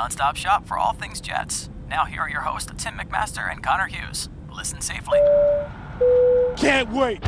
nonstop 0.00 0.34
shop 0.34 0.66
for 0.66 0.78
all 0.78 0.92
things 0.94 1.20
Jets. 1.20 1.68
Now, 1.88 2.04
here 2.06 2.22
are 2.22 2.30
your 2.30 2.40
hosts, 2.40 2.72
Tim 2.78 2.94
McMaster 2.94 3.50
and 3.50 3.62
Connor 3.62 3.86
Hughes. 3.86 4.28
Listen 4.50 4.80
safely. 4.80 5.18
Can't 6.56 6.90
wait. 6.90 7.22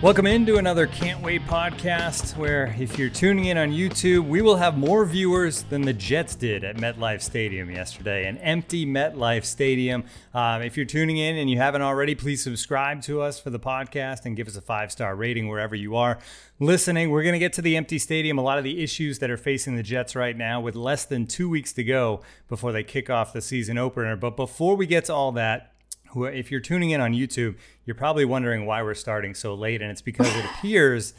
Welcome 0.00 0.26
into 0.26 0.58
another 0.58 0.86
Can't 0.86 1.20
Wait 1.24 1.42
podcast, 1.46 2.36
where 2.36 2.72
if 2.78 2.96
you're 2.96 3.10
tuning 3.10 3.46
in 3.46 3.58
on 3.58 3.70
YouTube, 3.70 4.28
we 4.28 4.42
will 4.42 4.54
have 4.54 4.78
more 4.78 5.04
viewers 5.04 5.64
than 5.64 5.82
the 5.82 5.92
Jets 5.92 6.36
did 6.36 6.62
at 6.62 6.76
MetLife 6.76 7.20
Stadium 7.20 7.68
yesterday, 7.68 8.28
an 8.28 8.38
empty 8.38 8.86
MetLife 8.86 9.44
Stadium. 9.44 10.04
Um, 10.32 10.62
if 10.62 10.76
you're 10.76 10.86
tuning 10.86 11.16
in 11.16 11.36
and 11.36 11.50
you 11.50 11.56
haven't 11.56 11.82
already, 11.82 12.14
please 12.14 12.40
subscribe 12.44 13.02
to 13.02 13.20
us 13.20 13.40
for 13.40 13.50
the 13.50 13.58
podcast 13.58 14.24
and 14.24 14.36
give 14.36 14.46
us 14.46 14.54
a 14.54 14.60
five 14.60 14.92
star 14.92 15.16
rating 15.16 15.48
wherever 15.48 15.74
you 15.74 15.96
are 15.96 16.20
listening. 16.60 17.10
We're 17.10 17.24
going 17.24 17.32
to 17.32 17.40
get 17.40 17.54
to 17.54 17.62
the 17.62 17.76
empty 17.76 17.98
stadium, 17.98 18.38
a 18.38 18.42
lot 18.42 18.56
of 18.56 18.62
the 18.62 18.80
issues 18.80 19.18
that 19.18 19.32
are 19.32 19.36
facing 19.36 19.74
the 19.74 19.82
Jets 19.82 20.14
right 20.14 20.36
now, 20.36 20.60
with 20.60 20.76
less 20.76 21.06
than 21.06 21.26
two 21.26 21.50
weeks 21.50 21.72
to 21.72 21.82
go 21.82 22.20
before 22.48 22.70
they 22.70 22.84
kick 22.84 23.10
off 23.10 23.32
the 23.32 23.42
season 23.42 23.76
opener. 23.76 24.14
But 24.14 24.36
before 24.36 24.76
we 24.76 24.86
get 24.86 25.06
to 25.06 25.12
all 25.12 25.32
that, 25.32 25.72
who, 26.10 26.24
if 26.24 26.50
you're 26.50 26.60
tuning 26.60 26.90
in 26.90 27.00
on 27.00 27.12
YouTube, 27.12 27.56
you're 27.84 27.94
probably 27.94 28.24
wondering 28.24 28.66
why 28.66 28.82
we're 28.82 28.94
starting 28.94 29.34
so 29.34 29.54
late. 29.54 29.82
And 29.82 29.90
it's 29.90 30.02
because 30.02 30.34
it 30.34 30.44
appears 30.58 31.14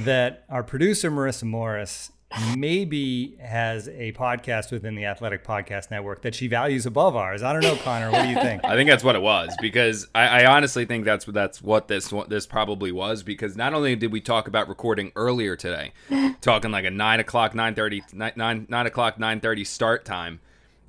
that 0.00 0.44
our 0.48 0.62
producer, 0.62 1.10
Marissa 1.10 1.44
Morris, 1.44 2.12
maybe 2.56 3.36
has 3.40 3.88
a 3.88 4.12
podcast 4.12 4.70
within 4.70 4.94
the 4.94 5.04
Athletic 5.04 5.44
Podcast 5.44 5.90
Network 5.90 6.22
that 6.22 6.34
she 6.34 6.46
values 6.46 6.86
above 6.86 7.16
ours. 7.16 7.42
I 7.42 7.52
don't 7.52 7.62
know, 7.62 7.76
Connor. 7.76 8.10
What 8.10 8.22
do 8.22 8.28
you 8.28 8.36
think? 8.36 8.64
I 8.64 8.76
think 8.76 8.88
that's 8.88 9.02
what 9.02 9.16
it 9.16 9.22
was 9.22 9.52
because 9.60 10.06
I, 10.14 10.42
I 10.42 10.46
honestly 10.46 10.84
think 10.84 11.04
that's 11.04 11.24
that's 11.24 11.60
what 11.60 11.88
this 11.88 12.12
what 12.12 12.28
this 12.28 12.46
probably 12.46 12.92
was 12.92 13.22
because 13.22 13.56
not 13.56 13.74
only 13.74 13.96
did 13.96 14.12
we 14.12 14.20
talk 14.20 14.46
about 14.46 14.68
recording 14.68 15.10
earlier 15.16 15.56
today, 15.56 15.92
talking 16.40 16.70
like 16.70 16.84
a 16.84 16.90
nine 16.90 17.18
o'clock, 17.20 17.54
nine 17.54 17.74
thirty, 17.74 18.02
nine 18.12 18.66
nine 18.68 18.86
o'clock, 18.86 19.18
nine 19.18 19.40
thirty 19.40 19.64
start 19.64 20.04
time. 20.04 20.40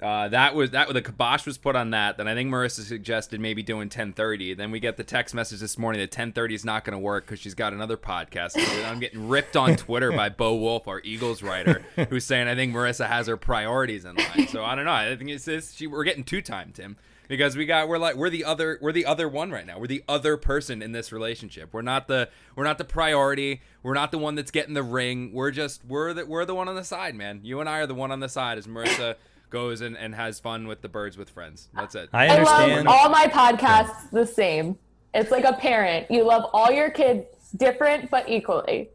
Uh, 0.01 0.27
that 0.29 0.55
was 0.55 0.71
that. 0.71 0.91
The 0.91 1.01
kibosh 1.01 1.45
was 1.45 1.59
put 1.59 1.75
on 1.75 1.91
that. 1.91 2.17
Then 2.17 2.27
I 2.27 2.33
think 2.33 2.51
Marissa 2.51 2.81
suggested 2.81 3.39
maybe 3.39 3.61
doing 3.61 3.87
10:30. 3.87 4.57
Then 4.57 4.71
we 4.71 4.79
get 4.79 4.97
the 4.97 5.03
text 5.03 5.35
message 5.35 5.59
this 5.59 5.77
morning 5.77 6.01
that 6.01 6.11
10:30 6.11 6.53
is 6.55 6.65
not 6.65 6.83
going 6.83 6.93
to 6.93 6.99
work 6.99 7.25
because 7.25 7.39
she's 7.39 7.53
got 7.53 7.71
another 7.71 7.97
podcast. 7.97 8.57
I'm 8.89 8.99
getting 8.99 9.29
ripped 9.29 9.55
on 9.55 9.75
Twitter 9.75 10.11
by 10.11 10.29
Bo 10.29 10.55
Wulf, 10.55 10.87
our 10.87 11.01
Eagles 11.03 11.43
writer, 11.43 11.85
who's 12.09 12.25
saying 12.25 12.47
I 12.47 12.55
think 12.55 12.73
Marissa 12.73 13.07
has 13.07 13.27
her 13.27 13.37
priorities 13.37 14.05
in 14.05 14.15
line. 14.15 14.47
So 14.47 14.65
I 14.65 14.73
don't 14.73 14.85
know. 14.85 14.91
I 14.91 15.15
think 15.15 15.29
it's 15.29 15.45
this. 15.45 15.71
She, 15.73 15.85
we're 15.85 16.03
getting 16.03 16.23
two 16.23 16.41
time, 16.41 16.71
Tim, 16.73 16.97
because 17.27 17.55
we 17.55 17.67
got 17.67 17.87
we're 17.87 17.99
like 17.99 18.15
we're 18.15 18.31
the 18.31 18.43
other 18.43 18.79
we're 18.81 18.91
the 18.91 19.05
other 19.05 19.29
one 19.29 19.51
right 19.51 19.67
now. 19.67 19.77
We're 19.77 19.85
the 19.85 20.03
other 20.09 20.35
person 20.35 20.81
in 20.81 20.93
this 20.93 21.11
relationship. 21.11 21.73
We're 21.73 21.83
not 21.83 22.07
the 22.07 22.27
we're 22.55 22.63
not 22.63 22.79
the 22.79 22.85
priority. 22.85 23.61
We're 23.83 23.93
not 23.93 24.11
the 24.11 24.17
one 24.17 24.33
that's 24.33 24.51
getting 24.51 24.73
the 24.73 24.83
ring. 24.83 25.31
We're 25.31 25.51
just 25.51 25.85
we're 25.85 26.11
the 26.15 26.25
we're 26.25 26.45
the 26.45 26.55
one 26.55 26.67
on 26.67 26.75
the 26.75 26.83
side, 26.83 27.13
man. 27.13 27.41
You 27.43 27.59
and 27.59 27.69
I 27.69 27.81
are 27.81 27.87
the 27.87 27.93
one 27.93 28.11
on 28.11 28.19
the 28.19 28.29
side 28.29 28.57
as 28.57 28.65
Marissa 28.65 29.15
goes 29.51 29.81
and, 29.81 29.95
and 29.97 30.15
has 30.15 30.39
fun 30.39 30.67
with 30.67 30.81
the 30.81 30.89
birds 30.89 31.17
with 31.17 31.29
friends. 31.29 31.69
That's 31.75 31.93
it. 31.93 32.09
I 32.11 32.25
I 32.25 32.29
understand. 32.29 32.85
love 32.87 32.95
all 32.95 33.09
my 33.09 33.25
podcasts 33.27 34.09
the 34.09 34.25
same. 34.25 34.77
It's 35.13 35.29
like 35.29 35.43
a 35.43 35.53
parent. 35.53 36.09
You 36.09 36.23
love 36.23 36.49
all 36.53 36.71
your 36.71 36.89
kids 36.89 37.25
different 37.57 38.09
but 38.09 38.27
equally. 38.29 38.89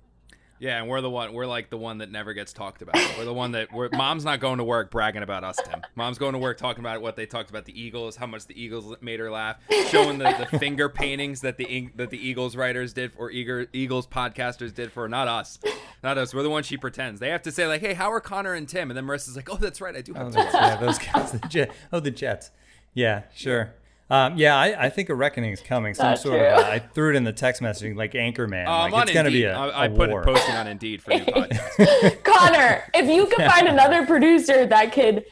Yeah, 0.58 0.78
and 0.78 0.88
we're 0.88 1.00
the 1.00 1.10
one. 1.10 1.32
We're 1.32 1.46
like 1.46 1.68
the 1.70 1.76
one 1.76 1.98
that 1.98 2.10
never 2.10 2.32
gets 2.32 2.52
talked 2.52 2.80
about. 2.82 2.96
We're 3.18 3.24
the 3.24 3.32
one 3.34 3.52
that. 3.52 3.72
We're, 3.72 3.90
mom's 3.92 4.24
not 4.24 4.40
going 4.40 4.58
to 4.58 4.64
work 4.64 4.90
bragging 4.90 5.22
about 5.22 5.44
us, 5.44 5.56
Tim. 5.64 5.82
Mom's 5.94 6.18
going 6.18 6.32
to 6.32 6.38
work 6.38 6.56
talking 6.56 6.80
about 6.80 7.02
what 7.02 7.14
they 7.16 7.26
talked 7.26 7.50
about 7.50 7.64
the 7.66 7.78
Eagles, 7.78 8.16
how 8.16 8.26
much 8.26 8.46
the 8.46 8.60
Eagles 8.60 8.94
made 9.00 9.20
her 9.20 9.30
laugh, 9.30 9.56
showing 9.90 10.18
the, 10.18 10.46
the 10.50 10.58
finger 10.58 10.88
paintings 10.88 11.42
that 11.42 11.56
the 11.58 11.90
that 11.96 12.10
the 12.10 12.18
Eagles 12.18 12.56
writers 12.56 12.92
did 12.92 13.12
or 13.16 13.30
Eager, 13.30 13.66
Eagles 13.72 14.06
podcasters 14.06 14.72
did 14.74 14.92
for 14.92 15.08
not 15.08 15.28
us, 15.28 15.58
not 16.02 16.16
us. 16.18 16.34
We're 16.34 16.42
the 16.42 16.50
one 16.50 16.62
she 16.62 16.76
pretends. 16.76 17.20
They 17.20 17.28
have 17.30 17.42
to 17.42 17.52
say 17.52 17.66
like, 17.66 17.80
"Hey, 17.82 17.94
how 17.94 18.10
are 18.10 18.20
Connor 18.20 18.54
and 18.54 18.68
Tim?" 18.68 18.90
And 18.90 18.96
then 18.96 19.04
Marissa's 19.04 19.36
like, 19.36 19.50
"Oh, 19.50 19.56
that's 19.56 19.80
right, 19.80 19.94
I 19.94 20.00
do 20.00 20.12
Oh, 20.16 20.24
have." 20.24 20.32
those, 20.32 20.54
yeah, 20.54 20.76
those 20.76 20.98
guys. 20.98 21.32
The 21.32 21.38
Jet, 21.48 21.72
oh, 21.92 22.00
the 22.00 22.10
Jets. 22.10 22.50
Yeah, 22.94 23.24
sure. 23.34 23.74
Um, 24.08 24.36
yeah, 24.36 24.56
I, 24.56 24.84
I 24.86 24.88
think 24.90 25.08
a 25.08 25.14
reckoning 25.16 25.50
is 25.52 25.60
coming. 25.60 25.92
Some 25.94 26.10
Not 26.10 26.18
sort 26.20 26.38
true. 26.38 26.46
of. 26.46 26.58
Uh, 26.64 26.68
I 26.70 26.78
threw 26.78 27.10
it 27.10 27.16
in 27.16 27.24
the 27.24 27.32
text 27.32 27.60
messaging 27.60 27.96
like 27.96 28.12
Anchorman. 28.12 28.66
Uh, 28.66 28.70
I'm 28.70 28.92
like 28.92 29.04
it's 29.08 29.14
gonna 29.14 29.26
Indeed. 29.28 29.38
be 29.40 29.44
a, 29.46 29.56
I, 29.56 29.66
I 29.68 29.84
a 29.86 29.90
put 29.90 30.10
war. 30.10 30.22
it 30.22 30.26
posting 30.26 30.54
on 30.54 30.68
Indeed 30.68 31.02
for 31.02 31.10
new 31.10 31.24
podcasts. 31.24 32.22
Connor, 32.22 32.84
if 32.94 33.08
you 33.10 33.26
could 33.26 33.44
find 33.50 33.66
another 33.76 34.06
producer 34.06 34.64
that 34.66 34.92
could 34.92 35.24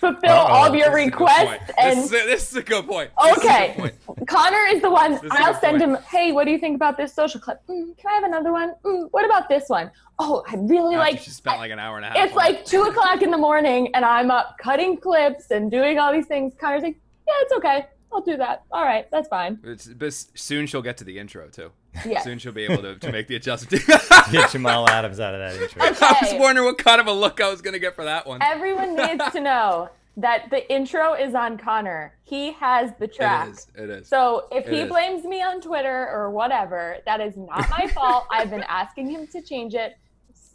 fulfill 0.00 0.30
Uh-oh. 0.30 0.52
all 0.52 0.66
of 0.66 0.74
your 0.74 0.90
This 0.90 1.00
is 1.00 1.06
a 1.06 1.10
good 1.10 1.10
requests 1.10 1.70
and 1.78 1.98
this, 1.98 2.04
is 2.06 2.12
a, 2.12 2.26
this 2.26 2.50
is 2.52 2.56
a 2.56 2.62
good 2.62 2.86
point. 2.86 3.10
This 3.22 3.36
is 3.36 3.44
Okay. 3.44 3.74
good 3.76 4.00
point. 4.06 4.28
Connor 4.28 4.64
is 4.70 4.80
the 4.82 4.90
one. 4.90 5.12
is 5.12 5.22
a 5.22 5.28
I'll 5.32 5.54
send 5.60 5.80
point. 5.80 5.96
him. 5.96 6.02
Hey, 6.10 6.32
what 6.32 6.44
do 6.46 6.50
you 6.52 6.58
think 6.58 6.76
about 6.76 6.96
this 6.96 7.12
social 7.14 7.40
clip? 7.40 7.60
Mm, 7.68 7.96
can 7.98 8.10
I 8.10 8.14
have 8.14 8.24
another 8.24 8.50
one? 8.52 8.72
Mm, 8.84 9.08
what 9.12 9.24
about 9.26 9.48
this 9.48 9.68
one? 9.68 9.90
Oh, 10.18 10.42
I 10.48 10.56
really 10.56 10.94
After 10.94 11.10
like. 11.12 11.20
she 11.20 11.30
spent 11.30 11.58
like 11.58 11.70
an 11.70 11.78
hour 11.78 11.96
and 11.96 12.06
a 12.06 12.08
half. 12.08 12.16
It's 12.16 12.32
on 12.36 12.46
it. 12.46 12.54
like 12.56 12.64
two 12.64 12.82
o'clock 12.82 13.20
in 13.22 13.30
the 13.30 13.36
morning, 13.38 13.94
and 13.94 14.04
I'm 14.06 14.30
up 14.30 14.56
cutting 14.58 14.96
clips 14.96 15.50
and 15.50 15.70
doing 15.70 15.98
all 15.98 16.12
these 16.12 16.26
things. 16.26 16.54
Connor's 16.58 16.82
like, 16.82 16.96
"Yeah, 17.26 17.34
it's 17.40 17.52
okay. 17.54 17.86
I'll 18.12 18.20
do 18.20 18.36
that. 18.36 18.64
All 18.70 18.84
right, 18.84 19.10
that's 19.10 19.28
fine." 19.28 19.58
It's, 19.64 19.86
but 19.86 20.12
soon 20.12 20.66
she'll 20.66 20.82
get 20.82 20.96
to 20.98 21.04
the 21.04 21.18
intro 21.18 21.48
too. 21.48 21.70
Yeah. 22.04 22.20
Soon 22.22 22.38
she'll 22.38 22.52
be 22.52 22.64
able 22.64 22.82
to, 22.82 22.96
to 22.96 23.12
make 23.12 23.28
the 23.28 23.36
adjustment. 23.36 23.84
Get 24.32 24.50
Jamal 24.50 24.88
Adams 24.88 25.20
out 25.20 25.32
of 25.34 25.40
that 25.40 25.62
intro. 25.62 25.80
I 25.82 26.18
was 26.22 26.34
wondering 26.40 26.66
what 26.66 26.76
kind 26.78 27.00
of 27.00 27.06
a 27.06 27.12
look 27.12 27.40
I 27.40 27.48
was 27.48 27.62
gonna 27.62 27.78
get 27.78 27.94
for 27.94 28.04
that 28.04 28.26
one. 28.26 28.42
Everyone 28.42 28.96
needs 28.96 29.24
to 29.32 29.40
know 29.40 29.90
that 30.16 30.50
the 30.50 30.68
intro 30.72 31.14
is 31.14 31.34
on 31.36 31.56
Connor. 31.58 32.14
He 32.24 32.52
has 32.54 32.90
the 32.98 33.06
track. 33.06 33.48
It 33.48 33.52
is. 33.52 33.66
It 33.76 33.90
is. 33.90 34.08
So 34.08 34.46
if 34.50 34.66
It 34.66 34.72
he 34.72 34.80
is. 34.80 34.88
blames 34.88 35.24
me 35.24 35.40
on 35.42 35.60
Twitter 35.60 36.08
or 36.10 36.30
whatever, 36.30 36.96
that 37.06 37.20
is 37.20 37.36
not 37.36 37.68
my 37.70 37.86
fault. 37.88 38.26
I've 38.30 38.50
been 38.50 38.64
asking 38.68 39.08
him 39.10 39.26
to 39.28 39.40
change 39.42 39.74
it 39.74 39.96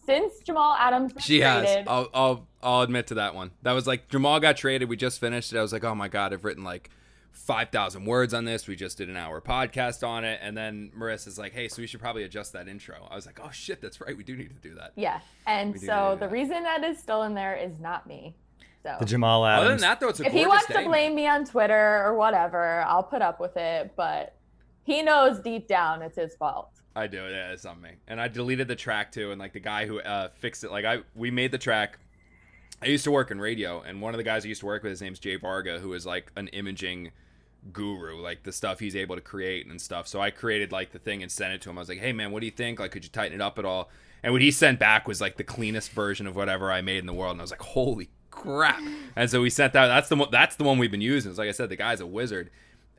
since 0.10 0.40
Jamal 0.44 0.76
Adams 0.78 1.14
was 1.14 1.24
she 1.24 1.42
has. 1.42 1.64
traded. 1.64 1.88
I'll, 1.88 2.10
I'll 2.14 2.48
I'll 2.62 2.82
admit 2.82 3.08
to 3.08 3.16
that 3.16 3.36
one. 3.36 3.52
That 3.62 3.72
was 3.74 3.88
like 3.88 4.10
Jamal 4.10 4.40
got 4.40 4.58
traded. 4.58 4.90
We 4.90 4.98
just 4.98 5.20
finished 5.20 5.54
it. 5.54 5.58
I 5.58 5.62
was 5.62 5.72
like, 5.74 5.84
oh 5.84 5.96
my 5.96 6.08
god, 6.08 6.34
I've 6.34 6.44
written 6.44 6.64
like 6.64 6.90
five 7.32 7.70
thousand 7.70 8.06
words 8.06 8.34
on 8.34 8.46
this. 8.46 8.68
We 8.68 8.76
just 8.76 8.98
did 8.98 9.10
an 9.10 9.16
hour 9.16 9.40
podcast 9.42 10.06
on 10.08 10.24
it, 10.26 10.40
and 10.44 10.58
then 10.58 10.92
Marissa's 10.98 11.38
like, 11.40 11.54
hey, 11.54 11.68
so 11.68 11.82
we 11.82 11.88
should 11.88 12.02
probably 12.02 12.24
adjust 12.24 12.54
that 12.54 12.68
intro. 12.68 13.08
I 13.10 13.16
was 13.16 13.26
like, 13.26 13.40
oh 13.44 13.50
shit, 13.52 13.82
that's 13.82 14.02
right. 14.02 14.16
We 14.18 14.24
do 14.24 14.36
need 14.36 14.50
to 14.50 14.70
do 14.70 14.76
that. 14.76 14.92
Yeah, 14.96 15.20
and 15.48 15.74
We 15.74 15.80
so 15.80 16.18
the 16.20 16.26
that. 16.26 16.32
reason 16.32 16.64
that 16.64 16.84
is 16.84 17.00
still 17.00 17.24
in 17.24 17.34
there 17.34 17.56
is 17.56 17.80
not 17.80 18.08
me. 18.08 18.36
So 18.84 18.96
The 19.00 19.06
Jamal 19.06 19.46
Adams. 19.46 19.62
Other 19.66 19.74
than 19.74 19.82
that, 19.82 20.00
though, 20.00 20.08
it's 20.10 20.20
a 20.22 20.26
if 20.26 20.32
he 20.32 20.46
wants 20.48 20.68
day, 20.68 20.74
to 20.76 20.80
man. 20.82 20.88
blame 20.90 21.16
me 21.16 21.28
on 21.28 21.44
Twitter 21.46 22.02
or 22.04 22.16
whatever, 22.16 22.82
I'll 22.88 23.04
put 23.04 23.22
up 23.22 23.40
with 23.40 23.58
it. 23.58 23.92
But 23.98 24.36
he 24.84 25.02
knows 25.02 25.40
deep 25.40 25.68
down 25.68 26.02
it's 26.02 26.16
his 26.18 26.34
fault. 26.36 26.72
I 26.96 27.08
do. 27.08 27.18
Yeah, 27.18 27.52
it's 27.52 27.66
on 27.66 27.82
me. 27.82 27.92
And 28.08 28.20
I 28.20 28.28
deleted 28.28 28.68
the 28.68 28.76
track 28.76 29.12
too. 29.12 29.32
And 29.32 29.40
like 29.40 29.54
the 29.54 29.60
guy 29.60 29.86
who 29.86 30.00
uh, 30.02 30.30
fixed 30.36 30.64
it, 30.64 30.72
like 30.72 30.86
I 30.86 31.00
we 31.16 31.32
made 31.32 31.52
the 31.52 31.58
track. 31.58 32.00
I 32.82 32.86
used 32.88 33.04
to 33.04 33.12
work 33.12 33.30
in 33.30 33.42
radio, 33.42 33.82
and 33.82 34.02
one 34.02 34.14
of 34.14 34.18
the 34.18 34.24
guys 34.24 34.46
I 34.46 34.48
used 34.48 34.62
to 34.62 34.66
work 34.66 34.84
with, 34.84 34.92
his 34.92 35.02
name's 35.02 35.20
Jay 35.20 35.36
Varga, 35.36 35.80
who 35.80 35.92
is 35.94 36.06
like 36.06 36.32
an 36.38 36.48
imaging 36.50 37.12
guru, 37.74 38.22
like 38.22 38.44
the 38.44 38.54
stuff 38.54 38.80
he's 38.80 38.96
able 38.96 39.16
to 39.16 39.22
create 39.22 39.68
and 39.68 39.82
stuff. 39.82 40.08
So 40.08 40.22
I 40.22 40.32
created 40.32 40.72
like 40.72 40.92
the 40.92 41.00
thing 41.00 41.22
and 41.22 41.32
sent 41.32 41.54
it 41.54 41.62
to 41.64 41.70
him. 41.70 41.78
I 41.78 41.82
was 41.82 41.90
like, 41.90 42.00
"Hey 42.00 42.14
man, 42.14 42.32
what 42.32 42.40
do 42.40 42.46
you 42.46 42.52
think? 42.52 42.80
Like, 42.80 42.92
could 42.92 43.04
you 43.04 43.10
tighten 43.10 43.34
it 43.34 43.42
up 43.42 43.60
at 43.60 43.66
all?" 43.66 43.90
And 44.24 44.34
what 44.34 44.42
he 44.42 44.52
sent 44.52 44.80
back 44.80 45.08
was 45.08 45.22
like 45.22 45.38
the 45.38 45.44
cleanest 45.44 45.92
version 45.92 46.28
of 46.28 46.36
whatever 46.36 46.72
I 46.72 46.82
made 46.82 47.00
in 47.00 47.06
the 47.06 47.14
world. 47.14 47.34
And 47.34 47.42
I 47.42 47.44
was 47.44 47.52
like, 47.52 47.62
"Holy 47.62 48.10
crap!" 48.32 48.82
And 49.16 49.30
so 49.30 49.42
we 49.42 49.50
sent 49.50 49.74
that. 49.74 49.88
That's 49.88 50.10
the. 50.10 50.28
That's 50.32 50.56
the 50.56 50.64
one 50.64 50.78
we've 50.78 50.92
been 50.92 51.02
using. 51.02 51.32
It's 51.32 51.40
like 51.40 51.50
I 51.50 51.54
said, 51.54 51.70
the 51.70 51.76
guy's 51.76 52.00
a 52.00 52.08
wizard. 52.08 52.50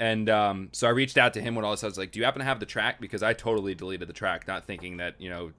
And 0.00 0.31
um, 0.31 0.70
so 0.73 0.88
I 0.88 0.91
reached 0.91 1.19
out 1.19 1.35
to 1.35 1.43
him 1.43 1.55
when 1.55 1.64
all 1.64 1.73
this. 1.73 1.85
I 1.85 1.87
was 1.87 1.99
like, 1.99 2.11
"Do 2.11 2.19
you 2.19 2.25
happen 2.25 2.41
to 2.41 2.47
have 2.47 2.58
the 2.58 2.67
track?" 2.67 3.00
Because 3.02 3.23
I 3.23 3.35
totally 3.35 3.75
deleted 3.75 4.08
the 4.08 4.14
track, 4.14 4.49
not 4.49 4.64
thinking 4.64 4.97
that 4.97 5.20
you 5.20 5.29
know, 5.29 5.52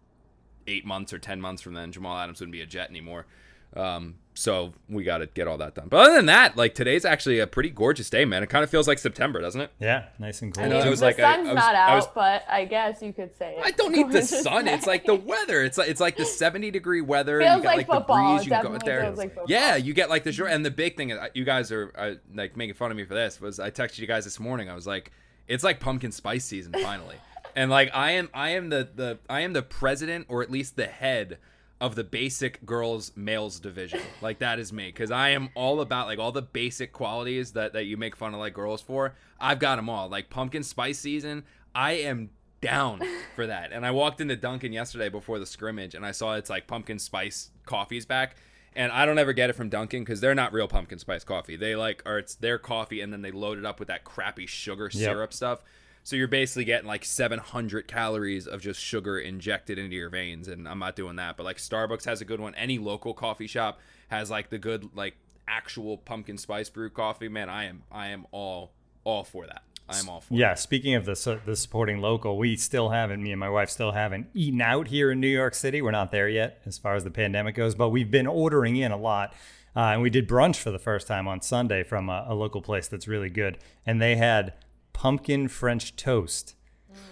eight 0.65 0.83
months 0.83 1.13
or 1.13 1.19
ten 1.19 1.39
months 1.39 1.61
from 1.61 1.75
then, 1.75 1.91
Jamal 1.91 2.17
Adams 2.17 2.39
wouldn't 2.39 2.51
be 2.51 2.61
a 2.61 2.65
Jet 2.65 2.89
anymore. 2.89 3.27
Um, 3.75 4.15
so 4.33 4.73
we 4.89 5.03
got 5.03 5.17
to 5.19 5.27
get 5.27 5.47
all 5.47 5.57
that 5.57 5.75
done. 5.75 5.87
But 5.89 6.05
other 6.05 6.15
than 6.15 6.27
that, 6.27 6.55
like 6.55 6.73
today's 6.73 7.03
actually 7.05 7.39
a 7.39 7.47
pretty 7.47 7.69
gorgeous 7.69 8.09
day, 8.09 8.23
man. 8.25 8.43
It 8.43 8.49
kind 8.49 8.63
of 8.63 8.69
feels 8.69 8.87
like 8.87 8.97
September, 8.97 9.41
doesn't 9.41 9.59
it? 9.61 9.71
yeah, 9.79 10.05
nice 10.19 10.41
and 10.41 10.53
cool. 10.53 10.63
I 10.63 10.67
know, 10.69 10.77
mean, 10.79 10.87
it 10.87 10.89
was 10.89 11.01
the 11.01 11.07
like 11.07 11.19
I- 11.19 11.35
sun's 11.35 11.47
I 11.49 11.53
was- 11.53 11.55
not 11.63 11.75
I 11.75 11.89
out, 11.91 11.95
was- 11.95 12.07
but 12.15 12.45
I 12.49 12.65
guess 12.65 13.01
you 13.01 13.11
could 13.13 13.35
say 13.37 13.55
it. 13.57 13.61
I 13.63 13.71
don't 13.71 13.91
need 13.91 14.09
the 14.11 14.21
sun. 14.43 14.67
It's 14.67 14.87
like 14.87 15.05
the 15.05 15.15
weather. 15.15 15.61
It's 15.63 15.77
like 15.77 15.89
it's 15.89 15.99
like 16.01 16.15
the 16.17 16.25
seventy 16.25 16.71
degree 16.71 17.01
weather. 17.01 17.39
Feels 17.41 17.57
you 17.57 17.63
got 17.63 17.67
like 17.77 17.87
like, 17.89 17.99
football. 17.99 18.17
the 18.17 18.33
breeze. 18.37 18.45
You 18.45 18.51
can 18.51 18.61
go 18.63 18.69
definitely 18.69 18.91
there. 18.91 19.03
feels 19.03 19.17
like 19.17 19.29
football. 19.29 19.45
yeah, 19.49 19.75
you 19.75 19.93
get 19.93 20.09
like 20.09 20.23
the 20.23 20.31
short. 20.31 20.51
And 20.51 20.65
the 20.65 20.71
big 20.71 20.95
thing 20.97 21.09
is, 21.09 21.17
uh, 21.17 21.27
you 21.33 21.43
guys 21.43 21.71
are 21.71 21.91
uh, 21.97 22.11
like 22.33 22.55
making 22.55 22.75
fun 22.75 22.89
of 22.91 22.97
me 22.97 23.03
for 23.03 23.13
this. 23.13 23.41
Was 23.41 23.59
I 23.59 23.69
texted 23.69 23.99
you 23.99 24.07
guys 24.07 24.23
this 24.23 24.39
morning? 24.39 24.69
I 24.69 24.75
was 24.75 24.87
like, 24.87 25.11
it's 25.47 25.63
like 25.63 25.79
pumpkin 25.79 26.11
spice 26.11 26.45
season 26.45 26.71
finally. 26.73 27.15
and 27.55 27.69
like 27.69 27.91
I 27.93 28.11
am, 28.11 28.29
I 28.33 28.51
am 28.51 28.69
the 28.69 28.87
the 28.95 29.19
I 29.29 29.41
am 29.41 29.51
the 29.53 29.61
president 29.61 30.27
or 30.29 30.41
at 30.41 30.49
least 30.49 30.77
the 30.77 30.85
head 30.87 31.37
of 31.81 31.95
the 31.95 32.03
basic 32.03 32.63
girls 32.63 33.11
males 33.15 33.59
division. 33.59 33.99
Like 34.21 34.37
that 34.39 34.59
is 34.59 34.71
me 34.71 34.87
because 34.87 35.09
I 35.09 35.29
am 35.29 35.49
all 35.55 35.81
about 35.81 36.05
like 36.05 36.19
all 36.19 36.31
the 36.31 36.43
basic 36.43 36.93
qualities 36.93 37.53
that 37.53 37.73
that 37.73 37.85
you 37.85 37.97
make 37.97 38.15
fun 38.15 38.35
of 38.35 38.39
like 38.39 38.53
girls 38.53 38.81
for. 38.81 39.15
I've 39.39 39.59
got 39.59 39.77
them 39.77 39.89
all. 39.89 40.07
Like 40.07 40.29
pumpkin 40.29 40.61
spice 40.61 40.99
season, 40.99 41.43
I 41.73 41.93
am 41.93 42.29
down 42.61 43.01
for 43.35 43.47
that. 43.47 43.71
And 43.73 43.83
I 43.83 43.89
walked 43.89 44.21
into 44.21 44.35
Dunkin' 44.35 44.71
yesterday 44.71 45.09
before 45.09 45.39
the 45.39 45.47
scrimmage, 45.47 45.95
and 45.95 46.05
I 46.05 46.11
saw 46.11 46.35
it's 46.35 46.51
like 46.51 46.67
pumpkin 46.67 46.99
spice 46.99 47.49
coffee's 47.65 48.05
back. 48.05 48.35
And 48.73 48.89
I 48.91 49.05
don't 49.05 49.17
ever 49.17 49.33
get 49.33 49.49
it 49.49 49.53
from 49.53 49.67
Dunkin' 49.67 50.03
because 50.03 50.21
they're 50.21 50.35
not 50.35 50.53
real 50.53 50.67
pumpkin 50.67 50.99
spice 50.99 51.25
coffee. 51.25 51.57
They 51.57 51.75
like, 51.75 52.03
or 52.05 52.19
it's 52.19 52.35
their 52.35 52.57
coffee, 52.57 53.01
and 53.01 53.11
then 53.11 53.21
they 53.21 53.31
load 53.31 53.57
it 53.57 53.65
up 53.65 53.79
with 53.79 53.89
that 53.89 54.05
crappy 54.05 54.45
sugar 54.45 54.89
syrup 54.89 55.33
stuff. 55.33 55.63
So 56.03 56.15
you're 56.15 56.27
basically 56.27 56.65
getting 56.65 56.87
like 56.87 57.05
700 57.05 57.87
calories 57.87 58.47
of 58.47 58.61
just 58.61 58.79
sugar 58.79 59.19
injected 59.19 59.77
into 59.77 59.95
your 59.95 60.09
veins, 60.09 60.47
and 60.47 60.67
I'm 60.67 60.79
not 60.79 60.95
doing 60.95 61.17
that. 61.17 61.37
But 61.37 61.43
like 61.43 61.57
Starbucks 61.57 62.05
has 62.05 62.21
a 62.21 62.25
good 62.25 62.39
one. 62.39 62.55
Any 62.55 62.79
local 62.79 63.13
coffee 63.13 63.47
shop 63.47 63.79
has 64.09 64.31
like 64.31 64.49
the 64.49 64.57
good 64.57 64.89
like 64.95 65.15
actual 65.47 65.97
pumpkin 65.97 66.37
spice 66.37 66.69
brew 66.69 66.89
coffee. 66.89 67.27
Man, 67.27 67.49
I 67.49 67.65
am 67.65 67.83
I 67.91 68.07
am 68.07 68.25
all 68.31 68.71
all 69.03 69.23
for 69.23 69.45
that. 69.45 69.63
I 69.87 69.99
am 69.99 70.09
all 70.09 70.21
for. 70.21 70.33
It. 70.33 70.37
Yeah, 70.37 70.53
speaking 70.55 70.95
of 70.95 71.05
the 71.05 71.39
the 71.45 71.55
supporting 71.55 71.99
local, 71.99 72.37
we 72.37 72.55
still 72.55 72.89
haven't. 72.89 73.21
Me 73.21 73.31
and 73.31 73.39
my 73.39 73.49
wife 73.49 73.69
still 73.69 73.91
haven't 73.91 74.27
eaten 74.33 74.61
out 74.61 74.87
here 74.87 75.11
in 75.11 75.19
New 75.19 75.27
York 75.27 75.53
City. 75.53 75.81
We're 75.81 75.91
not 75.91 76.11
there 76.11 76.29
yet 76.29 76.61
as 76.65 76.77
far 76.77 76.95
as 76.95 77.03
the 77.03 77.11
pandemic 77.11 77.55
goes, 77.55 77.75
but 77.75 77.89
we've 77.89 78.11
been 78.11 78.27
ordering 78.27 78.77
in 78.77 78.91
a 78.91 78.97
lot. 78.97 79.33
Uh, 79.73 79.91
and 79.93 80.01
we 80.01 80.09
did 80.09 80.27
brunch 80.27 80.57
for 80.57 80.69
the 80.69 80.79
first 80.79 81.07
time 81.07 81.29
on 81.29 81.41
Sunday 81.41 81.81
from 81.81 82.09
a, 82.09 82.25
a 82.27 82.35
local 82.35 82.61
place 82.61 82.89
that's 82.89 83.07
really 83.07 83.29
good, 83.29 83.57
and 83.85 84.01
they 84.01 84.17
had 84.17 84.53
pumpkin 85.01 85.47
French 85.47 85.95
toast, 85.95 86.55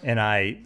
and 0.03 0.19
I. 0.19 0.59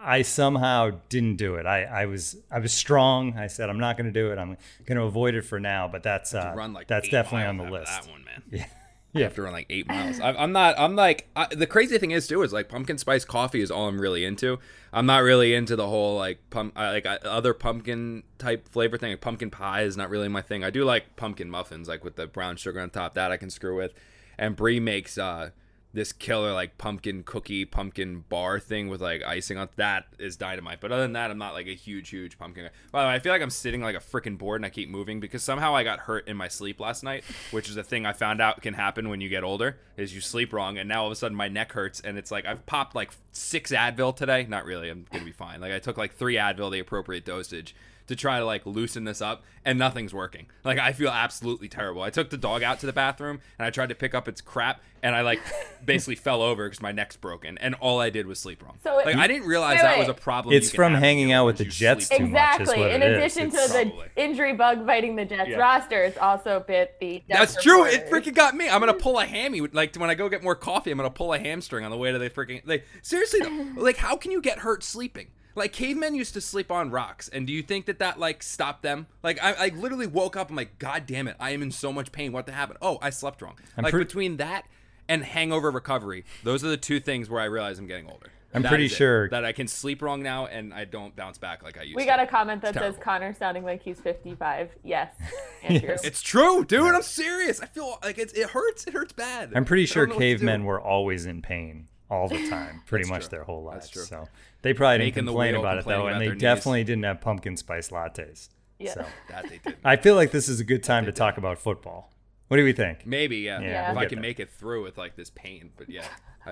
I 0.00 0.22
somehow 0.22 0.92
didn't 1.08 1.36
do 1.36 1.56
it. 1.56 1.66
I, 1.66 1.82
I 1.82 2.06
was 2.06 2.36
I 2.52 2.60
was 2.60 2.72
strong. 2.72 3.36
I 3.36 3.48
said 3.48 3.68
I'm 3.68 3.80
not 3.80 3.96
going 3.96 4.06
to 4.06 4.12
do 4.12 4.30
it. 4.30 4.38
I'm 4.38 4.56
going 4.86 4.96
to 4.96 5.02
avoid 5.02 5.34
it 5.34 5.42
for 5.42 5.58
now. 5.58 5.88
But 5.88 6.04
that's 6.04 6.34
uh, 6.34 6.54
Run 6.56 6.72
like 6.72 6.86
that's 6.86 7.08
definitely 7.08 7.48
on 7.48 7.56
the 7.56 7.64
list. 7.64 7.90
That 7.90 8.08
one, 8.08 8.24
man. 8.24 8.42
Yeah. 8.50 8.66
You 9.12 9.24
have 9.24 9.34
to 9.34 9.42
run 9.42 9.52
like 9.52 9.66
eight 9.70 9.88
miles. 9.88 10.20
I, 10.20 10.32
I'm 10.34 10.52
not. 10.52 10.78
I'm 10.78 10.94
like 10.94 11.28
I, 11.34 11.52
the 11.52 11.66
crazy 11.66 11.98
thing 11.98 12.12
is 12.12 12.28
too 12.28 12.42
is 12.42 12.52
like 12.52 12.68
pumpkin 12.68 12.96
spice 12.96 13.24
coffee 13.24 13.60
is 13.60 13.70
all 13.72 13.88
I'm 13.88 14.00
really 14.00 14.24
into. 14.24 14.60
I'm 14.92 15.06
not 15.06 15.24
really 15.24 15.52
into 15.52 15.74
the 15.74 15.88
whole 15.88 16.16
like 16.16 16.38
pump 16.50 16.76
like 16.76 17.04
other 17.24 17.52
pumpkin 17.52 18.22
type 18.38 18.68
flavor 18.68 18.98
thing. 18.98 19.10
Like 19.10 19.20
pumpkin 19.20 19.50
pie 19.50 19.82
is 19.82 19.96
not 19.96 20.10
really 20.10 20.28
my 20.28 20.42
thing. 20.42 20.62
I 20.62 20.70
do 20.70 20.84
like 20.84 21.16
pumpkin 21.16 21.50
muffins 21.50 21.88
like 21.88 22.04
with 22.04 22.14
the 22.14 22.28
brown 22.28 22.56
sugar 22.56 22.80
on 22.80 22.90
top. 22.90 23.14
That 23.14 23.32
I 23.32 23.36
can 23.36 23.50
screw 23.50 23.76
with. 23.76 23.94
And 24.38 24.54
Brie 24.54 24.78
makes 24.78 25.18
uh 25.18 25.50
this 25.98 26.12
killer 26.12 26.52
like 26.52 26.78
pumpkin 26.78 27.22
cookie 27.22 27.64
pumpkin 27.64 28.24
bar 28.28 28.58
thing 28.60 28.88
with 28.88 29.00
like 29.00 29.22
icing 29.24 29.58
on 29.58 29.68
that 29.76 30.06
is 30.18 30.36
dynamite. 30.36 30.80
But 30.80 30.92
other 30.92 31.02
than 31.02 31.12
that 31.12 31.30
i'm 31.30 31.38
not 31.38 31.54
like 31.54 31.66
a 31.66 31.74
huge 31.74 32.10
huge 32.10 32.38
pumpkin 32.38 32.64
guy. 32.64 32.70
By 32.90 33.02
the 33.02 33.08
way 33.08 33.14
i 33.14 33.18
feel 33.18 33.32
like 33.32 33.42
i'm 33.42 33.50
sitting 33.50 33.82
like 33.82 33.96
a 33.96 34.00
freaking 34.00 34.38
board 34.38 34.60
and 34.60 34.66
i 34.66 34.70
keep 34.70 34.88
moving 34.88 35.20
because 35.20 35.42
somehow 35.42 35.74
i 35.74 35.82
got 35.82 36.00
hurt 36.00 36.26
in 36.28 36.36
my 36.36 36.48
sleep 36.48 36.80
last 36.80 37.02
night 37.02 37.24
which 37.50 37.68
is 37.68 37.76
a 37.76 37.82
thing 37.82 38.06
i 38.06 38.12
found 38.12 38.40
out 38.40 38.62
can 38.62 38.74
happen 38.74 39.08
when 39.08 39.20
you 39.20 39.28
get 39.28 39.44
older 39.44 39.78
is 39.96 40.14
you 40.14 40.20
sleep 40.20 40.52
wrong 40.52 40.78
and 40.78 40.88
now 40.88 41.00
all 41.00 41.06
of 41.06 41.12
a 41.12 41.16
sudden 41.16 41.36
my 41.36 41.48
neck 41.48 41.72
hurts 41.72 42.00
and 42.00 42.16
it's 42.16 42.30
like 42.30 42.46
i've 42.46 42.64
popped 42.66 42.94
like 42.94 43.12
six 43.32 43.72
advil 43.72 44.14
today. 44.14 44.46
Not 44.48 44.64
really 44.64 44.88
i'm 44.88 45.06
gonna 45.12 45.24
be 45.24 45.32
fine. 45.32 45.60
Like 45.60 45.72
i 45.72 45.78
took 45.78 45.98
like 45.98 46.14
three 46.14 46.36
advil 46.36 46.70
the 46.70 46.78
appropriate 46.78 47.24
dosage 47.24 47.74
to 48.08 48.16
try 48.16 48.38
to 48.38 48.44
like 48.44 48.66
loosen 48.66 49.04
this 49.04 49.22
up 49.22 49.42
and 49.64 49.78
nothing's 49.78 50.12
working. 50.12 50.46
Like 50.64 50.78
I 50.78 50.92
feel 50.92 51.10
absolutely 51.10 51.68
terrible. 51.68 52.02
I 52.02 52.10
took 52.10 52.30
the 52.30 52.36
dog 52.36 52.62
out 52.62 52.80
to 52.80 52.86
the 52.86 52.92
bathroom 52.92 53.40
and 53.58 53.66
I 53.66 53.70
tried 53.70 53.90
to 53.90 53.94
pick 53.94 54.14
up 54.14 54.26
its 54.28 54.40
crap 54.40 54.80
and 55.02 55.14
I 55.14 55.20
like 55.20 55.40
basically 55.84 56.16
fell 56.16 56.42
over 56.42 56.66
because 56.66 56.82
my 56.82 56.90
neck's 56.92 57.16
broken 57.16 57.56
and 57.58 57.74
all 57.76 58.00
I 58.00 58.10
did 58.10 58.26
was 58.26 58.38
sleep 58.40 58.62
wrong. 58.62 58.78
So 58.82 58.96
like 58.96 59.08
it- 59.08 59.16
I 59.16 59.26
didn't 59.26 59.46
realize 59.46 59.76
Wait, 59.76 59.82
that 59.82 59.98
was 59.98 60.08
a 60.08 60.14
problem. 60.14 60.54
It's 60.54 60.70
from 60.74 60.94
hanging 60.94 61.32
out 61.32 61.46
with 61.46 61.58
the. 61.58 61.64
Jets 61.64 62.08
too 62.08 62.26
much 62.26 62.60
is 62.60 62.68
Exactly. 62.68 62.80
what 62.80 62.90
In 62.92 63.02
it 63.02 63.10
is. 63.12 63.18
addition 63.36 63.50
to 63.50 63.56
It's- 63.56 63.72
the 63.72 63.90
Probably. 63.90 64.08
injury 64.16 64.52
bug 64.54 64.86
biting 64.86 65.14
the 65.16 65.24
Jets 65.24 65.50
Yeah. 65.50 65.56
roster, 65.58 66.02
it's 66.02 66.18
also 66.18 66.64
bit 66.66 66.96
the. 67.00 67.22
That's 67.28 67.54
Denver 67.54 67.62
true. 67.62 67.84
It 67.84 68.08
freaking 68.10 68.34
got 68.34 68.56
me. 68.56 68.68
I'm 68.68 68.80
gonna 68.80 68.94
pull 68.94 69.18
a 69.18 69.26
hammy. 69.26 69.60
Like 69.60 69.94
when 69.96 70.08
I 70.10 70.14
go 70.14 70.28
get 70.28 70.42
more 70.42 70.56
coffee, 70.56 70.90
I'm 70.90 70.96
gonna 70.96 71.10
pull 71.10 71.32
a 71.34 71.38
hamstring 71.38 71.84
on 71.84 71.90
the 71.90 71.96
way 71.96 72.10
to 72.10 72.18
the 72.18 72.30
freaking. 72.30 72.62
Like 72.64 72.84
seriously, 73.02 73.40
though, 73.40 73.66
like 73.82 73.98
how 73.98 74.16
can 74.16 74.30
you 74.32 74.40
get 74.40 74.60
hurt 74.60 74.82
sleeping? 74.82 75.28
Like 75.58 75.72
cavemen 75.72 76.14
used 76.14 76.34
to 76.34 76.40
sleep 76.40 76.70
on 76.70 76.90
rocks, 76.90 77.28
and 77.28 77.46
do 77.46 77.52
you 77.52 77.62
think 77.62 77.86
that 77.86 77.98
that 77.98 78.18
like 78.18 78.42
stopped 78.42 78.82
them? 78.82 79.06
Like 79.22 79.42
I, 79.42 79.66
I 79.66 79.68
literally 79.68 80.06
woke 80.06 80.36
up. 80.36 80.50
I'm 80.50 80.56
like, 80.56 80.78
God 80.78 81.06
damn 81.06 81.28
it! 81.28 81.36
I 81.40 81.50
am 81.50 81.62
in 81.62 81.70
so 81.70 81.92
much 81.92 82.12
pain. 82.12 82.32
What 82.32 82.46
the 82.46 82.52
happened? 82.52 82.78
Oh, 82.82 82.98
I 83.02 83.10
slept 83.10 83.42
wrong. 83.42 83.56
like 83.76 83.90
pre- 83.92 84.04
between 84.04 84.36
that 84.38 84.66
and 85.08 85.24
hangover 85.24 85.70
recovery, 85.70 86.24
those 86.44 86.64
are 86.64 86.68
the 86.68 86.76
two 86.76 87.00
things 87.00 87.28
where 87.30 87.40
I 87.40 87.46
realize 87.46 87.78
I'm 87.78 87.86
getting 87.86 88.10
older. 88.10 88.28
I'm 88.54 88.62
That 88.62 88.68
pretty 88.70 88.86
is 88.86 88.92
it. 88.92 88.96
sure- 88.96 89.28
that 89.28 89.44
I 89.44 89.52
can 89.52 89.68
sleep 89.68 90.00
wrong 90.00 90.22
now, 90.22 90.46
and 90.46 90.72
I 90.72 90.86
don't 90.86 91.14
bounce 91.14 91.36
back 91.36 91.62
like 91.62 91.76
I 91.76 91.82
used 91.82 91.92
to. 91.92 91.96
We 91.96 92.04
to. 92.04 92.06
got 92.06 92.20
a 92.20 92.26
comment 92.26 92.62
that 92.62 92.72
says. 92.74 92.96
Connor 92.98 93.34
sounding 93.34 93.62
like 93.62 93.82
he's 93.82 94.00
55. 94.00 94.70
Yes, 94.84 95.14
Andrew. 95.62 95.96
It's 96.02 96.22
true, 96.22 96.64
dude. 96.64 96.94
I'm 96.94 97.02
serious. 97.02 97.60
I 97.60 97.66
feel 97.66 97.98
like 98.02 98.16
it's, 98.16 98.32
it 98.32 98.48
hurts. 98.50 98.86
It 98.86 98.94
hurts 98.94 99.12
bad. 99.12 99.52
I'm 99.54 99.66
pretty 99.66 99.84
sure 99.84 100.06
don't 100.06 100.10
know 100.10 100.14
what 100.16 100.20
to 100.20 100.26
do. 100.28 100.38
cavemen 100.38 100.64
were 100.64 100.80
always 100.80 101.26
in 101.26 101.42
pain 101.42 101.88
all 102.10 102.26
the 102.26 102.48
time, 102.48 102.82
pretty 102.86 103.06
much 103.06 103.24
true. 103.24 103.28
their 103.32 103.44
whole 103.44 103.68
That's 103.70 103.94
lives. 103.94 104.08
true. 104.08 104.18
So 104.24 104.28
they 104.62 104.74
probably 104.74 104.98
didn't 104.98 105.06
Making 105.06 105.24
the 105.26 105.30
complain 105.32 105.54
about 105.54 105.78
it 105.78 105.82
complaining 105.82 106.00
though, 106.02 106.06
and 106.08 106.16
about 106.16 106.18
they 106.20 106.24
their 106.26 106.34
knees. 106.34 106.42
definitely 106.42 106.84
didn't 106.84 107.04
have 107.04 107.20
pumpkin 107.20 107.56
spice 107.56 107.88
lattes. 107.90 108.48
Yeah. 108.78 108.94
So 108.94 109.06
That 109.30 109.48
they 109.48 109.58
did. 109.64 109.76
I 109.84 109.96
feel 109.96 110.14
like 110.14 110.30
this 110.30 110.48
is 110.48 110.60
a 110.60 110.64
good 110.64 110.82
time 110.82 111.04
to 111.06 111.12
talk 111.12 111.38
about 111.38 111.58
football. 111.58 112.12
What 112.48 112.56
do 112.56 112.64
we 112.64 112.72
think? 112.72 113.04
Maybe, 113.06 113.38
yeah. 113.38 113.60
Yeah, 113.60 113.90
if 113.90 113.96
we'll 113.96 114.04
I 114.04 114.06
can 114.06 114.16
there. 114.16 114.22
make 114.22 114.40
it 114.40 114.50
through 114.50 114.82
with 114.84 114.96
like 114.96 115.16
this 115.16 115.30
pain, 115.30 115.70
but 115.76 115.88
yeah. 115.90 116.04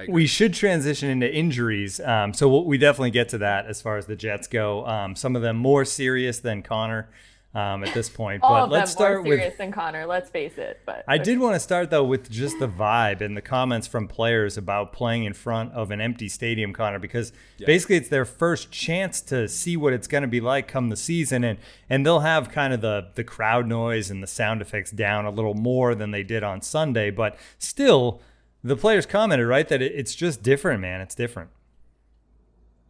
We 0.08 0.26
should 0.26 0.52
transition 0.52 1.08
into 1.08 1.32
injuries. 1.32 2.00
Um, 2.00 2.34
so 2.34 2.50
we'll, 2.50 2.64
we 2.66 2.76
definitely 2.76 3.12
get 3.12 3.30
to 3.30 3.38
that 3.38 3.64
as 3.64 3.80
far 3.80 3.96
as 3.96 4.04
the 4.04 4.14
Jets 4.16 4.46
go. 4.46 4.84
Um, 4.86 5.16
some 5.16 5.34
of 5.34 5.40
them 5.40 5.56
more 5.56 5.86
serious 5.86 6.38
than 6.38 6.62
Connor 6.62 7.08
um, 7.56 7.82
at 7.84 7.94
this 7.94 8.08
point. 8.10 8.42
All 8.42 8.50
but 8.54 8.62
of 8.64 8.70
let's 8.70 8.94
them 8.94 9.02
more 9.02 9.10
start 9.12 9.24
with. 9.24 9.38
serious 9.38 9.56
than 9.56 9.72
Connor. 9.72 10.06
Let's 10.06 10.28
face 10.30 10.58
it. 10.58 10.80
But 10.84 11.04
I 11.08 11.18
did 11.18 11.38
want 11.38 11.54
to 11.54 11.60
start 11.60 11.90
though 11.90 12.04
with 12.04 12.30
just 12.30 12.58
the 12.58 12.68
vibe 12.68 13.20
and 13.20 13.36
the 13.36 13.40
comments 13.40 13.86
from 13.86 14.06
players 14.08 14.56
about 14.58 14.92
playing 14.92 15.24
in 15.24 15.32
front 15.32 15.72
of 15.72 15.90
an 15.90 16.00
empty 16.00 16.28
stadium, 16.28 16.72
Connor, 16.72 16.98
because 16.98 17.32
basically 17.64 17.96
it's 17.96 18.08
their 18.08 18.24
first 18.24 18.70
chance 18.70 19.20
to 19.22 19.48
see 19.48 19.76
what 19.76 19.92
it's 19.92 20.06
going 20.06 20.22
to 20.22 20.28
be 20.28 20.40
like 20.40 20.68
come 20.68 20.88
the 20.90 20.96
season, 20.96 21.44
and 21.44 21.58
and 21.88 22.04
they'll 22.04 22.20
have 22.20 22.50
kind 22.50 22.72
of 22.72 22.80
the 22.82 23.08
the 23.14 23.24
crowd 23.24 23.66
noise 23.66 24.10
and 24.10 24.22
the 24.22 24.26
sound 24.28 24.60
effects 24.60 24.90
down 24.90 25.24
a 25.24 25.30
little 25.30 25.54
more 25.54 25.94
than 25.94 26.10
they 26.10 26.22
did 26.22 26.42
on 26.42 26.60
Sunday, 26.60 27.10
but 27.10 27.38
still, 27.58 28.20
the 28.62 28.76
players 28.76 29.06
commented 29.06 29.46
right 29.46 29.68
that 29.68 29.80
it, 29.80 29.92
it's 29.94 30.14
just 30.14 30.42
different, 30.42 30.80
man. 30.80 31.00
It's 31.00 31.14
different. 31.14 31.50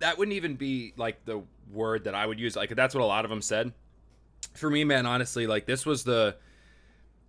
that 0.00 0.18
wouldn't 0.18 0.34
even 0.36 0.56
be 0.56 0.92
like 0.96 1.24
the 1.24 1.42
word 1.72 2.04
that 2.04 2.14
I 2.14 2.26
would 2.26 2.38
use. 2.38 2.56
Like 2.56 2.74
that's 2.74 2.94
what 2.94 3.02
a 3.02 3.06
lot 3.06 3.24
of 3.24 3.30
them 3.30 3.42
said. 3.42 3.72
For 4.56 4.70
me, 4.70 4.84
man, 4.84 5.06
honestly, 5.06 5.46
like 5.46 5.66
this 5.66 5.84
was 5.86 6.04
the. 6.04 6.36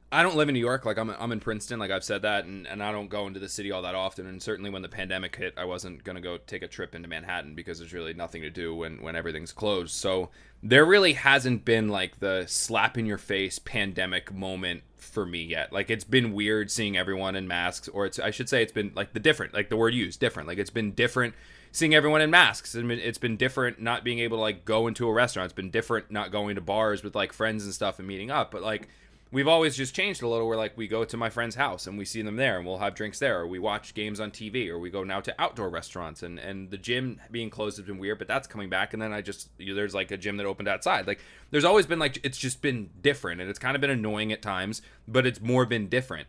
I 0.10 0.24
don't 0.24 0.38
live 0.38 0.48
in 0.48 0.54
New 0.54 0.62
York. 0.62 0.86
Like 0.86 0.98
I'm, 0.98 1.10
I'm 1.10 1.32
in 1.34 1.42
Princeton. 1.42 1.80
Like 1.80 1.92
I've 1.92 2.04
said 2.04 2.22
that, 2.22 2.46
and, 2.46 2.66
and 2.66 2.82
I 2.82 2.92
don't 2.92 3.10
go 3.10 3.28
into 3.28 3.40
the 3.40 3.50
city 3.50 3.72
all 3.72 3.82
that 3.82 3.96
often. 3.96 4.26
And 4.26 4.42
certainly 4.42 4.70
when 4.70 4.82
the 4.82 4.90
pandemic 4.90 5.36
hit, 5.36 5.54
I 5.58 5.66
wasn't 5.66 6.04
gonna 6.04 6.22
go 6.22 6.38
take 6.38 6.62
a 6.62 6.68
trip 6.68 6.96
into 6.96 7.10
Manhattan 7.10 7.56
because 7.56 7.80
there's 7.80 7.94
really 7.94 8.14
nothing 8.14 8.42
to 8.44 8.50
do 8.50 8.74
when 8.74 9.02
when 9.02 9.16
everything's 9.16 9.52
closed. 9.52 9.94
So 9.94 10.30
there 10.64 10.86
really 10.86 11.14
hasn't 11.14 11.66
been 11.66 11.90
like 11.90 12.20
the 12.20 12.46
slap 12.48 12.98
in 12.98 13.06
your 13.06 13.18
face 13.18 13.60
pandemic 13.60 14.34
moment 14.34 14.84
for 14.96 15.26
me 15.26 15.44
yet. 15.44 15.74
Like 15.74 15.90
it's 15.90 16.06
been 16.06 16.32
weird 16.32 16.72
seeing 16.72 16.98
everyone 16.98 17.36
in 17.36 17.48
masks, 17.48 17.90
or 17.90 18.06
it's 18.06 18.18
I 18.18 18.32
should 18.32 18.48
say 18.48 18.64
it's 18.64 18.72
been 18.72 18.94
like 18.96 19.12
the 19.12 19.20
different, 19.20 19.54
like 19.54 19.70
the 19.70 19.78
word 19.78 19.94
used, 19.94 20.22
different. 20.22 20.48
Like 20.48 20.58
it's 20.58 20.70
been 20.70 20.94
different 20.94 21.34
seeing 21.74 21.94
everyone 21.94 22.22
in 22.22 22.32
masks. 22.32 22.74
Been, 22.74 22.92
it's 22.92 23.18
been 23.18 23.36
different 23.36 23.82
not 23.82 24.04
being 24.04 24.20
able 24.20 24.38
to 24.38 24.42
like 24.42 24.64
go 24.64 24.88
into 24.88 25.08
a 25.08 25.14
restaurant. 25.14 25.46
It's 25.46 25.54
been 25.54 25.70
different 25.70 26.12
not 26.12 26.32
going 26.32 26.56
to 26.56 26.62
bars 26.62 27.04
with 27.04 27.14
like 27.14 27.34
friends 27.34 27.66
and 27.66 27.74
stuff 27.74 28.00
and 28.00 28.08
meeting 28.08 28.32
up. 28.32 28.52
But 28.52 28.64
like 28.64 28.88
we've 29.32 29.48
always 29.48 29.76
just 29.76 29.96
changed 29.96 30.22
a 30.22 30.28
little. 30.28 30.48
Where 30.48 30.58
like 30.58 30.78
we 30.78 30.88
go 30.88 31.04
to 31.06 31.18
my 31.18 31.30
friend's 31.30 31.56
house 31.56 31.88
and 31.88 31.98
we 31.98 32.06
see 32.06 32.22
them 32.22 32.36
there 32.36 32.58
and 32.58 32.66
we'll 32.66 32.78
have 32.80 32.96
drinks 32.96 33.20
there. 33.20 33.42
Or 33.42 33.48
we 33.48 33.60
watch 33.60 33.94
games 33.94 34.20
on 34.20 34.32
TV 34.32 34.70
or 34.70 34.80
we 34.80 34.90
go 34.90 35.04
now 35.04 35.22
to 35.22 35.36
outdoor 35.40 35.70
restaurants 35.70 36.24
and 36.24 36.40
and 36.40 36.70
the 36.72 36.78
gym 36.78 37.20
being 37.32 37.50
closed 37.50 37.78
has 37.78 37.86
been 37.86 37.98
weird 37.98 38.20
but 38.20 38.28
that's 38.28 38.48
coming 38.48 38.70
back. 38.70 38.94
And 38.94 39.02
then 39.02 39.14
I 39.14 39.22
just 39.22 39.50
you 39.58 39.70
know, 39.70 39.76
there's 39.76 39.96
like 39.96 40.12
a 40.12 40.18
gym 40.18 40.38
that 40.38 40.46
opened 40.46 40.68
outside. 40.68 41.08
Like 41.08 41.20
there's 41.52 41.66
always 41.66 41.86
been 41.86 42.00
like 42.00 42.20
it's 42.24 42.38
just 42.38 42.62
been 42.62 42.90
different 43.02 43.42
and 43.42 43.50
it's 43.50 43.60
kind 43.60 43.76
of 43.76 43.82
been 43.82 43.90
annoying 43.90 44.32
at 44.32 44.42
times 44.42 44.82
but 45.08 45.26
it's 45.26 45.42
more 45.42 45.66
been 45.66 45.88
different. 45.88 46.28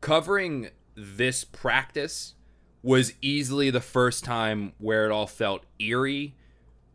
Covering 0.00 0.70
this 0.94 1.44
practice 1.44 2.34
was 2.82 3.14
easily 3.20 3.70
the 3.70 3.80
first 3.80 4.24
time 4.24 4.72
where 4.78 5.06
it 5.06 5.10
all 5.10 5.26
felt 5.26 5.64
eerie, 5.78 6.36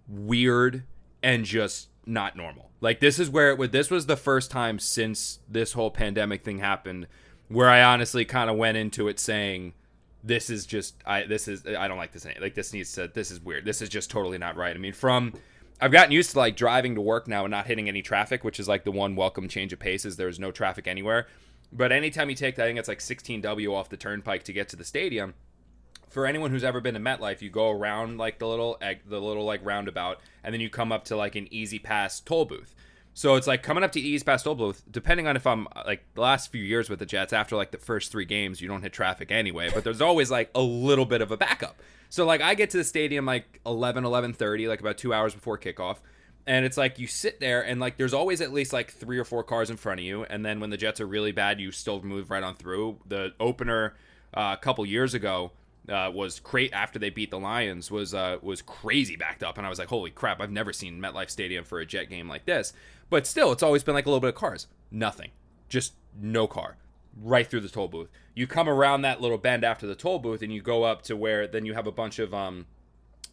weird, 0.07 0.83
and 1.21 1.43
just 1.43 1.89
not 2.05 2.35
normal. 2.35 2.69
Like 2.79 2.99
this 2.99 3.19
is 3.19 3.29
where 3.29 3.49
it 3.51 3.57
would 3.57 3.71
this 3.71 3.91
was 3.91 4.05
the 4.05 4.17
first 4.17 4.51
time 4.51 4.79
since 4.79 5.39
this 5.47 5.73
whole 5.73 5.91
pandemic 5.91 6.43
thing 6.43 6.59
happened 6.59 7.07
where 7.47 7.69
I 7.69 7.83
honestly 7.83 8.25
kind 8.25 8.49
of 8.49 8.57
went 8.57 8.77
into 8.77 9.07
it 9.07 9.19
saying 9.19 9.73
this 10.23 10.49
is 10.49 10.65
just 10.65 10.95
I 11.05 11.23
this 11.23 11.47
is 11.47 11.65
I 11.65 11.87
don't 11.87 11.97
like 11.97 12.11
this 12.11 12.25
like 12.39 12.55
this 12.55 12.73
needs 12.73 12.91
to 12.93 13.07
this 13.07 13.31
is 13.31 13.39
weird. 13.39 13.65
This 13.65 13.81
is 13.81 13.89
just 13.89 14.09
totally 14.09 14.37
not 14.37 14.55
right. 14.55 14.75
I 14.75 14.79
mean 14.79 14.93
from 14.93 15.33
I've 15.79 15.91
gotten 15.91 16.11
used 16.11 16.31
to 16.31 16.37
like 16.37 16.55
driving 16.55 16.95
to 16.95 17.01
work 17.01 17.27
now 17.27 17.43
and 17.43 17.51
not 17.51 17.65
hitting 17.65 17.87
any 17.87 18.03
traffic, 18.03 18.43
which 18.43 18.59
is 18.59 18.67
like 18.67 18.83
the 18.83 18.91
one 18.91 19.15
welcome 19.15 19.47
change 19.47 19.73
of 19.73 19.79
pace 19.79 20.05
is 20.05 20.15
there's 20.15 20.39
no 20.39 20.51
traffic 20.51 20.87
anywhere. 20.87 21.27
But 21.73 21.91
anytime 21.91 22.29
you 22.29 22.35
take, 22.35 22.55
that, 22.57 22.65
I 22.65 22.67
think 22.67 22.79
it's 22.79 22.89
like 22.89 22.99
16W 22.99 23.73
off 23.73 23.89
the 23.89 23.97
turnpike 23.97 24.43
to 24.43 24.53
get 24.53 24.67
to 24.69 24.75
the 24.75 24.83
stadium. 24.83 25.33
For 26.11 26.25
anyone 26.25 26.51
who's 26.51 26.63
ever 26.63 26.81
been 26.81 26.93
to 26.93 26.99
MetLife, 26.99 27.41
you 27.41 27.49
go 27.49 27.69
around 27.69 28.17
like 28.17 28.37
the 28.37 28.47
little 28.47 28.77
the 28.79 29.19
little 29.19 29.45
like 29.45 29.65
roundabout, 29.65 30.19
and 30.43 30.53
then 30.53 30.59
you 30.61 30.69
come 30.69 30.91
up 30.91 31.05
to 31.05 31.15
like 31.15 31.35
an 31.35 31.47
E-ZPass 31.51 32.25
toll 32.25 32.45
booth. 32.45 32.75
So 33.13 33.35
it's 33.35 33.47
like 33.47 33.63
coming 33.63 33.83
up 33.83 33.91
to 33.93 33.99
E-ZPass 33.99 34.43
toll 34.43 34.55
booth. 34.55 34.83
depending 34.89 35.27
on 35.27 35.35
if 35.35 35.47
I'm 35.47 35.67
like 35.85 36.03
the 36.13 36.21
last 36.21 36.51
few 36.51 36.63
years 36.63 36.89
with 36.89 36.99
the 36.99 37.05
Jets, 37.05 37.33
after 37.33 37.55
like 37.55 37.71
the 37.71 37.77
first 37.77 38.11
three 38.11 38.25
games, 38.25 38.61
you 38.61 38.67
don't 38.67 38.81
hit 38.81 38.93
traffic 38.93 39.31
anyway, 39.31 39.69
but 39.73 39.83
there's 39.83 40.01
always 40.01 40.29
like 40.29 40.49
a 40.53 40.61
little 40.61 41.05
bit 41.05 41.21
of 41.21 41.31
a 41.31 41.37
backup. 41.37 41.81
So 42.09 42.25
like 42.25 42.41
I 42.41 42.55
get 42.55 42.69
to 42.71 42.77
the 42.77 42.83
stadium 42.83 43.25
like 43.25 43.61
11, 43.65 44.03
11.30, 44.03 44.67
like 44.67 44.81
about 44.81 44.97
two 44.97 45.13
hours 45.13 45.33
before 45.33 45.57
kickoff. 45.57 45.97
And 46.45 46.65
it's 46.65 46.75
like 46.75 46.99
you 46.99 47.07
sit 47.07 47.39
there 47.39 47.61
and 47.61 47.79
like 47.79 47.97
there's 47.97 48.13
always 48.13 48.41
at 48.41 48.51
least 48.51 48.73
like 48.73 48.91
three 48.91 49.17
or 49.17 49.23
four 49.23 49.43
cars 49.43 49.69
in 49.69 49.77
front 49.77 50.01
of 50.01 50.05
you. 50.05 50.23
And 50.23 50.45
then 50.45 50.59
when 50.59 50.71
the 50.71 50.77
Jets 50.77 50.99
are 50.99 51.07
really 51.07 51.31
bad, 51.31 51.61
you 51.61 51.71
still 51.71 52.01
move 52.01 52.31
right 52.31 52.43
on 52.43 52.55
through. 52.55 52.97
The 53.05 53.33
opener 53.39 53.93
uh, 54.33 54.55
a 54.57 54.61
couple 54.61 54.85
years 54.85 55.13
ago, 55.13 55.51
uh, 55.89 56.11
was 56.13 56.39
great 56.39 56.73
after 56.73 56.99
they 56.99 57.09
beat 57.09 57.31
the 57.31 57.39
Lions 57.39 57.89
was 57.89 58.13
uh, 58.13 58.37
was 58.41 58.61
crazy 58.61 59.15
backed 59.15 59.43
up, 59.43 59.57
and 59.57 59.65
I 59.65 59.69
was 59.69 59.79
like, 59.79 59.87
holy 59.87 60.11
crap! 60.11 60.41
I've 60.41 60.51
never 60.51 60.73
seen 60.73 61.01
MetLife 61.01 61.29
Stadium 61.29 61.63
for 61.63 61.79
a 61.79 61.85
Jet 61.85 62.05
game 62.05 62.27
like 62.27 62.45
this. 62.45 62.73
But 63.09 63.27
still, 63.27 63.51
it's 63.51 63.63
always 63.63 63.83
been 63.83 63.95
like 63.95 64.05
a 64.05 64.09
little 64.09 64.21
bit 64.21 64.29
of 64.29 64.35
cars, 64.35 64.67
nothing, 64.89 65.31
just 65.69 65.93
no 66.19 66.47
car, 66.47 66.77
right 67.21 67.47
through 67.47 67.61
the 67.61 67.69
toll 67.69 67.87
booth. 67.87 68.09
You 68.35 68.47
come 68.47 68.69
around 68.69 69.01
that 69.01 69.21
little 69.21 69.37
bend 69.37 69.63
after 69.63 69.87
the 69.87 69.95
toll 69.95 70.19
booth, 70.19 70.41
and 70.41 70.53
you 70.53 70.61
go 70.61 70.83
up 70.83 71.01
to 71.03 71.17
where 71.17 71.47
then 71.47 71.65
you 71.65 71.73
have 71.73 71.87
a 71.87 71.91
bunch 71.91 72.19
of 72.19 72.33
um, 72.33 72.67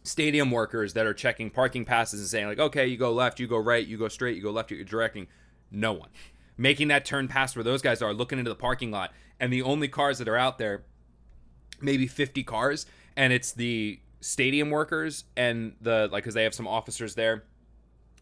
stadium 0.03 0.51
workers 0.51 0.93
that 0.93 1.05
are 1.05 1.13
checking 1.13 1.49
parking 1.49 1.85
passes 1.85 2.19
and 2.19 2.29
saying 2.29 2.47
like, 2.47 2.59
okay, 2.59 2.87
you 2.87 2.97
go 2.97 3.13
left, 3.13 3.39
you 3.39 3.47
go 3.47 3.57
right, 3.57 3.85
you 3.85 3.97
go 3.97 4.07
straight, 4.07 4.35
you 4.35 4.43
go 4.43 4.51
left, 4.51 4.71
you're 4.71 4.83
directing. 4.83 5.27
No 5.71 5.93
one 5.93 6.09
making 6.59 6.89
that 6.89 7.05
turn 7.05 7.29
past 7.29 7.55
where 7.55 7.63
those 7.63 7.81
guys 7.81 8.01
are 8.01 8.13
looking 8.13 8.37
into 8.37 8.51
the 8.51 8.55
parking 8.55 8.91
lot, 8.91 9.13
and 9.39 9.51
the 9.51 9.61
only 9.61 9.87
cars 9.87 10.17
that 10.19 10.27
are 10.27 10.35
out 10.35 10.57
there 10.57 10.83
maybe 11.81 12.07
50 12.07 12.43
cars 12.43 12.85
and 13.15 13.33
it's 13.33 13.51
the 13.51 13.99
stadium 14.21 14.69
workers 14.69 15.25
and 15.37 15.75
the 15.81 16.09
like 16.11 16.23
because 16.23 16.33
they 16.33 16.43
have 16.43 16.53
some 16.53 16.67
officers 16.67 17.15
there 17.15 17.43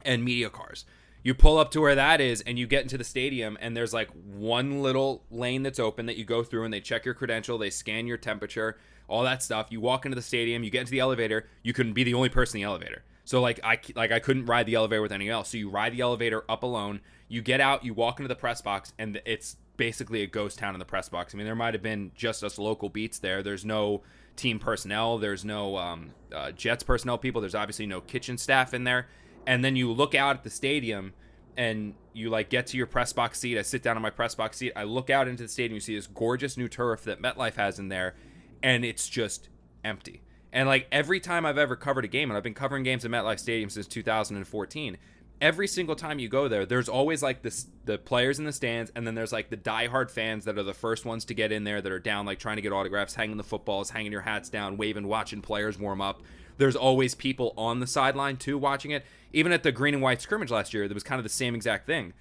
and 0.03 0.23
media 0.23 0.49
cars. 0.49 0.85
You 1.23 1.33
pull 1.33 1.57
up 1.57 1.71
to 1.71 1.81
where 1.81 1.95
that 1.95 2.21
is 2.21 2.41
and 2.41 2.57
you 2.57 2.67
get 2.67 2.83
into 2.83 2.97
the 2.97 3.03
stadium 3.03 3.57
and 3.59 3.75
there's 3.75 3.93
like 3.93 4.09
one 4.11 4.81
little 4.81 5.23
lane 5.29 5.63
that's 5.63 5.79
open 5.79 6.05
that 6.05 6.15
you 6.15 6.23
go 6.23 6.43
through 6.43 6.63
and 6.63 6.73
they 6.73 6.79
check 6.79 7.03
your 7.05 7.13
credential 7.13 7.57
they 7.57 7.69
scan 7.69 8.07
your 8.07 8.17
temperature 8.17 8.77
all 9.07 9.23
that 9.23 9.41
stuff. 9.41 9.67
You 9.69 9.79
walk 9.81 10.05
into 10.05 10.15
the 10.15 10.21
stadium 10.21 10.63
you 10.63 10.69
get 10.69 10.81
into 10.81 10.91
the 10.91 10.99
elevator 10.99 11.47
you 11.63 11.73
couldn't 11.73 11.93
be 11.93 12.03
the 12.03 12.13
only 12.13 12.29
person 12.29 12.57
in 12.57 12.63
the 12.63 12.69
elevator. 12.69 13.03
So 13.25 13.41
like 13.41 13.59
i 13.63 13.79
like 13.95 14.11
i 14.11 14.19
couldn't 14.19 14.45
ride 14.45 14.67
the 14.67 14.75
elevator 14.75 15.01
with 15.01 15.11
anyone 15.11 15.33
else. 15.33 15.49
So 15.49 15.57
you 15.57 15.69
ride 15.69 15.93
the 15.93 16.01
elevator 16.01 16.43
up 16.49 16.63
alone 16.63 17.01
you 17.27 17.41
get 17.41 17.59
out 17.59 17.83
you 17.83 17.93
walk 17.93 18.19
into 18.19 18.29
the 18.29 18.35
press 18.35 18.61
box 18.61 18.93
and 18.97 19.21
it's 19.25 19.57
basically 19.77 20.23
a 20.23 20.27
ghost 20.27 20.59
town 20.59 20.75
in 20.75 20.79
the 20.79 20.85
press 20.85 21.07
box. 21.07 21.33
I 21.33 21.37
mean, 21.37 21.45
there 21.45 21.55
might 21.55 21.73
have 21.73 21.83
been 21.83 22.11
just 22.15 22.43
us 22.43 22.57
local 22.57 22.89
beats 22.89 23.19
there. 23.19 23.41
There's 23.41 23.63
no 23.63 24.01
team 24.35 24.59
personnel. 24.59 25.17
There's 25.17 25.45
no 25.45 25.77
um, 25.77 26.11
uh, 26.33 26.51
Jets 26.51 26.83
personnel 26.83 27.17
people. 27.17 27.41
There's 27.41 27.55
obviously 27.55 27.85
no 27.85 28.01
kitchen 28.01 28.37
staff 28.37 28.73
in 28.73 28.83
there. 28.83 29.07
And 29.45 29.63
then 29.63 29.75
you 29.75 29.91
look 29.91 30.13
out 30.13 30.35
at 30.37 30.43
the 30.43 30.49
stadium 30.49 31.13
and 31.55 31.93
you 32.13 32.29
like 32.29 32.49
get 32.49 32.67
to 32.67 32.77
your 32.77 32.87
press 32.87 33.13
box 33.13 33.39
seat. 33.39 33.57
I 33.57 33.61
sit 33.61 33.81
down 33.81 33.95
on 33.95 34.01
my 34.01 34.09
press 34.09 34.35
box 34.35 34.57
seat. 34.57 34.73
I 34.75 34.83
look 34.83 35.09
out 35.09 35.27
into 35.27 35.43
the 35.43 35.49
stadium. 35.49 35.75
You 35.75 35.81
see 35.81 35.95
this 35.95 36.07
gorgeous 36.07 36.57
new 36.57 36.67
turf 36.67 37.03
that 37.03 37.21
MetLife 37.21 37.55
has 37.55 37.79
in 37.79 37.89
there, 37.89 38.15
and 38.61 38.83
it's 38.83 39.07
just 39.07 39.49
empty. 39.83 40.21
And 40.53 40.67
like 40.67 40.87
every 40.91 41.19
time 41.19 41.45
I've 41.45 41.57
ever 41.57 41.75
covered 41.75 42.05
a 42.05 42.07
game, 42.07 42.29
and 42.29 42.37
I've 42.37 42.43
been 42.43 42.53
covering 42.53 42.83
games 42.83 43.05
at 43.05 43.11
MetLife 43.11 43.39
Stadium 43.39 43.69
since 43.69 43.87
2014 43.87 44.97
every 45.41 45.67
single 45.67 45.95
time 45.95 46.19
you 46.19 46.27
go 46.27 46.47
there, 46.47 46.65
there's 46.65 46.89
always 46.89 47.21
like 47.21 47.41
this 47.41 47.67
the 47.85 47.97
players 47.97 48.39
in 48.39 48.45
the 48.45 48.51
stands, 48.51 48.91
and 48.95 49.05
then 49.05 49.15
there's 49.15 49.31
like 49.31 49.49
the 49.49 49.57
diehard 49.57 50.09
fans 50.09 50.45
that 50.45 50.57
are 50.57 50.63
the 50.63 50.73
first 50.73 51.05
ones 51.05 51.25
to 51.25 51.33
get 51.33 51.51
in 51.51 51.63
there 51.63 51.81
that 51.81 51.91
are 51.91 51.99
down, 51.99 52.25
like 52.25 52.39
trying 52.39 52.57
to 52.57 52.61
get 52.61 52.71
autographs, 52.71 53.15
hanging 53.15 53.37
the 53.37 53.43
footballs, 53.43 53.91
hanging 53.91 54.11
your 54.11 54.21
hats 54.21 54.49
down, 54.49 54.77
waving, 54.77 55.07
watching 55.07 55.41
players 55.41 55.77
warm 55.77 56.01
up. 56.01 56.21
There's 56.57 56.75
always 56.75 57.13
people 57.13 57.53
on 57.57 57.79
the 57.79 57.87
sideline 57.87 58.37
too 58.37 58.57
watching 58.57 58.91
it. 58.91 59.05
Even 59.31 59.51
at 59.51 59.63
the 59.63 59.71
green 59.71 59.93
and 59.93 60.01
white 60.01 60.21
scrimmage 60.21 60.51
last 60.51 60.73
year, 60.73 60.87
there 60.87 60.95
was 60.95 61.03
kind 61.03 61.19
of 61.19 61.23
the 61.23 61.29
same 61.29 61.53
exact 61.53 61.85
thing. 61.85 62.13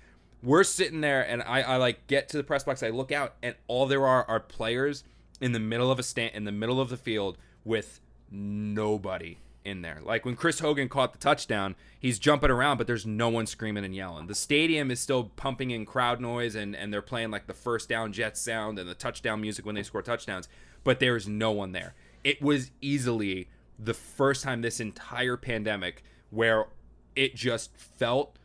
We're 0.43 0.65
sitting 0.65 1.01
there, 1.01 1.23
and 1.23 1.43
I, 1.43 1.63
I 1.63 1.77
like 1.77 2.07
get 2.07 2.29
to 2.31 2.37
the 2.37 2.45
press 2.45 2.65
box. 2.65 2.83
I 2.83 2.91
look 2.91 3.11
out, 3.11 3.37
and 3.43 3.55
all 3.69 3.87
there 3.87 4.07
are 4.07 4.25
are 4.29 4.41
players 4.41 5.05
in 5.41 5.53
the 5.53 5.61
middle 5.61 5.91
of 5.91 5.99
a 5.99 6.03
stand, 6.03 6.35
in 6.35 6.45
the 6.45 6.53
middle 6.53 6.81
of 6.81 6.91
the 6.91 6.97
field, 6.97 7.39
with 7.65 8.01
nobody 8.31 9.39
in 9.67 9.83
there. 9.83 10.01
Like 10.03 10.25
when 10.25 10.37
Chris 10.37 10.61
Hogan 10.61 10.89
caught 10.89 11.13
the 11.13 11.19
touchdown, 11.19 11.75
he's 11.99 12.19
jumping 12.19 12.51
around, 12.51 12.79
but 12.79 12.87
there's 12.87 13.05
no 13.05 13.29
one 13.29 13.47
screaming 13.47 13.85
and 13.85 13.95
yelling. 13.95 14.29
The 14.29 14.35
stadium 14.35 14.91
is 14.91 15.01
still 15.01 15.25
pumping 15.25 15.73
in 15.73 15.85
crowd 15.85 16.21
noise, 16.21 16.55
and, 16.55 16.75
and 16.75 16.93
they're 16.93 17.03
playing 17.03 17.31
like 17.31 17.47
the 17.47 17.55
first 17.55 17.89
down 17.89 18.13
Jets 18.13 18.41
sound 18.41 18.79
and 18.79 18.89
the 18.89 18.95
touchdown 18.95 19.41
music 19.41 19.67
when 19.67 19.75
they 19.75 19.83
score 19.83 20.03
touchdowns, 20.03 20.49
but 20.85 21.01
there's 21.01 21.29
no 21.29 21.51
one 21.51 21.73
there. 21.73 21.95
It 22.25 22.41
was 22.41 22.71
easily 22.81 23.49
the 23.79 23.95
first 23.95 24.43
time 24.43 24.63
this 24.63 24.81
entire 24.81 25.37
pandemic 25.37 26.03
where 26.31 26.67
it 27.15 27.35
just 27.35 27.77
felt 27.77 28.39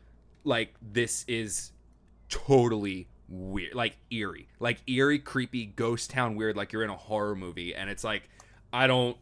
like 0.44 0.74
this 0.82 1.24
is 1.28 1.72
totally 2.30 3.08
weird, 3.30 3.76
like 3.76 3.98
eerie, 4.10 4.48
like 4.60 4.80
eerie, 4.88 5.20
creepy, 5.20 5.68
ghost 5.68 6.10
town 6.10 6.36
weird, 6.36 6.58
like 6.58 6.74
you're 6.74 6.84
in 6.84 6.90
a 6.90 6.98
horror 6.98 7.36
movie, 7.36 7.76
and 7.76 7.90
it's 7.90 8.04
like 8.04 8.24
I 8.74 8.88
don't 8.88 9.18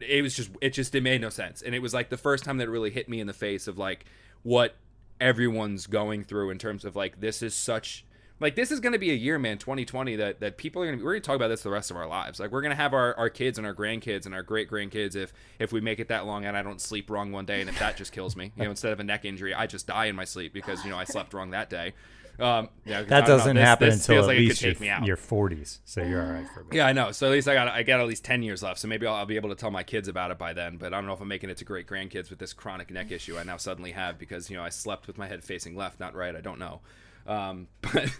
it 0.00 0.22
was 0.22 0.34
just 0.34 0.50
it 0.60 0.70
just 0.70 0.94
it 0.94 1.02
made 1.02 1.20
no 1.20 1.28
sense. 1.30 1.62
And 1.62 1.74
it 1.74 1.80
was 1.80 1.94
like 1.94 2.08
the 2.08 2.16
first 2.16 2.44
time 2.44 2.58
that 2.58 2.68
it 2.68 2.70
really 2.70 2.90
hit 2.90 3.08
me 3.08 3.20
in 3.20 3.26
the 3.26 3.32
face 3.32 3.66
of 3.66 3.78
like 3.78 4.04
what 4.42 4.76
everyone's 5.20 5.86
going 5.86 6.24
through 6.24 6.50
in 6.50 6.58
terms 6.58 6.84
of 6.84 6.94
like 6.94 7.20
this 7.20 7.42
is 7.42 7.54
such 7.54 8.04
like 8.40 8.54
this 8.54 8.70
is 8.70 8.78
going 8.78 8.92
to 8.92 9.00
be 9.00 9.10
a 9.10 9.14
year 9.14 9.36
man 9.36 9.58
2020 9.58 10.14
that 10.16 10.40
that 10.40 10.56
people 10.56 10.80
are 10.80 10.86
going 10.86 10.96
to 10.96 11.00
be 11.00 11.04
we're 11.04 11.12
going 11.12 11.22
to 11.22 11.26
talk 11.26 11.36
about 11.36 11.48
this 11.48 11.62
the 11.62 11.70
rest 11.70 11.90
of 11.90 11.96
our 11.96 12.06
lives. 12.06 12.38
Like 12.38 12.52
we're 12.52 12.62
going 12.62 12.70
to 12.70 12.76
have 12.76 12.94
our, 12.94 13.16
our 13.16 13.30
kids 13.30 13.58
and 13.58 13.66
our 13.66 13.74
grandkids 13.74 14.26
and 14.26 14.34
our 14.34 14.42
great 14.42 14.70
grandkids 14.70 15.16
if 15.16 15.32
if 15.58 15.72
we 15.72 15.80
make 15.80 15.98
it 15.98 16.08
that 16.08 16.26
long 16.26 16.44
and 16.44 16.56
i 16.56 16.62
don't 16.62 16.80
sleep 16.80 17.10
wrong 17.10 17.32
one 17.32 17.44
day 17.44 17.60
and 17.60 17.68
if 17.68 17.78
that 17.78 17.96
just 17.96 18.12
kills 18.12 18.36
me. 18.36 18.52
You 18.56 18.64
know 18.64 18.70
instead 18.70 18.92
of 18.92 19.00
a 19.00 19.04
neck 19.04 19.24
injury 19.24 19.54
i 19.54 19.66
just 19.66 19.86
die 19.86 20.06
in 20.06 20.16
my 20.16 20.24
sleep 20.24 20.52
because 20.52 20.84
you 20.84 20.90
know 20.90 20.98
i 20.98 21.04
slept 21.04 21.34
wrong 21.34 21.50
that 21.50 21.70
day 21.70 21.94
um, 22.38 22.68
yeah, 22.84 23.02
that 23.02 23.26
doesn't 23.26 23.56
this, 23.56 23.64
happen 23.64 23.88
this 23.88 24.08
until 24.08 24.22
at 24.22 24.28
like 24.28 24.38
least 24.38 24.62
your, 24.62 24.72
your 25.04 25.16
40s, 25.16 25.80
so 25.84 26.02
you're 26.02 26.24
all 26.24 26.32
right 26.32 26.46
for 26.54 26.62
me. 26.62 26.76
Yeah, 26.76 26.86
I 26.86 26.92
know. 26.92 27.10
So 27.10 27.26
at 27.26 27.32
least 27.32 27.48
I 27.48 27.54
got 27.54 27.66
I 27.68 27.82
got 27.82 28.00
at 28.00 28.06
least 28.06 28.24
10 28.24 28.44
years 28.44 28.62
left. 28.62 28.78
So 28.78 28.86
maybe 28.86 29.06
I'll, 29.06 29.14
I'll, 29.14 29.26
be 29.26 29.36
able 29.36 29.48
to 29.48 29.56
tell 29.56 29.72
my 29.72 29.82
kids 29.82 30.06
about 30.06 30.30
it 30.30 30.38
by 30.38 30.52
then. 30.52 30.76
But 30.76 30.94
I 30.94 30.96
don't 30.96 31.06
know 31.06 31.12
if 31.14 31.20
I'm 31.20 31.28
making 31.28 31.50
it 31.50 31.56
to 31.58 31.64
great 31.64 31.88
grandkids 31.88 32.30
with 32.30 32.38
this 32.38 32.52
chronic 32.52 32.92
neck 32.92 33.10
issue 33.10 33.36
I 33.36 33.42
now 33.42 33.56
suddenly 33.56 33.90
have 33.92 34.18
because 34.18 34.50
you 34.50 34.56
know 34.56 34.62
I 34.62 34.68
slept 34.68 35.08
with 35.08 35.18
my 35.18 35.26
head 35.26 35.42
facing 35.42 35.74
left, 35.74 35.98
not 35.98 36.14
right. 36.14 36.34
I 36.36 36.40
don't 36.40 36.60
know. 36.60 36.80
Um, 37.26 37.66
but 37.80 38.10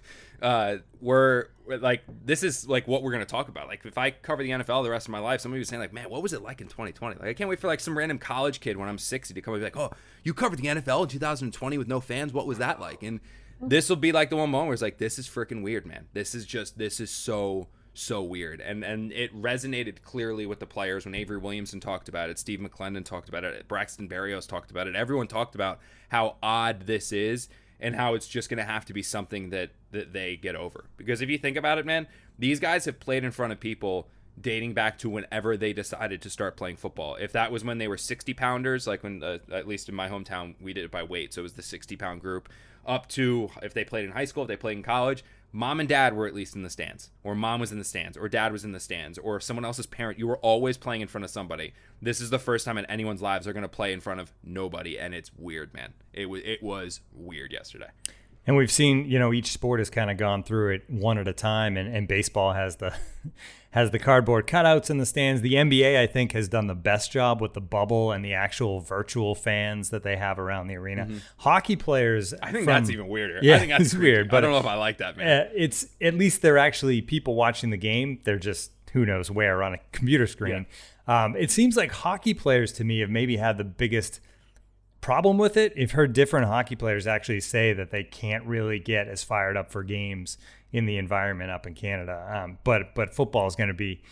uh, 0.43 0.77
we're 1.01 1.47
like 1.67 2.03
this 2.25 2.43
is 2.43 2.69
like 2.69 2.89
what 2.89 3.05
we're 3.05 3.13
gonna 3.13 3.25
talk 3.25 3.49
about. 3.49 3.69
Like 3.69 3.87
if 3.87 3.99
I 3.99 4.11
cover 4.11 4.43
the 4.43 4.51
NFL 4.51 4.83
the 4.83 4.91
rest 4.91 5.07
of 5.07 5.13
my 5.13 5.21
life, 5.21 5.41
somebody 5.41 5.61
was 5.61 5.69
saying 5.69 5.81
like, 5.81 5.93
man, 5.93 6.11
what 6.11 6.25
was 6.25 6.33
it 6.33 6.43
like 6.43 6.61
in 6.61 6.67
2020? 6.67 7.21
Like 7.21 7.29
I 7.29 7.35
can't 7.35 7.49
wait 7.49 7.61
for 7.61 7.69
like 7.69 7.79
some 7.79 7.97
random 7.97 8.19
college 8.19 8.59
kid 8.59 8.77
when 8.77 8.89
I'm 8.89 8.99
60 8.99 9.33
to 9.33 9.41
come 9.41 9.55
and 9.55 9.61
be 9.61 9.65
like, 9.65 9.77
oh, 9.77 9.93
you 10.25 10.35
covered 10.35 10.59
the 10.59 10.67
NFL 10.67 11.03
in 11.05 11.09
2020 11.09 11.79
with 11.79 11.87
no 11.87 12.01
fans. 12.01 12.33
What 12.33 12.49
was 12.49 12.59
that 12.59 12.81
like? 12.81 13.05
And 13.05 13.21
this 13.69 13.89
will 13.89 13.97
be 13.97 14.13
like 14.13 14.31
the 14.31 14.37
one 14.37 14.51
moment 14.51 14.69
where 14.69 14.75
it's 14.75 14.83
like, 14.83 14.99
this 14.99 15.19
is 15.19 15.29
freaking 15.29 15.63
weird, 15.63 15.87
man. 15.87 16.07
This 16.13 16.35
is 16.35 16.47
just, 16.47 16.79
this 16.79 17.01
is 17.01 17.11
so, 17.11 17.69
so 17.99 18.23
weird. 18.23 18.61
And 18.61 18.85
and 18.85 19.13
it 19.13 19.35
resonated 19.35 20.03
clearly 20.03 20.47
with 20.47 20.61
the 20.61 20.67
players 20.67 21.05
when 21.05 21.15
Avery 21.15 21.39
Williamson 21.39 21.81
talked 21.81 22.09
about 22.09 22.31
it, 22.31 22.39
Steve 22.39 22.61
McLendon 22.61 23.05
talked 23.05 23.29
about 23.29 23.45
it, 23.45 23.67
Braxton 23.69 24.09
Berrios 24.09 24.47
talked 24.47 24.71
about 24.71 24.87
it. 24.87 24.95
Everyone 24.95 25.27
talked 25.27 25.55
about 25.55 25.81
how 26.09 26.37
odd 26.43 26.87
this 26.87 27.13
is 27.13 27.49
and 27.81 27.95
how 27.95 28.15
it's 28.15 28.29
just 28.29 28.49
going 28.49 28.59
to 28.59 28.65
have 28.65 28.85
to 28.87 28.93
be 28.93 29.03
something 29.03 29.51
that 29.51 29.71
that 29.91 30.13
they 30.13 30.37
get 30.37 30.55
over. 30.55 30.85
Because 30.97 31.21
if 31.21 31.29
you 31.29 31.39
think 31.39 31.57
about 31.57 31.79
it, 31.79 31.87
man, 31.87 32.07
these 32.39 32.61
guys 32.61 32.85
have 32.85 33.01
played 33.01 33.25
in 33.25 33.31
front 33.31 33.53
of 33.53 33.61
people 33.61 34.09
dating 34.41 34.73
back 34.73 34.99
to 34.99 35.09
whenever 35.09 35.57
they 35.57 35.73
decided 35.73 36.23
to 36.23 36.31
start 36.31 36.57
playing 36.57 36.77
football. 36.77 37.17
If 37.17 37.33
that 37.33 37.51
was 37.51 37.65
when 37.65 37.79
they 37.79 37.89
were 37.89 37.97
60 37.97 38.35
pounders, 38.35 38.87
like 38.87 39.03
when, 39.03 39.21
uh, 39.21 39.39
at 39.51 39.67
least 39.67 39.89
in 39.89 39.97
my 39.97 40.09
hometown, 40.09 40.55
we 40.61 40.73
did 40.73 40.85
it 40.85 40.93
by 40.93 41.03
weight. 41.03 41.35
So 41.35 41.41
it 41.41 41.43
was 41.43 41.55
the 41.55 41.63
60 41.63 41.97
pound 41.97 42.21
group 42.21 42.49
up 42.89 43.09
to 43.11 43.51
if 43.63 43.75
they 43.75 43.85
played 43.85 44.05
in 44.05 44.13
high 44.13 44.25
school, 44.25 44.43
if 44.45 44.49
they 44.49 44.57
played 44.57 44.79
in 44.79 44.83
college, 44.83 45.23
mom 45.53 45.81
and 45.81 45.89
dad 45.89 46.15
were 46.15 46.27
at 46.27 46.35
least 46.35 46.55
in 46.55 46.63
the 46.63 46.71
stands, 46.71 47.11
or 47.23 47.35
mom 47.35 47.61
was 47.61 47.73
in 47.73 47.79
the 47.79 47.85
stands, 47.85 48.17
or 48.17 48.29
dad 48.29 48.53
was 48.53 48.65
in 48.65 48.73
the 48.73 48.81
stands, 48.81 49.19
or 49.19 49.41
someone 49.41 49.65
else's 49.65 49.87
parent. 49.87 50.19
You 50.19 50.27
were 50.27 50.39
always 50.39 50.77
playing 50.77 51.01
in 51.03 51.09
front 51.09 51.25
of 51.25 51.31
somebody. 51.31 51.75
This 52.03 52.21
is 52.21 52.31
the 52.31 52.39
first 52.39 52.65
time 52.65 52.79
in 52.79 52.87
anyone's 52.87 53.23
lives 53.23 53.45
they're 53.45 53.55
going 53.55 53.63
to 53.63 53.69
play 53.69 53.93
in 53.93 54.01
front 54.01 54.21
of 54.21 54.33
nobody, 54.43 54.99
and 54.99 55.15
it's 55.15 55.31
weird, 55.37 55.73
man. 55.75 55.95
It 56.13 56.27
was 56.27 56.43
it 56.45 56.63
was 56.63 57.01
weird 57.13 57.53
yesterday. 57.53 57.91
And 58.49 58.57
we've 58.57 58.73
seen, 58.73 59.05
you 59.05 59.19
know, 59.19 59.31
each 59.31 59.53
sport 59.53 59.79
has 59.79 59.91
kind 59.91 60.11
of 60.11 60.17
gone 60.17 60.43
through 60.43 60.71
it 60.77 60.85
one 60.89 61.19
at 61.19 61.29
a 61.29 61.35
time, 61.35 61.77
and, 61.77 61.95
and 61.95 62.09
baseball 62.09 62.55
has 62.55 62.77
the 62.77 62.95
has 63.73 63.91
the 63.91 63.99
cardboard 63.99 64.47
cutouts 64.47 64.89
in 64.89 64.97
the 64.97 65.05
stands. 65.05 65.43
The 65.43 65.53
NBA, 65.53 65.99
I 65.99 66.07
think, 66.07 66.33
has 66.33 66.49
done 66.49 66.67
the 66.67 66.75
best 66.75 67.13
job 67.13 67.43
with 67.43 67.53
the 67.53 67.61
bubble 67.61 68.11
and 68.11 68.25
the 68.25 68.33
actual 68.33 68.81
virtual 68.81 69.35
fans 69.35 69.91
that 69.91 70.03
they 70.03 70.17
have 70.17 70.39
around 70.39 70.69
the 70.69 70.77
arena. 70.77 71.05
Mm-hmm. 71.05 71.19
Hockey 71.37 71.77
players, 71.77 72.33
I 72.43 72.51
think 72.51 72.65
from, 72.65 72.73
that's 72.73 72.89
even 72.89 73.09
weirder. 73.09 73.41
Yeah, 73.43 73.57
I 73.57 73.59
think 73.59 73.71
that's 73.73 73.85
it's 73.85 73.95
weird. 73.95 74.31
But 74.31 74.39
I 74.39 74.41
don't 74.41 74.53
know 74.53 74.59
if 74.59 74.65
I 74.65 74.77
like 74.77 74.97
that, 74.97 75.19
man. 75.19 75.43
Uh, 75.43 75.51
it's 75.55 75.87
at 76.01 76.15
least 76.15 76.41
they're 76.41 76.57
actually 76.57 77.03
people 77.03 77.35
watching 77.35 77.69
the 77.69 77.77
game. 77.77 78.19
They're 78.25 78.39
just 78.39 78.73
who 78.95 79.05
knows 79.05 79.31
where 79.31 79.63
on 79.63 79.75
a 79.75 79.79
computer 79.93 80.27
screen. 80.27 80.65
Yeah. 81.07 81.25
Um, 81.25 81.37
it 81.37 81.51
seems 81.51 81.77
like 81.77 81.93
hockey 81.93 82.33
players 82.33 82.73
to 82.73 82.85
me 82.85 83.01
have 83.01 83.11
maybe 83.11 83.37
had 83.37 83.59
the 83.59 83.65
biggest 83.65 84.21
problem 85.01 85.39
with 85.39 85.57
it. 85.57 85.73
I've 85.79 85.93
heard 85.93 86.13
different 86.13 86.47
hockey 86.47 86.77
players 86.77 87.07
actually 87.07 87.41
say 87.41 87.73
that 87.73 87.91
they 87.91 88.03
can't 88.03 88.45
really 88.45 88.79
get 88.79 89.09
as 89.09 89.23
fired 89.23 89.57
up 89.57 89.71
for 89.71 89.83
games 89.83 90.39
in 90.73 90.87
the 90.87 90.99
environment 90.99 91.51
up 91.51 91.67
in 91.67 91.75
Canada. 91.75 92.31
Um, 92.31 92.59
but 92.65 92.95
but 92.95 93.15
football 93.15 93.47
is 93.47 93.57
going 93.57 93.69
to 93.69 93.75
be 93.75 94.03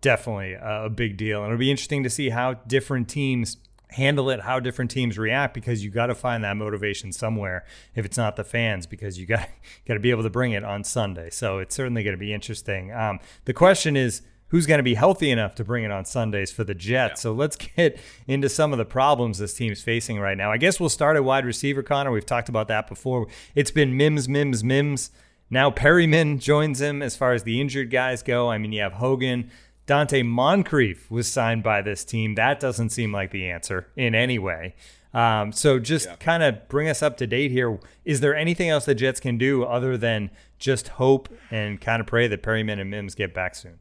definitely 0.00 0.56
a 0.60 0.88
big 0.88 1.16
deal, 1.16 1.42
and 1.42 1.52
it'll 1.52 1.58
be 1.58 1.70
interesting 1.70 2.02
to 2.04 2.10
see 2.10 2.30
how 2.30 2.54
different 2.54 3.08
teams 3.08 3.58
handle 3.90 4.30
it, 4.30 4.40
how 4.40 4.60
different 4.60 4.90
teams 4.90 5.18
react, 5.18 5.52
because 5.52 5.84
you 5.84 5.90
got 5.90 6.06
to 6.06 6.14
find 6.14 6.42
that 6.44 6.56
motivation 6.56 7.12
somewhere. 7.12 7.64
If 7.94 8.04
it's 8.06 8.16
not 8.16 8.36
the 8.36 8.44
fans, 8.44 8.86
because 8.86 9.18
you 9.18 9.26
got 9.26 9.48
got 9.86 9.94
to 9.94 10.00
be 10.00 10.10
able 10.10 10.22
to 10.22 10.30
bring 10.30 10.52
it 10.52 10.64
on 10.64 10.84
Sunday. 10.84 11.30
So 11.30 11.58
it's 11.58 11.74
certainly 11.74 12.02
going 12.02 12.16
to 12.16 12.20
be 12.20 12.32
interesting. 12.32 12.92
Um, 12.92 13.20
the 13.44 13.52
question 13.52 13.96
is. 13.96 14.22
Who's 14.50 14.66
going 14.66 14.78
to 14.78 14.84
be 14.84 14.94
healthy 14.94 15.30
enough 15.30 15.54
to 15.56 15.64
bring 15.64 15.84
it 15.84 15.90
on 15.90 16.04
Sundays 16.04 16.50
for 16.50 16.64
the 16.64 16.74
Jets? 16.74 17.20
Yeah. 17.20 17.22
So 17.22 17.32
let's 17.32 17.56
get 17.76 17.98
into 18.26 18.48
some 18.48 18.72
of 18.72 18.78
the 18.78 18.84
problems 18.84 19.38
this 19.38 19.54
team's 19.54 19.82
facing 19.82 20.18
right 20.18 20.36
now. 20.36 20.50
I 20.50 20.56
guess 20.56 20.80
we'll 20.80 20.88
start 20.88 21.16
at 21.16 21.24
wide 21.24 21.44
receiver, 21.44 21.82
Connor. 21.82 22.10
We've 22.10 22.26
talked 22.26 22.48
about 22.48 22.68
that 22.68 22.88
before. 22.88 23.28
It's 23.54 23.70
been 23.70 23.96
Mims, 23.96 24.28
Mims, 24.28 24.64
Mims. 24.64 25.10
Now 25.50 25.70
Perriman 25.70 26.38
joins 26.38 26.80
him 26.80 27.02
as 27.02 27.16
far 27.16 27.32
as 27.32 27.42
the 27.44 27.60
injured 27.60 27.90
guys 27.90 28.22
go. 28.22 28.50
I 28.50 28.58
mean, 28.58 28.72
you 28.72 28.82
have 28.82 28.94
Hogan, 28.94 29.50
Donte 29.86 30.24
Moncrief 30.24 31.10
was 31.10 31.26
signed 31.26 31.62
by 31.62 31.82
this 31.82 32.04
team. 32.04 32.36
That 32.36 32.60
doesn't 32.60 32.90
seem 32.90 33.12
like 33.12 33.32
the 33.32 33.48
answer 33.50 33.88
in 33.96 34.14
any 34.14 34.38
way. 34.38 34.74
Um, 35.12 35.50
so 35.52 35.80
just 35.80 36.06
yeah. 36.06 36.16
kind 36.16 36.42
of 36.42 36.68
bring 36.68 36.88
us 36.88 37.02
up 37.02 37.16
to 37.16 37.26
date 37.26 37.50
here. 37.50 37.78
Is 38.04 38.20
there 38.20 38.34
anything 38.36 38.68
else 38.68 38.84
the 38.84 38.94
Jets 38.94 39.18
can 39.18 39.38
do 39.38 39.64
other 39.64 39.96
than 39.96 40.30
just 40.58 40.88
hope 40.88 41.28
and 41.50 41.80
kind 41.80 42.00
of 42.00 42.06
pray 42.06 42.28
that 42.28 42.42
Perriman 42.42 42.80
and 42.80 42.90
Mims 42.90 43.16
get 43.16 43.34
back 43.34 43.56
soon? 43.56 43.80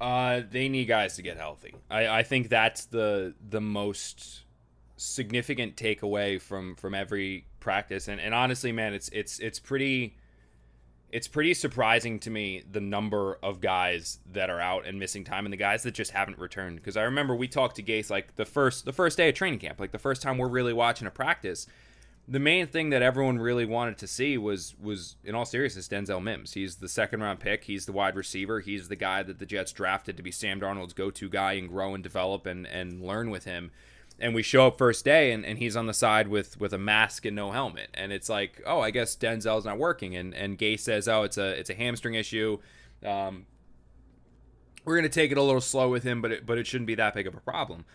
Uh, 0.00 0.42
they 0.48 0.68
need 0.68 0.86
guys 0.86 1.16
to 1.16 1.22
get 1.22 1.36
healthy. 1.36 1.74
I, 1.90 2.06
I 2.08 2.22
think 2.22 2.48
that's 2.48 2.84
the 2.86 3.34
the 3.48 3.60
most 3.60 4.42
significant 4.96 5.76
takeaway 5.76 6.40
from 6.40 6.76
from 6.76 6.94
every 6.94 7.46
practice. 7.60 8.08
And 8.08 8.20
and 8.20 8.34
honestly, 8.34 8.72
man, 8.72 8.94
it's 8.94 9.08
it's 9.08 9.38
it's 9.40 9.58
pretty 9.58 10.16
it's 11.10 11.26
pretty 11.26 11.54
surprising 11.54 12.18
to 12.20 12.30
me 12.30 12.62
the 12.70 12.80
number 12.80 13.38
of 13.42 13.60
guys 13.60 14.18
that 14.32 14.50
are 14.50 14.60
out 14.60 14.86
and 14.86 14.98
missing 14.98 15.24
time 15.24 15.46
and 15.46 15.52
the 15.52 15.56
guys 15.56 15.82
that 15.82 15.92
just 15.92 16.10
haven't 16.10 16.38
returned 16.38 16.76
because 16.76 16.96
i 16.96 17.02
remember 17.02 17.34
we 17.34 17.48
talked 17.48 17.76
to 17.76 17.82
gase 17.82 18.10
like 18.10 18.36
the 18.36 18.44
first 18.44 18.84
the 18.84 18.92
first 18.92 19.16
day 19.16 19.28
of 19.28 19.34
training 19.34 19.58
camp 19.58 19.80
like 19.80 19.90
the 19.92 19.98
first 19.98 20.20
time 20.20 20.36
we're 20.36 20.48
really 20.48 20.72
watching 20.72 21.06
a 21.06 21.10
practice 21.10 21.66
the 22.30 22.38
main 22.38 22.66
thing 22.66 22.90
that 22.90 23.00
everyone 23.00 23.38
really 23.38 23.64
wanted 23.64 23.96
to 23.98 24.06
see 24.06 24.36
was 24.36 24.74
was 24.78 25.16
in 25.24 25.34
all 25.34 25.46
seriousness 25.46 25.88
denzel 25.88 26.22
mims. 26.22 26.52
He's 26.52 26.76
the 26.76 26.88
second 26.88 27.22
round 27.22 27.40
pick. 27.40 27.64
He's 27.64 27.86
the 27.86 27.92
wide 27.92 28.16
receiver. 28.16 28.60
He's 28.60 28.88
the 28.88 28.96
guy 28.96 29.22
that 29.22 29.38
the 29.38 29.46
jets 29.46 29.72
drafted 29.72 30.16
to 30.18 30.22
be 30.22 30.30
sam 30.30 30.60
darnold's 30.60 30.92
go-to 30.92 31.30
guy 31.30 31.52
and 31.54 31.68
grow 31.68 31.94
and 31.94 32.02
develop 32.02 32.44
and 32.44 32.66
and 32.66 33.02
learn 33.02 33.30
with 33.30 33.44
him. 33.44 33.70
And 34.20 34.34
we 34.34 34.42
show 34.42 34.66
up 34.66 34.78
first 34.78 35.04
day 35.04 35.30
and, 35.32 35.46
and 35.46 35.58
he's 35.58 35.76
on 35.76 35.86
the 35.86 35.94
side 35.94 36.28
with 36.28 36.60
with 36.60 36.74
a 36.74 36.78
mask 36.78 37.24
and 37.24 37.34
no 37.34 37.50
helmet. 37.50 37.88
And 37.94 38.12
it's 38.12 38.28
like 38.28 38.62
oh 38.66 38.80
i 38.80 38.90
guess 38.90 39.16
denzel's 39.16 39.64
not 39.64 39.78
working. 39.78 40.14
And 40.14 40.34
and 40.34 40.58
Gase 40.58 40.80
says 40.80 41.08
oh 41.08 41.22
it's 41.22 41.38
a 41.38 41.58
it's 41.58 41.70
a 41.70 41.74
hamstring 41.74 42.14
issue. 42.14 42.58
Um, 43.04 43.46
we're 44.84 45.00
to 45.00 45.08
take 45.08 45.32
it 45.32 45.38
a 45.38 45.42
little 45.42 45.60
slow 45.60 45.88
with 45.88 46.02
him 46.02 46.20
but 46.20 46.32
it, 46.32 46.46
but 46.46 46.58
it 46.58 46.66
shouldn't 46.66 46.88
be 46.88 46.94
that 46.96 47.14
big 47.14 47.26
of 47.26 47.34
a 47.34 47.40
problem. 47.40 47.86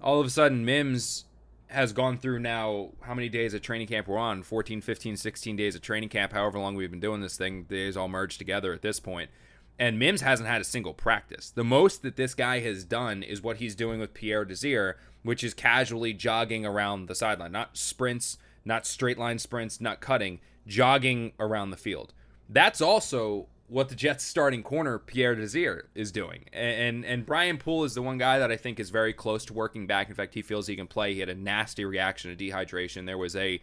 All 0.00 0.18
of 0.18 0.26
a 0.26 0.30
sudden 0.30 0.64
mims 0.64 1.26
has 1.72 1.92
gone 1.92 2.16
through 2.16 2.38
now 2.38 2.90
how 3.00 3.14
many 3.14 3.28
days 3.28 3.54
of 3.54 3.62
training 3.62 3.86
camp 3.86 4.06
we're 4.06 4.18
on 4.18 4.42
14 4.42 4.80
15 4.80 5.16
16 5.16 5.56
days 5.56 5.74
of 5.74 5.80
training 5.80 6.08
camp 6.08 6.32
however 6.32 6.58
long 6.58 6.74
we've 6.74 6.90
been 6.90 7.00
doing 7.00 7.20
this 7.20 7.36
thing 7.36 7.64
days 7.64 7.96
all 7.96 8.08
merged 8.08 8.38
together 8.38 8.72
at 8.72 8.82
this 8.82 9.00
point 9.00 9.30
and 9.78 9.98
Mims 9.98 10.20
hasn't 10.20 10.48
had 10.48 10.60
a 10.60 10.64
single 10.64 10.94
practice. 10.94 11.50
The 11.50 11.64
most 11.64 12.02
that 12.02 12.16
this 12.16 12.34
guy 12.34 12.60
has 12.60 12.84
done 12.84 13.22
is 13.22 13.42
what 13.42 13.56
he's 13.56 13.74
doing 13.74 14.00
with 14.00 14.14
Pierre 14.14 14.44
Desir, 14.44 14.96
which 15.22 15.42
is 15.42 15.54
casually 15.54 16.12
jogging 16.12 16.66
around 16.66 17.06
the 17.06 17.14
sideline, 17.14 17.52
not 17.52 17.76
sprints, 17.76 18.38
not 18.64 18.86
straight 18.86 19.18
line 19.18 19.38
sprints, 19.38 19.80
not 19.80 20.00
cutting, 20.00 20.40
jogging 20.66 21.32
around 21.40 21.70
the 21.70 21.76
field. 21.76 22.12
That's 22.48 22.80
also 22.80 23.48
what 23.72 23.88
the 23.88 23.94
Jets 23.94 24.22
starting 24.24 24.62
corner 24.62 24.98
Pierre 24.98 25.34
Desir 25.34 25.88
is 25.94 26.12
doing. 26.12 26.44
And, 26.52 27.04
and, 27.04 27.24
Brian 27.24 27.56
Poole 27.56 27.84
is 27.84 27.94
the 27.94 28.02
one 28.02 28.18
guy 28.18 28.38
that 28.38 28.52
I 28.52 28.56
think 28.56 28.78
is 28.78 28.90
very 28.90 29.12
close 29.12 29.44
to 29.46 29.52
working 29.54 29.86
back. 29.86 30.08
In 30.08 30.14
fact, 30.14 30.34
he 30.34 30.42
feels 30.42 30.66
he 30.66 30.76
can 30.76 30.86
play. 30.86 31.14
He 31.14 31.20
had 31.20 31.28
a 31.28 31.34
nasty 31.34 31.84
reaction 31.84 32.36
to 32.36 32.44
dehydration. 32.44 33.06
There 33.06 33.18
was 33.18 33.34
a 33.34 33.60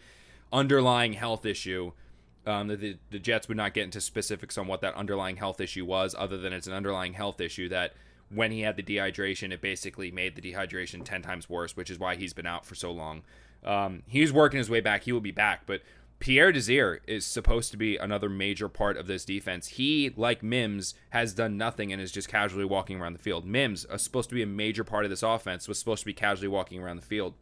underlying 0.51 1.13
health 1.13 1.45
issue 1.45 1.91
um, 2.45 2.67
the, 2.67 2.97
the 3.11 3.19
Jets 3.19 3.47
would 3.47 3.57
not 3.57 3.73
get 3.73 3.83
into 3.83 4.01
specifics 4.01 4.57
on 4.57 4.67
what 4.67 4.81
that 4.81 4.95
underlying 4.95 5.37
health 5.37 5.61
issue 5.61 5.85
was, 5.85 6.15
other 6.17 6.37
than 6.37 6.53
it's 6.53 6.67
an 6.67 6.73
underlying 6.73 7.13
health 7.13 7.39
issue 7.41 7.69
that 7.69 7.93
when 8.29 8.51
he 8.51 8.61
had 8.61 8.75
the 8.75 8.83
dehydration, 8.83 9.51
it 9.51 9.61
basically 9.61 10.11
made 10.11 10.35
the 10.35 10.41
dehydration 10.41 11.03
10 11.03 11.21
times 11.21 11.49
worse, 11.49 11.75
which 11.75 11.89
is 11.89 11.99
why 11.99 12.15
he's 12.15 12.33
been 12.33 12.45
out 12.45 12.65
for 12.65 12.75
so 12.75 12.91
long. 12.91 13.23
Um, 13.63 14.03
he's 14.07 14.31
working 14.31 14.57
his 14.57 14.69
way 14.69 14.81
back. 14.81 15.03
He 15.03 15.11
will 15.11 15.19
be 15.19 15.31
back. 15.31 15.63
But 15.65 15.81
Pierre 16.19 16.51
Desir 16.51 16.99
is 17.07 17.25
supposed 17.25 17.71
to 17.71 17.77
be 17.77 17.95
another 17.95 18.27
major 18.27 18.67
part 18.67 18.97
of 18.97 19.07
this 19.07 19.23
defense. 19.23 19.69
He, 19.69 20.13
like 20.17 20.43
Mims, 20.43 20.93
has 21.11 21.33
done 21.33 21.57
nothing 21.57 21.93
and 21.93 22.01
is 22.01 22.11
just 22.11 22.27
casually 22.27 22.65
walking 22.65 22.99
around 22.99 23.13
the 23.13 23.19
field. 23.19 23.45
Mims, 23.45 23.85
uh, 23.89 23.97
supposed 23.97 24.27
to 24.29 24.35
be 24.35 24.43
a 24.43 24.47
major 24.47 24.83
part 24.83 25.05
of 25.05 25.09
this 25.09 25.23
offense, 25.23 25.67
was 25.67 25.79
supposed 25.79 26.01
to 26.01 26.05
be 26.05 26.13
casually 26.13 26.49
walking 26.49 26.81
around 26.81 26.97
the 26.97 27.05
field 27.05 27.35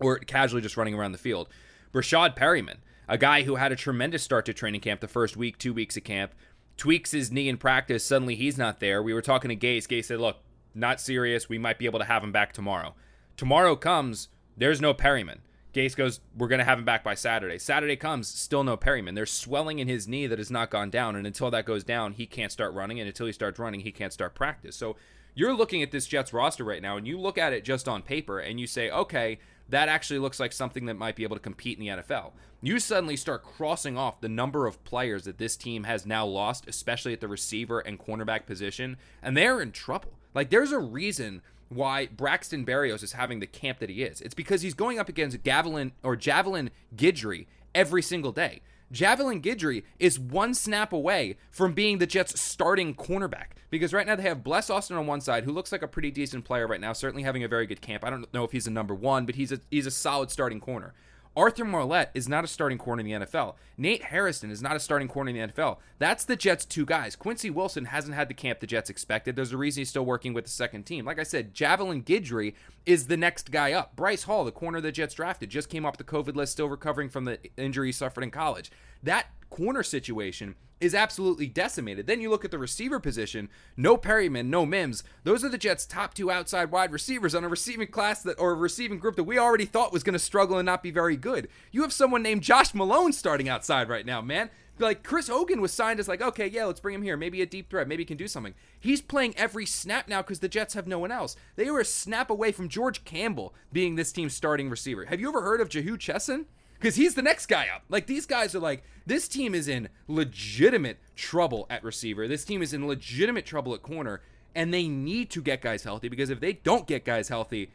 or 0.00 0.18
casually 0.18 0.62
just 0.62 0.78
running 0.78 0.94
around 0.94 1.12
the 1.12 1.18
field. 1.18 1.48
Breshad 1.92 2.36
Perriman, 2.36 2.76
a 3.06 3.18
guy 3.18 3.42
who 3.42 3.56
had 3.56 3.70
a 3.70 3.76
tremendous 3.76 4.22
start 4.22 4.46
to 4.46 4.54
training 4.54 4.80
camp 4.80 5.00
the 5.00 5.08
first 5.08 5.36
week, 5.36 5.58
two 5.58 5.74
weeks 5.74 5.96
of 5.96 6.04
camp, 6.04 6.32
tweaks 6.78 7.10
his 7.10 7.30
knee 7.30 7.50
in 7.50 7.58
practice. 7.58 8.04
Suddenly 8.04 8.34
he's 8.34 8.56
not 8.56 8.80
there. 8.80 9.02
We 9.02 9.12
were 9.12 9.22
talking 9.22 9.50
to 9.50 9.56
Gase. 9.56 9.86
Gase 9.86 10.06
said, 10.06 10.20
Look, 10.20 10.38
not 10.74 11.00
serious. 11.02 11.50
We 11.50 11.58
might 11.58 11.78
be 11.78 11.86
able 11.86 11.98
to 11.98 12.04
have 12.06 12.24
him 12.24 12.32
back 12.32 12.52
tomorrow. 12.52 12.94
Tomorrow 13.36 13.76
comes, 13.76 14.28
there's 14.56 14.80
no 14.80 14.94
Perriman. 14.94 15.38
Gase 15.76 15.94
goes, 15.94 16.20
We're 16.34 16.48
going 16.48 16.58
to 16.58 16.64
have 16.64 16.78
him 16.78 16.86
back 16.86 17.04
by 17.04 17.14
Saturday. 17.14 17.58
Saturday 17.58 17.96
comes, 17.96 18.28
still 18.28 18.64
no 18.64 18.78
Perriman. 18.78 19.14
There's 19.14 19.30
swelling 19.30 19.78
in 19.78 19.88
his 19.88 20.08
knee 20.08 20.26
that 20.26 20.38
has 20.38 20.50
not 20.50 20.70
gone 20.70 20.88
down. 20.88 21.16
And 21.16 21.26
until 21.26 21.50
that 21.50 21.66
goes 21.66 21.84
down, 21.84 22.12
he 22.12 22.24
can't 22.24 22.50
start 22.50 22.72
running. 22.72 22.98
And 22.98 23.06
until 23.06 23.26
he 23.26 23.32
starts 23.32 23.58
running, 23.58 23.80
he 23.80 23.92
can't 23.92 24.12
start 24.12 24.34
practice. 24.34 24.74
So 24.74 24.96
you're 25.34 25.54
looking 25.54 25.82
at 25.82 25.90
this 25.90 26.06
Jets 26.06 26.32
roster 26.32 26.64
right 26.64 26.80
now 26.80 26.96
and 26.96 27.06
you 27.06 27.20
look 27.20 27.36
at 27.36 27.52
it 27.52 27.62
just 27.62 27.88
on 27.88 28.00
paper 28.00 28.38
and 28.38 28.58
you 28.58 28.66
say, 28.66 28.90
Okay, 28.90 29.38
that 29.68 29.90
actually 29.90 30.18
looks 30.18 30.40
like 30.40 30.54
something 30.54 30.86
that 30.86 30.94
might 30.94 31.14
be 31.14 31.24
able 31.24 31.36
to 31.36 31.42
compete 31.42 31.78
in 31.78 31.84
the 31.84 32.02
NFL. 32.02 32.32
You 32.62 32.78
suddenly 32.78 33.16
start 33.16 33.42
crossing 33.42 33.98
off 33.98 34.22
the 34.22 34.30
number 34.30 34.66
of 34.66 34.82
players 34.84 35.24
that 35.24 35.36
this 35.36 35.58
team 35.58 35.84
has 35.84 36.06
now 36.06 36.24
lost, 36.24 36.66
especially 36.66 37.12
at 37.12 37.20
the 37.20 37.28
receiver 37.28 37.80
and 37.80 37.98
cornerback 37.98 38.46
position, 38.46 38.96
and 39.22 39.36
they're 39.36 39.60
in 39.60 39.72
trouble. 39.72 40.14
Like, 40.32 40.50
there's 40.50 40.72
a 40.72 40.78
reason 40.78 41.42
why 41.68 42.06
Braxton 42.06 42.64
Berrios 42.64 43.02
is 43.02 43.12
having 43.12 43.40
the 43.40 43.46
camp 43.46 43.78
that 43.78 43.90
he 43.90 44.02
is. 44.02 44.20
It's 44.20 44.34
because 44.34 44.62
he's 44.62 44.74
going 44.74 44.98
up 44.98 45.08
against 45.08 45.42
Gavilan 45.42 45.92
or 46.02 46.16
Javelin 46.16 46.70
Guidry 46.94 47.46
every 47.74 48.02
single 48.02 48.32
day. 48.32 48.60
Javelin 48.92 49.42
Guidry 49.42 49.82
is 49.98 50.18
one 50.18 50.54
snap 50.54 50.92
away 50.92 51.36
from 51.50 51.72
being 51.72 51.98
the 51.98 52.06
Jets' 52.06 52.40
starting 52.40 52.94
cornerback 52.94 53.48
because 53.68 53.92
right 53.92 54.06
now 54.06 54.14
they 54.14 54.22
have 54.22 54.44
Bless 54.44 54.70
Austin 54.70 54.96
on 54.96 55.06
one 55.06 55.20
side, 55.20 55.44
who 55.44 55.52
looks 55.52 55.72
like 55.72 55.82
a 55.82 55.88
pretty 55.88 56.10
decent 56.10 56.44
player 56.44 56.66
right 56.66 56.80
now, 56.80 56.92
certainly 56.92 57.24
having 57.24 57.42
a 57.42 57.48
very 57.48 57.66
good 57.66 57.80
camp. 57.80 58.04
I 58.04 58.10
don't 58.10 58.32
know 58.32 58.44
if 58.44 58.52
he's 58.52 58.68
a 58.68 58.70
number 58.70 58.94
one, 58.94 59.26
but 59.26 59.34
he's 59.34 59.50
a 59.50 59.60
he's 59.70 59.86
a 59.86 59.90
solid 59.90 60.30
starting 60.30 60.60
corner. 60.60 60.94
Arthur 61.36 61.66
Maulet 61.66 62.08
is 62.14 62.28
not 62.28 62.44
a 62.44 62.46
starting 62.46 62.78
corner 62.78 63.00
in 63.00 63.06
the 63.06 63.26
NFL. 63.26 63.56
Nate 63.76 64.04
Hairston 64.04 64.50
is 64.50 64.62
not 64.62 64.74
a 64.74 64.80
starting 64.80 65.06
corner 65.06 65.28
in 65.28 65.36
the 65.36 65.52
NFL. 65.52 65.76
That's 65.98 66.24
the 66.24 66.34
Jets' 66.34 66.64
two 66.64 66.86
guys. 66.86 67.14
Quincy 67.14 67.50
Wilson 67.50 67.84
hasn't 67.86 68.14
had 68.14 68.28
the 68.28 68.34
camp 68.34 68.60
the 68.60 68.66
Jets 68.66 68.88
expected. 68.88 69.36
There's 69.36 69.52
a 69.52 69.58
reason 69.58 69.82
he's 69.82 69.90
still 69.90 70.06
working 70.06 70.32
with 70.32 70.44
the 70.44 70.50
second 70.50 70.84
team. 70.84 71.04
Like 71.04 71.18
I 71.18 71.24
said, 71.24 71.52
Javelin 71.52 72.02
Guidry 72.02 72.54
is 72.86 73.08
the 73.08 73.18
next 73.18 73.50
guy 73.50 73.72
up. 73.72 73.94
Bryce 73.96 74.22
Hall, 74.22 74.46
the 74.46 74.52
corner 74.52 74.80
the 74.80 74.90
Jets 74.90 75.14
drafted, 75.14 75.50
just 75.50 75.68
came 75.68 75.84
off 75.84 75.98
the 75.98 76.04
COVID 76.04 76.36
list, 76.36 76.52
still 76.52 76.70
recovering 76.70 77.10
from 77.10 77.26
the 77.26 77.38
injury 77.58 77.88
he 77.88 77.92
suffered 77.92 78.24
in 78.24 78.30
college. 78.30 78.70
That 79.06 79.26
corner 79.50 79.84
situation 79.84 80.56
is 80.80 80.92
absolutely 80.92 81.46
decimated. 81.46 82.08
Then 82.08 82.20
you 82.20 82.28
look 82.28 82.44
at 82.44 82.50
the 82.50 82.58
receiver 82.58 82.98
position, 82.98 83.48
no 83.76 83.96
Perriman, 83.96 84.46
no 84.46 84.66
Mims. 84.66 85.04
Those 85.22 85.44
are 85.44 85.48
the 85.48 85.56
Jets' 85.56 85.86
top 85.86 86.12
two 86.12 86.28
outside 86.28 86.72
wide 86.72 86.90
receivers 86.90 87.32
on 87.32 87.44
a 87.44 87.48
receiving 87.48 87.86
class 87.86 88.20
that 88.24 88.40
or 88.40 88.50
a 88.50 88.56
receiving 88.56 88.98
group 88.98 89.14
that 89.14 89.22
we 89.22 89.38
already 89.38 89.64
thought 89.64 89.92
was 89.92 90.02
going 90.02 90.14
to 90.14 90.18
struggle 90.18 90.58
and 90.58 90.66
not 90.66 90.82
be 90.82 90.90
very 90.90 91.16
good. 91.16 91.46
You 91.70 91.82
have 91.82 91.92
someone 91.92 92.20
named 92.20 92.42
Josh 92.42 92.74
Malone 92.74 93.12
starting 93.12 93.48
outside 93.48 93.88
right 93.88 94.04
now, 94.04 94.20
man. 94.20 94.50
Like 94.76 95.04
Chris 95.04 95.28
Hogan 95.28 95.60
was 95.60 95.72
signed 95.72 96.00
as 96.00 96.08
like, 96.08 96.20
okay, 96.20 96.48
yeah, 96.48 96.64
let's 96.64 96.80
bring 96.80 96.96
him 96.96 97.02
here. 97.02 97.16
Maybe 97.16 97.40
a 97.42 97.46
deep 97.46 97.70
threat. 97.70 97.86
Maybe 97.86 98.02
he 98.02 98.06
can 98.06 98.16
do 98.16 98.26
something. 98.26 98.54
He's 98.80 99.00
playing 99.00 99.34
every 99.36 99.66
snap 99.66 100.08
now 100.08 100.20
because 100.20 100.40
the 100.40 100.48
Jets 100.48 100.74
have 100.74 100.88
no 100.88 100.98
one 100.98 101.12
else. 101.12 101.36
They 101.54 101.70
were 101.70 101.80
a 101.80 101.84
snap 101.84 102.28
away 102.28 102.50
from 102.50 102.68
George 102.68 103.04
Campbell 103.04 103.54
being 103.72 103.94
this 103.94 104.10
team's 104.10 104.34
starting 104.34 104.68
receiver. 104.68 105.04
Have 105.04 105.20
you 105.20 105.28
ever 105.28 105.42
heard 105.42 105.60
of 105.60 105.68
Jehu 105.68 105.96
Chesson? 105.96 106.46
because 106.78 106.96
he's 106.96 107.14
the 107.14 107.22
next 107.22 107.46
guy 107.46 107.66
up. 107.74 107.82
Like 107.88 108.06
these 108.06 108.26
guys 108.26 108.54
are 108.54 108.60
like 108.60 108.84
this 109.06 109.28
team 109.28 109.54
is 109.54 109.68
in 109.68 109.88
legitimate 110.08 110.98
trouble 111.14 111.66
at 111.70 111.84
receiver. 111.84 112.26
This 112.26 112.44
team 112.44 112.60
is 112.60 112.74
in 112.74 112.86
legitimate 112.86 113.46
trouble 113.46 113.72
at 113.72 113.82
corner, 113.82 114.20
and 114.54 114.74
they 114.74 114.88
need 114.88 115.30
to 115.30 115.40
get 115.40 115.62
guys 115.62 115.84
healthy 115.84 116.08
because 116.08 116.28
if 116.28 116.40
they 116.40 116.54
don't 116.54 116.86
get 116.86 117.04
guys 117.04 117.28
healthy, 117.28 117.70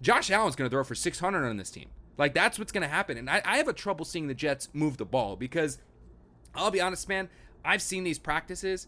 Josh 0.00 0.30
Allen's 0.30 0.54
going 0.54 0.70
to 0.70 0.74
throw 0.74 0.84
for 0.84 0.94
600 0.94 1.46
on 1.46 1.56
this 1.56 1.70
team. 1.70 1.88
Like 2.18 2.34
that's 2.34 2.58
what's 2.58 2.72
going 2.72 2.82
to 2.82 2.88
happen. 2.88 3.18
And 3.18 3.28
I, 3.28 3.42
I 3.44 3.56
have 3.58 3.68
a 3.68 3.72
trouble 3.72 4.04
seeing 4.04 4.28
the 4.28 4.34
Jets 4.34 4.68
move 4.72 4.96
the 4.96 5.04
ball 5.04 5.36
because 5.36 5.78
I'll 6.54 6.70
be 6.70 6.80
honest, 6.80 7.08
man. 7.08 7.28
I've 7.64 7.82
seen 7.82 8.04
these 8.04 8.18
practices. 8.18 8.86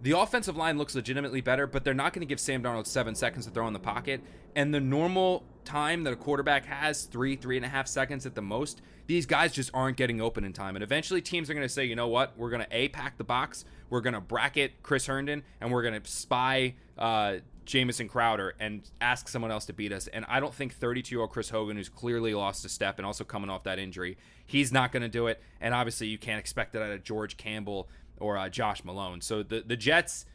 The 0.00 0.12
offensive 0.12 0.56
line 0.56 0.78
looks 0.78 0.94
legitimately 0.94 1.40
better, 1.40 1.66
but 1.66 1.82
they're 1.82 1.94
not 1.94 2.12
going 2.12 2.20
to 2.20 2.26
give 2.26 2.38
Sam 2.38 2.62
Darnold 2.62 2.86
seven 2.86 3.14
seconds 3.14 3.46
to 3.46 3.50
throw 3.50 3.66
in 3.66 3.72
the 3.72 3.80
pocket. 3.80 4.20
And 4.54 4.72
the 4.72 4.80
normal 4.80 5.44
time 5.68 6.04
that 6.04 6.12
a 6.12 6.16
quarterback 6.16 6.64
has, 6.64 7.04
three, 7.04 7.36
three 7.36 7.56
and 7.56 7.64
a 7.64 7.68
half 7.68 7.86
seconds 7.86 8.24
at 8.24 8.34
the 8.34 8.42
most, 8.42 8.80
these 9.06 9.26
guys 9.26 9.52
just 9.52 9.70
aren't 9.74 9.96
getting 9.96 10.20
open 10.20 10.44
in 10.44 10.52
time. 10.52 10.74
And 10.76 10.82
eventually 10.82 11.20
teams 11.20 11.50
are 11.50 11.54
going 11.54 11.66
to 11.66 11.72
say, 11.72 11.84
you 11.84 11.94
know 11.94 12.08
what? 12.08 12.32
We're 12.36 12.50
going 12.50 12.62
to 12.62 12.76
A, 12.76 12.88
pack 12.88 13.18
the 13.18 13.24
box. 13.24 13.64
We're 13.90 14.00
going 14.00 14.14
to 14.14 14.20
bracket 14.20 14.82
Chris 14.82 15.06
Herndon, 15.06 15.42
and 15.60 15.70
we're 15.70 15.82
going 15.82 16.00
to 16.00 16.10
spy 16.10 16.74
uh, 16.98 17.36
Jamison 17.64 18.08
Crowder 18.08 18.54
and 18.58 18.82
ask 19.00 19.28
someone 19.28 19.50
else 19.50 19.66
to 19.66 19.72
beat 19.72 19.92
us. 19.92 20.08
And 20.08 20.24
I 20.28 20.40
don't 20.40 20.54
think 20.54 20.74
32 20.74 21.14
year 21.14 21.20
old 21.20 21.30
Chris 21.30 21.50
Hogan, 21.50 21.76
who's 21.76 21.88
clearly 21.88 22.34
lost 22.34 22.64
a 22.64 22.68
step 22.68 22.98
and 22.98 23.06
also 23.06 23.24
coming 23.24 23.50
off 23.50 23.64
that 23.64 23.78
injury, 23.78 24.16
he's 24.46 24.72
not 24.72 24.90
going 24.90 25.02
to 25.02 25.08
do 25.08 25.26
it. 25.26 25.40
And 25.60 25.74
obviously, 25.74 26.06
you 26.06 26.18
can't 26.18 26.40
expect 26.40 26.72
that 26.72 26.82
out 26.82 26.90
of 26.90 27.04
George 27.04 27.36
Campbell 27.36 27.88
or 28.18 28.36
uh, 28.36 28.48
Josh 28.48 28.84
Malone. 28.84 29.20
So 29.20 29.42
the 29.42 29.62
the 29.66 29.76
Jets, 29.76 30.26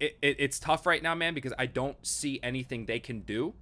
it, 0.00 0.16
it, 0.20 0.36
it's 0.38 0.58
tough 0.58 0.86
right 0.86 1.02
now, 1.02 1.14
man, 1.14 1.34
because 1.34 1.52
I 1.58 1.66
don't 1.66 2.04
see 2.04 2.40
anything 2.42 2.86
they 2.86 3.00
can 3.00 3.20
do 3.20 3.54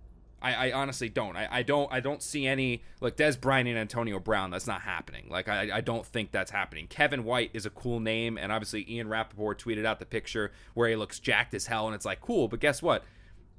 I, 0.43 0.69
I 0.69 0.73
honestly 0.73 1.09
don't. 1.09 1.37
I, 1.37 1.49
I 1.51 1.63
don't. 1.63 1.93
I 1.93 2.01
don't 2.01 2.23
see 2.23 2.47
any 2.47 2.83
like 3.01 3.17
Dez 3.17 3.41
Bryant 3.41 3.69
and 3.69 3.79
Antonio 3.79 4.19
Brown. 4.19 4.51
That's 4.51 4.67
not 4.67 4.83
happening. 4.83 5.27
Like 5.31 5.49
I, 5.49 5.71
I 5.77 5.81
don't 5.81 6.05
think 6.05 6.33
that's 6.33 6.51
happening. 6.51 6.87
Kevin 6.89 7.25
White 7.25 7.51
is 7.55 7.67
a 7.67 7.71
cool 7.71 8.01
name, 8.01 8.37
and 8.37 8.51
obviously 8.51 8.85
Ian 8.89 9.09
Rapoport 9.09 9.63
tweeted 9.63 9.85
out 9.85 9.99
the 9.99 10.07
picture 10.07 10.53
where 10.75 10.89
he 10.89 10.97
looks 10.97 11.19
jacked 11.19 11.55
as 11.55 11.67
hell, 11.67 11.87
and 11.87 11.95
it's 11.95 12.05
like 12.05 12.21
cool. 12.21 12.49
But 12.49 12.61
guess 12.61 12.83
what? 12.83 13.05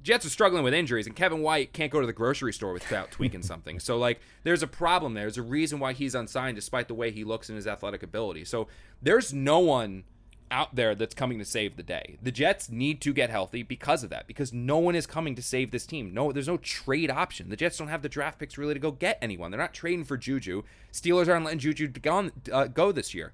Jets 0.04 0.26
are 0.26 0.30
struggling 0.30 0.62
with 0.62 0.74
injuries, 0.74 1.06
and 1.06 1.16
Kevin 1.16 1.40
White 1.40 1.72
can't 1.72 1.90
go 1.90 1.98
to 1.98 2.06
the 2.06 2.12
grocery 2.12 2.52
store 2.52 2.74
without 2.74 3.10
tweaking 3.10 3.42
something. 3.42 3.80
So, 3.80 3.96
like, 3.96 4.20
there's 4.42 4.62
a 4.62 4.66
problem 4.66 5.14
there. 5.14 5.24
There's 5.24 5.38
a 5.38 5.42
reason 5.42 5.78
why 5.80 5.94
he's 5.94 6.14
unsigned, 6.14 6.56
despite 6.56 6.88
the 6.88 6.94
way 6.94 7.10
he 7.10 7.24
looks 7.24 7.48
and 7.48 7.56
his 7.56 7.66
athletic 7.66 8.02
ability. 8.02 8.44
So, 8.44 8.68
there's 9.00 9.32
no 9.32 9.60
one 9.60 10.04
out 10.50 10.74
there 10.74 10.94
that's 10.94 11.14
coming 11.14 11.38
to 11.38 11.44
save 11.44 11.76
the 11.76 11.82
day. 11.82 12.16
The 12.22 12.30
Jets 12.30 12.70
need 12.70 13.00
to 13.02 13.12
get 13.12 13.30
healthy 13.30 13.62
because 13.62 14.04
of 14.04 14.10
that, 14.10 14.26
because 14.26 14.52
no 14.52 14.78
one 14.78 14.94
is 14.94 15.06
coming 15.06 15.34
to 15.34 15.42
save 15.42 15.70
this 15.70 15.86
team. 15.86 16.14
No, 16.14 16.32
there's 16.32 16.48
no 16.48 16.58
trade 16.58 17.10
option. 17.10 17.48
The 17.48 17.56
Jets 17.56 17.78
don't 17.78 17.88
have 17.88 18.02
the 18.02 18.08
draft 18.08 18.38
picks 18.38 18.58
really 18.58 18.74
to 18.74 18.80
go 18.80 18.90
get 18.90 19.18
anyone. 19.20 19.50
They're 19.50 19.60
not 19.60 19.74
trading 19.74 20.04
for 20.04 20.16
Juju. 20.16 20.62
Steelers 20.92 21.28
aren't 21.28 21.44
letting 21.44 21.58
Juju 21.58 21.88
go, 21.88 22.30
uh, 22.52 22.66
go 22.66 22.92
this 22.92 23.14
year. 23.14 23.32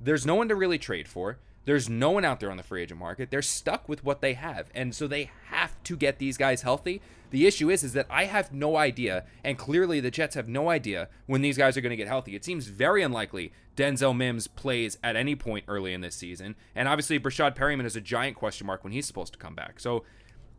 There's 0.00 0.26
no 0.26 0.34
one 0.34 0.48
to 0.48 0.54
really 0.54 0.78
trade 0.78 1.08
for. 1.08 1.38
There's 1.64 1.88
no 1.88 2.10
one 2.10 2.24
out 2.24 2.40
there 2.40 2.50
on 2.50 2.56
the 2.56 2.62
free 2.62 2.82
agent 2.82 2.98
market. 2.98 3.30
They're 3.30 3.42
stuck 3.42 3.88
with 3.88 4.04
what 4.04 4.20
they 4.20 4.34
have, 4.34 4.68
and 4.74 4.94
so 4.94 5.06
they 5.06 5.30
have 5.46 5.80
to 5.84 5.96
get 5.96 6.18
these 6.18 6.36
guys 6.36 6.62
healthy. 6.62 7.00
The 7.30 7.46
issue 7.46 7.70
is, 7.70 7.82
is 7.82 7.92
that 7.94 8.06
I 8.10 8.24
have 8.24 8.52
no 8.52 8.76
idea, 8.76 9.24
and 9.42 9.56
clearly 9.56 10.00
the 10.00 10.10
Jets 10.10 10.34
have 10.34 10.48
no 10.48 10.68
idea 10.68 11.08
when 11.26 11.40
these 11.40 11.56
guys 11.56 11.76
are 11.76 11.80
going 11.80 11.90
to 11.90 11.96
get 11.96 12.08
healthy. 12.08 12.34
It 12.34 12.44
seems 12.44 12.66
very 12.66 13.02
unlikely 13.02 13.52
Denzel 13.76 14.14
Mims 14.14 14.48
plays 14.48 14.98
at 15.02 15.16
any 15.16 15.34
point 15.34 15.64
early 15.68 15.94
in 15.94 16.00
this 16.00 16.16
season, 16.16 16.56
and 16.74 16.88
obviously 16.88 17.18
Breshad 17.18 17.56
Perriman 17.56 17.86
is 17.86 17.96
a 17.96 18.00
giant 18.00 18.36
question 18.36 18.66
mark 18.66 18.84
when 18.84 18.92
he's 18.92 19.06
supposed 19.06 19.32
to 19.32 19.38
come 19.38 19.54
back. 19.54 19.80
So 19.80 20.04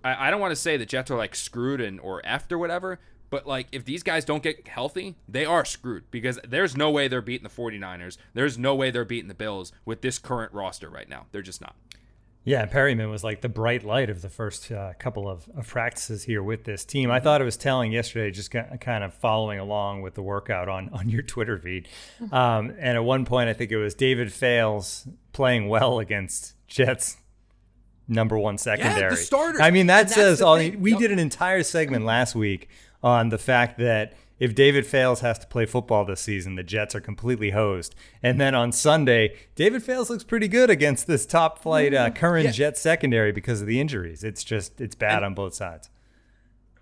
I, 0.03 0.27
I 0.27 0.31
don't 0.31 0.39
want 0.39 0.51
to 0.51 0.55
say 0.55 0.77
the 0.77 0.85
Jets 0.85 1.11
are 1.11 1.17
like 1.17 1.35
screwed 1.35 1.81
and 1.81 1.99
or 1.99 2.21
effed 2.23 2.51
or 2.51 2.57
whatever, 2.57 2.99
but 3.33 3.47
like 3.47 3.65
if 3.71 3.83
these 3.83 4.03
guys 4.03 4.25
don't 4.25 4.43
get 4.43 4.67
healthy, 4.67 5.15
they 5.27 5.43
are 5.43 5.65
screwed 5.65 6.03
because 6.11 6.39
there's 6.47 6.77
no 6.77 6.91
way 6.91 7.07
they're 7.07 7.19
beating 7.19 7.43
the 7.43 7.49
49ers. 7.49 8.17
There's 8.35 8.59
no 8.59 8.75
way 8.75 8.91
they're 8.91 9.05
beating 9.05 9.27
the 9.27 9.33
Bills 9.33 9.71
with 9.85 10.01
this 10.03 10.19
current 10.19 10.53
roster 10.53 10.87
right 10.87 11.09
now. 11.09 11.25
They're 11.31 11.41
just 11.41 11.59
not. 11.59 11.75
Yeah, 12.43 12.67
Perriman 12.67 13.09
was 13.09 13.23
like 13.23 13.41
the 13.41 13.49
bright 13.49 13.83
light 13.83 14.11
of 14.11 14.21
the 14.21 14.29
first 14.29 14.71
uh, 14.71 14.93
couple 14.99 15.27
of, 15.27 15.49
of, 15.57 15.65
practices 15.65 16.25
here 16.25 16.43
with 16.43 16.63
this 16.65 16.85
team. 16.85 17.09
I 17.09 17.21
thought 17.21 17.41
it 17.41 17.45
was 17.45 17.57
telling 17.57 17.91
yesterday, 17.91 18.29
just 18.29 18.51
kind 18.51 19.03
of 19.03 19.15
following 19.15 19.57
along 19.57 20.03
with 20.03 20.13
the 20.13 20.21
workout 20.21 20.69
on, 20.69 20.89
on 20.93 21.09
your 21.09 21.23
Twitter 21.23 21.57
feed. 21.57 21.87
Um, 22.31 22.75
and 22.77 22.97
at 22.97 23.03
one 23.03 23.25
point, 23.25 23.49
I 23.49 23.53
think 23.53 23.71
it 23.71 23.77
was 23.77 23.95
David 23.95 24.31
Fales 24.31 25.07
playing 25.31 25.69
well 25.69 25.97
against 25.99 26.53
Jets 26.67 27.17
number 28.07 28.37
one 28.37 28.57
secondary. 28.57 29.01
Yeah, 29.01 29.09
the 29.09 29.15
starters. 29.15 29.61
I 29.61 29.71
mean, 29.71 29.87
that 29.87 30.09
says 30.09 30.41
all. 30.41 30.57
We 30.57 30.91
yep. 30.91 30.99
did 30.99 31.11
an 31.11 31.19
entire 31.19 31.63
segment 31.63 32.05
last 32.05 32.35
week 32.35 32.69
on 33.03 33.29
the 33.29 33.37
fact 33.37 33.77
that 33.77 34.13
if 34.39 34.55
David 34.55 34.85
Fales 34.85 35.19
has 35.19 35.37
to 35.39 35.47
play 35.47 35.65
football 35.65 36.05
this 36.05 36.21
season, 36.21 36.55
the 36.55 36.63
Jets 36.63 36.95
are 36.95 37.01
completely 37.01 37.51
hosed. 37.51 37.93
And 38.21 38.41
then 38.41 38.55
on 38.55 38.71
Sunday, 38.71 39.35
David 39.55 39.83
Fales 39.83 40.09
looks 40.09 40.23
pretty 40.23 40.47
good 40.47 40.69
against 40.69 41.05
this 41.05 41.25
top 41.25 41.59
flight 41.59 41.93
uh, 41.93 42.07
mm-hmm. 42.07 42.15
current 42.15 42.45
yeah. 42.45 42.51
Jet 42.51 42.77
secondary 42.77 43.31
because 43.31 43.61
of 43.61 43.67
the 43.67 43.79
injuries. 43.79 44.23
It's 44.23 44.43
just 44.43 44.81
it's 44.81 44.95
bad 44.95 45.17
and, 45.17 45.25
on 45.25 45.33
both 45.33 45.53
sides. 45.53 45.89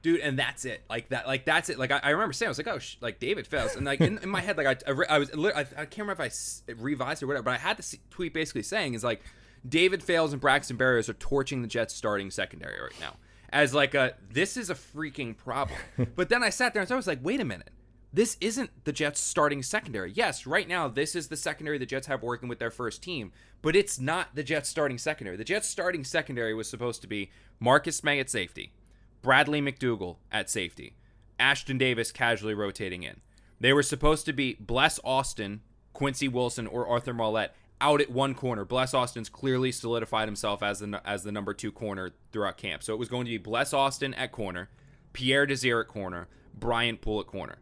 Dude, 0.01 0.21
and 0.21 0.39
that's 0.39 0.65
it. 0.65 0.83
Like 0.89 1.09
that. 1.09 1.27
Like 1.27 1.45
that's 1.45 1.69
it. 1.69 1.77
Like 1.77 1.91
I, 1.91 1.99
I 2.01 2.09
remember 2.11 2.33
saying, 2.33 2.47
I 2.47 2.49
was 2.51 2.57
like, 2.57 2.67
oh, 2.67 2.79
sh-, 2.79 2.97
like 3.01 3.19
David 3.19 3.45
Fales, 3.45 3.75
and 3.75 3.85
like 3.85 3.99
in, 4.01 4.17
in 4.19 4.29
my 4.29 4.41
head, 4.41 4.57
like 4.57 4.67
I, 4.87 4.91
I, 4.91 5.05
I 5.09 5.19
was, 5.19 5.29
I, 5.31 5.59
I, 5.59 5.63
can't 5.85 5.99
remember 5.99 6.23
if 6.23 6.63
I 6.69 6.71
revised 6.73 7.21
or 7.21 7.27
whatever, 7.27 7.43
but 7.43 7.53
I 7.53 7.57
had 7.57 7.77
this 7.77 7.95
tweet 8.09 8.33
basically 8.33 8.63
saying 8.63 8.93
is 8.93 9.03
like, 9.03 9.21
David 9.67 10.01
Fales 10.01 10.31
and 10.31 10.41
Braxton 10.41 10.77
Berrios 10.77 11.09
are 11.09 11.13
torching 11.13 11.61
the 11.61 11.67
Jets 11.67 11.93
starting 11.93 12.31
secondary 12.31 12.81
right 12.81 12.99
now 12.99 13.17
as 13.51 13.73
like 13.73 13.93
a 13.93 14.15
this 14.29 14.57
is 14.57 14.69
a 14.69 14.75
freaking 14.75 15.35
problem. 15.35 15.79
but 16.15 16.29
then 16.29 16.43
I 16.43 16.49
sat 16.49 16.73
there 16.73 16.81
and 16.81 16.91
I 16.91 16.95
was 16.95 17.07
like, 17.07 17.23
wait 17.23 17.39
a 17.39 17.45
minute. 17.45 17.69
This 18.13 18.35
isn't 18.41 18.83
the 18.83 18.91
Jets 18.91 19.21
starting 19.21 19.63
secondary. 19.63 20.11
Yes, 20.11 20.45
right 20.45 20.67
now 20.67 20.89
this 20.89 21.15
is 21.15 21.29
the 21.29 21.37
secondary 21.37 21.77
the 21.77 21.85
Jets 21.85 22.07
have 22.07 22.21
working 22.21 22.49
with 22.49 22.59
their 22.59 22.71
first 22.71 23.01
team, 23.01 23.31
but 23.61 23.75
it's 23.75 24.01
not 24.01 24.35
the 24.35 24.43
Jets 24.43 24.67
starting 24.67 24.97
secondary. 24.97 25.37
The 25.37 25.45
Jets 25.45 25.67
starting 25.67 26.03
secondary 26.03 26.53
was 26.53 26.69
supposed 26.69 27.01
to 27.03 27.07
be 27.07 27.31
Marcus 27.59 28.03
Maye 28.03 28.19
at 28.19 28.29
safety, 28.29 28.73
Bradley 29.21 29.61
McDougald 29.61 30.17
at 30.29 30.49
safety, 30.49 30.95
Ashtyn 31.39 31.77
Davis 31.77 32.11
casually 32.11 32.53
rotating 32.53 33.03
in. 33.03 33.21
They 33.61 33.71
were 33.71 33.83
supposed 33.83 34.25
to 34.25 34.33
be 34.33 34.57
Bless 34.59 34.99
Austin, 35.05 35.61
Quincy 35.93 36.27
Wilson, 36.27 36.67
or 36.67 36.87
Arthur 36.87 37.13
Maulet 37.13 37.51
out 37.81 37.99
at 37.99 38.09
one 38.09 38.33
corner. 38.35 38.63
Bless 38.63 38.93
Austin's 38.93 39.27
clearly 39.27 39.71
solidified 39.71 40.27
himself 40.27 40.63
as 40.63 40.79
the 40.79 41.01
as 41.03 41.23
the 41.23 41.31
number 41.31 41.53
two 41.53 41.71
corner 41.71 42.11
throughout 42.31 42.57
camp. 42.57 42.83
So 42.83 42.93
it 42.93 42.99
was 42.99 43.09
going 43.09 43.25
to 43.25 43.31
be 43.31 43.37
Bless 43.37 43.73
Austin 43.73 44.13
at 44.13 44.31
corner, 44.31 44.69
Pierre 45.11 45.45
Desir 45.45 45.81
at 45.81 45.87
corner, 45.87 46.27
Brian 46.57 46.97
Poole 46.97 47.19
at 47.19 47.27
corner. 47.27 47.57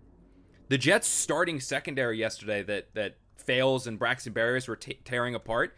The 0.68 0.78
Jets 0.78 1.08
starting 1.08 1.60
secondary 1.60 2.20
yesterday 2.20 2.62
that 2.64 2.94
that 2.94 3.18
Fales 3.38 3.88
and 3.88 3.98
Braxton 3.98 4.34
Berrios 4.34 4.68
were 4.68 4.76
t- 4.76 5.00
tearing 5.04 5.34
apart. 5.34 5.76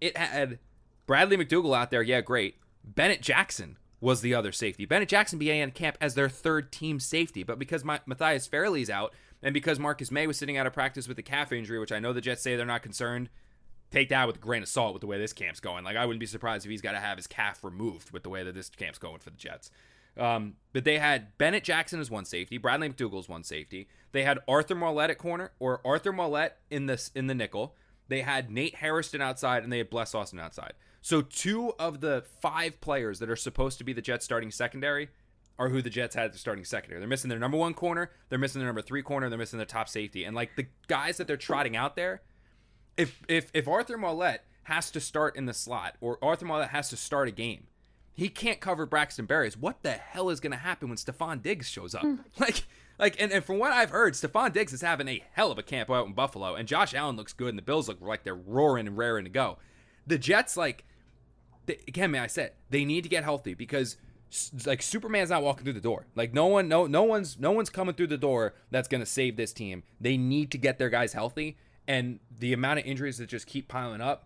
It 0.00 0.16
had 0.16 0.58
Bradley 1.06 1.36
McDougald 1.36 1.76
out 1.76 1.90
there, 1.90 2.02
yeah, 2.02 2.20
great. 2.20 2.56
Bennett 2.84 3.22
Jackson 3.22 3.76
was 4.00 4.20
the 4.20 4.34
other 4.34 4.50
safety. 4.50 4.84
Bennett 4.84 5.08
Jackson 5.08 5.38
began 5.38 5.70
camp 5.70 5.96
as 6.00 6.14
their 6.14 6.28
third 6.28 6.72
team 6.72 6.98
safety, 6.98 7.44
but 7.44 7.58
because 7.58 7.84
my, 7.84 8.00
Matthias 8.06 8.48
Farley's 8.48 8.90
out, 8.90 9.14
and 9.42 9.54
because 9.54 9.78
Marcus 9.78 10.10
Maye 10.10 10.26
was 10.26 10.36
sitting 10.36 10.56
out 10.56 10.66
of 10.66 10.72
practice 10.72 11.06
with 11.06 11.18
a 11.18 11.22
calf 11.22 11.52
injury, 11.52 11.78
which 11.78 11.92
I 11.92 12.00
know 12.00 12.12
the 12.12 12.20
Jets 12.20 12.42
say 12.42 12.56
they're 12.56 12.66
not 12.66 12.82
concerned 12.82 13.28
take 13.92 14.08
that 14.08 14.26
with 14.26 14.36
a 14.36 14.40
grain 14.40 14.62
of 14.62 14.68
salt 14.68 14.94
with 14.94 15.02
the 15.02 15.06
way 15.06 15.18
this 15.18 15.32
camp's 15.32 15.60
going. 15.60 15.84
Like 15.84 15.96
I 15.96 16.06
wouldn't 16.06 16.20
be 16.20 16.26
surprised 16.26 16.64
if 16.64 16.70
he's 16.70 16.80
got 16.80 16.92
to 16.92 17.00
have 17.00 17.18
his 17.18 17.26
calf 17.26 17.62
removed 17.62 18.10
with 18.10 18.22
the 18.22 18.30
way 18.30 18.42
that 18.42 18.54
this 18.54 18.70
camp's 18.70 18.98
going 18.98 19.18
for 19.18 19.30
the 19.30 19.36
Jets. 19.36 19.70
Um, 20.16 20.54
but 20.72 20.84
they 20.84 20.98
had 20.98 21.38
Bennett 21.38 21.64
Jackson 21.64 22.00
as 22.00 22.10
one 22.10 22.24
safety, 22.24 22.58
Bradley 22.58 22.88
McDougald 22.88 23.20
as 23.20 23.28
one 23.28 23.44
safety. 23.44 23.88
They 24.12 24.24
had 24.24 24.40
Arthur 24.48 24.74
Maulet 24.74 25.10
at 25.10 25.18
corner 25.18 25.52
or 25.58 25.80
Arthur 25.86 26.12
Maulet 26.12 26.52
in 26.70 26.86
this 26.86 27.10
in 27.14 27.26
the 27.28 27.34
nickel. 27.34 27.76
They 28.08 28.22
had 28.22 28.50
Nate 28.50 28.76
Hairston 28.76 29.22
outside 29.22 29.62
and 29.62 29.72
they 29.72 29.78
had 29.78 29.88
Bless 29.88 30.14
Austin 30.14 30.40
outside. 30.40 30.74
So 31.00 31.22
two 31.22 31.72
of 31.78 32.00
the 32.00 32.24
five 32.40 32.80
players 32.80 33.18
that 33.20 33.30
are 33.30 33.36
supposed 33.36 33.78
to 33.78 33.84
be 33.84 33.92
the 33.92 34.02
Jets 34.02 34.24
starting 34.24 34.50
secondary 34.50 35.08
are 35.58 35.68
who 35.68 35.82
the 35.82 35.90
Jets 35.90 36.14
had 36.14 36.32
the 36.32 36.38
starting 36.38 36.64
secondary. 36.64 37.00
They're 37.00 37.08
missing 37.08 37.28
their 37.28 37.38
number 37.38 37.56
one 37.56 37.74
corner, 37.74 38.10
they're 38.28 38.38
missing 38.38 38.60
their 38.60 38.68
number 38.68 38.82
three 38.82 39.02
corner, 39.02 39.28
they're 39.28 39.38
missing 39.38 39.58
their 39.58 39.66
top 39.66 39.88
safety. 39.88 40.24
And 40.24 40.34
like 40.36 40.56
the 40.56 40.66
guys 40.88 41.16
that 41.16 41.26
they're 41.26 41.36
trotting 41.36 41.76
out 41.76 41.96
there, 41.96 42.22
if 42.96 43.22
if 43.28 43.50
if 43.54 43.68
Arthur 43.68 43.96
Maulet 43.96 44.40
has 44.64 44.90
to 44.92 45.00
start 45.00 45.36
in 45.36 45.46
the 45.46 45.54
slot 45.54 45.96
or 46.00 46.18
Arthur 46.22 46.46
Maulet 46.46 46.68
has 46.68 46.88
to 46.90 46.96
start 46.96 47.28
a 47.28 47.32
game, 47.32 47.66
he 48.12 48.28
can't 48.28 48.60
cover 48.60 48.86
Braxton 48.86 49.26
Berrios. 49.26 49.56
What 49.56 49.82
the 49.82 49.92
hell 49.92 50.30
is 50.30 50.40
going 50.40 50.52
to 50.52 50.58
happen 50.58 50.88
when 50.88 50.98
Stefon 50.98 51.42
Diggs 51.42 51.68
shows 51.68 51.94
up? 51.94 52.02
Mm. 52.02 52.20
Like 52.38 52.64
like 52.98 53.20
and, 53.20 53.32
and 53.32 53.44
from 53.44 53.58
what 53.58 53.72
I've 53.72 53.90
heard, 53.90 54.14
Stefon 54.14 54.52
Diggs 54.52 54.72
is 54.72 54.82
having 54.82 55.08
a 55.08 55.24
hell 55.32 55.50
of 55.50 55.58
a 55.58 55.62
camp 55.62 55.90
out 55.90 56.06
in 56.06 56.12
Buffalo, 56.12 56.54
and 56.54 56.68
Josh 56.68 56.94
Allen 56.94 57.16
looks 57.16 57.32
good, 57.32 57.48
and 57.48 57.58
the 57.58 57.62
Bills 57.62 57.88
look 57.88 58.00
like 58.00 58.22
they're 58.22 58.34
roaring 58.34 58.86
and 58.86 58.96
raring 58.96 59.24
to 59.24 59.30
go. 59.30 59.58
The 60.06 60.18
Jets, 60.18 60.56
like 60.56 60.84
they, 61.66 61.78
again, 61.88 62.10
man, 62.10 62.22
I 62.22 62.26
said 62.26 62.52
they 62.70 62.84
need 62.84 63.02
to 63.02 63.08
get 63.08 63.24
healthy 63.24 63.54
because 63.54 63.96
like 64.64 64.82
Superman's 64.82 65.30
not 65.30 65.42
walking 65.42 65.64
through 65.64 65.74
the 65.74 65.80
door. 65.80 66.06
Like 66.14 66.32
no 66.32 66.46
one, 66.46 66.68
no, 66.68 66.86
no 66.86 67.02
one's, 67.02 67.38
no 67.38 67.52
one's 67.52 67.70
coming 67.70 67.94
through 67.94 68.06
the 68.08 68.18
door 68.18 68.54
that's 68.70 68.88
gonna 68.88 69.06
save 69.06 69.36
this 69.36 69.52
team. 69.52 69.82
They 70.00 70.16
need 70.16 70.50
to 70.52 70.58
get 70.58 70.78
their 70.78 70.90
guys 70.90 71.12
healthy, 71.12 71.56
and 71.86 72.20
the 72.38 72.52
amount 72.52 72.78
of 72.78 72.86
injuries 72.86 73.18
that 73.18 73.28
just 73.28 73.46
keep 73.46 73.68
piling 73.68 74.00
up, 74.00 74.24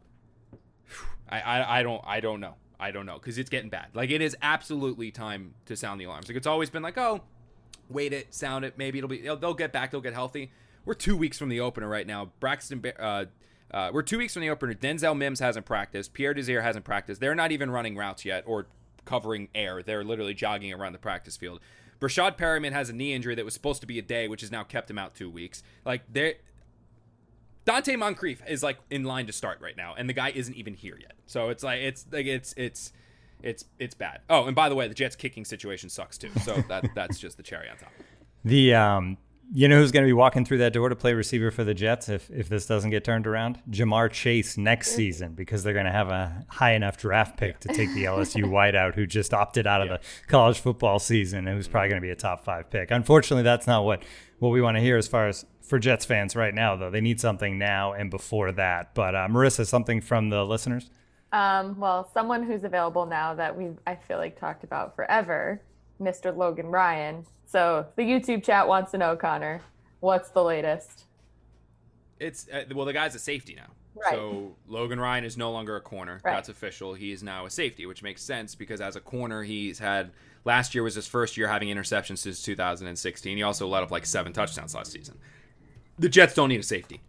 I, 1.28 1.40
I, 1.40 1.78
I 1.80 1.82
don't 1.82 2.02
I 2.06 2.20
don't 2.20 2.40
know. 2.40 2.54
I 2.78 2.90
don't 2.90 3.06
know 3.06 3.14
because 3.14 3.38
it's 3.38 3.50
getting 3.50 3.70
bad. 3.70 3.88
Like 3.94 4.10
it 4.10 4.20
is 4.20 4.36
absolutely 4.42 5.10
time 5.10 5.54
to 5.66 5.76
sound 5.76 6.00
the 6.00 6.04
alarms. 6.04 6.28
Like 6.28 6.36
it's 6.36 6.46
always 6.46 6.70
been 6.70 6.82
like, 6.82 6.98
oh, 6.98 7.22
wait 7.88 8.12
it, 8.12 8.34
sound 8.34 8.64
it. 8.64 8.74
Maybe 8.76 8.98
it'll 8.98 9.08
be 9.08 9.22
they'll 9.22 9.54
get 9.54 9.72
back. 9.72 9.90
They'll 9.90 10.00
get 10.00 10.14
healthy. 10.14 10.52
We're 10.84 10.94
two 10.94 11.16
weeks 11.16 11.38
from 11.38 11.48
the 11.48 11.60
opener 11.60 11.88
right 11.88 12.06
now. 12.06 12.30
Braxton, 12.38 12.82
uh, 12.98 13.24
uh, 13.72 13.90
we're 13.92 14.02
two 14.02 14.18
weeks 14.18 14.34
from 14.34 14.42
the 14.42 14.50
opener. 14.50 14.72
Denzel 14.72 15.16
Mims 15.16 15.40
hasn't 15.40 15.66
practiced. 15.66 16.12
Pierre 16.12 16.32
Desir 16.32 16.62
hasn't 16.62 16.84
practiced. 16.84 17.20
They're 17.20 17.34
not 17.34 17.50
even 17.50 17.70
running 17.70 17.96
routes 17.96 18.24
yet 18.24 18.44
or 18.46 18.66
covering 19.04 19.48
air. 19.54 19.82
They're 19.82 20.04
literally 20.04 20.34
jogging 20.34 20.72
around 20.72 20.92
the 20.92 20.98
practice 20.98 21.36
field. 21.36 21.60
Breshad 21.98 22.36
Perriman 22.36 22.72
has 22.72 22.90
a 22.90 22.92
knee 22.92 23.14
injury 23.14 23.34
that 23.34 23.44
was 23.44 23.54
supposed 23.54 23.80
to 23.80 23.86
be 23.86 23.98
a 23.98 24.02
day, 24.02 24.28
which 24.28 24.42
has 24.42 24.52
now 24.52 24.62
kept 24.62 24.90
him 24.90 24.98
out 24.98 25.14
two 25.14 25.30
weeks. 25.30 25.62
Like 25.84 26.02
they're 26.08 26.34
Donte 27.66 27.98
Moncrief 27.98 28.42
is 28.48 28.62
like 28.62 28.78
in 28.90 29.04
line 29.04 29.26
to 29.26 29.32
start 29.32 29.60
right 29.60 29.76
now, 29.76 29.94
and 29.98 30.08
the 30.08 30.14
guy 30.14 30.30
isn't 30.30 30.54
even 30.54 30.74
here 30.74 30.96
yet. 31.00 31.14
So 31.26 31.48
it's 31.48 31.64
like 31.64 31.80
it's 31.80 32.06
like 32.12 32.26
it's 32.26 32.54
it's 32.56 32.92
it's 33.42 33.64
it's 33.78 33.94
bad. 33.94 34.20
Oh, 34.30 34.44
and 34.44 34.54
by 34.54 34.68
the 34.68 34.74
way, 34.74 34.88
the 34.88 34.94
Jets 34.94 35.16
kicking 35.16 35.44
situation 35.44 35.90
sucks 35.90 36.16
too. 36.16 36.30
So 36.44 36.62
that 36.68 36.88
that's 36.94 37.18
just 37.18 37.36
the 37.36 37.42
cherry 37.42 37.68
on 37.68 37.76
top. 37.76 37.90
The 38.44 38.74
um 38.74 39.18
You 39.52 39.66
know 39.66 39.78
who's 39.78 39.90
going 39.90 40.04
to 40.04 40.08
be 40.08 40.12
walking 40.12 40.44
through 40.44 40.58
that 40.58 40.72
door 40.72 40.88
to 40.88 40.96
play 40.96 41.12
receiver 41.12 41.50
for 41.50 41.64
the 41.64 41.74
Jets 41.74 42.08
if, 42.08 42.30
if 42.30 42.48
this 42.48 42.66
doesn't 42.66 42.90
get 42.90 43.04
turned 43.04 43.26
around? 43.26 43.60
Ja'Marr 43.70 44.10
Chase 44.10 44.56
next 44.56 44.92
season 44.92 45.34
because 45.34 45.62
they're 45.62 45.72
going 45.74 45.86
to 45.86 45.92
have 45.92 46.08
a 46.08 46.44
high 46.48 46.72
enough 46.74 46.96
draft 46.96 47.36
pick 47.36 47.60
to 47.60 47.68
take 47.68 47.92
the 47.94 48.04
LSU 48.04 48.44
wideout 48.44 48.94
who 48.94 49.06
just 49.06 49.34
opted 49.34 49.66
out 49.66 49.82
of 49.82 49.88
yeah. 49.88 49.96
the 49.96 50.02
college 50.28 50.60
football 50.60 51.00
season 51.00 51.48
and 51.48 51.56
who's 51.56 51.68
probably 51.68 51.88
going 51.88 52.00
to 52.00 52.06
be 52.06 52.10
a 52.10 52.16
top 52.16 52.44
five 52.44 52.70
pick. 52.70 52.90
Unfortunately, 52.92 53.42
that's 53.42 53.66
not 53.66 53.84
what, 53.84 54.02
what 54.38 54.50
we 54.50 54.60
want 54.60 54.76
to 54.76 54.80
hear 54.80 54.96
as 54.96 55.08
far 55.08 55.28
as 55.28 55.46
for 55.62 55.78
Jets 55.78 56.04
fans 56.04 56.36
right 56.36 56.54
now, 56.54 56.76
though. 56.76 56.90
They 56.90 57.00
need 57.00 57.20
something 57.20 57.58
now 57.58 57.92
and 57.92 58.10
before 58.10 58.52
that. 58.52 58.94
But 58.94 59.14
uh, 59.14 59.28
Marissa, 59.28 59.66
something 59.66 60.00
from 60.00 60.30
the 60.30 60.44
listeners? 60.44 60.90
Um, 61.32 61.78
well, 61.78 62.08
someone 62.14 62.42
who's 62.42 62.64
available 62.64 63.06
now 63.06 63.34
that 63.34 63.56
we 63.56 63.70
I 63.86 63.96
feel 63.96 64.18
like 64.18 64.38
talked 64.38 64.64
about 64.64 64.94
forever, 64.94 65.60
Mr. 66.00 66.36
Logan 66.36 66.66
Ryan 66.66 67.24
so 67.46 67.86
the 67.94 68.02
YouTube 68.02 68.42
chat 68.42 68.66
wants 68.66 68.90
to 68.90 68.98
know, 68.98 69.16
Connor, 69.16 69.62
what's 70.00 70.30
the 70.30 70.42
latest? 70.42 71.04
It's 72.18 72.48
uh, 72.52 72.64
well, 72.74 72.86
the 72.86 72.92
guy's 72.92 73.14
a 73.14 73.18
safety 73.18 73.54
now. 73.54 73.70
Right. 73.94 74.14
So 74.14 74.56
Logan 74.66 75.00
Ryan 75.00 75.24
is 75.24 75.36
no 75.36 75.52
longer 75.52 75.76
a 75.76 75.80
corner. 75.80 76.20
Right. 76.24 76.34
That's 76.34 76.48
official. 76.48 76.92
He 76.92 77.12
is 77.12 77.22
now 77.22 77.46
a 77.46 77.50
safety, 77.50 77.86
which 77.86 78.02
makes 78.02 78.22
sense 78.22 78.54
because 78.54 78.80
as 78.80 78.96
a 78.96 79.00
corner, 79.00 79.42
he's 79.42 79.78
had 79.78 80.10
last 80.46 80.74
year 80.74 80.82
was 80.82 80.94
his 80.94 81.06
first 81.06 81.36
year 81.36 81.48
having 81.48 81.68
interceptions 81.68 82.18
since 82.18 82.42
2016. 82.42 83.36
He 83.36 83.42
also 83.42 83.66
let 83.66 83.82
up 83.82 83.90
like 83.90 84.06
seven 84.06 84.32
touchdowns 84.32 84.74
last 84.74 84.92
season. 84.92 85.18
The 85.98 86.08
Jets 86.08 86.34
don't 86.34 86.48
need 86.48 86.60
a 86.60 86.62
safety. 86.62 87.02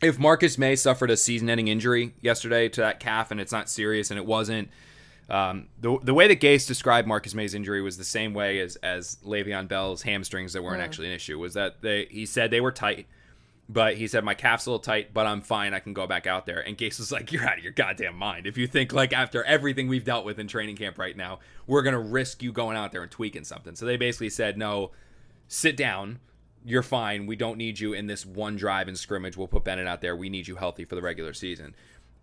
If 0.00 0.18
Marcus 0.18 0.58
Maye 0.58 0.76
suffered 0.76 1.10
a 1.10 1.16
season-ending 1.16 1.66
injury 1.66 2.14
yesterday 2.20 2.68
to 2.68 2.82
that 2.82 3.00
calf 3.00 3.32
and 3.32 3.40
it's 3.40 3.50
not 3.50 3.68
serious 3.68 4.10
and 4.12 4.18
it 4.18 4.26
wasn't 4.26 4.68
um, 5.30 5.68
the, 5.78 5.98
the 6.02 6.14
way 6.14 6.28
that 6.28 6.40
Gase 6.40 6.66
described 6.66 7.06
Marcus 7.06 7.34
Maye's 7.34 7.54
injury 7.54 7.82
was 7.82 7.98
the 7.98 8.04
same 8.04 8.32
way 8.32 8.60
as 8.60 8.76
as 8.76 9.18
Le'Veon 9.24 9.68
Bell's 9.68 10.02
hamstrings 10.02 10.54
that 10.54 10.62
weren't 10.62 10.80
mm. 10.80 10.84
actually 10.84 11.08
an 11.08 11.12
issue. 11.12 11.38
Was 11.38 11.54
that 11.54 11.82
they 11.82 12.06
he 12.10 12.24
said 12.24 12.50
they 12.50 12.62
were 12.62 12.72
tight, 12.72 13.06
but 13.68 13.96
he 13.96 14.06
said 14.06 14.24
my 14.24 14.34
calf's 14.34 14.66
a 14.66 14.70
little 14.70 14.80
tight, 14.80 15.12
but 15.12 15.26
I'm 15.26 15.42
fine. 15.42 15.74
I 15.74 15.80
can 15.80 15.92
go 15.92 16.06
back 16.06 16.26
out 16.26 16.46
there. 16.46 16.60
And 16.60 16.76
Gase 16.76 16.98
was 16.98 17.12
like, 17.12 17.32
"You're 17.32 17.46
out 17.46 17.58
of 17.58 17.64
your 17.64 17.72
goddamn 17.72 18.16
mind 18.16 18.46
if 18.46 18.56
you 18.56 18.66
think 18.66 18.92
like 18.92 19.12
after 19.12 19.44
everything 19.44 19.88
we've 19.88 20.04
dealt 20.04 20.24
with 20.24 20.38
in 20.38 20.48
training 20.48 20.76
camp 20.76 20.98
right 20.98 21.16
now, 21.16 21.40
we're 21.66 21.82
gonna 21.82 22.00
risk 22.00 22.42
you 22.42 22.52
going 22.52 22.76
out 22.76 22.92
there 22.92 23.02
and 23.02 23.10
tweaking 23.10 23.44
something." 23.44 23.74
So 23.74 23.86
they 23.86 23.96
basically 23.96 24.30
said, 24.30 24.56
"No, 24.56 24.92
sit 25.46 25.76
down." 25.76 26.20
You're 26.64 26.82
fine. 26.82 27.26
We 27.26 27.36
don't 27.36 27.56
need 27.56 27.78
you 27.78 27.92
in 27.92 28.08
this 28.08 28.26
one 28.26 28.56
drive 28.56 28.88
and 28.88 28.98
scrimmage. 28.98 29.36
We'll 29.36 29.46
put 29.46 29.64
Bennett 29.64 29.86
out 29.86 30.00
there. 30.00 30.16
We 30.16 30.28
need 30.28 30.48
you 30.48 30.56
healthy 30.56 30.84
for 30.84 30.96
the 30.96 31.00
regular 31.00 31.32
season 31.32 31.74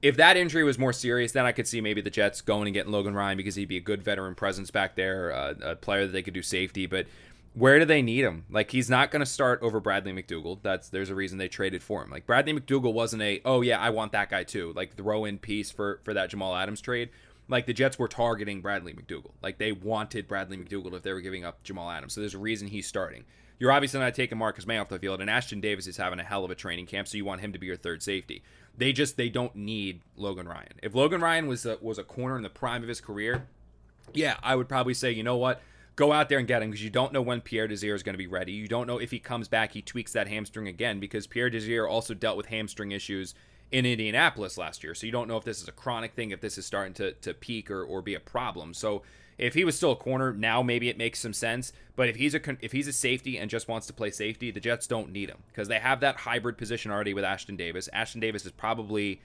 if 0.05 0.17
that 0.17 0.37
injury 0.37 0.63
was 0.63 0.77
more 0.77 0.93
serious, 0.93 1.31
then 1.31 1.47
I 1.47 1.51
could 1.51 1.67
see 1.67 1.81
maybe 1.81 1.99
the 1.99 2.11
Jets 2.11 2.41
going 2.41 2.67
and 2.67 2.75
getting 2.75 2.91
Logan 2.91 3.15
Ryan 3.15 3.37
because 3.37 3.55
he'd 3.55 3.67
be 3.67 3.77
a 3.77 3.81
good 3.81 4.03
veteran 4.03 4.35
presence 4.35 4.69
back 4.69 4.95
there, 4.95 5.33
uh, 5.33 5.53
a 5.63 5.75
player 5.75 6.05
that 6.05 6.11
they 6.11 6.21
could 6.21 6.35
do 6.35 6.43
safety. 6.43 6.85
But 6.85 7.07
where 7.55 7.79
do 7.79 7.85
they 7.85 8.01
need 8.01 8.23
him? 8.23 8.45
Like 8.49 8.69
he's 8.69 8.89
not 8.89 9.11
going 9.11 9.21
to 9.21 9.25
start 9.25 9.61
over 9.61 9.79
Bradley 9.79 10.11
McDougald. 10.11 10.59
That's 10.61 10.89
there's 10.89 11.09
a 11.09 11.15
reason 11.15 11.37
they 11.37 11.47
traded 11.47 11.81
for 11.81 12.03
him. 12.03 12.11
Like 12.11 12.25
Bradley 12.25 12.53
McDougald 12.53 12.93
wasn't 12.93 13.23
a 13.23 13.41
oh 13.45 13.61
yeah 13.61 13.79
I 13.79 13.89
want 13.89 14.11
that 14.11 14.29
guy 14.29 14.43
too. 14.43 14.73
Like 14.75 14.95
throw 14.95 15.25
in 15.25 15.39
piece 15.39 15.71
for 15.71 16.01
for 16.03 16.13
that 16.13 16.29
Jamal 16.29 16.55
Adams 16.55 16.81
trade. 16.81 17.09
Like 17.47 17.65
the 17.65 17.73
Jets 17.73 17.97
were 17.97 18.07
targeting 18.07 18.61
Bradley 18.61 18.93
McDougald. 18.93 19.31
Like 19.41 19.57
they 19.57 19.71
wanted 19.71 20.27
Bradley 20.27 20.57
McDougald 20.57 20.93
if 20.93 21.03
they 21.03 21.13
were 21.13 21.21
giving 21.21 21.45
up 21.45 21.63
Jamal 21.63 21.89
Adams. 21.89 22.13
So 22.13 22.21
there's 22.21 22.33
a 22.33 22.39
reason 22.39 22.67
he's 22.67 22.87
starting. 22.87 23.23
You're 23.57 23.71
obviously 23.71 24.01
not 24.01 24.13
taking 24.13 24.37
Marcus 24.37 24.67
Maye 24.67 24.79
off 24.79 24.89
the 24.89 24.99
field, 24.99 25.21
and 25.21 25.29
Ashtyn 25.29 25.61
Davis 25.61 25.87
is 25.87 25.95
having 25.95 26.19
a 26.19 26.23
hell 26.23 26.43
of 26.43 26.51
a 26.51 26.55
training 26.55 26.87
camp, 26.87 27.07
so 27.07 27.15
you 27.15 27.23
want 27.23 27.39
him 27.39 27.53
to 27.53 27.59
be 27.59 27.67
your 27.67 27.77
third 27.77 28.03
safety. 28.03 28.43
They 28.77 28.91
just 28.91 29.15
they 29.15 29.29
don't 29.29 29.55
need 29.55 30.01
Logan 30.17 30.45
Ryan. 30.45 30.73
If 30.83 30.93
Logan 30.93 31.21
Ryan 31.21 31.47
was 31.47 31.65
a, 31.65 31.77
was 31.79 31.97
a 31.97 32.03
corner 32.03 32.35
in 32.35 32.43
the 32.43 32.49
prime 32.49 32.83
of 32.83 32.89
his 32.89 32.99
career, 32.99 33.47
yeah, 34.13 34.35
I 34.43 34.57
would 34.57 34.67
probably 34.67 34.93
say, 34.93 35.11
you 35.11 35.23
know 35.23 35.37
what? 35.37 35.61
Go 35.95 36.11
out 36.11 36.27
there 36.27 36.39
and 36.39 36.47
get 36.47 36.61
him 36.61 36.71
because 36.71 36.83
you 36.83 36.89
don't 36.89 37.13
know 37.13 37.21
when 37.21 37.41
Pierre 37.41 37.67
Desir 37.67 37.95
is 37.95 38.03
going 38.03 38.13
to 38.13 38.17
be 38.17 38.27
ready. 38.27 38.51
You 38.51 38.67
don't 38.67 38.87
know 38.87 38.97
if 38.97 39.11
he 39.11 39.19
comes 39.19 39.47
back, 39.47 39.71
he 39.71 39.81
tweaks 39.81 40.11
that 40.13 40.27
hamstring 40.27 40.67
again 40.67 40.99
because 40.99 41.27
Pierre 41.27 41.49
Desir 41.49 41.87
also 41.87 42.13
dealt 42.13 42.37
with 42.37 42.47
hamstring 42.47 42.91
issues 42.91 43.33
in 43.71 43.85
Indianapolis 43.85 44.57
last 44.57 44.83
year. 44.83 44.93
So 44.93 45.05
you 45.05 45.11
don't 45.11 45.27
know 45.27 45.37
if 45.37 45.43
this 45.43 45.61
is 45.61 45.67
a 45.67 45.71
chronic 45.71 46.13
thing, 46.13 46.31
if 46.31 46.41
this 46.41 46.57
is 46.57 46.65
starting 46.65 46.93
to, 46.95 47.13
to 47.13 47.33
peak 47.33 47.71
or, 47.71 47.83
or 47.83 48.01
be 48.01 48.13
a 48.13 48.19
problem. 48.19 48.73
So 48.73 49.03
if 49.37 49.53
he 49.53 49.63
was 49.63 49.75
still 49.75 49.91
a 49.91 49.97
corner, 49.97 50.33
now 50.33 50.61
maybe 50.61 50.89
it 50.89 50.97
makes 50.97 51.19
some 51.19 51.33
sense. 51.33 51.73
But 51.95 52.09
if 52.09 52.15
he's 52.15 52.35
a 52.35 52.41
if 52.61 52.71
he's 52.71 52.87
a 52.87 52.93
safety 52.93 53.37
and 53.37 53.49
just 53.49 53.67
wants 53.67 53.87
to 53.87 53.93
play 53.93 54.11
safety, 54.11 54.51
the 54.51 54.59
Jets 54.59 54.87
don't 54.87 55.11
need 55.11 55.29
him 55.29 55.39
because 55.47 55.67
they 55.67 55.79
have 55.79 55.99
that 56.01 56.17
hybrid 56.17 56.57
position 56.57 56.91
already 56.91 57.13
with 57.13 57.23
Ashtyn 57.23 57.57
Davis. 57.57 57.89
Ashtyn 57.93 58.21
Davis 58.21 58.45
is 58.45 58.51
probably 58.51 59.21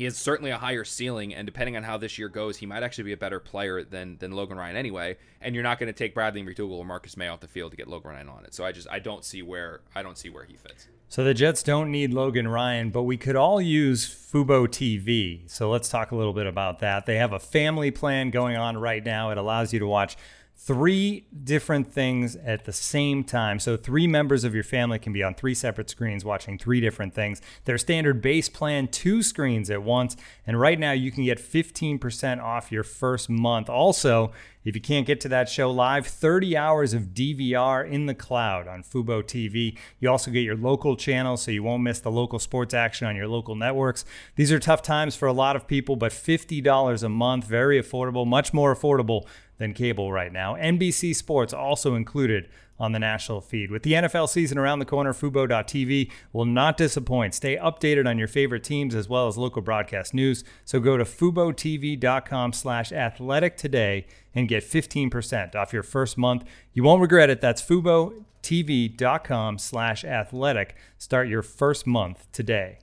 he 0.00 0.04
has 0.04 0.16
certainly 0.16 0.50
a 0.50 0.56
higher 0.56 0.82
ceiling, 0.82 1.34
and 1.34 1.44
depending 1.44 1.76
on 1.76 1.82
how 1.82 1.98
this 1.98 2.16
year 2.16 2.30
goes, 2.30 2.56
he 2.56 2.64
might 2.64 2.82
actually 2.82 3.04
be 3.04 3.12
a 3.12 3.18
better 3.18 3.38
player 3.38 3.84
than 3.84 4.16
than 4.16 4.32
Logan 4.32 4.56
Ryan 4.56 4.74
anyway. 4.74 5.18
And 5.42 5.54
you're 5.54 5.62
not 5.62 5.78
going 5.78 5.88
to 5.88 5.92
take 5.92 6.14
Bradley 6.14 6.42
McDougald 6.42 6.78
or 6.78 6.86
Marcus 6.86 7.18
Maye 7.18 7.28
off 7.28 7.40
the 7.40 7.48
field 7.48 7.72
to 7.72 7.76
get 7.76 7.86
Logan 7.86 8.12
Ryan 8.12 8.30
on 8.30 8.46
it. 8.46 8.54
So 8.54 8.64
I 8.64 8.72
just 8.72 8.88
I 8.90 8.98
don't 8.98 9.26
see 9.26 9.42
where 9.42 9.82
I 9.94 10.02
don't 10.02 10.16
see 10.16 10.30
where 10.30 10.44
he 10.44 10.56
fits. 10.56 10.88
So 11.10 11.22
the 11.22 11.34
Jets 11.34 11.62
don't 11.62 11.90
need 11.90 12.14
Logan 12.14 12.48
Ryan, 12.48 12.88
but 12.88 13.02
we 13.02 13.18
could 13.18 13.36
all 13.36 13.60
use 13.60 14.08
Fubo 14.08 14.66
TV. 14.66 15.42
So 15.50 15.68
let's 15.68 15.90
talk 15.90 16.12
a 16.12 16.16
little 16.16 16.32
bit 16.32 16.46
about 16.46 16.78
that. 16.78 17.04
They 17.04 17.16
have 17.16 17.34
a 17.34 17.38
family 17.38 17.90
plan 17.90 18.30
going 18.30 18.56
on 18.56 18.78
right 18.78 19.04
now. 19.04 19.28
It 19.28 19.36
allows 19.36 19.74
you 19.74 19.80
to 19.80 19.86
watch 19.86 20.16
three 20.62 21.26
different 21.42 21.90
things 21.90 22.36
at 22.36 22.66
the 22.66 22.72
same 22.72 23.24
time. 23.24 23.58
So, 23.58 23.76
three 23.78 24.06
members 24.06 24.44
of 24.44 24.54
your 24.54 24.64
family 24.64 24.98
can 24.98 25.12
be 25.12 25.22
on 25.22 25.34
three 25.34 25.54
separate 25.54 25.88
screens 25.88 26.22
watching 26.22 26.58
three 26.58 26.80
different 26.80 27.14
things. 27.14 27.40
Their 27.64 27.78
standard 27.78 28.20
base 28.20 28.50
plan, 28.50 28.88
two 28.88 29.22
screens 29.22 29.70
at 29.70 29.82
once. 29.82 30.16
And 30.46 30.60
right 30.60 30.78
now, 30.78 30.92
you 30.92 31.10
can 31.10 31.24
get 31.24 31.38
15% 31.38 32.42
off 32.42 32.70
your 32.70 32.82
first 32.82 33.30
month. 33.30 33.70
Also, 33.70 34.32
if 34.62 34.74
you 34.74 34.82
can't 34.82 35.06
get 35.06 35.20
to 35.22 35.28
that 35.30 35.48
show 35.48 35.70
live, 35.70 36.06
30 36.06 36.54
hours 36.54 36.92
of 36.92 37.14
DVR 37.14 37.88
in 37.88 38.04
the 38.04 38.14
cloud 38.14 38.68
on 38.68 38.82
Fubo 38.82 39.22
TV. 39.22 39.78
You 39.98 40.10
also 40.10 40.30
get 40.30 40.40
your 40.40 40.56
local 40.56 40.96
channel 40.96 41.38
so 41.38 41.50
you 41.50 41.62
won't 41.62 41.82
miss 41.82 42.00
the 42.00 42.10
local 42.10 42.38
sports 42.38 42.74
action 42.74 43.06
on 43.06 43.16
your 43.16 43.28
local 43.28 43.54
networks. 43.54 44.04
These 44.36 44.52
are 44.52 44.58
tough 44.58 44.82
times 44.82 45.16
for 45.16 45.26
a 45.26 45.32
lot 45.32 45.56
of 45.56 45.66
people, 45.66 45.96
but 45.96 46.12
$50 46.12 47.02
a 47.02 47.08
month, 47.08 47.46
very 47.46 47.80
affordable, 47.80 48.26
much 48.26 48.52
more 48.52 48.74
affordable 48.76 49.26
than 49.60 49.74
cable 49.74 50.10
right 50.10 50.32
now. 50.32 50.56
NBC 50.56 51.14
Sports 51.14 51.52
also 51.52 51.94
included 51.94 52.48
on 52.80 52.92
the 52.92 52.98
national 52.98 53.42
feed. 53.42 53.70
With 53.70 53.82
the 53.82 53.92
NFL 53.92 54.30
season 54.30 54.56
around 54.56 54.78
the 54.78 54.86
corner, 54.86 55.12
Fubo.tv 55.12 56.10
will 56.32 56.46
not 56.46 56.78
disappoint. 56.78 57.34
Stay 57.34 57.56
updated 57.58 58.08
on 58.08 58.18
your 58.18 58.26
favorite 58.26 58.64
teams 58.64 58.94
as 58.94 59.06
well 59.06 59.28
as 59.28 59.36
local 59.36 59.60
broadcast 59.60 60.14
news. 60.14 60.42
So 60.64 60.80
go 60.80 60.96
to 60.96 61.04
FuboTV.com 61.04 62.54
slash 62.54 62.90
athletic 62.90 63.58
today 63.58 64.06
and 64.34 64.48
get 64.48 64.64
15% 64.64 65.54
off 65.54 65.74
your 65.74 65.82
first 65.82 66.16
month. 66.16 66.44
You 66.72 66.82
won't 66.82 67.02
regret 67.02 67.28
it. 67.28 67.42
That's 67.42 67.60
FuboTV.com 67.62 69.58
slash 69.58 70.04
athletic. 70.04 70.74
Start 70.96 71.28
your 71.28 71.42
first 71.42 71.86
month 71.86 72.32
today. 72.32 72.78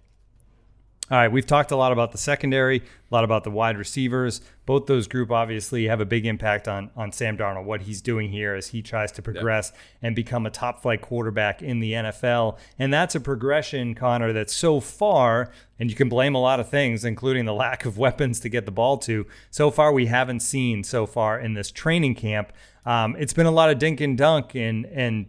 All 1.09 1.17
right, 1.17 1.31
we've 1.31 1.45
talked 1.45 1.71
a 1.71 1.77
lot 1.77 1.93
about 1.93 2.11
the 2.11 2.17
secondary, 2.17 2.79
a 2.79 3.15
lot 3.15 3.23
about 3.23 3.45
the 3.45 3.49
wide 3.49 3.77
receivers. 3.77 4.41
Both 4.65 4.87
those 4.87 5.07
group 5.07 5.31
obviously 5.31 5.87
have 5.87 6.01
a 6.01 6.05
big 6.05 6.25
impact 6.25 6.67
on 6.67 6.91
on 6.97 7.13
Sam 7.13 7.37
Darnold, 7.37 7.63
what 7.63 7.83
he's 7.83 8.01
doing 8.01 8.29
here 8.29 8.55
as 8.55 8.67
he 8.67 8.81
tries 8.81 9.13
to 9.13 9.21
progress 9.21 9.71
and 10.01 10.17
become 10.17 10.45
a 10.45 10.49
top 10.49 10.81
flight 10.81 11.01
quarterback 11.01 11.61
in 11.61 11.79
the 11.79 11.93
NFL. 11.93 12.57
And 12.77 12.93
that's 12.93 13.15
a 13.15 13.21
progression, 13.21 13.95
Connor, 13.95 14.33
that 14.33 14.49
so 14.49 14.81
far, 14.81 15.49
and 15.79 15.89
you 15.89 15.95
can 15.95 16.09
blame 16.09 16.35
a 16.35 16.41
lot 16.41 16.59
of 16.59 16.67
things, 16.67 17.05
including 17.05 17.45
the 17.45 17.53
lack 17.67 17.85
of 17.85 17.97
weapons 17.97 18.41
to 18.41 18.49
get 18.49 18.65
the 18.65 18.71
ball 18.71 18.97
to. 18.97 19.25
So 19.49 19.71
far, 19.71 19.93
we 19.93 20.07
haven't 20.07 20.41
seen 20.41 20.83
so 20.83 21.05
far 21.05 21.39
in 21.39 21.53
this 21.53 21.71
training 21.71 22.15
camp. 22.15 22.51
Um, 22.85 23.15
it's 23.17 23.33
been 23.33 23.45
a 23.45 23.51
lot 23.51 23.69
of 23.69 23.79
dink 23.79 24.01
and 24.01 24.17
dunk, 24.17 24.55
and 24.55 24.85
and 24.87 25.27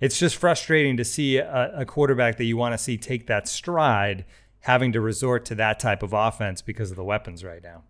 it's 0.00 0.18
just 0.18 0.36
frustrating 0.36 0.98
to 0.98 1.04
see 1.04 1.38
a, 1.38 1.80
a 1.80 1.86
quarterback 1.86 2.36
that 2.36 2.44
you 2.44 2.58
want 2.58 2.74
to 2.74 2.78
see 2.78 2.98
take 2.98 3.26
that 3.28 3.48
stride 3.48 4.26
having 4.60 4.92
to 4.92 5.00
resort 5.00 5.44
to 5.46 5.54
that 5.56 5.78
type 5.78 6.02
of 6.02 6.12
offense 6.12 6.62
because 6.62 6.90
of 6.90 6.96
the 6.96 7.04
weapons 7.04 7.44
right 7.44 7.62
now. 7.62 7.82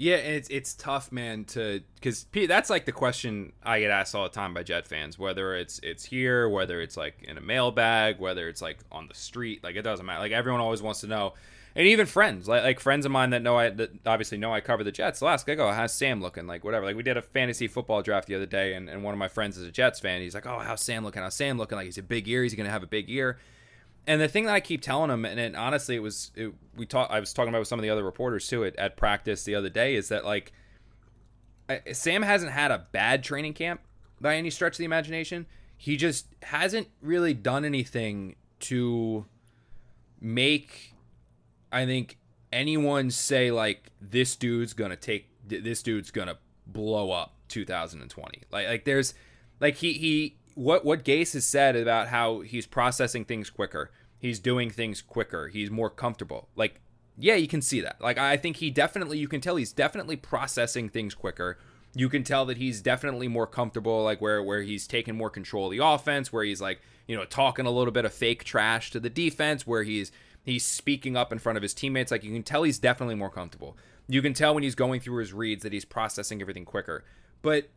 Yeah, 0.00 0.16
and 0.16 0.34
it's 0.34 0.48
it's 0.48 0.74
tough, 0.74 1.12
man, 1.12 1.44
to 1.46 1.82
because 1.96 2.24
that's 2.48 2.70
like 2.70 2.86
the 2.86 2.92
question 2.92 3.52
I 3.62 3.80
get 3.80 3.90
asked 3.90 4.14
all 4.14 4.22
the 4.22 4.30
time 4.30 4.54
by 4.54 4.62
Jet 4.62 4.86
fans, 4.86 5.18
whether 5.18 5.54
it's 5.54 5.78
it's 5.82 6.06
here, 6.06 6.48
whether 6.48 6.80
it's 6.80 6.96
like 6.96 7.22
in 7.22 7.36
a 7.36 7.42
mailbag, 7.42 8.18
whether 8.18 8.48
it's 8.48 8.62
like 8.62 8.78
on 8.90 9.08
the 9.08 9.14
street, 9.14 9.62
like 9.62 9.76
it 9.76 9.82
doesn't 9.82 10.06
matter. 10.06 10.20
Like 10.20 10.32
everyone 10.32 10.62
always 10.62 10.80
wants 10.80 11.02
to 11.02 11.06
know, 11.06 11.34
and 11.74 11.86
even 11.86 12.06
friends, 12.06 12.48
like 12.48 12.62
like 12.62 12.80
friends 12.80 13.04
of 13.04 13.12
mine 13.12 13.28
that 13.28 13.42
know 13.42 13.58
I 13.58 13.68
that 13.68 13.90
obviously 14.06 14.38
know 14.38 14.54
I 14.54 14.62
cover 14.62 14.82
the 14.82 14.90
Jets. 14.90 15.20
They'll 15.20 15.28
ask, 15.28 15.46
I 15.50 15.54
go, 15.54 15.68
oh, 15.68 15.72
how's 15.72 15.92
Sam 15.92 16.22
looking? 16.22 16.46
Like 16.46 16.64
whatever. 16.64 16.86
Like 16.86 16.96
we 16.96 17.02
did 17.02 17.18
a 17.18 17.22
fantasy 17.22 17.68
football 17.68 18.00
draft 18.00 18.26
the 18.26 18.36
other 18.36 18.46
day, 18.46 18.72
and, 18.72 18.88
and 18.88 19.04
one 19.04 19.12
of 19.12 19.18
my 19.18 19.28
friends 19.28 19.58
is 19.58 19.66
a 19.66 19.70
Jets 19.70 20.00
fan. 20.00 20.22
He's 20.22 20.34
like, 20.34 20.46
oh, 20.46 20.60
how's 20.60 20.80
Sam 20.80 21.04
looking? 21.04 21.20
How's 21.20 21.34
Sam 21.34 21.58
looking? 21.58 21.76
Like 21.76 21.84
he's 21.84 21.98
a 21.98 22.02
big 22.02 22.26
year. 22.26 22.42
He's 22.42 22.54
gonna 22.54 22.70
have 22.70 22.82
a 22.82 22.86
big 22.86 23.10
year 23.10 23.36
and 24.06 24.20
the 24.20 24.28
thing 24.28 24.46
that 24.46 24.54
I 24.54 24.60
keep 24.60 24.82
telling 24.82 25.10
him, 25.10 25.24
and 25.24 25.38
it, 25.38 25.54
honestly, 25.54 25.96
it 25.96 26.00
was 26.00 26.30
it, 26.34 26.52
we 26.76 26.86
talked. 26.86 27.12
I 27.12 27.20
was 27.20 27.32
talking 27.32 27.50
about 27.50 27.60
with 27.60 27.68
some 27.68 27.78
of 27.78 27.82
the 27.82 27.90
other 27.90 28.04
reporters 28.04 28.46
too 28.48 28.64
at, 28.64 28.76
at 28.76 28.96
practice 28.96 29.44
the 29.44 29.54
other 29.54 29.68
day, 29.68 29.94
is 29.94 30.08
that 30.08 30.24
like 30.24 30.52
I, 31.68 31.92
Sam 31.92 32.22
hasn't 32.22 32.52
had 32.52 32.70
a 32.70 32.86
bad 32.92 33.22
training 33.22 33.54
camp 33.54 33.80
by 34.20 34.36
any 34.36 34.50
stretch 34.50 34.74
of 34.74 34.78
the 34.78 34.84
imagination. 34.84 35.46
He 35.76 35.96
just 35.96 36.26
hasn't 36.42 36.88
really 37.00 37.32
done 37.32 37.64
anything 37.64 38.36
to 38.60 39.24
make, 40.20 40.94
I 41.72 41.86
think, 41.86 42.18
anyone 42.52 43.10
say 43.10 43.50
like 43.50 43.90
this 44.00 44.36
dude's 44.36 44.72
gonna 44.72 44.96
take 44.96 45.28
this 45.46 45.82
dude's 45.82 46.10
gonna 46.10 46.38
blow 46.66 47.12
up 47.12 47.34
2020. 47.48 48.42
Like 48.50 48.66
like 48.66 48.84
there's 48.84 49.14
like 49.60 49.76
he 49.76 49.92
he 49.92 50.36
what 50.60 50.84
what 50.84 51.04
Gase 51.04 51.32
has 51.32 51.46
said 51.46 51.74
about 51.74 52.08
how 52.08 52.40
he's 52.40 52.66
processing 52.66 53.24
things 53.24 53.48
quicker, 53.48 53.90
he's 54.18 54.38
doing 54.38 54.68
things 54.68 55.00
quicker, 55.00 55.48
he's 55.48 55.70
more 55.70 55.88
comfortable. 55.88 56.48
Like, 56.54 56.82
yeah, 57.16 57.36
you 57.36 57.48
can 57.48 57.62
see 57.62 57.80
that. 57.80 57.98
Like, 57.98 58.18
I 58.18 58.36
think 58.36 58.56
he 58.56 58.70
definitely, 58.70 59.16
you 59.16 59.26
can 59.26 59.40
tell 59.40 59.56
he's 59.56 59.72
definitely 59.72 60.16
processing 60.16 60.90
things 60.90 61.14
quicker. 61.14 61.56
You 61.94 62.10
can 62.10 62.24
tell 62.24 62.44
that 62.44 62.58
he's 62.58 62.82
definitely 62.82 63.26
more 63.26 63.46
comfortable, 63.46 64.04
like 64.04 64.20
where 64.20 64.42
where 64.42 64.60
he's 64.60 64.86
taking 64.86 65.16
more 65.16 65.30
control 65.30 65.66
of 65.66 65.72
the 65.72 65.84
offense, 65.84 66.30
where 66.30 66.44
he's 66.44 66.60
like, 66.60 66.82
you 67.08 67.16
know, 67.16 67.24
talking 67.24 67.64
a 67.64 67.70
little 67.70 67.90
bit 67.90 68.04
of 68.04 68.12
fake 68.12 68.44
trash 68.44 68.90
to 68.90 69.00
the 69.00 69.10
defense, 69.10 69.66
where 69.66 69.82
he's 69.82 70.12
he's 70.44 70.64
speaking 70.64 71.16
up 71.16 71.32
in 71.32 71.38
front 71.38 71.56
of 71.56 71.62
his 71.62 71.72
teammates. 71.72 72.10
Like 72.10 72.22
you 72.22 72.34
can 72.34 72.42
tell 72.42 72.64
he's 72.64 72.78
definitely 72.78 73.14
more 73.14 73.30
comfortable. 73.30 73.78
You 74.08 74.20
can 74.20 74.34
tell 74.34 74.52
when 74.52 74.62
he's 74.62 74.74
going 74.74 75.00
through 75.00 75.20
his 75.20 75.32
reads 75.32 75.62
that 75.62 75.72
he's 75.72 75.86
processing 75.86 76.42
everything 76.42 76.66
quicker. 76.66 77.02
But 77.40 77.70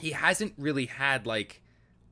he 0.00 0.10
hasn't 0.10 0.54
really 0.58 0.86
had 0.86 1.24
like 1.24 1.62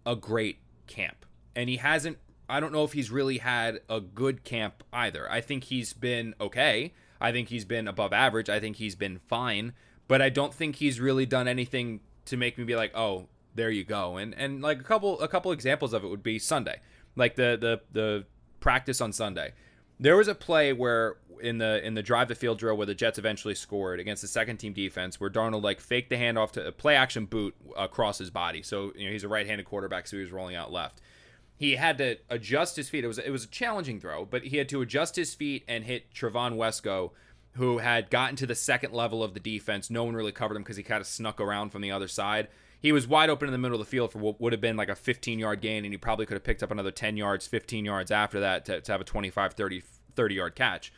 a 0.08 0.16
great 0.16 0.58
camp. 0.86 1.26
And 1.54 1.68
he 1.68 1.76
hasn't 1.76 2.18
I 2.48 2.60
don't 2.60 2.72
know 2.72 2.84
if 2.84 2.94
he's 2.94 3.10
really 3.10 3.38
had 3.38 3.80
a 3.90 4.00
good 4.00 4.42
camp 4.42 4.82
either. 4.90 5.30
I 5.30 5.42
think 5.42 5.64
he's 5.64 5.92
been 5.92 6.34
okay. 6.40 6.94
I 7.20 7.30
think 7.30 7.48
he's 7.48 7.66
been 7.66 7.86
above 7.86 8.12
average. 8.12 8.48
I 8.48 8.58
think 8.58 8.76
he's 8.76 8.94
been 8.94 9.18
fine, 9.18 9.74
but 10.06 10.22
I 10.22 10.30
don't 10.30 10.54
think 10.54 10.76
he's 10.76 10.98
really 10.98 11.26
done 11.26 11.46
anything 11.46 12.00
to 12.24 12.36
make 12.38 12.56
me 12.56 12.64
be 12.64 12.74
like, 12.74 12.96
"Oh, 12.96 13.28
there 13.54 13.70
you 13.70 13.84
go." 13.84 14.16
And 14.16 14.34
and 14.34 14.62
like 14.62 14.80
a 14.80 14.84
couple 14.84 15.20
a 15.20 15.28
couple 15.28 15.52
examples 15.52 15.92
of 15.92 16.04
it 16.04 16.08
would 16.08 16.22
be 16.22 16.38
Sunday. 16.38 16.80
Like 17.16 17.36
the 17.36 17.58
the 17.60 17.80
the 17.92 18.24
practice 18.60 19.00
on 19.02 19.12
Sunday. 19.12 19.52
There 20.00 20.16
was 20.16 20.28
a 20.28 20.34
play 20.34 20.72
where 20.72 21.16
in 21.40 21.58
the 21.58 21.84
in 21.84 21.94
the 21.94 22.02
drive 22.02 22.28
the 22.28 22.34
field 22.34 22.58
drill 22.58 22.76
where 22.76 22.86
the 22.86 22.94
Jets 22.94 23.18
eventually 23.18 23.54
scored 23.54 24.00
against 24.00 24.22
the 24.22 24.28
second 24.28 24.58
team 24.58 24.72
defense 24.72 25.20
where 25.20 25.30
Darnold 25.30 25.62
like 25.62 25.80
faked 25.80 26.10
the 26.10 26.16
handoff 26.16 26.52
to 26.52 26.66
a 26.66 26.72
play 26.72 26.96
action 26.96 27.26
boot 27.26 27.54
across 27.76 28.18
his 28.18 28.30
body. 28.30 28.62
So 28.62 28.92
you 28.96 29.06
know 29.06 29.12
he's 29.12 29.24
a 29.24 29.28
right-handed 29.28 29.66
quarterback, 29.66 30.06
so 30.06 30.16
he 30.16 30.22
was 30.22 30.32
rolling 30.32 30.56
out 30.56 30.72
left. 30.72 31.00
He 31.56 31.76
had 31.76 31.98
to 31.98 32.16
adjust 32.28 32.76
his 32.76 32.88
feet. 32.88 33.04
It 33.04 33.08
was 33.08 33.18
it 33.18 33.30
was 33.30 33.44
a 33.44 33.48
challenging 33.48 34.00
throw, 34.00 34.24
but 34.24 34.44
he 34.44 34.56
had 34.58 34.68
to 34.70 34.80
adjust 34.80 35.16
his 35.16 35.34
feet 35.34 35.64
and 35.68 35.84
hit 35.84 36.12
Trevon 36.12 36.56
Wesco, 36.56 37.10
who 37.54 37.78
had 37.78 38.10
gotten 38.10 38.36
to 38.36 38.46
the 38.46 38.54
second 38.54 38.92
level 38.92 39.22
of 39.22 39.34
the 39.34 39.40
defense. 39.40 39.90
No 39.90 40.04
one 40.04 40.14
really 40.14 40.32
covered 40.32 40.56
him 40.56 40.62
because 40.62 40.76
he 40.76 40.82
kind 40.82 41.00
of 41.00 41.06
snuck 41.06 41.40
around 41.40 41.70
from 41.70 41.82
the 41.82 41.90
other 41.90 42.08
side. 42.08 42.48
He 42.80 42.92
was 42.92 43.08
wide 43.08 43.28
open 43.28 43.48
in 43.48 43.52
the 43.52 43.58
middle 43.58 43.80
of 43.80 43.84
the 43.84 43.90
field 43.90 44.12
for 44.12 44.18
what 44.18 44.40
would 44.40 44.52
have 44.52 44.60
been 44.60 44.76
like 44.76 44.88
a 44.88 44.94
15 44.94 45.38
yard 45.38 45.60
gain, 45.60 45.84
and 45.84 45.92
he 45.92 45.98
probably 45.98 46.26
could 46.26 46.34
have 46.34 46.44
picked 46.44 46.62
up 46.62 46.70
another 46.70 46.90
10 46.90 47.16
yards, 47.16 47.46
15 47.46 47.84
yards 47.84 48.10
after 48.10 48.40
that 48.40 48.64
to, 48.66 48.80
to 48.80 48.92
have 48.92 49.00
a 49.00 49.04
25, 49.04 49.54
30, 49.54 49.82
30 50.14 50.34
yard 50.34 50.54
catch. 50.54 50.92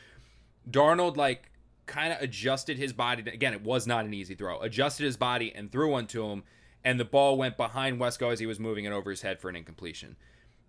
Darnold 0.71 1.17
like 1.17 1.51
kind 1.87 2.13
of 2.13 2.21
adjusted 2.21 2.77
his 2.77 2.93
body. 2.93 3.23
To, 3.23 3.33
again, 3.33 3.53
it 3.53 3.63
was 3.63 3.87
not 3.87 4.05
an 4.05 4.15
easy 4.15 4.35
throw. 4.35 4.61
Adjusted 4.61 5.05
his 5.05 5.17
body 5.17 5.53
and 5.55 5.73
threw 5.73 5.91
one 5.91 6.07
to 6.09 6.27
him, 6.27 6.45
and 6.85 7.01
the 7.01 7.05
ball 7.05 7.39
went 7.39 7.57
behind 7.57 7.99
Wesco 7.99 8.33
as 8.33 8.41
he 8.41 8.47
was 8.47 8.61
moving 8.61 8.85
it 8.85 8.93
over 8.93 9.11
his 9.11 9.23
head 9.23 9.41
for 9.41 9.49
an 9.49 9.57
incompletion. 9.57 10.17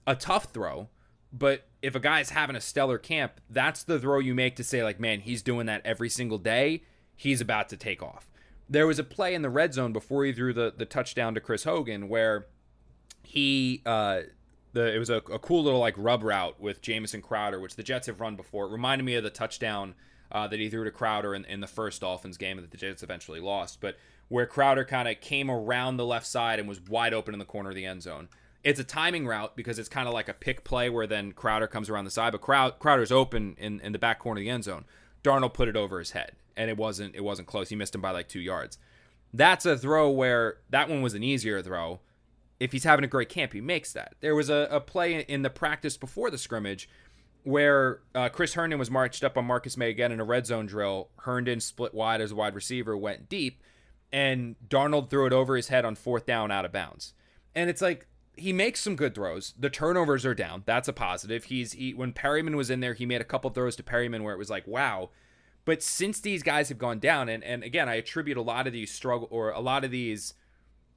A 0.07 0.15
tough 0.15 0.45
throw, 0.45 0.89
but 1.33 1.67
if 1.81 1.93
a 1.93 1.99
guy's 1.99 2.31
having 2.31 2.55
a 2.55 2.61
stellar 2.61 2.97
camp, 2.97 3.39
that's 3.49 3.83
the 3.83 3.99
throw 3.99 4.19
you 4.19 4.33
make 4.33 4.55
to 4.55 4.63
say 4.63 4.83
like, 4.83 4.99
man, 4.99 5.19
he's 5.19 5.41
doing 5.41 5.65
that 5.67 5.81
every 5.85 6.09
single 6.09 6.37
day. 6.37 6.83
He's 7.15 7.41
about 7.41 7.69
to 7.69 7.77
take 7.77 8.01
off. 8.01 8.30
There 8.71 8.87
was 8.87 8.99
a 8.99 9.03
play 9.03 9.35
in 9.35 9.41
the 9.41 9.49
red 9.49 9.73
zone 9.73 9.91
before 9.93 10.23
he 10.23 10.31
threw 10.31 10.53
the 10.53 10.73
the 10.75 10.85
touchdown 10.85 11.35
to 11.35 11.41
Chris 11.41 11.65
Hogan 11.65 12.07
where 12.07 12.47
he 13.23 13.81
uh 13.85 14.21
the 14.73 14.95
it 14.95 14.97
was 14.97 15.09
a, 15.09 15.17
a, 15.17 15.39
cool 15.39 15.63
little 15.63 15.79
like 15.79 15.95
rub 15.97 16.23
route 16.23 16.59
with 16.59 16.81
Jamison 16.81 17.21
Crowder, 17.21 17.59
which 17.59 17.75
the 17.75 17.83
Jets 17.83 18.07
have 18.07 18.21
run 18.21 18.35
before. 18.35 18.65
It 18.65 18.71
reminded 18.71 19.03
me 19.03 19.15
of 19.15 19.23
the 19.23 19.29
touchdown 19.29 19.95
uh, 20.31 20.47
that 20.47 20.59
he 20.59 20.69
threw 20.69 20.85
to 20.85 20.91
Crowder 20.91 21.35
in, 21.35 21.45
in 21.45 21.59
the 21.59 21.67
first 21.67 22.01
Dolphins 22.01 22.37
game 22.37 22.57
that 22.57 22.71
the 22.71 22.77
Jets 22.77 23.03
eventually 23.03 23.39
lost, 23.39 23.81
but 23.81 23.97
where 24.29 24.45
Crowder 24.45 24.85
kind 24.85 25.09
of 25.09 25.19
came 25.19 25.51
around 25.51 25.97
the 25.97 26.05
left 26.05 26.25
side 26.25 26.57
and 26.57 26.69
was 26.69 26.79
wide 26.79 27.13
open 27.13 27.33
in 27.33 27.39
the 27.39 27.45
corner 27.45 27.69
of 27.69 27.75
the 27.75 27.85
end 27.85 28.01
zone. 28.01 28.29
It's 28.63 28.79
a 28.79 28.85
timing 28.85 29.27
route 29.27 29.55
because 29.55 29.77
it's 29.77 29.89
kind 29.89 30.07
of 30.07 30.13
like 30.13 30.29
a 30.29 30.33
pick 30.33 30.63
play 30.63 30.89
where 30.89 31.07
then 31.07 31.33
Crowder 31.33 31.67
comes 31.67 31.89
around 31.89 32.05
the 32.05 32.11
side, 32.11 32.31
but 32.31 32.41
Crowd, 32.41 32.79
Crowder's 32.79 33.11
open 33.11 33.55
in, 33.57 33.81
in 33.81 33.91
the 33.91 33.99
back 33.99 34.19
corner 34.19 34.39
of 34.39 34.45
the 34.45 34.49
end 34.49 34.63
zone. 34.63 34.85
Darnold 35.23 35.53
put 35.53 35.67
it 35.67 35.75
over 35.75 35.99
his 35.99 36.11
head, 36.11 36.31
and 36.55 36.69
it 36.69 36.77
wasn't 36.77 37.15
it 37.15 37.23
wasn't 37.23 37.47
close. 37.47 37.69
He 37.69 37.75
missed 37.75 37.95
him 37.95 38.01
by 38.01 38.11
like 38.11 38.27
two 38.27 38.39
yards. 38.39 38.77
That's 39.33 39.65
a 39.65 39.77
throw 39.77 40.09
where 40.09 40.57
that 40.69 40.89
one 40.89 41.01
was 41.01 41.13
an 41.13 41.23
easier 41.23 41.61
throw 41.61 42.01
if 42.61 42.71
he's 42.73 42.83
having 42.83 43.03
a 43.03 43.07
great 43.07 43.27
camp, 43.27 43.53
he 43.53 43.59
makes 43.59 43.91
that. 43.93 44.13
There 44.21 44.35
was 44.35 44.47
a, 44.47 44.67
a 44.69 44.79
play 44.79 45.21
in 45.21 45.41
the 45.41 45.49
practice 45.49 45.97
before 45.97 46.29
the 46.29 46.37
scrimmage 46.37 46.87
where 47.43 48.01
uh, 48.13 48.29
Chris 48.29 48.53
Herndon 48.53 48.77
was 48.77 48.91
marched 48.91 49.23
up 49.23 49.35
on 49.35 49.45
Marcus 49.45 49.75
Maye 49.77 49.89
again 49.89 50.11
in 50.11 50.19
a 50.19 50.23
red 50.23 50.45
zone 50.45 50.67
drill. 50.67 51.09
Herndon 51.21 51.59
split 51.59 51.91
wide 51.95 52.21
as 52.21 52.31
a 52.31 52.35
wide 52.35 52.53
receiver, 52.53 52.95
went 52.95 53.27
deep, 53.27 53.63
and 54.13 54.57
Darnold 54.69 55.09
threw 55.09 55.25
it 55.25 55.33
over 55.33 55.55
his 55.55 55.69
head 55.69 55.85
on 55.85 55.95
fourth 55.95 56.27
down 56.27 56.51
out 56.51 56.63
of 56.63 56.71
bounds. 56.71 57.15
And 57.55 57.67
it's 57.67 57.81
like 57.81 58.05
he 58.37 58.53
makes 58.53 58.79
some 58.79 58.95
good 58.95 59.15
throws. 59.15 59.55
The 59.57 59.71
turnovers 59.71 60.23
are 60.23 60.35
down. 60.35 60.61
That's 60.67 60.87
a 60.87 60.93
positive. 60.93 61.45
He's 61.45 61.71
he, 61.71 61.95
when 61.95 62.13
Perriman 62.13 62.53
was 62.53 62.69
in 62.69 62.79
there, 62.79 62.93
he 62.93 63.07
made 63.07 63.21
a 63.21 63.25
couple 63.25 63.49
throws 63.49 63.75
to 63.77 63.83
Perriman 63.83 64.21
where 64.21 64.35
it 64.35 64.39
was 64.39 64.51
like, 64.51 64.67
wow. 64.67 65.09
But 65.63 65.83
since 65.83 66.19
these 66.19 66.43
guys 66.43 66.69
have 66.69 66.77
gone 66.77 66.99
down, 66.99 67.29
and, 67.29 67.43
and 67.43 67.63
again, 67.63 67.87
I 67.87 67.95
attribute 67.95 68.37
a 68.37 68.41
lot 68.41 68.67
of 68.67 68.73
these 68.73 68.91
struggle 68.91 69.27
or 69.31 69.51
a 69.51 69.59
lot 69.59 69.83
of 69.83 69.91
these 69.91 70.33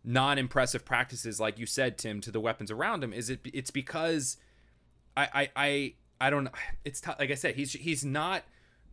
non-impressive 0.07 0.85
practices 0.85 1.41
like 1.41 1.59
you 1.59 1.65
said 1.65 1.97
tim 1.97 2.21
to 2.21 2.31
the 2.31 2.39
weapons 2.39 2.71
around 2.71 3.03
him 3.03 3.11
is 3.11 3.31
it 3.31 3.41
it's 3.55 3.71
because 3.71 4.37
i 5.17 5.27
i 5.33 5.51
i, 5.57 5.95
I 6.21 6.29
don't 6.29 6.47
it's 6.85 7.01
t- 7.01 7.11
like 7.19 7.31
i 7.31 7.35
said 7.35 7.55
he's 7.55 7.73
he's 7.73 8.05
not 8.05 8.43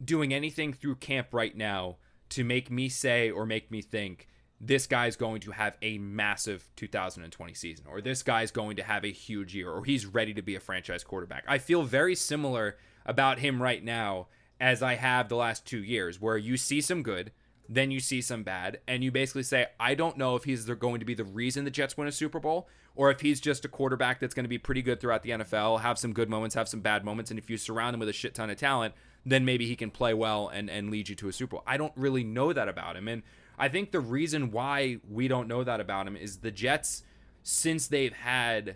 doing 0.04 0.34
anything 0.34 0.72
through 0.72 0.96
camp 0.96 1.28
right 1.34 1.56
now 1.56 1.98
to 2.30 2.46
make 2.46 2.72
me 2.72 2.88
say 2.88 3.30
or 3.30 3.46
make 3.46 3.70
me 3.70 3.82
think 3.82 4.30
this 4.60 4.86
guy's 4.86 5.16
going 5.16 5.42
to 5.42 5.52
have 5.52 5.76
a 5.82 5.98
massive 5.98 6.70
2020 6.76 7.54
season 7.54 7.86
or 7.90 8.00
this 8.00 8.22
guy's 8.22 8.52
going 8.52 8.76
to 8.78 8.84
have 8.84 9.04
a 9.04 9.12
huge 9.12 9.56
year 9.56 9.72
or 9.72 9.84
he's 9.84 10.06
ready 10.06 10.34
to 10.36 10.42
be 10.44 10.56
a 10.56 10.60
franchise 10.60 11.04
quarterback. 11.04 11.44
I 11.48 11.58
feel 11.58 11.82
very 11.82 12.14
similar 12.14 12.78
about 13.04 13.40
him 13.40 13.62
right 13.62 13.84
now 13.84 14.28
as 14.62 14.82
i 14.82 14.96
have 14.96 15.28
the 15.28 15.36
last 15.36 15.66
two 15.66 15.84
years 15.84 16.22
where 16.22 16.38
you 16.38 16.56
see 16.56 16.80
some 16.80 17.04
good 17.04 17.32
then 17.74 17.90
you 17.90 18.02
see 18.02 18.22
some 18.22 18.44
bad, 18.44 18.82
and 18.86 19.02
you 19.02 19.12
basically 19.12 19.44
say, 19.44 19.68
I 19.80 19.96
don't 19.96 20.18
know 20.18 20.36
if 20.36 20.44
he's 20.44 20.66
going 20.66 21.00
to 21.00 21.06
be 21.06 21.14
the 21.14 21.24
reason 21.24 21.64
the 21.64 21.72
Jets 21.72 21.96
win 21.96 22.06
a 22.06 22.12
Super 22.12 22.38
Bowl, 22.38 22.68
or 22.96 23.10
if 23.12 23.22
he's 23.22 23.40
just 23.40 23.64
a 23.64 23.70
quarterback 23.70 24.20
that's 24.20 24.34
going 24.34 24.44
to 24.44 24.50
be 24.50 24.58
pretty 24.58 24.82
good 24.82 25.00
throughout 25.00 25.24
the 25.24 25.30
NFL, 25.30 25.80
have 25.80 25.98
some 25.98 26.12
good 26.12 26.30
moments, 26.30 26.54
have 26.56 26.68
some 26.68 26.82
bad 26.82 27.06
moments, 27.06 27.32
and 27.32 27.40
if 27.40 27.50
you 27.50 27.56
surround 27.56 27.94
him 27.94 28.02
with 28.02 28.10
a 28.10 28.14
shit 28.14 28.36
ton 28.36 28.50
of 28.50 28.58
talent, 28.58 28.94
then 29.26 29.46
maybe 29.46 29.66
he 29.66 29.78
can 29.78 29.90
play 29.90 30.14
well 30.14 30.50
and, 30.50 30.70
and 30.70 30.92
lead 30.92 31.08
you 31.08 31.16
to 31.16 31.30
a 31.30 31.32
Super 31.32 31.52
Bowl. 31.52 31.64
I 31.66 31.78
don't 31.78 31.94
really 31.96 32.26
know 32.26 32.52
that 32.52 32.68
about 32.68 32.98
him. 32.98 33.08
And 33.08 33.24
I 33.58 33.70
think 33.70 33.92
the 33.92 34.02
reason 34.02 34.52
why 34.52 34.98
we 35.10 35.30
don't 35.30 35.48
know 35.48 35.64
that 35.64 35.80
about 35.80 36.08
him 36.08 36.18
is 36.18 36.40
the 36.40 36.52
Jets, 36.52 37.04
since 37.42 37.88
they've 37.88 38.12
had 38.12 38.76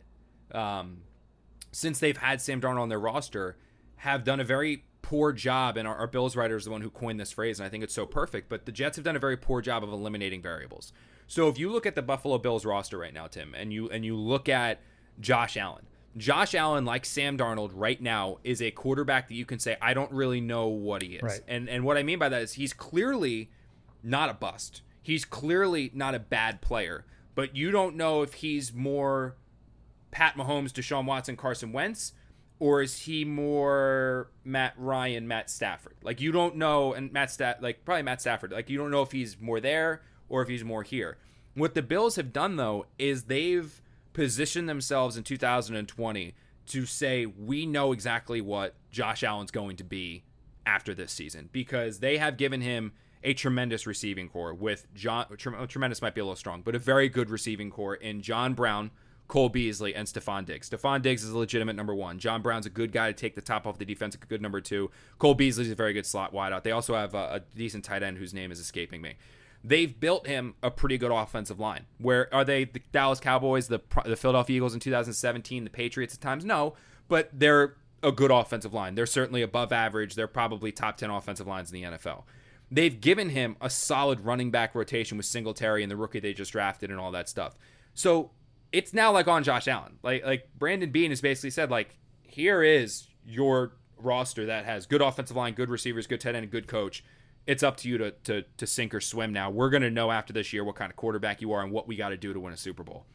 um, 0.53 0.99
since 1.73 1.99
they've 1.99 2.15
had 2.15 2.39
Sam 2.39 2.61
Darnold 2.61 2.79
on 2.79 2.89
their 2.89 2.99
roster, 2.99 3.57
have 3.97 4.23
done 4.23 4.39
a 4.39 4.45
very 4.45 4.84
poor 5.05 5.31
job, 5.31 5.77
and 5.77 5.87
our, 5.87 5.95
our 5.95 6.07
Bills 6.07 6.35
writer 6.35 6.55
is 6.55 6.65
the 6.65 6.71
one 6.71 6.81
who 6.81 6.89
coined 6.89 7.19
this 7.19 7.31
phrase, 7.31 7.59
and 7.59 7.67
I 7.67 7.69
think 7.69 7.83
it's 7.83 7.93
so 7.93 8.07
perfect. 8.07 8.49
But 8.49 8.65
the 8.65 8.71
Jets 8.71 8.95
have 8.95 9.05
done 9.05 9.15
a 9.15 9.19
very 9.19 9.37
poor 9.37 9.61
job 9.61 9.83
of 9.83 9.91
eliminating 9.91 10.41
variables. 10.41 10.91
So 11.27 11.47
if 11.47 11.59
you 11.59 11.71
look 11.71 11.85
at 11.85 11.93
the 11.93 12.01
Buffalo 12.01 12.39
Bills 12.39 12.65
roster 12.65 12.97
right 12.97 13.13
now, 13.13 13.27
Tim, 13.27 13.53
and 13.53 13.71
you 13.71 13.87
and 13.91 14.03
you 14.03 14.15
look 14.15 14.49
at 14.49 14.81
Josh 15.19 15.57
Allen, 15.57 15.85
Josh 16.17 16.55
Allen, 16.55 16.85
like 16.85 17.05
Sam 17.05 17.37
Darnold, 17.37 17.69
right 17.75 18.01
now 18.01 18.39
is 18.43 18.63
a 18.63 18.71
quarterback 18.71 19.27
that 19.27 19.35
you 19.35 19.45
can 19.45 19.59
say 19.59 19.77
I 19.79 19.93
don't 19.93 20.11
really 20.11 20.41
know 20.41 20.67
what 20.69 21.03
he 21.03 21.17
is. 21.17 21.21
Right. 21.21 21.41
And 21.47 21.69
and 21.69 21.83
what 21.83 21.97
I 21.97 22.03
mean 22.03 22.17
by 22.17 22.29
that 22.29 22.41
is 22.41 22.53
he's 22.53 22.73
clearly 22.73 23.51
not 24.01 24.29
a 24.29 24.33
bust. 24.33 24.81
He's 25.03 25.23
clearly 25.23 25.91
not 25.93 26.15
a 26.15 26.19
bad 26.19 26.61
player, 26.61 27.05
but 27.35 27.55
you 27.55 27.69
don't 27.69 27.95
know 27.95 28.23
if 28.23 28.33
he's 28.35 28.73
more 28.73 29.35
Pat 30.09 30.35
Mahomes, 30.35 30.71
Deshaun 30.71 31.05
Watson, 31.05 31.37
Carson 31.37 31.71
Wentz, 31.71 32.13
or 32.59 32.81
is 32.81 32.99
he 32.99 33.25
more 33.25 34.29
Matt 34.43 34.73
Ryan, 34.77 35.27
Matt 35.27 35.49
Stafford? 35.49 35.95
Like 36.01 36.21
you 36.21 36.31
don't 36.31 36.55
know, 36.55 36.93
and 36.93 37.11
Matt 37.11 37.31
Stat 37.31 37.61
like 37.61 37.85
probably 37.85 38.03
Matt 38.03 38.21
Stafford. 38.21 38.51
Like 38.51 38.69
you 38.69 38.77
don't 38.77 38.91
know 38.91 39.01
if 39.01 39.11
he's 39.11 39.39
more 39.39 39.59
there 39.59 40.01
or 40.29 40.41
if 40.41 40.47
he's 40.47 40.63
more 40.63 40.83
here. 40.83 41.17
What 41.53 41.73
the 41.73 41.81
Bills 41.81 42.15
have 42.15 42.33
done 42.33 42.55
though 42.55 42.85
is 42.97 43.23
they've 43.23 43.81
positioned 44.13 44.69
themselves 44.69 45.17
in 45.17 45.23
2020 45.23 46.33
to 46.67 46.85
say 46.85 47.25
we 47.25 47.65
know 47.65 47.91
exactly 47.91 48.41
what 48.41 48.75
Josh 48.91 49.23
Allen's 49.23 49.51
going 49.51 49.75
to 49.77 49.83
be 49.83 50.23
after 50.65 50.93
this 50.93 51.11
season 51.11 51.49
because 51.51 51.99
they 51.99 52.17
have 52.17 52.37
given 52.37 52.61
him 52.61 52.93
a 53.23 53.33
tremendous 53.33 53.85
receiving 53.85 54.29
corps 54.29 54.53
with 54.53 54.87
John. 54.93 55.25
Tremendous 55.37 56.01
might 56.01 56.15
be 56.15 56.21
a 56.21 56.23
little 56.23 56.35
strong, 56.35 56.61
but 56.61 56.75
a 56.75 56.79
very 56.79 57.09
good 57.09 57.29
receiving 57.29 57.69
corps 57.69 57.95
in 57.95 58.21
John 58.21 58.53
Brown, 58.53 58.91
Cole 59.27 59.49
Beasley 59.49 59.95
and 59.95 60.07
Stefon 60.07 60.45
Diggs. 60.45 60.69
Stefon 60.69 61.01
Diggs 61.01 61.23
is 61.23 61.31
a 61.31 61.37
legitimate 61.37 61.75
number 61.75 61.95
one. 61.95 62.19
John 62.19 62.41
Brown's 62.41 62.65
a 62.65 62.69
good 62.69 62.91
guy 62.91 63.07
to 63.07 63.13
take 63.13 63.35
the 63.35 63.41
top 63.41 63.65
off 63.65 63.77
the 63.77 63.85
defense, 63.85 64.15
a 64.15 64.17
good 64.19 64.41
number 64.41 64.61
two. 64.61 64.91
Cole 65.17 65.33
Beasley's 65.33 65.71
a 65.71 65.75
very 65.75 65.93
good 65.93 66.05
slot 66.05 66.33
wideout. 66.33 66.63
They 66.63 66.71
also 66.71 66.95
have 66.95 67.15
a, 67.15 67.35
a, 67.35 67.39
decent 67.55 67.83
tight 67.83 68.03
end 68.03 68.17
whose 68.17 68.33
name 68.33 68.51
is 68.51 68.59
escaping 68.59 69.01
me. 69.01 69.15
They've 69.63 69.99
built 69.99 70.27
him 70.27 70.53
a 70.61 70.69
pretty 70.69 70.99
good 70.99 71.11
offensive 71.11 71.59
line. 71.59 71.85
Where 71.97 72.33
are 72.33 72.45
they? 72.45 72.65
The 72.65 72.81
Dallas 72.91 73.19
Cowboys, 73.19 73.67
the 73.67 73.81
the 74.05 74.15
Philadelphia 74.15 74.57
Eagles 74.57 74.75
in 74.75 74.79
2017, 74.79 75.63
the 75.63 75.69
Patriots 75.71 76.13
at 76.13 76.21
times? 76.21 76.45
No, 76.45 76.75
but 77.07 77.29
they're 77.33 77.75
a 78.03 78.11
good 78.11 78.29
offensive 78.29 78.75
line. 78.75 78.93
They're 78.93 79.07
certainly 79.07 79.41
above 79.41 79.73
average. 79.73 80.13
They're 80.13 80.27
probably 80.27 80.71
top 80.71 80.97
10 80.97 81.09
offensive 81.09 81.47
lines 81.47 81.71
in 81.71 81.81
the 81.81 81.97
NFL. 81.97 82.23
They've 82.69 82.99
given 82.99 83.29
him 83.29 83.55
a 83.59 83.69
solid 83.69 84.21
running 84.21 84.51
back 84.51 84.75
rotation 84.75 85.17
with 85.17 85.25
Singletary 85.25 85.81
and 85.81 85.91
the 85.91 85.95
rookie 85.95 86.19
they 86.19 86.33
just 86.33 86.51
drafted 86.51 86.91
and 86.91 86.99
all 86.99 87.11
that 87.11 87.27
stuff. 87.27 87.55
So 87.95 88.31
it's 88.75 88.93
now 88.93 89.09
like 89.09 89.27
on 89.29 89.43
Josh 89.43 89.69
Allen. 89.69 89.97
Like 90.03 90.25
like 90.25 90.49
Brandon 90.57 90.91
Beane 90.91 91.11
has 91.11 91.21
basically 91.21 91.49
said 91.49 91.71
like 91.71 91.97
here 92.23 92.61
is 92.61 93.07
your 93.25 93.71
roster 93.97 94.45
that 94.47 94.65
has 94.65 94.85
good 94.85 95.01
offensive 95.01 95.37
line, 95.37 95.53
good 95.53 95.69
receivers, 95.69 96.07
good 96.07 96.19
tight 96.19 96.35
end, 96.35 96.51
good 96.51 96.67
coach. 96.67 97.03
It's 97.47 97.63
up 97.63 97.77
to 97.77 97.89
you 97.89 97.97
to 97.97 98.11
to 98.11 98.43
to 98.57 98.67
sink 98.67 98.93
or 98.93 98.99
swim 98.99 99.31
now. 99.31 99.49
We're 99.49 99.69
gonna 99.69 99.89
know 99.89 100.11
after 100.11 100.33
this 100.33 100.51
year 100.51 100.65
what 100.65 100.75
kind 100.75 100.91
of 100.91 100.97
quarterback 100.97 101.41
you 101.41 101.53
are 101.53 101.63
and 101.63 101.71
what 101.71 101.87
we 101.87 101.95
got 101.95 102.09
to 102.09 102.17
do 102.17 102.33
to 102.33 102.39
win 102.39 102.51
a 102.51 102.57
Super 102.57 102.83
Bowl. 102.83 103.05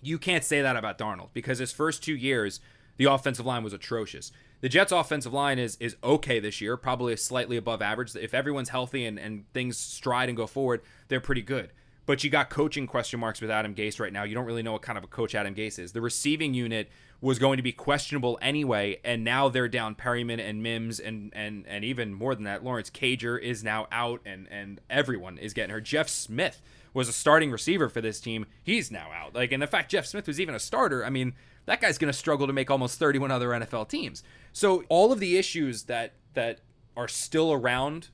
You 0.00 0.18
can't 0.18 0.44
say 0.44 0.62
that 0.62 0.76
about 0.76 0.96
Darnold 0.96 1.30
because 1.34 1.58
his 1.58 1.72
first 1.72 2.02
two 2.02 2.16
years, 2.16 2.60
the 2.96 3.04
offensive 3.06 3.44
line 3.44 3.64
was 3.64 3.74
atrocious. 3.74 4.32
The 4.62 4.70
Jets' 4.70 4.92
offensive 4.92 5.34
line 5.34 5.58
is 5.58 5.76
is 5.80 5.96
okay 6.02 6.40
this 6.40 6.62
year, 6.62 6.78
probably 6.78 7.14
slightly 7.16 7.58
above 7.58 7.82
average. 7.82 8.16
If 8.16 8.32
everyone's 8.32 8.70
healthy 8.70 9.04
and, 9.04 9.18
and 9.18 9.44
things 9.52 9.76
stride 9.76 10.30
and 10.30 10.36
go 10.36 10.46
forward, 10.46 10.80
they're 11.08 11.20
pretty 11.20 11.42
good. 11.42 11.72
But 12.08 12.24
you 12.24 12.30
got 12.30 12.48
coaching 12.48 12.86
question 12.86 13.20
marks 13.20 13.42
with 13.42 13.50
Adam 13.50 13.74
Gase 13.74 14.00
right 14.00 14.10
now. 14.10 14.22
You 14.22 14.34
don't 14.34 14.46
really 14.46 14.62
know 14.62 14.72
what 14.72 14.80
kind 14.80 14.96
of 14.96 15.04
a 15.04 15.08
coach 15.08 15.34
Adam 15.34 15.54
Gase 15.54 15.78
is. 15.78 15.92
The 15.92 16.00
receiving 16.00 16.54
unit 16.54 16.88
was 17.20 17.38
going 17.38 17.58
to 17.58 17.62
be 17.62 17.70
questionable 17.70 18.38
anyway, 18.40 18.98
and 19.04 19.22
now 19.22 19.50
they're 19.50 19.68
down 19.68 19.94
Perriman 19.94 20.40
and 20.40 20.62
Mims 20.62 20.98
and 20.98 21.30
and 21.36 21.66
and 21.68 21.84
even 21.84 22.14
more 22.14 22.34
than 22.34 22.44
that, 22.44 22.64
Lawrence 22.64 22.88
Cager 22.88 23.38
is 23.38 23.62
now 23.62 23.88
out, 23.92 24.22
and 24.24 24.48
and 24.50 24.80
everyone 24.88 25.36
is 25.36 25.52
getting 25.52 25.70
hurt. 25.70 25.84
Jeff 25.84 26.08
Smith 26.08 26.62
was 26.94 27.10
a 27.10 27.12
starting 27.12 27.50
receiver 27.50 27.90
for 27.90 28.00
this 28.00 28.20
team. 28.20 28.46
He's 28.64 28.90
now 28.90 29.10
out. 29.14 29.34
Like, 29.34 29.52
and 29.52 29.62
the 29.62 29.66
fact 29.66 29.90
Jeff 29.90 30.06
Smith 30.06 30.26
was 30.26 30.40
even 30.40 30.54
a 30.54 30.58
starter, 30.58 31.04
I 31.04 31.10
mean, 31.10 31.34
that 31.66 31.82
guy's 31.82 31.98
going 31.98 32.10
to 32.10 32.18
struggle 32.18 32.46
to 32.46 32.54
make 32.54 32.70
almost 32.70 32.98
31 32.98 33.30
other 33.30 33.50
NFL 33.50 33.86
teams. 33.90 34.22
So 34.54 34.82
all 34.88 35.12
of 35.12 35.20
the 35.20 35.36
issues 35.36 35.82
that 35.82 36.14
that 36.32 36.60
are 36.96 37.06
still 37.06 37.52
around 37.52 38.08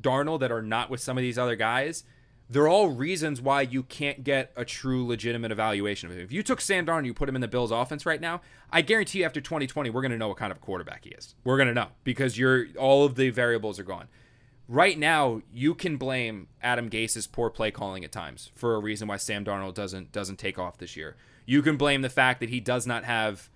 Darnold 0.00 0.40
that 0.40 0.50
are 0.50 0.62
not 0.62 0.88
with 0.88 1.02
some 1.02 1.18
of 1.18 1.22
these 1.22 1.36
other 1.36 1.54
guys, 1.54 2.02
they're 2.48 2.68
all 2.68 2.88
reasons 2.88 3.40
why 3.40 3.62
you 3.62 3.82
can't 3.82 4.22
get 4.22 4.52
a 4.56 4.64
true 4.64 5.04
legitimate 5.04 5.50
evaluation 5.50 6.08
of 6.08 6.16
him. 6.16 6.22
If 6.22 6.32
you 6.32 6.42
took 6.42 6.60
Sam 6.60 6.86
Darnold 6.86 6.98
and 6.98 7.06
you 7.06 7.14
put 7.14 7.28
him 7.28 7.34
in 7.34 7.40
the 7.40 7.48
Bills 7.48 7.72
offense 7.72 8.06
right 8.06 8.20
now, 8.20 8.40
I 8.70 8.82
guarantee 8.82 9.20
you 9.20 9.24
after 9.24 9.40
2020 9.40 9.90
we're 9.90 10.00
going 10.00 10.12
to 10.12 10.18
know 10.18 10.28
what 10.28 10.36
kind 10.36 10.52
of 10.52 10.60
quarterback 10.60 11.04
he 11.04 11.10
is. 11.10 11.34
We're 11.44 11.56
going 11.56 11.68
to 11.68 11.74
know 11.74 11.88
because 12.04 12.38
you're 12.38 12.66
all 12.78 13.04
of 13.04 13.16
the 13.16 13.30
variables 13.30 13.78
are 13.78 13.84
gone. 13.84 14.08
Right 14.68 14.98
now, 14.98 15.42
you 15.52 15.74
can 15.74 15.96
blame 15.96 16.48
Adam 16.60 16.88
Gase's 16.88 17.28
poor 17.28 17.50
play 17.50 17.70
calling 17.70 18.04
at 18.04 18.10
times 18.10 18.50
for 18.54 18.74
a 18.74 18.80
reason 18.80 19.06
why 19.06 19.16
Sam 19.16 19.44
Darnold 19.44 19.74
doesn't 19.74 20.12
doesn't 20.12 20.38
take 20.38 20.58
off 20.58 20.78
this 20.78 20.96
year. 20.96 21.16
You 21.46 21.62
can 21.62 21.76
blame 21.76 22.02
the 22.02 22.08
fact 22.08 22.40
that 22.40 22.48
he 22.48 22.58
does 22.58 22.86
not 22.86 23.04
have 23.04 23.48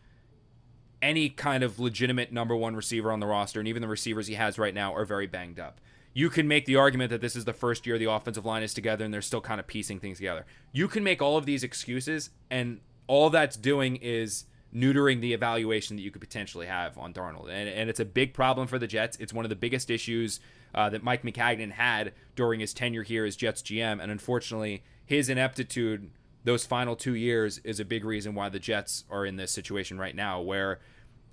any 1.02 1.28
kind 1.28 1.62
of 1.64 1.80
legitimate 1.80 2.32
number 2.32 2.54
one 2.54 2.76
receiver 2.76 3.10
on 3.10 3.20
the 3.20 3.26
roster, 3.26 3.58
and 3.58 3.68
even 3.68 3.82
the 3.82 3.88
receivers 3.88 4.26
he 4.26 4.34
has 4.34 4.58
right 4.58 4.74
now 4.74 4.94
are 4.94 5.04
very 5.04 5.26
banged 5.26 5.58
up. 5.58 5.80
You 6.12 6.28
can 6.30 6.48
make 6.48 6.66
the 6.66 6.76
argument 6.76 7.10
that 7.10 7.20
this 7.20 7.36
is 7.36 7.44
the 7.44 7.52
first 7.52 7.86
year 7.86 7.98
the 7.98 8.10
offensive 8.10 8.44
line 8.44 8.62
is 8.62 8.74
together 8.74 9.04
and 9.04 9.14
they're 9.14 9.22
still 9.22 9.40
kind 9.40 9.60
of 9.60 9.66
piecing 9.66 10.00
things 10.00 10.18
together. 10.18 10.44
You 10.72 10.88
can 10.88 11.04
make 11.04 11.22
all 11.22 11.36
of 11.36 11.46
these 11.46 11.62
excuses, 11.62 12.30
and 12.50 12.80
all 13.06 13.30
that's 13.30 13.56
doing 13.56 13.96
is 13.96 14.44
neutering 14.74 15.20
the 15.20 15.32
evaluation 15.32 15.96
that 15.96 16.02
you 16.02 16.10
could 16.10 16.20
potentially 16.20 16.66
have 16.66 16.96
on 16.96 17.12
Darnold. 17.12 17.48
And, 17.50 17.68
and 17.68 17.90
it's 17.90 18.00
a 18.00 18.04
big 18.04 18.34
problem 18.34 18.66
for 18.66 18.78
the 18.78 18.86
Jets. 18.86 19.16
It's 19.18 19.32
one 19.32 19.44
of 19.44 19.48
the 19.48 19.56
biggest 19.56 19.90
issues 19.90 20.40
uh, 20.74 20.90
that 20.90 21.02
Mike 21.02 21.22
Maccagnan 21.22 21.72
had 21.72 22.12
during 22.36 22.60
his 22.60 22.72
tenure 22.72 23.02
here 23.02 23.24
as 23.24 23.34
Jets 23.34 23.62
GM. 23.62 24.00
And 24.00 24.12
unfortunately, 24.12 24.84
his 25.04 25.28
ineptitude 25.28 26.10
those 26.44 26.64
final 26.64 26.96
two 26.96 27.14
years 27.14 27.58
is 27.64 27.80
a 27.80 27.84
big 27.84 28.04
reason 28.04 28.34
why 28.34 28.48
the 28.48 28.58
Jets 28.58 29.04
are 29.10 29.26
in 29.26 29.36
this 29.36 29.52
situation 29.52 29.98
right 29.98 30.14
now 30.14 30.40
where 30.40 30.80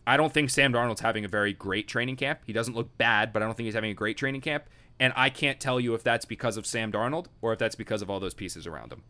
I 0.08 0.16
don't 0.16 0.34
think 0.34 0.50
Sam 0.50 0.72
Darnold's 0.72 1.02
having 1.02 1.26
a 1.26 1.28
very 1.28 1.52
great 1.52 1.90
training 1.90 2.16
camp. 2.16 2.40
He 2.48 2.54
doesn't 2.54 2.76
look 2.76 2.98
bad, 2.98 3.34
but 3.34 3.44
I 3.44 3.46
don't 3.46 3.56
think 3.56 3.66
he's 3.66 3.76
having 3.76 3.92
a 3.92 3.94
great 3.94 4.16
training 4.16 4.40
camp. 4.40 4.64
And 5.02 5.12
I 5.18 5.30
can't 5.30 5.60
tell 5.60 5.82
you 5.82 5.94
if 5.96 6.04
that's 6.04 6.24
because 6.24 6.56
of 6.56 6.66
Sam 6.66 6.94
Darnold 6.94 7.26
or 7.42 7.52
if 7.52 7.60
that's 7.60 7.76
because 7.76 8.02
of 8.02 8.10
all 8.10 8.22
those 8.22 8.34
pieces 8.34 8.66
around 8.66 8.94
him. 8.94 9.04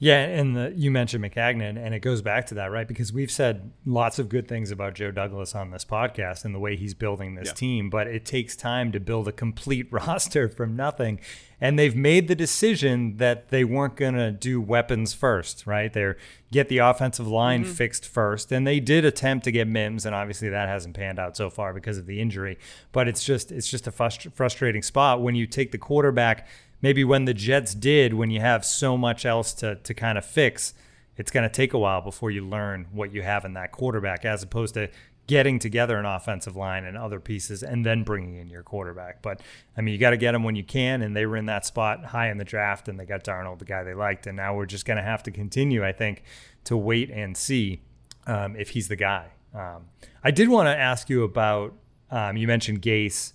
Yeah, 0.00 0.20
and 0.20 0.56
the, 0.56 0.72
you 0.76 0.92
mentioned 0.92 1.24
Maccagnan, 1.24 1.76
and 1.76 1.92
it 1.92 2.00
goes 2.00 2.22
back 2.22 2.46
to 2.46 2.54
that, 2.54 2.70
right? 2.70 2.86
Because 2.86 3.12
we've 3.12 3.32
said 3.32 3.72
lots 3.84 4.20
of 4.20 4.28
good 4.28 4.46
things 4.46 4.70
about 4.70 4.94
Joe 4.94 5.10
Douglas 5.10 5.56
on 5.56 5.72
this 5.72 5.84
podcast 5.84 6.44
and 6.44 6.54
the 6.54 6.60
way 6.60 6.76
he's 6.76 6.94
building 6.94 7.34
this 7.34 7.48
yeah. 7.48 7.54
team, 7.54 7.90
but 7.90 8.06
it 8.06 8.24
takes 8.24 8.54
time 8.54 8.92
to 8.92 9.00
build 9.00 9.26
a 9.26 9.32
complete 9.32 9.88
roster 9.92 10.48
from 10.48 10.76
nothing. 10.76 11.18
And 11.60 11.76
they've 11.76 11.96
made 11.96 12.28
the 12.28 12.36
decision 12.36 13.16
that 13.16 13.48
they 13.48 13.64
weren't 13.64 13.96
going 13.96 14.14
to 14.14 14.30
do 14.30 14.60
weapons 14.60 15.14
first, 15.14 15.66
right? 15.66 15.92
They're 15.92 16.16
get 16.52 16.68
the 16.68 16.78
offensive 16.78 17.26
line 17.26 17.64
mm-hmm. 17.64 17.72
fixed 17.72 18.06
first, 18.06 18.52
and 18.52 18.66
they 18.66 18.78
did 18.78 19.04
attempt 19.04 19.44
to 19.44 19.50
get 19.50 19.66
Mims, 19.66 20.06
and 20.06 20.14
obviously 20.14 20.48
that 20.48 20.68
hasn't 20.68 20.94
panned 20.96 21.18
out 21.18 21.36
so 21.36 21.50
far 21.50 21.74
because 21.74 21.98
of 21.98 22.06
the 22.06 22.20
injury. 22.20 22.56
But 22.92 23.08
it's 23.08 23.24
just 23.24 23.50
it's 23.50 23.68
just 23.68 23.88
a 23.88 23.92
frust- 23.92 24.32
frustrating 24.32 24.82
spot 24.82 25.20
when 25.20 25.34
you 25.34 25.46
take 25.46 25.72
the 25.72 25.78
quarterback 25.78 26.46
maybe 26.82 27.04
when 27.04 27.24
the 27.24 27.34
Jets 27.34 27.74
did, 27.74 28.14
when 28.14 28.30
you 28.30 28.40
have 28.40 28.64
so 28.64 28.96
much 28.96 29.24
else 29.24 29.52
to 29.54 29.76
to 29.76 29.94
kind 29.94 30.18
of 30.18 30.24
fix, 30.24 30.74
it's 31.16 31.30
going 31.30 31.48
to 31.48 31.54
take 31.54 31.72
a 31.72 31.78
while 31.78 32.00
before 32.00 32.30
you 32.30 32.46
learn 32.46 32.86
what 32.92 33.12
you 33.12 33.22
have 33.22 33.44
in 33.44 33.54
that 33.54 33.72
quarterback, 33.72 34.24
as 34.24 34.42
opposed 34.42 34.74
to 34.74 34.88
getting 35.26 35.58
together 35.58 35.98
an 35.98 36.06
offensive 36.06 36.56
line 36.56 36.84
and 36.84 36.96
other 36.96 37.20
pieces 37.20 37.62
and 37.62 37.84
then 37.84 38.02
bringing 38.02 38.36
in 38.36 38.48
your 38.48 38.62
quarterback. 38.62 39.20
But 39.20 39.42
I 39.76 39.82
mean, 39.82 39.92
you 39.92 40.00
got 40.00 40.10
to 40.10 40.16
get 40.16 40.32
them 40.32 40.42
when 40.42 40.56
you 40.56 40.64
can, 40.64 41.02
and 41.02 41.14
they 41.14 41.26
were 41.26 41.36
in 41.36 41.46
that 41.46 41.66
spot 41.66 42.06
high 42.06 42.30
in 42.30 42.38
the 42.38 42.44
draft, 42.44 42.88
and 42.88 42.98
they 42.98 43.04
got 43.04 43.24
Darnold, 43.24 43.58
the 43.58 43.66
guy 43.66 43.84
they 43.84 43.94
liked, 43.94 44.26
and 44.26 44.36
now 44.36 44.56
we're 44.56 44.66
just 44.66 44.86
going 44.86 44.96
to 44.96 45.02
have 45.02 45.22
to 45.24 45.30
continue, 45.30 45.84
I 45.84 45.92
think, 45.92 46.22
to 46.64 46.76
wait 46.76 47.10
and 47.10 47.36
see 47.36 47.82
um, 48.26 48.56
if 48.56 48.70
he's 48.70 48.88
the 48.88 48.96
guy. 48.96 49.26
Um, 49.54 49.86
I 50.24 50.30
did 50.30 50.48
want 50.48 50.66
to 50.66 50.76
ask 50.76 51.08
you 51.08 51.22
about. 51.22 51.74
Um, 52.10 52.38
you 52.38 52.46
mentioned 52.46 52.80
Gase 52.80 53.34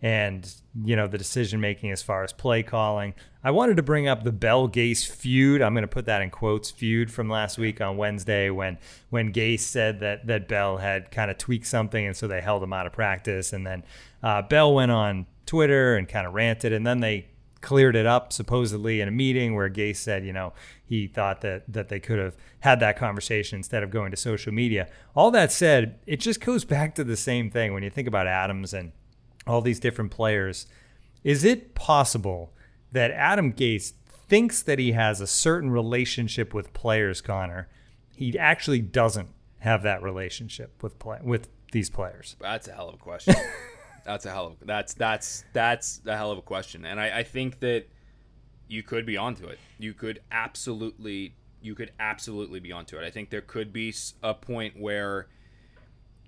and 0.00 0.54
you 0.84 0.94
know 0.94 1.06
the 1.06 1.18
decision 1.18 1.60
making 1.60 1.90
as 1.90 2.02
far 2.02 2.22
as 2.22 2.32
play 2.32 2.62
calling. 2.62 3.14
I 3.42 3.50
wanted 3.50 3.76
to 3.78 3.82
bring 3.82 4.06
up 4.06 4.24
the 4.24 4.32
Bell 4.32 4.68
Gase 4.68 5.06
feud. 5.06 5.62
I'm 5.62 5.74
going 5.74 5.82
to 5.82 5.88
put 5.88 6.06
that 6.06 6.22
in 6.22 6.30
quotes 6.30 6.70
feud 6.70 7.10
from 7.10 7.28
last 7.28 7.58
week 7.58 7.80
on 7.80 7.96
Wednesday 7.96 8.50
when 8.50 8.78
when 9.10 9.32
Gase 9.32 9.60
said 9.60 10.00
that 10.00 10.26
that 10.26 10.48
Bell 10.48 10.78
had 10.78 11.10
kind 11.10 11.30
of 11.30 11.38
tweaked 11.38 11.66
something 11.66 12.06
and 12.06 12.16
so 12.16 12.28
they 12.28 12.40
held 12.40 12.62
him 12.62 12.72
out 12.72 12.86
of 12.86 12.92
practice 12.92 13.52
and 13.52 13.66
then 13.66 13.84
uh, 14.22 14.42
Bell 14.42 14.74
went 14.74 14.92
on 14.92 15.26
Twitter 15.46 15.96
and 15.96 16.08
kind 16.08 16.26
of 16.26 16.34
ranted 16.34 16.72
and 16.72 16.86
then 16.86 17.00
they 17.00 17.26
cleared 17.60 17.96
it 17.96 18.06
up 18.06 18.32
supposedly 18.32 19.00
in 19.00 19.08
a 19.08 19.10
meeting 19.10 19.54
where 19.54 19.68
Gase 19.68 19.96
said, 19.96 20.24
you 20.24 20.32
know, 20.32 20.52
he 20.84 21.08
thought 21.08 21.40
that 21.40 21.64
that 21.72 21.88
they 21.88 21.98
could 21.98 22.18
have 22.18 22.36
had 22.60 22.80
that 22.80 22.96
conversation 22.96 23.56
instead 23.56 23.82
of 23.82 23.90
going 23.90 24.10
to 24.12 24.16
social 24.16 24.52
media. 24.52 24.88
All 25.16 25.30
that 25.32 25.50
said, 25.50 25.98
it 26.06 26.20
just 26.20 26.40
goes 26.40 26.64
back 26.64 26.94
to 26.94 27.04
the 27.04 27.16
same 27.16 27.50
thing 27.50 27.72
when 27.72 27.82
you 27.82 27.90
think 27.90 28.06
about 28.06 28.26
Adams 28.26 28.72
and 28.72 28.92
all 29.48 29.60
these 29.60 29.80
different 29.80 30.10
players. 30.10 30.66
Is 31.24 31.44
it 31.44 31.74
possible 31.74 32.52
that 32.92 33.10
Adam 33.10 33.52
Gase 33.52 33.92
thinks 34.28 34.62
that 34.62 34.78
he 34.78 34.92
has 34.92 35.20
a 35.20 35.26
certain 35.26 35.70
relationship 35.70 36.54
with 36.54 36.72
players, 36.72 37.20
Connor? 37.20 37.68
He 38.14 38.38
actually 38.38 38.80
doesn't 38.80 39.28
have 39.60 39.82
that 39.82 40.02
relationship 40.02 40.82
with 40.82 40.98
play 40.98 41.18
with 41.22 41.48
these 41.72 41.90
players. 41.90 42.36
That's 42.40 42.68
a 42.68 42.72
hell 42.72 42.88
of 42.88 42.94
a 42.94 42.98
question. 42.98 43.34
that's 44.04 44.26
a 44.26 44.30
hell 44.30 44.46
of 44.46 44.56
that's 44.62 44.94
that's 44.94 45.44
that's 45.52 46.00
a 46.06 46.16
hell 46.16 46.30
of 46.30 46.38
a 46.38 46.42
question, 46.42 46.84
and 46.84 47.00
I, 47.00 47.18
I 47.18 47.22
think 47.22 47.60
that 47.60 47.86
you 48.68 48.82
could 48.82 49.06
be 49.06 49.16
onto 49.16 49.46
it. 49.46 49.58
You 49.78 49.94
could 49.94 50.20
absolutely 50.30 51.34
you 51.60 51.74
could 51.74 51.92
absolutely 51.98 52.60
be 52.60 52.72
onto 52.72 52.96
it. 52.96 53.04
I 53.04 53.10
think 53.10 53.30
there 53.30 53.40
could 53.40 53.72
be 53.72 53.94
a 54.22 54.34
point 54.34 54.78
where 54.78 55.28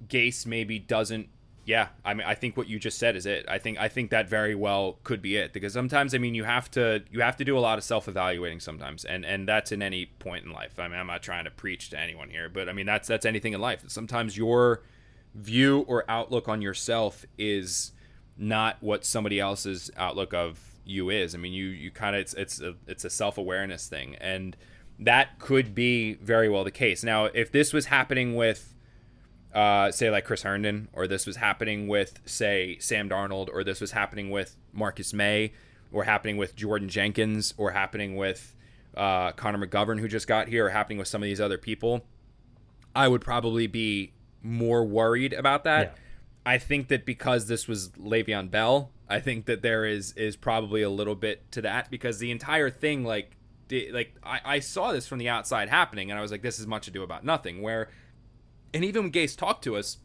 Gase 0.06 0.46
maybe 0.46 0.78
doesn't 0.78 1.28
yeah, 1.70 1.86
I 2.04 2.14
mean, 2.14 2.26
I 2.26 2.34
think 2.34 2.56
what 2.56 2.68
you 2.68 2.80
just 2.80 2.98
said 2.98 3.14
is 3.14 3.26
it. 3.26 3.44
I 3.46 3.58
think 3.58 3.78
I 3.78 3.86
think 3.86 4.10
that 4.10 4.28
very 4.28 4.56
well 4.56 4.98
could 5.04 5.22
be 5.22 5.36
it 5.36 5.52
because 5.52 5.72
sometimes 5.72 6.16
I 6.16 6.18
mean 6.18 6.34
you 6.34 6.42
have 6.42 6.68
to 6.72 7.04
you 7.12 7.20
have 7.20 7.36
to 7.36 7.44
do 7.44 7.56
a 7.56 7.60
lot 7.60 7.78
of 7.78 7.84
self 7.84 8.08
evaluating 8.08 8.58
sometimes, 8.58 9.04
and 9.04 9.24
and 9.24 9.46
that's 9.46 9.70
in 9.70 9.80
any 9.80 10.06
point 10.06 10.44
in 10.44 10.50
life. 10.50 10.80
I 10.80 10.88
mean, 10.88 10.98
I'm 10.98 11.06
not 11.06 11.22
trying 11.22 11.44
to 11.44 11.50
preach 11.52 11.90
to 11.90 11.98
anyone 11.98 12.28
here, 12.28 12.48
but 12.48 12.68
I 12.68 12.72
mean 12.72 12.86
that's 12.86 13.06
that's 13.06 13.24
anything 13.24 13.52
in 13.52 13.60
life. 13.60 13.84
Sometimes 13.86 14.36
your 14.36 14.82
view 15.36 15.84
or 15.86 16.04
outlook 16.08 16.48
on 16.48 16.60
yourself 16.60 17.24
is 17.38 17.92
not 18.36 18.78
what 18.80 19.04
somebody 19.04 19.38
else's 19.38 19.92
outlook 19.96 20.34
of 20.34 20.58
you 20.84 21.08
is. 21.08 21.36
I 21.36 21.38
mean, 21.38 21.52
you 21.52 21.66
you 21.66 21.92
kind 21.92 22.16
of 22.16 22.22
it's 22.22 22.34
it's 22.34 22.60
a 22.60 22.74
it's 22.88 23.04
a 23.04 23.10
self 23.10 23.38
awareness 23.38 23.86
thing, 23.86 24.16
and 24.16 24.56
that 24.98 25.38
could 25.38 25.72
be 25.72 26.14
very 26.14 26.48
well 26.48 26.64
the 26.64 26.72
case. 26.72 27.04
Now, 27.04 27.26
if 27.26 27.52
this 27.52 27.72
was 27.72 27.86
happening 27.86 28.34
with 28.34 28.74
uh, 29.54 29.90
say 29.90 30.10
like 30.10 30.24
Chris 30.24 30.42
Herndon, 30.42 30.88
or 30.92 31.06
this 31.06 31.26
was 31.26 31.36
happening 31.36 31.88
with 31.88 32.20
say 32.24 32.78
Sam 32.78 33.08
Darnold, 33.08 33.48
or 33.52 33.64
this 33.64 33.80
was 33.80 33.92
happening 33.92 34.30
with 34.30 34.56
Marcus 34.72 35.12
Maye, 35.12 35.52
or 35.92 36.04
happening 36.04 36.36
with 36.36 36.54
Jordan 36.56 36.88
Jenkins, 36.88 37.54
or 37.56 37.72
happening 37.72 38.16
with 38.16 38.54
uh, 38.96 39.32
Connor 39.32 39.66
McGovern 39.66 40.00
who 40.00 40.08
just 40.08 40.26
got 40.26 40.48
here, 40.48 40.66
or 40.66 40.70
happening 40.70 40.98
with 40.98 41.08
some 41.08 41.22
of 41.22 41.26
these 41.26 41.40
other 41.40 41.58
people, 41.58 42.04
I 42.94 43.08
would 43.08 43.22
probably 43.22 43.66
be 43.66 44.12
more 44.42 44.84
worried 44.84 45.32
about 45.32 45.64
that. 45.64 45.82
Yeah. 45.82 46.02
I 46.46 46.58
think 46.58 46.88
that 46.88 47.04
because 47.04 47.48
this 47.48 47.68
was 47.68 47.90
Le'Veon 47.90 48.50
Bell, 48.50 48.90
I 49.08 49.20
think 49.20 49.46
that 49.46 49.62
there 49.62 49.84
is 49.84 50.12
is 50.12 50.36
probably 50.36 50.82
a 50.82 50.90
little 50.90 51.14
bit 51.14 51.50
to 51.52 51.62
that 51.62 51.90
because 51.90 52.18
the 52.18 52.30
entire 52.30 52.70
thing, 52.70 53.04
like, 53.04 53.36
like 53.92 54.14
I, 54.22 54.40
I 54.44 54.58
saw 54.60 54.92
this 54.92 55.06
from 55.06 55.18
the 55.18 55.28
outside 55.28 55.68
happening, 55.68 56.10
and 56.10 56.18
I 56.18 56.22
was 56.22 56.30
like, 56.30 56.42
this 56.42 56.58
is 56.58 56.66
much 56.66 56.88
ado 56.88 57.02
about 57.02 57.24
nothing. 57.24 57.60
Where 57.60 57.88
and 58.72 58.84
even 58.84 59.04
when 59.04 59.12
Gase 59.12 59.36
talked 59.36 59.64
to 59.64 59.76
us, 59.76 59.98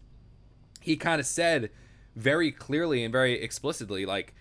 he 0.82 0.96
kind 0.96 1.20
of 1.20 1.26
said 1.26 1.72
very 2.16 2.52
clearly 2.52 3.04
and 3.04 3.12
very 3.12 3.42
explicitly, 3.42 4.06
like, 4.06 4.34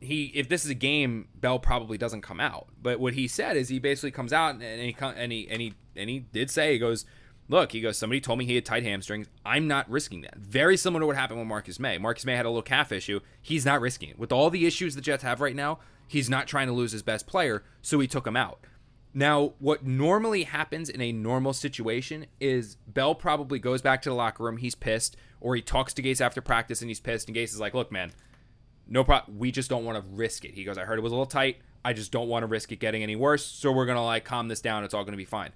he 0.00 0.26
if 0.34 0.48
this 0.48 0.64
is 0.64 0.70
a 0.70 0.74
game, 0.74 1.28
Bell 1.34 1.58
probably 1.58 1.96
doesn't 1.96 2.22
come 2.22 2.40
out. 2.40 2.68
But 2.80 3.00
what 3.00 3.14
he 3.14 3.26
said 3.26 3.56
is 3.56 3.68
he 3.68 3.78
basically 3.78 4.10
comes 4.10 4.32
out 4.32 4.56
and 4.56 4.80
he 4.80 4.96
and 5.00 5.32
he 5.32 5.48
and 5.48 5.62
he 5.62 5.74
and 5.96 6.10
he 6.10 6.20
did 6.20 6.50
say 6.50 6.72
he 6.72 6.78
goes, 6.78 7.06
look, 7.48 7.72
he 7.72 7.80
goes, 7.80 7.98
somebody 7.98 8.20
told 8.20 8.38
me 8.38 8.44
he 8.44 8.54
had 8.54 8.64
tight 8.64 8.82
hamstrings. 8.82 9.28
I'm 9.44 9.66
not 9.66 9.90
risking 9.90 10.22
that. 10.22 10.36
Very 10.36 10.76
similar 10.76 11.00
to 11.00 11.06
what 11.06 11.16
happened 11.16 11.38
with 11.38 11.48
Marcus 11.48 11.78
Maye. 11.78 11.98
Marcus 11.98 12.24
Maye 12.24 12.36
had 12.36 12.46
a 12.46 12.50
little 12.50 12.62
calf 12.62 12.92
issue. 12.92 13.20
He's 13.40 13.64
not 13.64 13.80
risking 13.80 14.10
it 14.10 14.18
with 14.18 14.32
all 14.32 14.50
the 14.50 14.66
issues 14.66 14.94
the 14.94 15.00
Jets 15.00 15.22
have 15.22 15.40
right 15.40 15.56
now. 15.56 15.78
He's 16.06 16.28
not 16.28 16.46
trying 16.46 16.66
to 16.66 16.72
lose 16.72 16.92
his 16.92 17.02
best 17.02 17.26
player, 17.26 17.64
so 17.80 17.98
he 17.98 18.06
took 18.06 18.26
him 18.26 18.36
out. 18.36 18.60
Now, 19.16 19.52
what 19.60 19.86
normally 19.86 20.42
happens 20.42 20.90
in 20.90 21.00
a 21.00 21.12
normal 21.12 21.52
situation 21.52 22.26
is 22.40 22.76
Bell 22.88 23.14
probably 23.14 23.60
goes 23.60 23.80
back 23.80 24.02
to 24.02 24.08
the 24.08 24.14
locker 24.14 24.42
room. 24.42 24.56
He's 24.56 24.74
pissed, 24.74 25.16
or 25.40 25.54
he 25.54 25.62
talks 25.62 25.94
to 25.94 26.02
Gase 26.02 26.20
after 26.20 26.40
practice 26.40 26.80
and 26.80 26.90
he's 26.90 26.98
pissed. 26.98 27.28
And 27.28 27.36
Gase 27.36 27.44
is 27.44 27.60
like, 27.60 27.74
"Look, 27.74 27.92
man, 27.92 28.10
no 28.88 29.04
problem. 29.04 29.38
We 29.38 29.52
just 29.52 29.70
don't 29.70 29.84
want 29.84 30.02
to 30.02 30.10
risk 30.16 30.44
it." 30.44 30.54
He 30.54 30.64
goes, 30.64 30.76
"I 30.76 30.84
heard 30.84 30.98
it 30.98 31.02
was 31.02 31.12
a 31.12 31.14
little 31.14 31.26
tight. 31.26 31.58
I 31.84 31.92
just 31.92 32.10
don't 32.10 32.28
want 32.28 32.42
to 32.42 32.48
risk 32.48 32.72
it 32.72 32.80
getting 32.80 33.04
any 33.04 33.14
worse. 33.14 33.46
So 33.46 33.70
we're 33.70 33.86
gonna 33.86 34.04
like 34.04 34.24
calm 34.24 34.48
this 34.48 34.60
down. 34.60 34.82
It's 34.82 34.94
all 34.94 35.04
gonna 35.04 35.16
be 35.16 35.24
fine." 35.24 35.52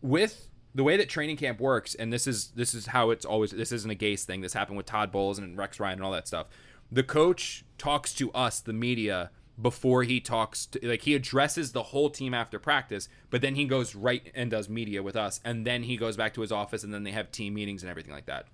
With 0.00 0.48
the 0.74 0.82
way 0.82 0.96
that 0.96 1.10
training 1.10 1.36
camp 1.36 1.60
works, 1.60 1.94
and 1.94 2.10
this 2.10 2.26
is 2.26 2.48
this 2.52 2.72
is 2.72 2.86
how 2.86 3.10
it's 3.10 3.26
always. 3.26 3.50
This 3.50 3.72
isn't 3.72 3.90
a 3.90 3.94
Gase 3.94 4.24
thing. 4.24 4.40
This 4.40 4.54
happened 4.54 4.78
with 4.78 4.86
Todd 4.86 5.12
Bowles 5.12 5.38
and 5.38 5.58
Rex 5.58 5.78
Ryan 5.78 5.98
and 5.98 6.04
all 6.04 6.12
that 6.12 6.28
stuff. 6.28 6.48
The 6.90 7.02
coach 7.02 7.64
talks 7.76 8.14
to 8.14 8.32
us, 8.32 8.60
the 8.60 8.72
media, 8.72 9.30
before 9.60 10.02
he 10.02 10.20
talks 10.20 10.66
to 10.66 10.86
like 10.86 11.02
he 11.02 11.14
addresses 11.14 11.72
the 11.72 11.84
whole 11.84 12.10
team 12.10 12.34
after 12.34 12.58
practice 12.58 13.08
but 13.30 13.40
then 13.40 13.54
he 13.54 13.64
goes 13.64 13.94
right 13.94 14.30
and 14.34 14.50
does 14.50 14.68
media 14.68 15.02
with 15.02 15.16
us 15.16 15.40
and 15.44 15.66
then 15.66 15.84
he 15.84 15.96
goes 15.96 16.16
back 16.16 16.34
to 16.34 16.42
his 16.42 16.52
office 16.52 16.84
and 16.84 16.92
then 16.92 17.04
they 17.04 17.10
have 17.10 17.30
team 17.32 17.54
meetings 17.54 17.82
and 17.82 17.90
everything 17.90 18.12
like 18.12 18.26
that. 18.26 18.46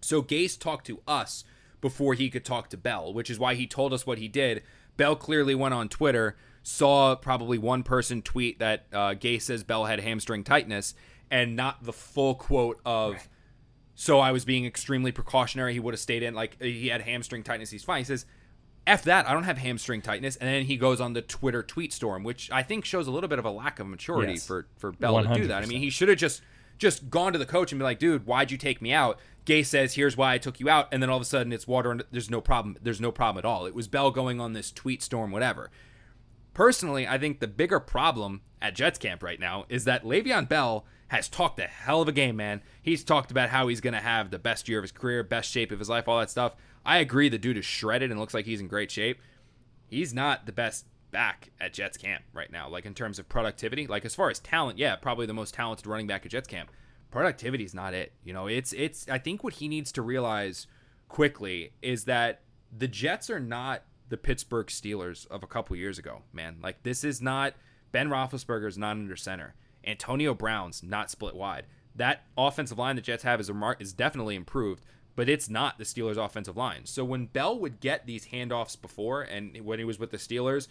So 0.00 0.22
Gase 0.22 0.58
talked 0.58 0.86
to 0.86 1.00
us 1.06 1.44
before 1.80 2.14
he 2.14 2.30
could 2.30 2.44
talk 2.44 2.68
to 2.70 2.76
Bell 2.76 3.12
which 3.12 3.30
is 3.30 3.38
why 3.38 3.54
he 3.54 3.66
told 3.66 3.92
us 3.92 4.06
what 4.06 4.18
he 4.18 4.26
did. 4.26 4.62
Bell 4.96 5.14
clearly 5.14 5.54
went 5.54 5.74
on 5.74 5.88
Twitter 5.88 6.36
saw 6.64 7.14
probably 7.14 7.58
one 7.58 7.82
person 7.82 8.22
tweet 8.22 8.58
that 8.58 8.86
uh, 8.92 9.10
Gase 9.10 9.42
says 9.42 9.62
Bell 9.62 9.84
had 9.84 10.00
hamstring 10.00 10.42
tightness 10.42 10.94
and 11.30 11.54
not 11.54 11.84
the 11.84 11.92
full 11.92 12.34
quote 12.34 12.80
of 12.84 13.12
right. 13.12 13.28
so 13.94 14.18
I 14.18 14.32
was 14.32 14.44
being 14.44 14.64
extremely 14.64 15.12
precautionary 15.12 15.74
he 15.74 15.80
would 15.80 15.94
have 15.94 16.00
stayed 16.00 16.22
in 16.24 16.34
like 16.34 16.60
he 16.60 16.88
had 16.88 17.02
hamstring 17.02 17.44
tightness 17.44 17.70
he's 17.70 17.84
fine. 17.84 17.98
He 17.98 18.04
says 18.04 18.26
F 18.86 19.04
that, 19.04 19.28
I 19.28 19.32
don't 19.32 19.44
have 19.44 19.58
hamstring 19.58 20.02
tightness. 20.02 20.36
And 20.36 20.48
then 20.48 20.64
he 20.64 20.76
goes 20.76 21.00
on 21.00 21.14
the 21.14 21.22
Twitter 21.22 21.62
tweet 21.62 21.92
storm, 21.92 22.22
which 22.22 22.50
I 22.50 22.62
think 22.62 22.84
shows 22.84 23.06
a 23.06 23.10
little 23.10 23.28
bit 23.28 23.38
of 23.38 23.44
a 23.44 23.50
lack 23.50 23.78
of 23.78 23.86
maturity 23.86 24.34
yes. 24.34 24.46
for, 24.46 24.66
for 24.76 24.92
Bell 24.92 25.14
100%. 25.14 25.34
to 25.34 25.40
do 25.40 25.46
that. 25.48 25.62
I 25.62 25.66
mean, 25.66 25.80
he 25.80 25.90
should 25.90 26.08
have 26.08 26.18
just 26.18 26.42
just 26.76 27.08
gone 27.08 27.32
to 27.32 27.38
the 27.38 27.46
coach 27.46 27.72
and 27.72 27.78
be 27.78 27.84
like, 27.84 27.98
dude, 27.98 28.26
why'd 28.26 28.50
you 28.50 28.58
take 28.58 28.82
me 28.82 28.92
out? 28.92 29.18
Gase 29.46 29.66
says, 29.66 29.94
here's 29.94 30.16
why 30.16 30.34
I 30.34 30.38
took 30.38 30.58
you 30.58 30.68
out. 30.68 30.88
And 30.90 31.02
then 31.02 31.10
all 31.10 31.16
of 31.16 31.22
a 31.22 31.26
sudden 31.26 31.52
it's 31.52 31.68
water 31.68 31.90
and 31.90 32.02
there's 32.10 32.30
no 32.30 32.40
problem. 32.40 32.76
There's 32.82 33.00
no 33.00 33.12
problem 33.12 33.38
at 33.38 33.44
all. 33.44 33.66
It 33.66 33.74
was 33.74 33.88
Bell 33.88 34.10
going 34.10 34.40
on 34.40 34.54
this 34.54 34.72
tweet 34.72 35.02
storm, 35.02 35.30
whatever. 35.30 35.70
Personally, 36.52 37.06
I 37.06 37.18
think 37.18 37.40
the 37.40 37.48
bigger 37.48 37.80
problem 37.80 38.42
at 38.62 38.74
Jets 38.74 38.98
camp 38.98 39.22
right 39.22 39.38
now 39.38 39.66
is 39.68 39.84
that 39.84 40.04
Le'Veon 40.04 40.48
Bell 40.48 40.84
has 41.08 41.28
talked 41.28 41.60
a 41.60 41.66
hell 41.66 42.00
of 42.00 42.08
a 42.08 42.12
game, 42.12 42.36
man. 42.36 42.62
He's 42.80 43.04
talked 43.04 43.30
about 43.30 43.50
how 43.50 43.68
he's 43.68 43.80
going 43.80 43.94
to 43.94 44.00
have 44.00 44.30
the 44.30 44.38
best 44.38 44.68
year 44.68 44.78
of 44.78 44.84
his 44.84 44.92
career, 44.92 45.22
best 45.22 45.50
shape 45.50 45.70
of 45.70 45.78
his 45.78 45.88
life, 45.88 46.08
all 46.08 46.18
that 46.18 46.30
stuff. 46.30 46.54
I 46.84 46.98
agree 46.98 47.28
the 47.28 47.38
dude 47.38 47.58
is 47.58 47.64
shredded 47.64 48.10
and 48.10 48.20
looks 48.20 48.34
like 48.34 48.44
he's 48.46 48.60
in 48.60 48.68
great 48.68 48.90
shape. 48.90 49.20
He's 49.88 50.12
not 50.12 50.46
the 50.46 50.52
best 50.52 50.86
back 51.10 51.50
at 51.60 51.72
Jets 51.72 51.96
camp 51.96 52.24
right 52.32 52.50
now, 52.50 52.68
like 52.68 52.84
in 52.84 52.92
terms 52.92 53.18
of 53.18 53.28
productivity. 53.28 53.86
Like 53.86 54.04
as 54.04 54.14
far 54.14 54.30
as 54.30 54.40
talent, 54.40 54.78
yeah, 54.78 54.96
probably 54.96 55.26
the 55.26 55.32
most 55.32 55.54
talented 55.54 55.86
running 55.86 56.06
back 56.06 56.26
at 56.26 56.32
Jets 56.32 56.48
camp. 56.48 56.70
Productivity 57.10 57.64
is 57.64 57.74
not 57.74 57.94
it. 57.94 58.12
You 58.24 58.32
know, 58.32 58.48
it's 58.48 58.72
it's 58.72 59.08
I 59.08 59.18
think 59.18 59.44
what 59.44 59.54
he 59.54 59.68
needs 59.68 59.92
to 59.92 60.02
realize 60.02 60.66
quickly 61.08 61.72
is 61.80 62.04
that 62.04 62.40
the 62.76 62.88
Jets 62.88 63.30
are 63.30 63.38
not 63.38 63.84
the 64.08 64.16
Pittsburgh 64.16 64.66
Steelers 64.66 65.26
of 65.28 65.42
a 65.42 65.46
couple 65.46 65.76
years 65.76 65.98
ago, 65.98 66.22
man. 66.32 66.56
Like 66.60 66.82
this 66.82 67.04
is 67.04 67.22
not 67.22 67.54
Ben 67.92 68.08
Roethlisberger's 68.08 68.76
not 68.76 68.90
under 68.90 69.16
center. 69.16 69.54
Antonio 69.86 70.34
Brown's 70.34 70.82
not 70.82 71.10
split 71.10 71.36
wide. 71.36 71.66
That 71.94 72.24
offensive 72.36 72.78
line 72.78 72.96
the 72.96 73.02
Jets 73.02 73.22
have 73.22 73.40
is 73.40 73.48
a 73.48 73.76
is 73.78 73.92
definitely 73.92 74.34
improved, 74.34 74.84
but 75.16 75.28
it's 75.28 75.48
not 75.48 75.78
the 75.78 75.84
Steelers' 75.84 76.16
offensive 76.16 76.56
line. 76.56 76.82
So 76.84 77.04
when 77.04 77.26
Bell 77.26 77.58
would 77.58 77.80
get 77.80 78.06
these 78.06 78.28
handoffs 78.28 78.80
before, 78.80 79.22
and 79.22 79.56
when 79.64 79.78
he 79.78 79.84
was 79.84 79.98
with 79.98 80.10
the 80.10 80.16
Steelers, 80.16 80.68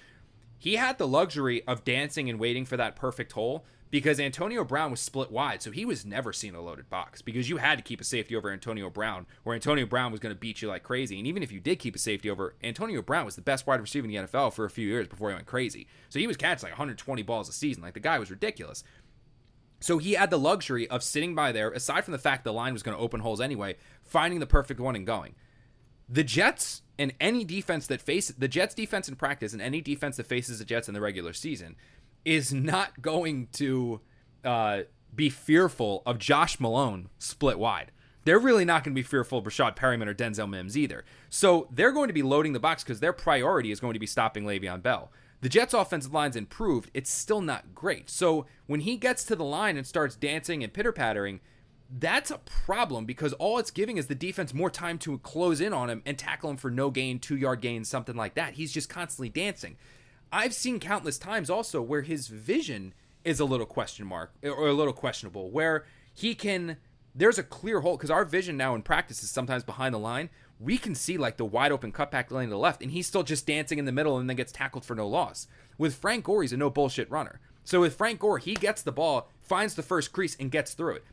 he 0.57 0.75
had 0.75 0.97
the 0.97 1.07
luxury 1.07 1.65
of 1.67 1.83
dancing 1.83 2.29
and 2.29 2.39
waiting 2.39 2.65
for 2.65 2.77
that 2.77 2.95
perfect 2.95 3.33
hole 3.33 3.65
because 3.93 4.19
Antonio 4.19 4.63
Brown 4.63 4.89
was 4.89 4.99
split 4.99 5.29
wide, 5.29 5.61
so 5.61 5.69
he 5.69 5.85
was 5.85 6.03
never 6.03 6.33
seen 6.33 6.55
a 6.55 6.61
loaded 6.61 6.89
box 6.89 7.21
because 7.21 7.47
you 7.47 7.57
had 7.57 7.77
to 7.77 7.83
keep 7.83 8.01
a 8.01 8.03
safety 8.03 8.35
over 8.35 8.49
Antonio 8.49 8.89
Brown, 8.89 9.27
or 9.45 9.53
Antonio 9.53 9.85
Brown 9.85 10.11
was 10.11 10.19
going 10.19 10.33
to 10.33 10.39
beat 10.39 10.63
you 10.63 10.67
like 10.67 10.81
crazy. 10.81 11.19
And 11.19 11.27
even 11.27 11.43
if 11.43 11.51
you 11.51 11.59
did 11.59 11.77
keep 11.77 11.95
a 11.95 11.99
safety 11.99 12.27
over, 12.27 12.55
Antonio 12.63 13.03
Brown 13.03 13.23
was 13.23 13.35
the 13.35 13.43
best 13.43 13.67
wide 13.67 13.79
receiver 13.79 14.07
in 14.07 14.11
the 14.11 14.27
NFL 14.27 14.53
for 14.53 14.65
a 14.65 14.69
few 14.71 14.87
years 14.87 15.07
before 15.07 15.29
he 15.29 15.35
went 15.35 15.45
crazy. 15.45 15.85
So 16.09 16.17
he 16.17 16.25
was 16.25 16.37
catching 16.37 16.65
like 16.65 16.71
120 16.71 17.21
balls 17.21 17.49
a 17.49 17.53
season. 17.53 17.83
Like 17.83 17.93
the 17.93 17.99
guy 17.99 18.17
was 18.17 18.31
ridiculous. 18.31 18.83
So 19.83 19.97
he 19.97 20.13
had 20.13 20.29
the 20.29 20.39
luxury 20.39 20.89
of 20.89 21.03
sitting 21.03 21.35
by 21.35 21.51
there, 21.51 21.69
aside 21.69 22.05
from 22.05 22.13
the 22.13 22.17
fact 22.17 22.45
the 22.45 22.53
line 22.53 22.71
was 22.71 22.83
going 22.83 22.95
to 22.95 23.03
open 23.03 23.19
holes 23.19 23.41
anyway, 23.41 23.75
finding 24.01 24.39
the 24.39 24.45
perfect 24.45 24.79
one 24.79 24.95
and 24.95 25.05
going. 25.05 25.35
The 26.07 26.23
Jets 26.23 26.83
and 26.97 27.13
any 27.19 27.43
defense 27.43 27.87
that 27.87 28.01
faces 28.01 28.37
the 28.37 28.47
Jets 28.47 28.73
defense 28.73 29.09
in 29.09 29.17
practice 29.17 29.51
and 29.51 29.61
any 29.61 29.81
defense 29.81 30.15
that 30.15 30.25
faces 30.25 30.59
the 30.59 30.63
Jets 30.63 30.87
in 30.87 30.93
the 30.93 31.01
regular 31.01 31.33
season 31.33 31.75
is 32.23 32.53
not 32.53 33.01
going 33.01 33.49
to 33.55 33.99
uh, 34.45 34.83
be 35.13 35.29
fearful 35.29 36.01
of 36.05 36.17
Josh 36.17 36.61
Malone 36.61 37.09
split 37.19 37.59
wide. 37.59 37.91
They're 38.23 38.39
really 38.39 38.63
not 38.63 38.85
going 38.85 38.95
to 38.95 38.99
be 38.99 39.03
fearful 39.03 39.39
of 39.39 39.43
Breshad 39.43 39.75
Perriman 39.75 40.07
or 40.07 40.13
Denzel 40.13 40.49
Mims 40.49 40.77
either. 40.77 41.03
So 41.29 41.67
they're 41.69 41.91
going 41.91 42.07
to 42.07 42.13
be 42.13 42.23
loading 42.23 42.53
the 42.53 42.59
box 42.61 42.85
because 42.85 43.01
their 43.01 43.11
priority 43.11 43.69
is 43.69 43.81
going 43.81 43.95
to 43.95 43.99
be 43.99 44.07
stopping 44.07 44.45
Le'Veon 44.45 44.81
Bell. 44.81 45.11
The 45.43 45.49
Jets' 45.49 45.73
offensive 45.73 46.13
line's 46.13 46.37
improved. 46.37 46.89
It's 46.93 47.11
still 47.11 47.41
not 47.41 47.75
great. 47.75 48.09
So 48.09 48.45
when 48.65 48.79
he 48.79 48.95
gets 48.95 49.25
to 49.25 49.35
the 49.35 49.43
line 49.43 49.75
and 49.75 49.85
starts 49.85 50.15
dancing 50.15 50.63
and 50.63 50.71
pitter 50.71 50.93
pattering, 50.93 51.41
that's 51.99 52.31
a 52.31 52.37
problem 52.37 53.03
because 53.03 53.33
all 53.33 53.57
it's 53.57 53.69
giving 53.69 53.97
is 53.97 54.07
the 54.07 54.15
defense 54.15 54.53
more 54.53 54.69
time 54.69 54.97
to 54.99 55.17
close 55.17 55.59
in 55.59 55.73
on 55.73 55.89
him 55.89 56.01
and 56.05 56.17
tackle 56.17 56.49
him 56.49 56.55
for 56.55 56.71
no 56.71 56.89
gain, 56.89 57.19
two 57.19 57.35
yard 57.35 57.59
gain, 57.59 57.83
something 57.83 58.15
like 58.15 58.35
that. 58.35 58.53
He's 58.53 58.71
just 58.71 58.87
constantly 58.87 59.27
dancing. 59.27 59.75
I've 60.31 60.53
seen 60.53 60.79
countless 60.79 61.17
times 61.17 61.49
also 61.49 61.81
where 61.81 62.03
his 62.03 62.29
vision 62.29 62.93
is 63.25 63.41
a 63.41 63.45
little 63.45 63.65
question 63.65 64.05
mark 64.05 64.31
or 64.43 64.69
a 64.69 64.73
little 64.73 64.93
questionable, 64.93 65.51
where 65.51 65.83
he 66.13 66.35
can. 66.35 66.77
There's 67.13 67.37
a 67.37 67.43
clear 67.43 67.81
hole 67.81 67.97
because 67.97 68.09
our 68.09 68.23
vision 68.23 68.55
now 68.55 68.75
in 68.75 68.81
practice 68.81 69.21
is 69.21 69.29
sometimes 69.29 69.65
behind 69.65 69.93
the 69.93 69.99
line 69.99 70.29
we 70.63 70.77
can 70.77 70.95
see 70.95 71.17
like 71.17 71.37
the 71.37 71.45
wide 71.45 71.71
open 71.71 71.91
cutback 71.91 72.31
lane 72.31 72.47
to 72.47 72.51
the 72.51 72.57
left, 72.57 72.81
and 72.81 72.91
he's 72.91 73.07
still 73.07 73.23
just 73.23 73.45
dancing 73.45 73.79
in 73.79 73.85
the 73.85 73.91
middle 73.91 74.17
and 74.17 74.29
then 74.29 74.37
gets 74.37 74.51
tackled 74.51 74.85
for 74.85 74.95
no 74.95 75.07
loss. 75.07 75.47
With 75.77 75.95
Frank 75.95 76.23
Gore, 76.23 76.41
he's 76.41 76.53
a 76.53 76.57
no 76.57 76.69
bullshit 76.69 77.09
runner. 77.11 77.39
So 77.63 77.81
with 77.81 77.95
Frank 77.95 78.19
Gore, 78.19 78.39
he 78.39 78.53
gets 78.53 78.81
the 78.81 78.91
ball, 78.91 79.29
finds 79.41 79.75
the 79.75 79.83
first 79.83 80.11
crease, 80.11 80.35
and 80.39 80.51
gets 80.51 80.73
through 80.73 80.95
it. 80.95 81.05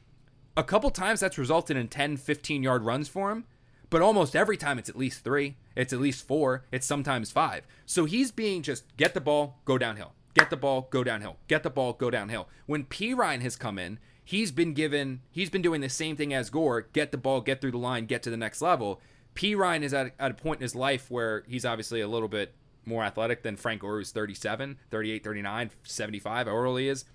A 0.57 0.64
couple 0.64 0.90
times 0.90 1.20
that's 1.20 1.38
resulted 1.38 1.76
in 1.76 1.88
10, 1.88 2.16
15 2.16 2.62
yard 2.62 2.84
runs 2.84 3.09
for 3.09 3.30
him, 3.30 3.44
but 3.88 4.03
almost 4.03 4.36
every 4.36 4.57
time 4.57 4.78
it's 4.78 4.88
at 4.88 4.96
least 4.96 5.24
three, 5.24 5.57
it's 5.74 5.92
at 5.92 6.01
least 6.01 6.26
four, 6.26 6.64
it's 6.70 6.86
sometimes 6.86 7.30
five. 7.30 7.66
So 7.86 8.05
he's 8.05 8.30
being 8.30 8.62
just 8.62 8.84
get 8.96 9.14
the 9.14 9.20
ball, 9.20 9.59
go 9.64 9.78
downhill. 9.78 10.12
Get 10.34 10.51
the 10.51 10.57
ball, 10.57 10.88
go 10.90 11.03
downhill. 11.03 11.38
Get 11.48 11.64
the 11.64 11.70
ball, 11.70 11.92
go 11.92 12.11
downhill. 12.11 12.48
When 12.66 12.84
Perine 12.84 13.42
has 13.42 13.57
come 13.57 13.78
in, 13.78 13.98
he's 14.24 14.53
been 14.53 14.74
given, 14.74 15.22
he's 15.30 15.51
been 15.51 15.62
doing 15.62 15.80
the 15.80 15.88
same 15.88 16.16
thing 16.16 16.32
as 16.32 16.51
Gore 16.51 16.82
get 16.92 17.11
the 17.11 17.18
ball, 17.18 17.40
get 17.40 17.61
through 17.61 17.72
the 17.72 17.78
line, 17.78 18.07
get 18.07 18.22
to 18.22 18.30
the 18.30 18.36
next 18.36 18.62
level. 18.62 19.01
Perine 19.41 19.82
is 19.82 19.95
at, 19.95 20.12
at 20.18 20.30
a 20.30 20.34
point 20.34 20.61
in 20.61 20.62
his 20.62 20.74
life 20.74 21.11
where 21.11 21.45
he's 21.49 21.64
obviously 21.64 22.03
a 22.03 22.09
little 22.09 22.28
bit 22.28 22.55
more 22.84 23.03
athletic 23.03 23.43
than 23.43 23.57
Frank 23.57 23.80
Gore, 23.80 23.97
who's 23.97 24.11
37, 24.11 24.78
38, 24.91 25.24
39, 25.24 25.70
75, 25.82 26.47
however 26.47 26.66
old 26.66 26.80
he 26.80 26.88
is. 26.88 27.07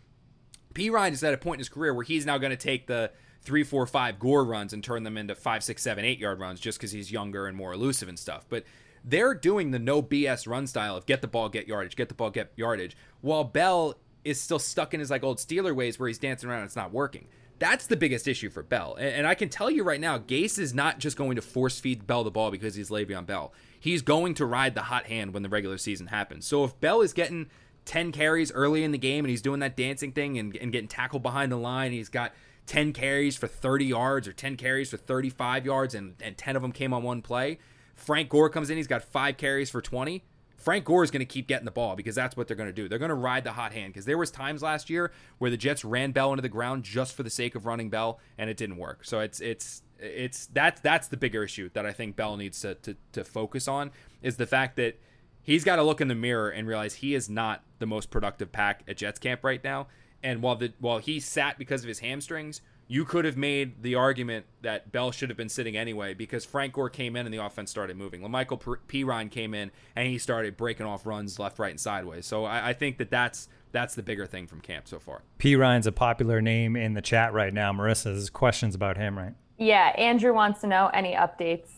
Perine 0.74 1.12
is 1.12 1.24
at 1.24 1.36
a 1.36 1.38
point 1.38 1.58
in 1.58 1.60
his 1.60 1.70
career 1.70 1.94
where 1.94 2.04
he's 2.04 2.26
now 2.26 2.40
going 2.40 2.50
to 2.50 2.58
take 2.58 2.88
the 2.88 3.12
three, 3.44 3.64
four, 3.64 3.86
five 3.86 4.18
Gore 4.18 4.44
runs 4.44 4.74
and 4.74 4.84
turn 4.84 5.04
them 5.04 5.18
into 5.18 5.36
five, 5.36 5.64
six, 5.64 5.84
seven, 5.84 6.04
eight 6.04 6.18
yard 6.18 6.40
runs 6.40 6.60
just 6.60 6.80
because 6.80 6.92
he's 6.92 7.12
younger 7.12 7.46
and 7.46 7.56
more 7.56 7.74
elusive 7.74 8.10
and 8.10 8.18
stuff. 8.18 8.46
But 8.50 8.64
they're 9.04 9.36
doing 9.36 9.70
the 9.70 9.80
no 9.80 10.02
BS 10.02 10.48
run 10.48 10.66
style 10.66 10.98
of 10.98 11.06
get 11.06 11.22
the 11.22 11.28
ball, 11.28 11.48
get 11.48 11.68
yardage, 11.68 11.96
get 11.96 12.10
the 12.10 12.16
ball, 12.16 12.32
get 12.32 12.52
yardage, 12.56 12.98
while 13.22 13.44
Bell 13.44 14.00
is 14.24 14.42
still 14.42 14.58
stuck 14.58 14.96
in 14.96 15.00
his 15.00 15.12
like 15.12 15.24
old 15.24 15.38
Steeler 15.38 15.76
ways 15.76 16.00
where 16.00 16.08
he's 16.08 16.18
dancing 16.18 16.50
around 16.50 16.62
and 16.62 16.68
it's 16.68 16.76
not 16.76 16.92
working. 16.92 17.28
That's 17.58 17.88
the 17.88 17.96
biggest 17.96 18.28
issue 18.28 18.50
for 18.50 18.64
Bell. 18.64 18.96
And, 19.00 19.16
and 19.16 19.28
I 19.28 19.36
can 19.36 19.50
tell 19.50 19.70
you 19.70 19.84
right 19.84 20.00
now, 20.00 20.18
Gase 20.18 20.60
is 20.60 20.74
not 20.74 21.00
just 21.00 21.18
going 21.18 21.36
to 21.36 21.42
force 21.42 21.80
feed 21.80 22.06
Bell 22.06 22.24
the 22.24 22.32
ball 22.32 22.52
because 22.52 22.76
he's 22.76 22.90
Le'Veon 22.90 23.26
Bell. 23.26 23.54
He's 23.80 24.02
going 24.02 24.34
to 24.36 24.46
ride 24.46 24.76
the 24.76 24.84
hot 24.84 25.06
hand 25.06 25.34
when 25.34 25.44
the 25.44 25.50
regular 25.50 25.78
season 25.78 26.08
happens. 26.08 26.46
So 26.46 26.64
if 26.64 26.80
Bell 26.80 27.02
is 27.02 27.14
getting 27.14 27.48
10 27.86 28.12
carries 28.12 28.52
early 28.52 28.84
in 28.84 28.92
the 28.92 28.98
game 28.98 29.24
and 29.24 29.30
he's 29.30 29.42
doing 29.42 29.60
that 29.62 29.78
dancing 29.78 30.12
thing 30.12 30.38
and, 30.38 30.56
and 30.58 30.72
getting 30.72 30.88
tackled 30.88 31.24
behind 31.24 31.52
the 31.52 31.58
line, 31.58 31.92
he's 31.92 32.10
got 32.10 32.34
10 32.66 32.94
carries 32.94 33.36
for 33.36 33.48
30 33.48 33.86
yards 33.86 34.28
or 34.28 34.34
10 34.34 34.58
carries 34.58 34.90
for 34.90 34.98
35 34.98 35.66
yards 35.66 35.96
and, 35.96 36.16
and 36.22 36.38
10 36.38 36.56
of 36.56 36.62
them 36.62 36.72
came 36.72 36.94
on 36.94 37.04
one 37.04 37.22
play. 37.22 37.60
Frank 37.94 38.30
Gore 38.30 38.50
comes 38.50 38.70
in, 38.70 38.78
he's 38.78 38.88
got 38.88 39.04
five 39.04 39.38
carries 39.38 39.70
for 39.70 39.82
20 39.82 40.24
Frank 40.66 40.84
Gore 40.84 41.04
is 41.04 41.12
going 41.12 41.20
to 41.20 41.28
keep 41.28 41.48
getting 41.48 41.64
the 41.66 41.70
ball 41.70 41.96
because 41.96 42.16
that's 42.16 42.36
what 42.36 42.48
they're 42.48 42.58
going 42.58 42.70
to 42.70 42.74
do. 42.74 42.90
They're 42.90 42.98
going 42.98 43.10
to 43.10 43.16
ride 43.16 43.44
the 43.44 43.52
hot 43.52 43.72
hand 43.72 43.94
because 43.94 44.06
there 44.06 44.18
was 44.18 44.32
times 44.32 44.64
last 44.64 44.90
year 44.90 45.12
where 45.38 45.52
the 45.52 45.58
Jets 45.58 45.86
ran 45.86 46.12
Bell 46.12 46.32
into 46.32 46.42
the 46.42 46.50
ground 46.50 46.84
just 46.84 47.14
for 47.14 47.22
the 47.22 47.30
sake 47.30 47.54
of 47.54 47.68
running 47.68 47.92
Bell 47.92 48.20
and 48.40 48.50
it 48.50 48.58
didn't 48.58 48.78
work. 48.78 49.06
So 49.06 49.20
it's 49.20 49.40
it's 49.40 49.84
it's 50.00 50.48
that's 50.48 50.82
that's 50.82 51.08
the 51.08 51.18
bigger 51.18 51.44
issue 51.44 51.70
that 51.74 51.86
I 51.86 51.94
think 51.94 52.16
Bell 52.16 52.36
needs 52.36 52.62
to 52.62 52.74
to, 52.74 52.98
to 53.12 53.24
focus 53.24 53.68
on 53.68 53.92
is 54.24 54.38
the 54.38 54.48
fact 54.48 54.76
that 54.78 55.00
he's 55.44 55.64
got 55.64 55.76
to 55.76 55.84
look 55.84 56.02
in 56.02 56.08
the 56.08 56.16
mirror 56.16 56.50
and 56.50 56.68
realize 56.68 56.96
he 56.96 57.14
is 57.14 57.30
not 57.30 57.62
the 57.78 57.86
most 57.86 58.10
productive 58.10 58.52
pack 58.52 58.82
at 58.88 58.98
Jets 58.98 59.20
camp 59.20 59.44
right 59.44 59.64
now. 59.64 59.86
And 60.24 60.42
while 60.42 60.56
the 60.56 60.74
while 60.80 60.98
he 60.98 61.20
sat 61.20 61.60
because 61.60 61.84
of 61.84 61.90
his 61.90 62.00
hamstrings, 62.00 62.62
you 62.88 63.04
could 63.04 63.26
have 63.26 63.36
made 63.36 63.82
the 63.82 63.96
argument 63.96 64.46
that 64.62 64.92
Bell 64.92 65.12
should 65.12 65.30
have 65.30 65.38
been 65.38 65.50
sitting 65.50 65.76
anyway 65.76 66.14
because 66.14 66.46
Frank 66.46 66.74
Gore 66.74 66.90
came 66.90 67.16
in 67.16 67.26
and 67.26 67.34
the 67.34 67.44
offense 67.44 67.72
started 67.72 67.98
moving. 67.98 68.22
La'Mical 68.22 68.78
Perine 68.88 69.32
came 69.32 69.54
in 69.56 69.72
and 69.96 70.08
he 70.08 70.20
started 70.20 70.56
breaking 70.56 70.86
off 70.86 71.06
runs 71.06 71.40
left, 71.40 71.58
right, 71.58 71.72
and 71.72 71.80
sideways. 71.80 72.28
So 72.28 72.46
I, 72.46 72.70
I 72.70 72.74
think 72.74 72.98
that 73.00 73.10
that's 73.10 73.50
that's 73.72 73.96
the 73.96 74.04
bigger 74.04 74.26
thing 74.26 74.48
from 74.48 74.62
camp 74.62 74.88
so 74.88 75.00
far. 75.00 75.24
Perine's 75.40 75.88
a 75.88 75.92
popular 75.92 76.42
name 76.42 76.76
in 76.76 76.94
the 76.94 77.02
chat 77.02 77.34
right 77.34 77.54
now. 77.54 77.74
Marissa, 77.74 78.06
there's 78.06 78.30
questions 78.30 78.76
about 78.76 78.98
him, 78.98 79.18
right? 79.18 79.34
Yeah, 79.58 79.94
Andrew 79.98 80.34
wants 80.34 80.62
to 80.62 80.68
know 80.68 80.90
any 80.94 81.14
updates 81.14 81.70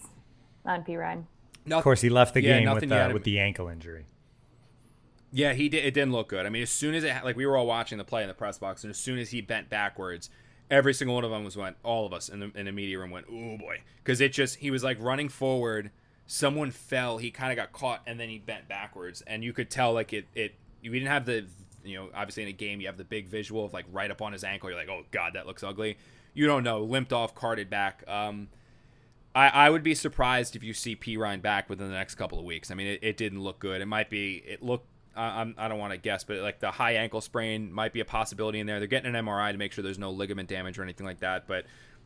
on 0.65 0.83
Perine. 0.83 1.23
Of 1.71 1.83
course, 1.83 2.01
he 2.01 2.09
left 2.09 2.33
the 2.33 2.43
yeah, 2.43 2.59
game 2.59 2.73
with 2.73 2.91
uh, 2.91 3.09
with 3.13 3.23
the 3.23 3.39
ankle 3.39 3.69
injury. 3.69 4.05
Yeah, 5.31 5.53
he 5.53 5.69
did. 5.69 5.85
It 5.85 5.93
didn't 5.93 6.11
look 6.11 6.29
good. 6.29 6.45
I 6.45 6.49
mean, 6.49 6.63
as 6.63 6.69
soon 6.69 6.95
as 6.95 7.03
it 7.03 7.23
like 7.23 7.35
we 7.35 7.45
were 7.45 7.57
all 7.57 7.67
watching 7.67 7.97
the 7.97 8.03
play 8.03 8.23
in 8.23 8.27
the 8.27 8.33
press 8.33 8.57
box, 8.57 8.83
and 8.83 8.91
as 8.91 8.97
soon 8.97 9.19
as 9.19 9.31
he 9.31 9.41
bent 9.41 9.69
backwards, 9.69 10.29
every 10.69 10.93
single 10.93 11.15
one 11.15 11.23
of 11.23 11.31
them 11.31 11.43
was 11.43 11.57
went. 11.57 11.77
All 11.83 12.05
of 12.05 12.13
us 12.13 12.29
in 12.29 12.39
the 12.39 12.51
in 12.55 12.65
the 12.65 12.71
media 12.71 12.99
room 12.99 13.11
went, 13.11 13.27
"Oh 13.29 13.57
boy," 13.57 13.81
because 14.03 14.21
it 14.21 14.33
just 14.33 14.57
he 14.57 14.71
was 14.71 14.83
like 14.83 14.97
running 15.01 15.29
forward. 15.29 15.91
Someone 16.25 16.71
fell. 16.71 17.17
He 17.17 17.31
kind 17.31 17.51
of 17.51 17.55
got 17.55 17.71
caught, 17.71 18.01
and 18.05 18.19
then 18.19 18.29
he 18.29 18.37
bent 18.37 18.67
backwards, 18.67 19.21
and 19.25 19.43
you 19.43 19.53
could 19.53 19.69
tell 19.69 19.93
like 19.93 20.13
it 20.13 20.25
it. 20.35 20.55
We 20.81 20.89
didn't 20.89 21.07
have 21.07 21.25
the 21.25 21.45
you 21.83 21.97
know 21.97 22.09
obviously 22.13 22.43
in 22.43 22.49
a 22.49 22.53
game 22.53 22.81
you 22.81 22.87
have 22.87 22.97
the 22.97 23.05
big 23.05 23.27
visual 23.27 23.65
of 23.65 23.73
like 23.73 23.85
right 23.91 24.11
up 24.11 24.21
on 24.21 24.33
his 24.33 24.43
ankle. 24.43 24.69
You're 24.69 24.79
like, 24.79 24.89
oh 24.89 25.03
god, 25.11 25.33
that 25.33 25.47
looks 25.47 25.63
ugly. 25.63 25.97
You 26.33 26.45
don't 26.45 26.63
know. 26.63 26.83
Limped 26.83 27.13
off, 27.13 27.33
carted 27.33 27.69
back. 27.69 28.03
Um, 28.07 28.49
I, 29.33 29.49
I 29.49 29.69
would 29.69 29.83
be 29.83 29.93
surprised 29.95 30.55
if 30.55 30.63
you 30.63 30.73
see 30.73 30.95
Perine 30.95 31.41
back 31.41 31.69
within 31.69 31.87
the 31.87 31.93
next 31.93 32.15
couple 32.15 32.39
of 32.39 32.45
weeks. 32.45 32.71
I 32.71 32.75
mean, 32.75 32.87
it, 32.87 32.99
it 33.03 33.17
didn't 33.17 33.41
look 33.41 33.59
good. 33.59 33.81
It 33.81 33.85
might 33.85 34.09
be. 34.09 34.43
It 34.45 34.63
looked. 34.63 34.87
I'm, 35.21 35.55
I 35.57 35.67
don't 35.67 35.79
want 35.79 35.93
to 35.93 35.97
guess, 35.97 36.23
but 36.23 36.37
like 36.37 36.59
the 36.59 36.71
high 36.71 36.93
ankle 36.93 37.21
sprain 37.21 37.71
might 37.71 37.93
be 37.93 37.99
a 37.99 38.05
possibility 38.05 38.59
in 38.59 38.67
there. 38.67 38.79
They're 38.79 38.87
getting 38.87 39.13
an 39.13 39.25
MRI 39.25 39.51
to 39.51 39.57
make 39.57 39.71
sure 39.71 39.83
there's 39.83 39.99
no 39.99 40.11
ligament 40.11 40.49
damage 40.49 40.77
or 40.77 40.83
anything 40.83 41.05
like 41.05 41.19
that. 41.19 41.47
But 41.47 41.65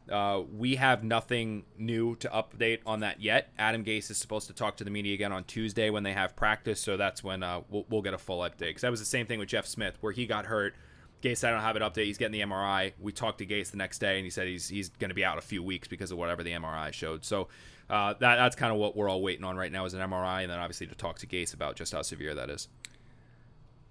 uh, 0.10 0.42
we 0.58 0.76
have 0.76 1.04
nothing 1.04 1.64
new 1.78 2.16
to 2.18 2.30
update 2.30 2.80
on 2.86 3.02
that 3.02 3.22
yet. 3.22 3.52
Adam 3.58 3.84
Gase 3.84 4.10
is 4.10 4.18
supposed 4.18 4.48
to 4.48 4.54
talk 4.54 4.78
to 4.78 4.84
the 4.84 4.90
media 4.90 5.14
again 5.14 5.32
on 5.32 5.44
Tuesday 5.44 5.90
when 5.90 6.04
they 6.04 6.14
have 6.14 6.36
practice, 6.36 6.80
so 6.80 6.98
that's 6.98 7.24
when 7.24 7.44
uh, 7.44 7.62
we'll, 7.70 7.86
we'll 7.90 8.02
get 8.02 8.14
a 8.14 8.18
full 8.18 8.40
update. 8.40 8.60
Because 8.60 8.82
that 8.82 8.92
was 8.92 9.00
the 9.00 9.06
same 9.06 9.28
thing 9.28 9.40
with 9.40 9.50
Jeff 9.50 9.68
Smith, 9.68 9.98
where 10.02 10.14
he 10.14 10.26
got 10.26 10.46
hurt 10.46 10.74
Gase, 11.22 11.48
I 11.48 11.52
don't 11.52 11.62
have 11.62 11.76
an 11.76 11.84
update. 11.84 12.06
He's 12.06 12.18
getting 12.18 12.40
the 12.40 12.46
MRI. 12.46 12.94
We 13.00 13.12
talked 13.12 13.38
to 13.40 13.46
Gase 13.46 13.72
the 13.72 13.78
next 13.78 14.00
day, 14.00 14.18
and 14.18 14.26
he 14.26 14.30
said 14.30 14.48
he's 14.48 14.68
he's 14.68 14.90
going 14.90 15.10
to 15.10 15.16
be 15.16 15.24
out 15.24 15.38
a 15.38 15.42
few 15.42 15.62
weeks 15.62 15.88
because 15.88 16.12
of 16.12 16.18
whatever 16.18 16.44
the 16.44 16.52
MRI 16.52 16.92
showed. 16.92 17.24
So 17.24 17.48
uh, 17.90 18.14
that 18.14 18.36
that's 18.38 18.56
kind 18.56 18.74
of 18.74 18.80
what 18.80 18.96
we're 18.96 19.10
all 19.10 19.22
waiting 19.22 19.46
on 19.46 19.56
right 19.56 19.72
now 19.72 19.86
is 19.86 19.94
an 19.94 20.02
MRI, 20.02 20.42
and 20.42 20.52
then 20.52 20.60
obviously 20.60 20.88
to 20.88 20.96
talk 20.96 21.20
to 21.20 21.28
Gase 21.28 21.54
about 21.54 21.76
just 21.76 21.94
how 21.94 22.02
severe 22.02 22.34
that 22.36 22.50
is. 22.50 22.68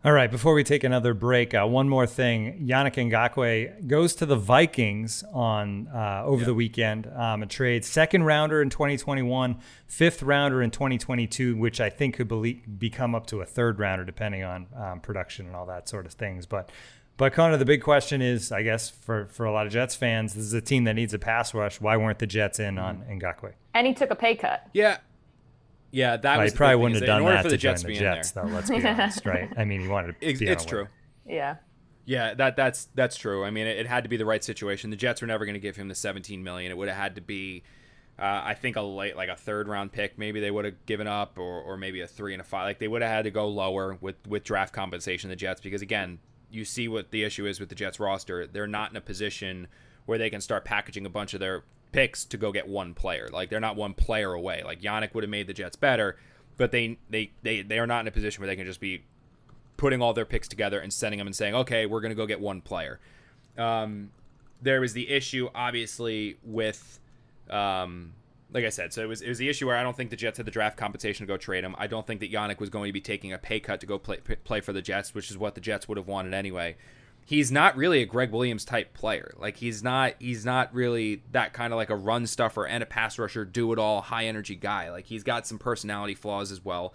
All 0.03 0.13
right, 0.13 0.31
before 0.31 0.55
we 0.55 0.65
take 0.65 0.83
another 0.83 1.13
break, 1.13 1.53
uh, 1.53 1.67
one 1.67 1.87
more 1.87 2.07
thing. 2.07 2.67
Yannick 2.67 2.95
Ngakoue 2.95 3.87
goes 3.87 4.15
to 4.15 4.25
the 4.25 4.35
Vikings 4.35 5.23
on 5.31 5.89
uh, 5.89 6.23
over 6.25 6.39
yep. 6.39 6.47
the 6.47 6.55
weekend. 6.55 7.07
Um, 7.07 7.43
a 7.43 7.47
trade, 7.47 7.85
second 7.85 8.25
rounder 8.25 8.63
in 8.63 8.71
2021, 8.71 9.59
fifth 9.87 10.23
rounder 10.23 10.63
in 10.63 10.71
2022, 10.71 11.55
which 11.55 11.83
I 11.83 11.91
think 11.91 12.15
could 12.15 12.29
be- 12.29 12.63
become 12.79 13.15
up 13.15 13.27
to 13.27 13.43
a 13.43 13.45
third 13.45 13.79
rounder 13.79 14.07
depending 14.07 14.43
on 14.43 14.69
um, 14.75 15.01
production 15.01 15.45
and 15.45 15.55
all 15.55 15.67
that 15.67 15.87
sort 15.87 16.07
of 16.07 16.13
things. 16.13 16.47
But 16.47 16.71
but 17.19 17.35
Connor, 17.35 17.59
the 17.59 17.67
big 17.67 17.83
question 17.83 18.23
is, 18.23 18.51
I 18.51 18.63
guess, 18.63 18.89
for, 18.89 19.27
for 19.27 19.45
a 19.45 19.53
lot 19.53 19.67
of 19.67 19.73
Jets 19.73 19.95
fans, 19.95 20.33
this 20.33 20.43
is 20.43 20.55
a 20.55 20.63
team 20.63 20.85
that 20.85 20.95
needs 20.95 21.13
a 21.13 21.19
pass 21.19 21.53
rush. 21.53 21.79
Why 21.79 21.99
weren't 21.99 22.19
the 22.19 22.27
Jets 22.27 22.59
in 22.59 22.79
on 22.79 23.01
mm-hmm. 23.01 23.19
Ngakoue? 23.19 23.53
And 23.75 23.87
he 23.87 23.93
took 23.93 24.11
a 24.11 24.15
pay 24.15 24.35
cut. 24.35 24.67
Yeah. 24.73 24.97
Yeah, 25.91 26.17
that 26.17 26.37
well, 26.37 26.45
was 26.45 26.53
he 26.53 26.57
probably 26.57 26.77
wouldn't 26.77 27.01
have 27.01 27.07
done 27.07 27.25
that 27.25 27.43
to 27.43 27.49
the 27.49 27.57
Jets 27.57 27.83
join 27.83 27.93
the 27.93 27.99
Jets, 27.99 28.31
though. 28.33 28.43
Let's 28.43 28.71
be 28.71 28.77
honest, 28.87 29.27
right? 29.27 29.51
I 29.57 29.65
mean, 29.65 29.81
he 29.81 29.89
wanted 29.89 30.21
to. 30.21 30.27
It's, 30.27 30.41
it's 30.41 30.65
true. 30.65 30.89
Yeah. 31.27 31.57
Yeah, 32.05 32.35
that 32.35 32.57
that's 32.57 32.89
that's 32.95 33.17
true. 33.17 33.45
I 33.45 33.51
mean, 33.51 33.67
it, 33.67 33.79
it 33.79 33.87
had 33.87 34.05
to 34.05 34.09
be 34.09 34.17
the 34.17 34.25
right 34.25 34.43
situation. 34.43 34.91
The 34.91 34.97
Jets 34.97 35.21
were 35.21 35.27
never 35.27 35.45
going 35.45 35.55
to 35.55 35.61
give 35.61 35.77
him 35.77 35.89
the 35.89 35.95
17 35.95 36.43
million. 36.43 36.73
It 36.73 36.77
would 36.77 36.89
have 36.89 36.97
had 36.97 37.15
to 37.17 37.21
be, 37.21 37.63
uh, 38.19 38.43
I 38.45 38.55
think, 38.55 38.77
a 38.77 38.81
late 38.81 39.17
like 39.17 39.29
a 39.29 39.37
third 39.37 39.69
round 39.69 39.93
pick. 39.93 40.19
Maybe 40.19 40.41
they 40.41 40.51
would 40.51 40.65
have 40.65 40.87
given 40.87 41.07
up, 41.07 41.39
or, 41.39 41.61
or 41.61 41.77
maybe 41.77 42.01
a 42.01 42.07
three 42.07 42.33
and 42.33 42.41
a 42.41 42.45
five. 42.45 42.65
Like 42.65 42.79
they 42.79 42.89
would 42.89 43.03
have 43.03 43.11
had 43.11 43.25
to 43.25 43.31
go 43.31 43.49
lower 43.49 43.97
with 44.01 44.27
with 44.27 44.45
draft 44.45 44.73
compensation. 44.73 45.31
The 45.31 45.37
Jets, 45.37 45.61
because 45.61 45.83
again, 45.83 46.19
you 46.51 46.65
see 46.65 46.89
what 46.89 47.11
the 47.11 47.23
issue 47.23 47.47
is 47.47 47.61
with 47.61 47.69
the 47.69 47.75
Jets 47.75 48.01
roster. 48.01 48.47
They're 48.47 48.67
not 48.67 48.91
in 48.91 48.97
a 48.97 49.01
position 49.01 49.69
where 50.07 50.19
they 50.19 50.31
can 50.31 50.41
start 50.41 50.65
packaging 50.65 51.07
a 51.07 51.11
bunch 51.11 51.35
of 51.35 51.41
their 51.41 51.65
picks 51.93 52.25
to 52.27 52.37
go 52.37 52.53
get 52.53 52.69
one 52.69 52.95
player. 52.95 53.29
Like 53.33 53.51
they're 53.51 53.61
not 53.61 53.77
one 53.77 53.95
player 53.95 54.33
away. 54.33 54.63
Like 54.65 54.81
Yannick 54.81 55.15
would 55.15 55.25
have 55.25 55.31
made 55.31 55.47
the 55.47 55.55
Jets 55.55 55.77
better, 55.77 56.17
but 56.57 56.73
they 56.73 56.99
they 57.09 57.33
they 57.43 57.63
they 57.63 57.79
are 57.79 57.87
not 57.87 58.01
in 58.01 58.09
a 58.09 58.13
position 58.13 58.41
where 58.41 58.49
they 58.49 58.57
can 58.57 58.67
just 58.67 58.81
be 58.81 59.05
putting 59.77 60.03
all 60.03 60.13
their 60.13 60.27
picks 60.27 60.47
together 60.47 60.79
and 60.79 60.93
sending 60.93 61.19
them 61.19 61.27
and 61.27 61.35
saying, 61.35 61.55
okay, 61.55 61.87
we're 61.87 62.03
to 62.03 62.15
go 62.15 62.27
get 62.27 62.41
one 62.41 62.61
player. 62.61 63.01
Um, 63.57 64.11
there 64.61 64.81
was 64.81 64.93
the 64.93 65.09
issue, 65.09 65.49
obviously, 65.55 66.37
with 66.43 67.01
um, 67.49 68.13
like 68.53 68.65
I 68.65 68.69
said, 68.69 68.93
so 68.93 69.03
it 69.03 69.09
was 69.09 69.23
it 69.23 69.29
was 69.29 69.39
the 69.39 69.49
issue 69.49 69.67
where 69.67 69.77
I 69.77 69.83
don't 69.83 69.97
think 69.97 70.11
the 70.11 70.17
Jets 70.17 70.37
had 70.37 70.47
the 70.47 70.51
draft 70.51 70.77
compensation 70.77 71.27
to 71.27 71.33
go 71.33 71.37
trade 71.37 71.65
him. 71.65 71.75
I 71.79 71.87
don't 71.87 72.07
think 72.07 72.21
that 72.21 72.33
Yannick 72.33 72.59
was 72.59 72.69
going 72.69 72.89
to 72.89 72.93
be 72.93 73.01
taking 73.01 73.33
a 73.33 73.39
pay 73.39 73.61
cut 73.61 73.81
to 73.81 73.87
go 73.87 73.99
play 73.99 74.19
play 74.19 74.61
for 74.61 74.73
the 74.73 74.83
Jets, 74.83 75.15
which 75.15 75.31
is 75.31 75.39
what 75.39 75.55
the 75.55 75.61
Jets 75.61 75.89
would 75.89 75.99
have 75.99 76.09
wanted 76.09 76.35
anyway. 76.35 76.77
He's 77.25 77.53
not 77.53 77.77
really 77.77 78.03
a 78.03 78.07
Gregg 78.07 78.33
Williams 78.33 78.65
type 78.65 78.93
player. 78.93 79.35
Like 79.39 79.57
he's 79.57 79.83
not 79.83 80.15
he's 80.19 80.45
not 80.45 80.75
really 80.75 81.23
that 81.31 81.53
kind 81.53 81.73
of 81.73 81.77
like 81.77 81.91
a 81.91 81.97
run 81.97 82.27
stuffer 82.27 82.67
and 82.67 82.83
a 82.83 82.87
pass 82.87 83.19
rusher, 83.19 83.45
do 83.45 83.73
it 83.73 83.79
all, 83.79 84.01
high 84.01 84.27
energy 84.27 84.57
guy. 84.57 84.91
Like 84.91 85.07
he's 85.07 85.23
got 85.23 85.47
some 85.47 85.59
personality 85.59 86.15
flaws 86.15 86.51
as 86.51 86.65
well. 86.65 86.93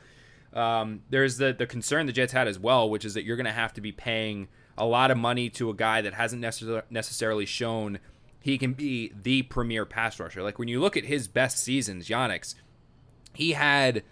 Um, 0.53 1.03
there's 1.09 1.37
the 1.37 1.53
the 1.53 1.65
concern 1.65 2.05
the 2.05 2.11
Jets 2.11 2.33
had 2.33 2.47
as 2.47 2.59
well, 2.59 2.89
which 2.89 3.05
is 3.05 3.13
that 3.13 3.23
you're 3.23 3.37
going 3.37 3.45
to 3.45 3.51
have 3.51 3.73
to 3.73 3.81
be 3.81 3.91
paying 3.91 4.47
a 4.77 4.85
lot 4.85 5.11
of 5.11 5.17
money 5.17 5.49
to 5.51 5.69
a 5.69 5.73
guy 5.73 6.01
that 6.01 6.13
hasn't 6.13 6.41
necessarily 6.89 7.45
shown 7.45 7.99
he 8.41 8.57
can 8.57 8.73
be 8.73 9.11
the 9.23 9.41
premier 9.43 9.85
pass 9.85 10.19
rusher. 10.19 10.43
Like 10.43 10.59
when 10.59 10.67
you 10.67 10.79
look 10.79 10.95
at 10.95 11.05
his 11.05 11.27
best 11.27 11.57
seasons, 11.57 12.07
Yannick's, 12.07 12.55
he 13.33 13.53
had 13.53 14.03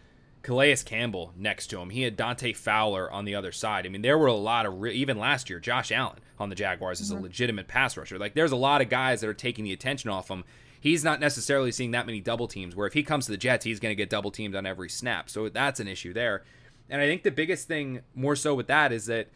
Calais 0.43 0.75
Campbell 0.83 1.33
next 1.37 1.67
to 1.67 1.79
him. 1.79 1.89
He 1.89 2.01
had 2.01 2.17
Dante 2.17 2.51
Fowler 2.51 3.09
on 3.09 3.23
the 3.23 3.33
other 3.33 3.53
side. 3.53 3.85
I 3.85 3.89
mean, 3.89 4.01
there 4.01 4.17
were 4.17 4.27
a 4.27 4.33
lot 4.33 4.65
of 4.65 4.81
re- 4.81 4.93
even 4.93 5.17
last 5.17 5.49
year, 5.49 5.59
Josh 5.59 5.91
Allen 5.91 6.19
on 6.37 6.49
the 6.49 6.55
Jaguars 6.55 6.99
is 6.99 7.09
mm-hmm. 7.09 7.19
a 7.19 7.23
legitimate 7.23 7.67
pass 7.69 7.95
rusher. 7.95 8.19
Like 8.19 8.35
there's 8.35 8.51
a 8.51 8.57
lot 8.57 8.81
of 8.81 8.89
guys 8.89 9.21
that 9.21 9.29
are 9.29 9.33
taking 9.33 9.63
the 9.63 9.71
attention 9.71 10.09
off 10.09 10.29
him. 10.29 10.43
He's 10.79 11.03
not 11.03 11.21
necessarily 11.21 11.71
seeing 11.71 11.91
that 11.91 12.05
many 12.05 12.19
double 12.19 12.49
teams. 12.49 12.75
Where 12.75 12.85
if 12.85 12.93
he 12.93 13.03
comes 13.03 13.25
to 13.25 13.31
the 13.31 13.37
Jets, 13.37 13.63
he's 13.63 13.79
going 13.79 13.91
to 13.91 13.95
get 13.95 14.09
double 14.09 14.31
teamed 14.31 14.53
on 14.53 14.65
every 14.65 14.89
snap. 14.89 15.29
So 15.29 15.47
that's 15.47 15.79
an 15.79 15.87
issue 15.87 16.11
there. 16.11 16.43
And 16.89 17.01
I 17.01 17.07
think 17.07 17.23
the 17.23 17.31
biggest 17.31 17.69
thing 17.69 18.01
more 18.13 18.35
so 18.35 18.53
with 18.53 18.67
that 18.67 18.91
is 18.91 19.05
that 19.05 19.29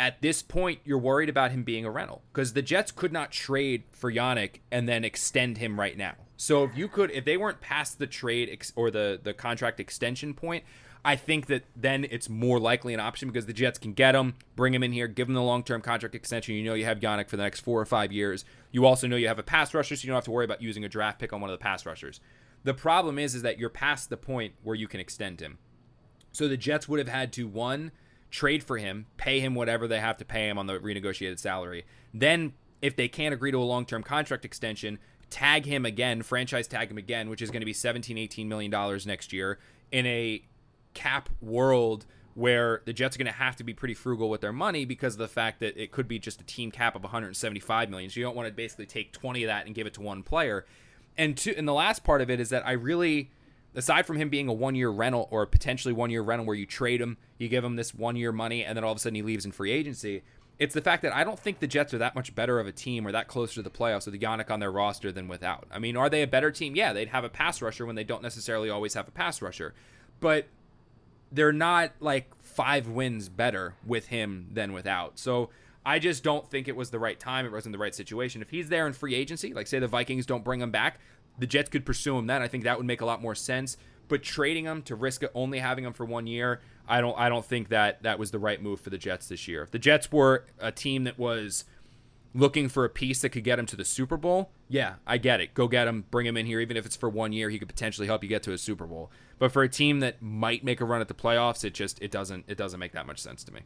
at 0.00 0.20
this 0.20 0.42
point, 0.42 0.80
you're 0.84 0.98
worried 0.98 1.28
about 1.28 1.52
him 1.52 1.62
being 1.62 1.84
a 1.84 1.90
rental 1.90 2.22
because 2.32 2.54
the 2.54 2.62
Jets 2.62 2.90
could 2.90 3.12
not 3.12 3.30
trade 3.30 3.84
for 3.92 4.12
Yannick 4.12 4.56
and 4.72 4.88
then 4.88 5.04
extend 5.04 5.58
him 5.58 5.78
right 5.78 5.96
now. 5.96 6.14
So 6.42 6.64
if 6.64 6.76
you 6.76 6.88
could, 6.88 7.12
if 7.12 7.24
they 7.24 7.36
weren't 7.36 7.60
past 7.60 8.00
the 8.00 8.06
trade 8.08 8.48
ex- 8.50 8.72
or 8.74 8.90
the 8.90 9.20
the 9.22 9.32
contract 9.32 9.78
extension 9.78 10.34
point, 10.34 10.64
I 11.04 11.14
think 11.14 11.46
that 11.46 11.62
then 11.76 12.04
it's 12.10 12.28
more 12.28 12.58
likely 12.58 12.92
an 12.92 12.98
option 12.98 13.28
because 13.28 13.46
the 13.46 13.52
Jets 13.52 13.78
can 13.78 13.92
get 13.92 14.16
him, 14.16 14.34
bring 14.56 14.74
him 14.74 14.82
in 14.82 14.90
here, 14.90 15.06
give 15.06 15.28
him 15.28 15.34
the 15.34 15.40
long 15.42 15.62
term 15.62 15.82
contract 15.82 16.16
extension. 16.16 16.56
You 16.56 16.64
know 16.64 16.74
you 16.74 16.84
have 16.84 16.98
Yannick 16.98 17.28
for 17.28 17.36
the 17.36 17.44
next 17.44 17.60
four 17.60 17.80
or 17.80 17.84
five 17.84 18.10
years. 18.10 18.44
You 18.72 18.86
also 18.86 19.06
know 19.06 19.14
you 19.14 19.28
have 19.28 19.38
a 19.38 19.44
pass 19.44 19.72
rusher, 19.72 19.94
so 19.94 20.02
you 20.02 20.08
don't 20.08 20.16
have 20.16 20.24
to 20.24 20.32
worry 20.32 20.44
about 20.44 20.60
using 20.60 20.84
a 20.84 20.88
draft 20.88 21.20
pick 21.20 21.32
on 21.32 21.40
one 21.40 21.48
of 21.48 21.56
the 21.56 21.62
pass 21.62 21.86
rushers. 21.86 22.18
The 22.64 22.74
problem 22.74 23.20
is, 23.20 23.36
is 23.36 23.42
that 23.42 23.60
you're 23.60 23.70
past 23.70 24.10
the 24.10 24.16
point 24.16 24.54
where 24.64 24.74
you 24.74 24.88
can 24.88 24.98
extend 24.98 25.40
him. 25.40 25.58
So 26.32 26.48
the 26.48 26.56
Jets 26.56 26.88
would 26.88 26.98
have 26.98 27.06
had 27.06 27.32
to 27.34 27.46
one 27.46 27.92
trade 28.32 28.64
for 28.64 28.78
him, 28.78 29.06
pay 29.16 29.38
him 29.38 29.54
whatever 29.54 29.86
they 29.86 30.00
have 30.00 30.16
to 30.16 30.24
pay 30.24 30.48
him 30.48 30.58
on 30.58 30.66
the 30.66 30.80
renegotiated 30.80 31.38
salary. 31.38 31.84
Then, 32.12 32.54
if 32.80 32.96
they 32.96 33.06
can't 33.06 33.32
agree 33.32 33.52
to 33.52 33.58
a 33.58 33.62
long 33.62 33.86
term 33.86 34.02
contract 34.02 34.44
extension, 34.44 34.98
tag 35.32 35.64
him 35.64 35.86
again, 35.86 36.22
franchise 36.22 36.68
tag 36.68 36.90
him 36.90 36.98
again, 36.98 37.30
which 37.30 37.40
is 37.40 37.50
going 37.50 37.62
to 37.62 37.66
be 37.66 37.72
17, 37.72 38.18
18 38.18 38.48
million 38.48 38.70
dollars 38.70 39.06
next 39.06 39.32
year 39.32 39.58
in 39.90 40.06
a 40.06 40.42
cap 40.94 41.30
world 41.40 42.04
where 42.34 42.82
the 42.84 42.92
Jets 42.92 43.16
are 43.16 43.18
going 43.18 43.26
to 43.26 43.32
have 43.32 43.56
to 43.56 43.64
be 43.64 43.74
pretty 43.74 43.94
frugal 43.94 44.28
with 44.28 44.42
their 44.42 44.52
money 44.52 44.84
because 44.84 45.14
of 45.14 45.18
the 45.18 45.28
fact 45.28 45.60
that 45.60 45.76
it 45.76 45.90
could 45.90 46.06
be 46.06 46.18
just 46.18 46.40
a 46.40 46.44
team 46.44 46.70
cap 46.70 46.94
of 46.94 47.02
175 47.02 47.90
million. 47.90 48.10
So 48.10 48.20
you 48.20 48.26
don't 48.26 48.36
want 48.36 48.48
to 48.48 48.54
basically 48.54 48.86
take 48.86 49.12
20 49.12 49.44
of 49.44 49.48
that 49.48 49.66
and 49.66 49.74
give 49.74 49.86
it 49.86 49.94
to 49.94 50.02
one 50.02 50.22
player. 50.22 50.66
And 51.16 51.36
to, 51.38 51.56
and 51.56 51.66
the 51.66 51.74
last 51.74 52.04
part 52.04 52.20
of 52.20 52.30
it 52.30 52.40
is 52.40 52.50
that 52.50 52.66
I 52.66 52.72
really 52.72 53.30
aside 53.74 54.06
from 54.06 54.16
him 54.16 54.28
being 54.28 54.48
a 54.48 54.52
one 54.52 54.74
year 54.74 54.90
rental 54.90 55.28
or 55.30 55.46
potentially 55.46 55.94
one 55.94 56.10
year 56.10 56.22
rental 56.22 56.46
where 56.46 56.56
you 56.56 56.66
trade 56.66 57.00
him, 57.00 57.16
you 57.38 57.48
give 57.48 57.64
him 57.64 57.76
this 57.76 57.94
one 57.94 58.16
year 58.16 58.32
money, 58.32 58.64
and 58.64 58.76
then 58.76 58.84
all 58.84 58.92
of 58.92 58.96
a 58.96 59.00
sudden 59.00 59.14
he 59.14 59.22
leaves 59.22 59.44
in 59.44 59.52
free 59.52 59.70
agency. 59.70 60.22
It's 60.62 60.74
the 60.74 60.80
fact 60.80 61.02
that 61.02 61.12
I 61.12 61.24
don't 61.24 61.40
think 61.40 61.58
the 61.58 61.66
Jets 61.66 61.92
are 61.92 61.98
that 61.98 62.14
much 62.14 62.36
better 62.36 62.60
of 62.60 62.68
a 62.68 62.72
team 62.72 63.04
or 63.04 63.10
that 63.10 63.26
closer 63.26 63.54
to 63.54 63.62
the 63.62 63.70
playoffs 63.70 64.06
with 64.06 64.20
Yannick 64.20 64.48
on 64.48 64.60
their 64.60 64.70
roster 64.70 65.10
than 65.10 65.26
without. 65.26 65.66
I 65.72 65.80
mean, 65.80 65.96
are 65.96 66.08
they 66.08 66.22
a 66.22 66.26
better 66.28 66.52
team? 66.52 66.76
Yeah, 66.76 66.92
they'd 66.92 67.08
have 67.08 67.24
a 67.24 67.28
pass 67.28 67.60
rusher 67.60 67.84
when 67.84 67.96
they 67.96 68.04
don't 68.04 68.22
necessarily 68.22 68.70
always 68.70 68.94
have 68.94 69.08
a 69.08 69.10
pass 69.10 69.42
rusher. 69.42 69.74
But 70.20 70.46
they're 71.32 71.52
not 71.52 71.90
like 71.98 72.30
five 72.42 72.86
wins 72.86 73.28
better 73.28 73.74
with 73.84 74.06
him 74.06 74.50
than 74.52 74.72
without. 74.72 75.18
So 75.18 75.50
I 75.84 75.98
just 75.98 76.22
don't 76.22 76.48
think 76.48 76.68
it 76.68 76.76
was 76.76 76.90
the 76.90 77.00
right 77.00 77.18
time. 77.18 77.44
It 77.44 77.50
wasn't 77.50 77.72
the 77.72 77.78
right 77.78 77.94
situation. 77.94 78.40
If 78.40 78.50
he's 78.50 78.68
there 78.68 78.86
in 78.86 78.92
free 78.92 79.16
agency, 79.16 79.52
like 79.52 79.66
say 79.66 79.80
the 79.80 79.88
Vikings 79.88 80.26
don't 80.26 80.44
bring 80.44 80.60
him 80.60 80.70
back, 80.70 81.00
the 81.38 81.46
Jets 81.48 81.70
could 81.70 81.84
pursue 81.84 82.16
him 82.16 82.28
then. 82.28 82.40
I 82.40 82.46
think 82.46 82.62
that 82.62 82.76
would 82.76 82.86
make 82.86 83.00
a 83.00 83.06
lot 83.06 83.20
more 83.20 83.34
sense. 83.34 83.76
but 84.08 84.22
trading 84.22 84.66
him 84.66 84.82
to 84.82 84.94
risk 84.94 85.22
only 85.34 85.58
having 85.58 85.84
him 85.84 85.92
for 85.92 86.04
one 86.04 86.26
year, 86.26 86.60
I 86.88 87.00
don't 87.00 87.18
I 87.18 87.28
don't 87.28 87.44
think 87.44 87.68
that 87.68 88.02
that 88.02 88.18
was 88.18 88.30
the 88.30 88.38
right 88.38 88.60
move 88.62 88.80
for 88.80 88.90
the 88.90 88.98
Jets 88.98 89.28
this 89.28 89.46
year. 89.48 89.62
If 89.62 89.70
the 89.70 89.78
Jets 89.78 90.10
were 90.10 90.44
a 90.58 90.72
team 90.72 91.04
that 91.04 91.18
was 91.18 91.64
looking 92.34 92.68
for 92.68 92.84
a 92.84 92.88
piece 92.88 93.20
that 93.22 93.30
could 93.30 93.44
get 93.44 93.58
him 93.58 93.66
to 93.66 93.76
the 93.76 93.84
Super 93.84 94.16
Bowl, 94.16 94.50
yeah, 94.68 94.94
I 95.06 95.18
get 95.18 95.40
it. 95.40 95.54
Go 95.54 95.68
get 95.68 95.86
him, 95.86 96.04
bring 96.10 96.26
him 96.26 96.36
in 96.36 96.46
here, 96.46 96.60
even 96.60 96.76
if 96.76 96.86
it's 96.86 96.96
for 96.96 97.08
one 97.08 97.32
year. 97.32 97.50
He 97.50 97.58
could 97.58 97.68
potentially 97.68 98.06
help 98.06 98.22
you 98.22 98.28
get 98.28 98.42
to 98.44 98.52
a 98.52 98.58
Super 98.58 98.86
Bowl. 98.86 99.10
But 99.38 99.52
for 99.52 99.62
a 99.62 99.68
team 99.68 100.00
that 100.00 100.22
might 100.22 100.64
make 100.64 100.80
a 100.80 100.84
run 100.84 101.00
at 101.00 101.08
the 101.08 101.14
playoffs, 101.14 101.64
it 101.64 101.74
just 101.74 102.00
it 102.02 102.10
doesn't 102.10 102.44
it 102.48 102.56
doesn't 102.56 102.80
make 102.80 102.92
that 102.92 103.06
much 103.06 103.18
sense 103.18 103.44
to 103.44 103.52
me. 103.52 103.60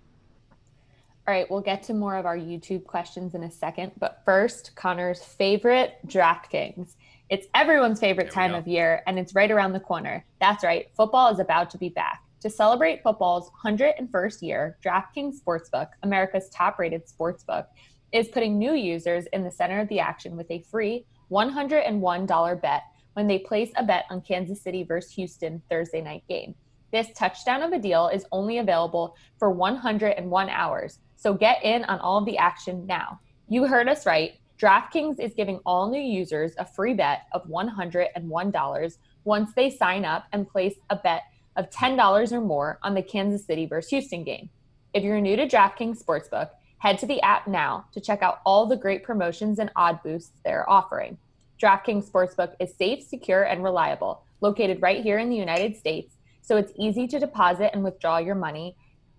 All 1.29 1.35
right, 1.35 1.51
we'll 1.51 1.61
get 1.61 1.83
to 1.85 1.95
more 1.95 2.17
of 2.17 2.25
our 2.25 2.37
YouTube 2.37 2.85
questions 2.85 3.35
in 3.35 3.43
a 3.43 3.51
second, 3.51 3.91
but 3.99 4.23
first, 4.25 4.77
Connor's 4.77 5.25
favorite 5.25 5.99
DraftKings. 6.07 6.95
It's 7.29 7.49
everyone's 7.53 7.99
favorite 7.99 8.31
time 8.31 8.53
go. 8.53 8.59
of 8.59 8.69
year, 8.69 9.03
and 9.09 9.19
it's 9.19 9.35
right 9.35 9.51
around 9.51 9.73
the 9.73 9.81
corner. 9.81 10.25
That's 10.41 10.63
right, 10.63 10.89
football 10.97 11.33
is 11.33 11.41
about 11.41 11.71
to 11.71 11.79
be 11.79 11.89
back. 11.89 12.23
To 12.47 12.51
celebrate 12.51 13.03
football's 13.03 13.51
101st 13.65 14.41
year, 14.41 14.79
DraftKings 14.81 15.41
Sportsbook, 15.43 15.89
America's 16.05 16.49
top 16.51 16.79
rated 16.79 17.03
sportsbook, 17.05 17.67
is 18.13 18.29
putting 18.29 18.57
new 18.57 18.75
users 18.75 19.27
in 19.33 19.43
the 19.43 19.51
center 19.51 19.81
of 19.81 19.89
the 19.89 19.99
action 19.99 20.37
with 20.37 20.49
a 20.53 20.61
free 20.61 21.05
$101 21.33 22.63
bet 22.63 22.83
when 23.15 23.27
they 23.27 23.41
place 23.41 23.73
a 23.75 23.83
bet 23.83 24.05
on 24.11 24.21
Kansas 24.21 24.63
City 24.63 24.85
versus 24.85 25.11
Houston 25.15 25.61
Thursday 25.69 26.01
night 26.01 26.23
game. 26.29 26.55
This 26.93 27.09
touchdown 27.17 27.65
of 27.65 27.73
a 27.73 27.81
deal 27.81 28.07
is 28.07 28.25
only 28.31 28.59
available 28.59 29.17
for 29.41 29.51
101 29.51 30.49
hours, 30.49 31.01
so 31.17 31.35
get 31.35 31.65
in 31.65 31.83
on 31.87 31.99
all 31.99 32.25
the 32.25 32.39
action 32.39 32.87
now. 32.87 33.19
You 33.49 33.67
heard 33.67 33.89
us 33.89 34.07
right. 34.07 34.35
DraftKings 34.57 35.19
is 35.19 35.35
giving 35.35 35.59
all 35.67 35.91
new 35.91 36.01
users 36.01 36.53
a 36.59 36.65
free 36.65 36.95
bet 36.95 37.23
of 37.33 37.49
$101 37.49 38.99
once 39.25 39.51
they 39.57 39.69
sign 39.69 40.05
up 40.05 40.27
and 40.33 40.49
place 40.49 40.77
a 40.91 40.97
bet 40.97 41.25
of 41.57 41.71
$10 41.71 42.33
or 42.33 42.41
more 42.41 42.79
on 42.83 42.95
the 42.95 43.03
Kansas 43.03 43.45
City 43.45 43.67
versus 43.67 43.91
Houston 43.91 44.25
game. 44.25 44.51
If 44.95 45.03
you're 45.03 45.21
new 45.21 45.37
to 45.37 45.47
DraftKings 45.47 46.03
Sportsbook, 46.03 46.51
head 46.79 46.99
to 46.99 47.07
the 47.07 47.21
app 47.23 47.47
now 47.47 47.87
to 47.93 48.01
check 48.01 48.23
out 48.23 48.41
all 48.45 48.67
the 48.67 48.77
great 48.77 49.03
promotions 49.03 49.59
and 49.59 49.71
odd 49.77 50.03
boosts 50.03 50.33
they're 50.45 50.69
offering. 50.69 51.19
DraftKings 51.61 52.11
Sportsbook 52.11 52.55
is 52.61 52.75
safe, 52.75 53.03
secure, 53.03 53.45
and 53.45 53.65
reliable, 53.65 54.23
located 54.41 54.83
right 54.83 55.03
here 55.03 55.19
in 55.19 55.31
the 55.31 55.37
United 55.37 55.77
States, 55.77 56.15
so 56.43 56.57
it's 56.57 56.73
easy 56.79 57.07
to 57.09 57.19
deposit 57.19 57.71
and 57.73 57.83
withdraw 57.83 58.19
your 58.19 58.35
money 58.35 58.77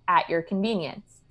at 0.07 0.29
your 0.29 0.41
convenience. 0.41 1.21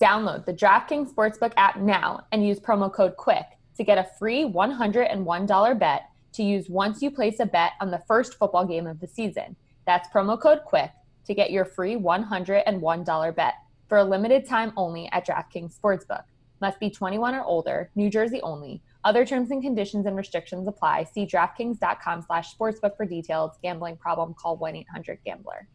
Download 0.00 0.44
the 0.44 0.52
DraftKings 0.52 1.14
Sportsbook 1.14 1.52
app 1.56 1.76
now 1.76 2.26
and 2.32 2.46
use 2.46 2.58
promo 2.58 2.92
code 2.92 3.16
QUICK 3.16 3.46
to 3.76 3.84
get 3.84 3.98
a 3.98 4.10
free 4.18 4.44
$101 4.44 5.78
bet 5.78 6.02
to 6.32 6.42
use 6.42 6.68
once 6.68 7.02
you 7.02 7.10
place 7.10 7.40
a 7.40 7.46
bet 7.46 7.72
on 7.80 7.90
the 7.90 8.02
first 8.08 8.34
football 8.34 8.66
game 8.66 8.86
of 8.86 9.00
the 9.00 9.06
season. 9.06 9.56
That's 9.86 10.08
promo 10.08 10.40
code 10.40 10.60
QUICK 10.66 10.90
to 11.26 11.34
get 11.34 11.50
your 11.50 11.64
free 11.64 11.96
$101 11.96 13.34
bet 13.34 13.54
for 13.88 13.98
a 13.98 14.04
limited 14.04 14.48
time 14.48 14.72
only 14.76 15.08
at 15.12 15.26
DraftKings 15.26 15.78
Sportsbook. 15.78 16.24
Must 16.60 16.78
be 16.78 16.90
21 16.90 17.34
or 17.34 17.44
older, 17.44 17.90
New 17.96 18.08
Jersey 18.08 18.40
only. 18.42 18.80
Other 19.04 19.26
terms 19.26 19.50
and 19.50 19.60
conditions 19.60 20.06
and 20.06 20.16
restrictions 20.16 20.68
apply. 20.68 21.04
See 21.12 21.26
DraftKings.com 21.26 22.22
slash 22.22 22.56
sportsbook 22.56 22.96
for 22.96 23.04
details. 23.04 23.52
Gambling 23.62 23.96
problem, 23.96 24.32
call 24.34 24.56
1-800-GAMBLER. 24.58 25.66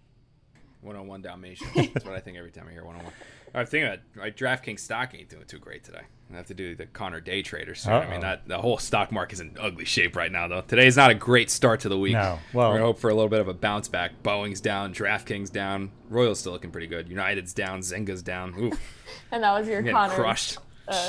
101 0.87 1.21
Dalmatian. 1.21 1.67
That's 1.93 2.05
what 2.05 2.15
I 2.15 2.19
think 2.19 2.37
every 2.37 2.51
time 2.51 2.65
I 2.67 2.71
hear 2.71 2.83
101. 2.83 3.13
I'm 3.53 3.65
thinking 3.65 3.87
about 3.87 3.99
my 4.15 4.29
DraftKings 4.31 4.79
stock 4.79 5.13
ain't 5.15 5.29
doing 5.29 5.45
too 5.45 5.57
great 5.59 5.83
today. 5.83 6.01
I 6.31 6.35
have 6.35 6.47
to 6.47 6.53
do 6.53 6.75
the 6.75 6.85
Connor 6.85 7.21
day 7.21 7.41
trader 7.41 7.73
soon. 7.75 7.93
I 7.93 8.09
mean, 8.09 8.19
that 8.21 8.47
the 8.47 8.57
whole 8.57 8.77
stock 8.77 9.11
market 9.11 9.35
is 9.35 9.39
in 9.39 9.55
ugly 9.59 9.85
shape 9.85 10.15
right 10.17 10.31
now, 10.31 10.47
though. 10.47 10.61
Today 10.61 10.85
is 10.87 10.97
not 10.97 11.09
a 11.09 11.13
great 11.15 11.49
start 11.49 11.79
to 11.81 11.89
the 11.89 11.97
week. 11.97 12.13
No. 12.13 12.39
Well- 12.53 12.69
we're 12.69 12.75
gonna 12.75 12.85
hope 12.85 12.99
for 12.99 13.09
a 13.09 13.13
little 13.13 13.29
bit 13.29 13.39
of 13.39 13.47
a 13.47 13.53
bounce 13.53 13.87
back. 13.87 14.11
Boeing's 14.23 14.59
down, 14.61 14.93
DraftKings 14.93 15.51
down, 15.51 15.91
Royals 16.09 16.39
still 16.41 16.51
looking 16.51 16.71
pretty 16.71 16.87
good. 16.87 17.07
United's 17.09 17.53
down, 17.53 17.79
Zynga's 17.79 18.21
down. 18.21 18.53
Oof, 18.59 18.79
And 19.31 19.43
that 19.43 19.57
was 19.57 19.67
your 19.67 19.81
getting 19.81 19.95
Connor. 19.95 20.13
crushed. 20.13 20.57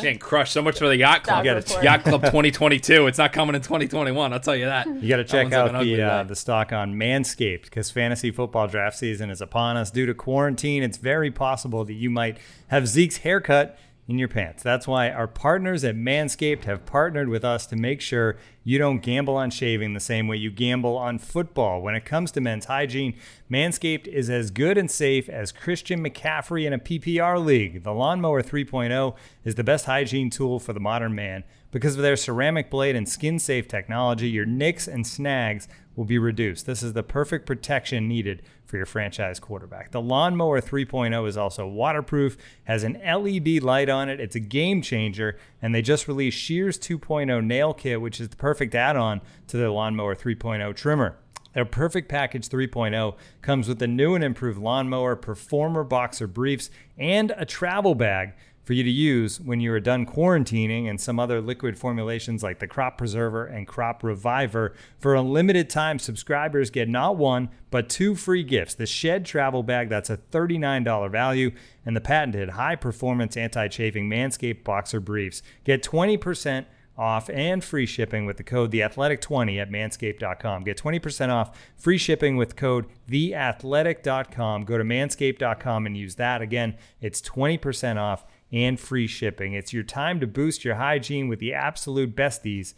Getting 0.03 0.19
crushed. 0.19 0.53
So 0.53 0.63
much 0.63 0.79
for 0.79 0.89
the 0.89 0.97
yacht 0.97 1.25
club. 1.25 1.45
Stock 1.45 1.67
gotta. 1.67 1.85
Yacht 1.85 2.05
Club 2.05 2.23
2022. 2.25 3.07
It's 3.07 3.19
not 3.19 3.33
coming 3.33 3.55
in 3.55 3.63
2021. 3.63 4.33
I'll 4.33 4.41
tell 4.41 4.57
you 4.57 4.67
that. 4.67 4.87
You 5.03 5.09
got 5.09 5.17
to 5.17 5.25
check 5.25 5.53
out 5.53 5.73
the 5.81 6.03
uh, 6.03 6.23
the 6.25 6.37
stock 6.37 6.73
on 6.73 6.95
Manscaped 6.95 7.65
because 7.65 7.91
fantasy 7.91 8.31
football 8.31 8.67
draft 8.67 8.97
season 8.99 9.31
is 9.31 9.41
upon 9.41 9.77
us. 9.77 9.91
Due 9.91 10.07
to 10.07 10.15
quarantine, 10.15 10.83
it's 10.83 10.99
very 10.99 11.31
possible 11.31 11.85
that 11.85 11.95
you 11.95 12.11
might 12.11 12.39
have 12.69 12.87
Zeke's 12.89 13.19
haircut 13.19 13.79
in 14.09 14.19
your 14.19 14.29
pants. 14.29 14.63
That's 14.63 14.89
why 14.89 15.11
our 15.11 15.27
partners 15.27 15.85
at 15.85 15.95
Manscaped 15.95 16.65
have 16.65 16.87
partnered 16.87 17.29
with 17.29 17.45
us 17.45 17.67
to 17.67 17.77
make 17.77 18.01
sure 18.01 18.39
you 18.65 18.79
don't 18.79 19.03
gamble 19.03 19.37
on 19.37 19.51
shaving 19.51 19.93
the 19.93 20.01
same 20.01 20.27
way 20.27 20.39
you 20.39 20.51
gamble 20.51 20.97
on 20.97 21.19
football. 21.19 21.83
When 21.83 21.95
it 21.95 22.07
comes 22.07 22.33
to 22.33 22.41
men's 22.41 22.65
hygiene, 22.65 23.15
Manscaped 23.51 24.07
is 24.07 24.31
as 24.31 24.51
good 24.51 24.79
and 24.79 24.91
safe 24.91 25.29
as 25.29 25.53
Christian 25.53 26.03
McCaffrey 26.03 26.65
in 26.65 26.73
a 26.73 26.79
PPR 26.79 27.45
league. 27.45 27.85
The 27.85 27.93
Lawnmower 27.93 28.43
3.0 28.43 29.15
is 29.45 29.57
the 29.57 29.65
best 29.65 29.85
hygiene 29.85 30.31
tool 30.31 30.59
for 30.59 30.73
the 30.73 30.81
modern 30.81 31.15
man. 31.15 31.45
Because 31.71 31.97
of 31.97 32.03
their 32.03 32.17
ceramic 32.17 32.71
blade 32.71 32.97
and 32.97 33.07
skin 33.07 33.39
safe 33.39 33.69
technology, 33.69 34.31
your 34.31 34.47
nicks 34.47 34.89
and 34.89 35.07
snags 35.07 35.69
will 35.95 36.07
be 36.07 36.17
reduced. 36.17 36.65
This 36.65 36.83
is 36.83 36.95
the 36.95 37.03
perfect 37.03 37.45
protection 37.45 38.09
needed 38.09 38.41
for 38.69 38.77
your 38.77 38.87
franchise 38.87 39.41
quarterback. 39.41 39.93
The 39.93 40.01
Lawnmower 40.01 40.61
3.0 40.61 41.27
is 41.27 41.39
also 41.39 41.67
waterproof, 41.67 42.37
has 42.65 42.85
an 42.85 43.01
LED 43.03 43.63
light 43.63 43.89
on 43.89 44.11
it. 44.11 44.21
It's 44.21 44.37
a 44.37 44.41
game 44.41 44.83
changer, 44.83 45.39
and 45.63 45.75
they 45.75 45.81
just 45.81 46.07
released 46.07 46.39
Shears 46.39 46.79
2.0 46.79 47.45
nail 47.45 47.73
kit, 47.73 48.01
which 48.01 48.21
is 48.21 48.29
the 48.29 48.37
perfect 48.37 48.75
add-on 48.75 49.23
to 49.47 49.57
the 49.57 49.71
Lawnmower 49.71 50.15
3.0 50.15 50.77
trimmer. 50.77 51.17
Their 51.55 51.65
Perfect 51.65 52.09
Package 52.09 52.49
3.0 52.49 53.17
comes 53.41 53.69
with 53.69 53.79
the 53.79 53.87
new 53.87 54.15
and 54.15 54.23
improved 54.23 54.59
lawnmower, 54.59 55.17
performer 55.17 55.83
boxer 55.83 56.27
briefs, 56.27 56.71
and 56.99 57.33
a 57.37 57.47
travel 57.47 57.95
bag 57.95 58.35
for 58.69 58.75
you 58.75 58.85
to 58.85 58.91
use 58.91 59.41
when 59.41 59.61
you 59.61 59.73
are 59.73 59.81
done 59.81 60.05
quarantining 60.05 60.91
and 60.91 61.01
some 61.01 61.19
other 61.19 61.41
liquid 61.41 61.79
formulations 61.79 62.43
like 62.43 62.59
the 62.59 62.67
Crop 62.67 62.99
Preserver 62.99 63.47
and 63.47 63.67
Crop 63.67 64.05
Reviver. 64.05 64.75
For 64.99 65.15
a 65.15 65.23
limited 65.23 65.71
time, 65.71 65.99
subscribers 65.99 66.69
get 66.69 66.87
not 66.87 67.17
one, 67.17 67.49
but 67.71 67.89
two 67.89 68.15
free 68.15 68.43
gifts 68.43 68.75
the 68.75 68.85
Shed 68.85 69.25
Travel 69.25 69.63
Bag, 69.63 69.89
that's 69.89 70.11
a 70.11 70.19
$39 70.19 71.11
value, 71.11 71.53
and 71.87 71.97
the 71.97 72.03
patented 72.03 72.51
high 72.51 72.77
performance 72.77 73.39
anti 73.39 73.69
chafing 73.69 74.07
Manscaped 74.07 74.65
Boxer 74.65 75.01
Briefs. 75.01 75.41
Get 75.65 75.83
20% 75.83 76.67
off 76.99 77.31
and 77.31 77.65
free 77.65 77.87
shipping 77.87 78.27
with 78.27 78.37
the 78.37 78.43
code 78.43 78.73
theathletic20 78.73 79.63
at 79.63 79.71
manscaped.com. 79.71 80.65
Get 80.65 80.77
20% 80.77 81.31
off 81.31 81.59
free 81.77 81.97
shipping 81.97 82.37
with 82.37 82.57
code 82.57 82.85
theathletic.com. 83.09 84.65
Go 84.65 84.77
to 84.77 84.85
manscaped.com 84.85 85.87
and 85.87 85.97
use 85.97 86.17
that. 86.17 86.43
Again, 86.43 86.77
it's 87.01 87.23
20% 87.23 87.97
off 87.97 88.27
and 88.53 88.79
free 88.81 89.07
shipping. 89.07 89.53
It's 89.53 89.73
your 89.73 89.83
time 89.83 90.21
to 90.21 90.27
boost 90.27 90.65
your 90.65 90.77
hygiene 90.77 91.29
with 91.29 91.39
the 91.39 91.53
absolute 91.55 92.15
besties 92.17 92.75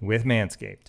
with 0.00 0.24
Manscaped. 0.24 0.86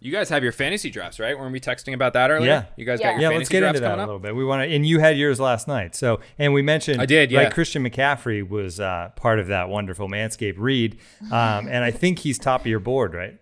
You 0.00 0.10
guys 0.10 0.28
have 0.30 0.42
your 0.42 0.50
fantasy 0.50 0.90
drafts, 0.90 1.20
right? 1.20 1.38
Weren't 1.38 1.52
we 1.52 1.60
texting 1.60 1.94
about 1.94 2.12
that 2.14 2.28
earlier? 2.28 2.50
Yeah. 2.50 2.64
You 2.76 2.84
guys 2.84 2.98
Yeah. 3.00 3.12
got 3.12 3.20
your 3.20 3.20
fantasy 3.20 3.20
drawing 3.20 3.20
drawing. 3.20 3.20
Yeah, 3.22 3.28
fantasy 3.28 3.38
let's 3.38 3.48
get 3.50 3.60
drafts 3.60 3.76
into 3.78 3.88
that 3.88 3.98
a 3.98 4.04
little 4.04 4.18
bit. 4.18 4.34
We 4.34 4.44
want 4.44 4.68
to, 4.68 4.74
and 4.74 4.84
you 4.84 4.98
had 4.98 5.16
yours 5.16 5.38
last 5.38 5.68
night. 5.68 5.94
So, 5.94 6.18
and 6.40 6.52
we 6.52 6.60
mentioned, 6.60 7.00
I 7.00 7.06
did, 7.06 7.32
Right, 7.32 7.42
yeah. 7.42 7.50
Christian 7.50 7.88
McCaffrey 7.88 8.46
was 8.46 8.80
uh, 8.80 9.10
part 9.14 9.38
of 9.38 9.46
that 9.46 9.68
wonderful 9.68 10.08
Manscaped 10.08 10.56
read, 10.58 10.98
um, 11.30 11.68
and 11.68 11.84
I 11.84 11.92
think 11.92 12.18
he's 12.18 12.36
top 12.36 12.62
of 12.62 12.66
your 12.66 12.80
board, 12.80 13.14
right? 13.14 13.38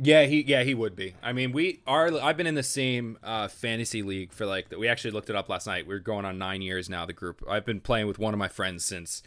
Yeah, 0.00 0.24
he 0.24 0.42
yeah 0.42 0.62
he 0.62 0.74
would 0.74 0.94
be. 0.94 1.16
I 1.22 1.32
mean, 1.32 1.50
we 1.50 1.80
are. 1.84 2.12
I've 2.20 2.36
been 2.36 2.46
in 2.46 2.54
the 2.54 2.62
same 2.62 3.18
uh, 3.22 3.48
fantasy 3.48 4.02
league 4.02 4.32
for 4.32 4.46
like. 4.46 4.66
We 4.76 4.86
actually 4.86 5.10
looked 5.10 5.28
it 5.28 5.34
up 5.34 5.48
last 5.48 5.66
night. 5.66 5.88
We're 5.88 5.98
going 5.98 6.24
on 6.24 6.38
nine 6.38 6.62
years 6.62 6.88
now. 6.88 7.04
The 7.04 7.12
group. 7.12 7.42
I've 7.50 7.66
been 7.66 7.80
playing 7.80 8.06
with 8.06 8.18
one 8.18 8.32
of 8.32 8.38
my 8.38 8.46
friends 8.46 8.84
since, 8.84 9.24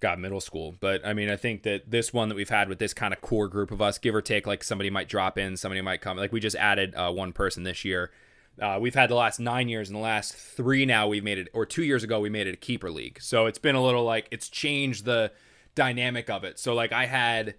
God, 0.00 0.18
middle 0.18 0.40
school. 0.40 0.74
But 0.80 1.06
I 1.06 1.12
mean, 1.12 1.30
I 1.30 1.36
think 1.36 1.62
that 1.62 1.88
this 1.88 2.12
one 2.12 2.28
that 2.30 2.34
we've 2.34 2.48
had 2.48 2.68
with 2.68 2.80
this 2.80 2.92
kind 2.92 3.14
of 3.14 3.20
core 3.20 3.46
group 3.46 3.70
of 3.70 3.80
us, 3.80 3.96
give 3.98 4.12
or 4.12 4.22
take, 4.22 4.44
like 4.44 4.64
somebody 4.64 4.90
might 4.90 5.08
drop 5.08 5.38
in, 5.38 5.56
somebody 5.56 5.80
might 5.80 6.00
come. 6.00 6.16
Like 6.16 6.32
we 6.32 6.40
just 6.40 6.56
added 6.56 6.94
uh, 6.96 7.12
one 7.12 7.32
person 7.32 7.62
this 7.62 7.84
year. 7.84 8.10
Uh, 8.60 8.78
we've 8.80 8.96
had 8.96 9.08
the 9.08 9.14
last 9.14 9.38
nine 9.38 9.68
years, 9.68 9.88
and 9.88 9.96
the 9.96 10.02
last 10.02 10.34
three 10.34 10.84
now 10.84 11.06
we've 11.06 11.24
made 11.24 11.38
it, 11.38 11.48
or 11.54 11.64
two 11.64 11.84
years 11.84 12.02
ago 12.02 12.18
we 12.18 12.28
made 12.28 12.48
it 12.48 12.54
a 12.54 12.58
keeper 12.58 12.90
league. 12.90 13.20
So 13.22 13.46
it's 13.46 13.58
been 13.58 13.76
a 13.76 13.82
little 13.82 14.02
like 14.02 14.26
it's 14.32 14.48
changed 14.48 15.04
the 15.04 15.30
dynamic 15.76 16.28
of 16.28 16.42
it. 16.42 16.58
So 16.58 16.74
like 16.74 16.90
I 16.90 17.06
had. 17.06 17.54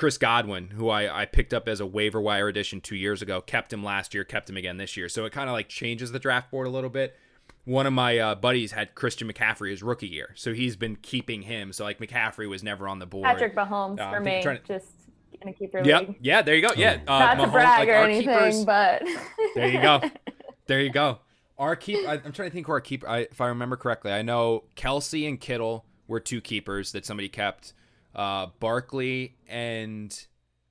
Chris 0.00 0.16
Godwin, 0.16 0.68
who 0.68 0.88
I, 0.88 1.20
I 1.22 1.26
picked 1.26 1.52
up 1.52 1.68
as 1.68 1.78
a 1.78 1.84
waiver 1.84 2.22
wire 2.22 2.48
addition 2.48 2.80
two 2.80 2.96
years 2.96 3.20
ago, 3.20 3.42
kept 3.42 3.70
him 3.70 3.84
last 3.84 4.14
year, 4.14 4.24
kept 4.24 4.48
him 4.48 4.56
again 4.56 4.78
this 4.78 4.96
year. 4.96 5.10
So 5.10 5.26
it 5.26 5.32
kind 5.32 5.50
of 5.50 5.52
like 5.52 5.68
changes 5.68 6.10
the 6.10 6.18
draft 6.18 6.50
board 6.50 6.66
a 6.66 6.70
little 6.70 6.88
bit. 6.88 7.14
One 7.66 7.86
of 7.86 7.92
my 7.92 8.16
uh, 8.18 8.34
buddies 8.34 8.72
had 8.72 8.94
Christian 8.94 9.30
McCaffrey 9.30 9.68
his 9.68 9.82
rookie 9.82 10.08
year, 10.08 10.30
so 10.36 10.54
he's 10.54 10.74
been 10.74 10.96
keeping 10.96 11.42
him. 11.42 11.74
So 11.74 11.84
like 11.84 11.98
McCaffrey 11.98 12.48
was 12.48 12.62
never 12.62 12.88
on 12.88 12.98
the 12.98 13.04
board. 13.04 13.24
Patrick 13.26 13.54
Mahomes 13.54 14.00
Uh, 14.00 14.10
for 14.10 14.20
me, 14.20 14.42
to- 14.42 14.58
just 14.66 14.86
in 15.42 15.48
a 15.48 15.52
keeper 15.52 15.82
Yep, 15.84 16.08
league. 16.08 16.16
yeah, 16.22 16.40
there 16.40 16.54
you 16.54 16.62
go. 16.66 16.72
Yeah, 16.74 16.96
uh, 17.06 17.18
Not 17.18 17.34
to 17.44 17.46
brag 17.48 17.80
like, 17.80 17.88
or 17.90 17.92
anything, 17.92 18.24
keepers- 18.34 18.64
but 18.64 19.02
there 19.54 19.68
you 19.68 19.82
go. 19.82 20.00
There 20.66 20.80
you 20.80 20.90
go. 20.90 21.18
Our 21.58 21.74
keep. 21.76 22.08
I, 22.08 22.14
I'm 22.24 22.30
trying 22.32 22.48
to 22.48 22.54
think 22.54 22.66
who 22.68 22.72
our 22.72 22.80
keeper. 22.80 23.06
I, 23.06 23.18
if 23.30 23.40
I 23.40 23.48
remember 23.48 23.76
correctly, 23.76 24.12
I 24.12 24.22
know 24.22 24.64
Kelce 24.76 25.28
and 25.28 25.38
Kittle 25.40 25.84
were 26.06 26.20
two 26.20 26.40
keepers 26.40 26.92
that 26.92 27.04
somebody 27.04 27.28
kept. 27.28 27.74
Uh, 28.14 28.46
Barkley 28.58 29.36
and 29.48 30.26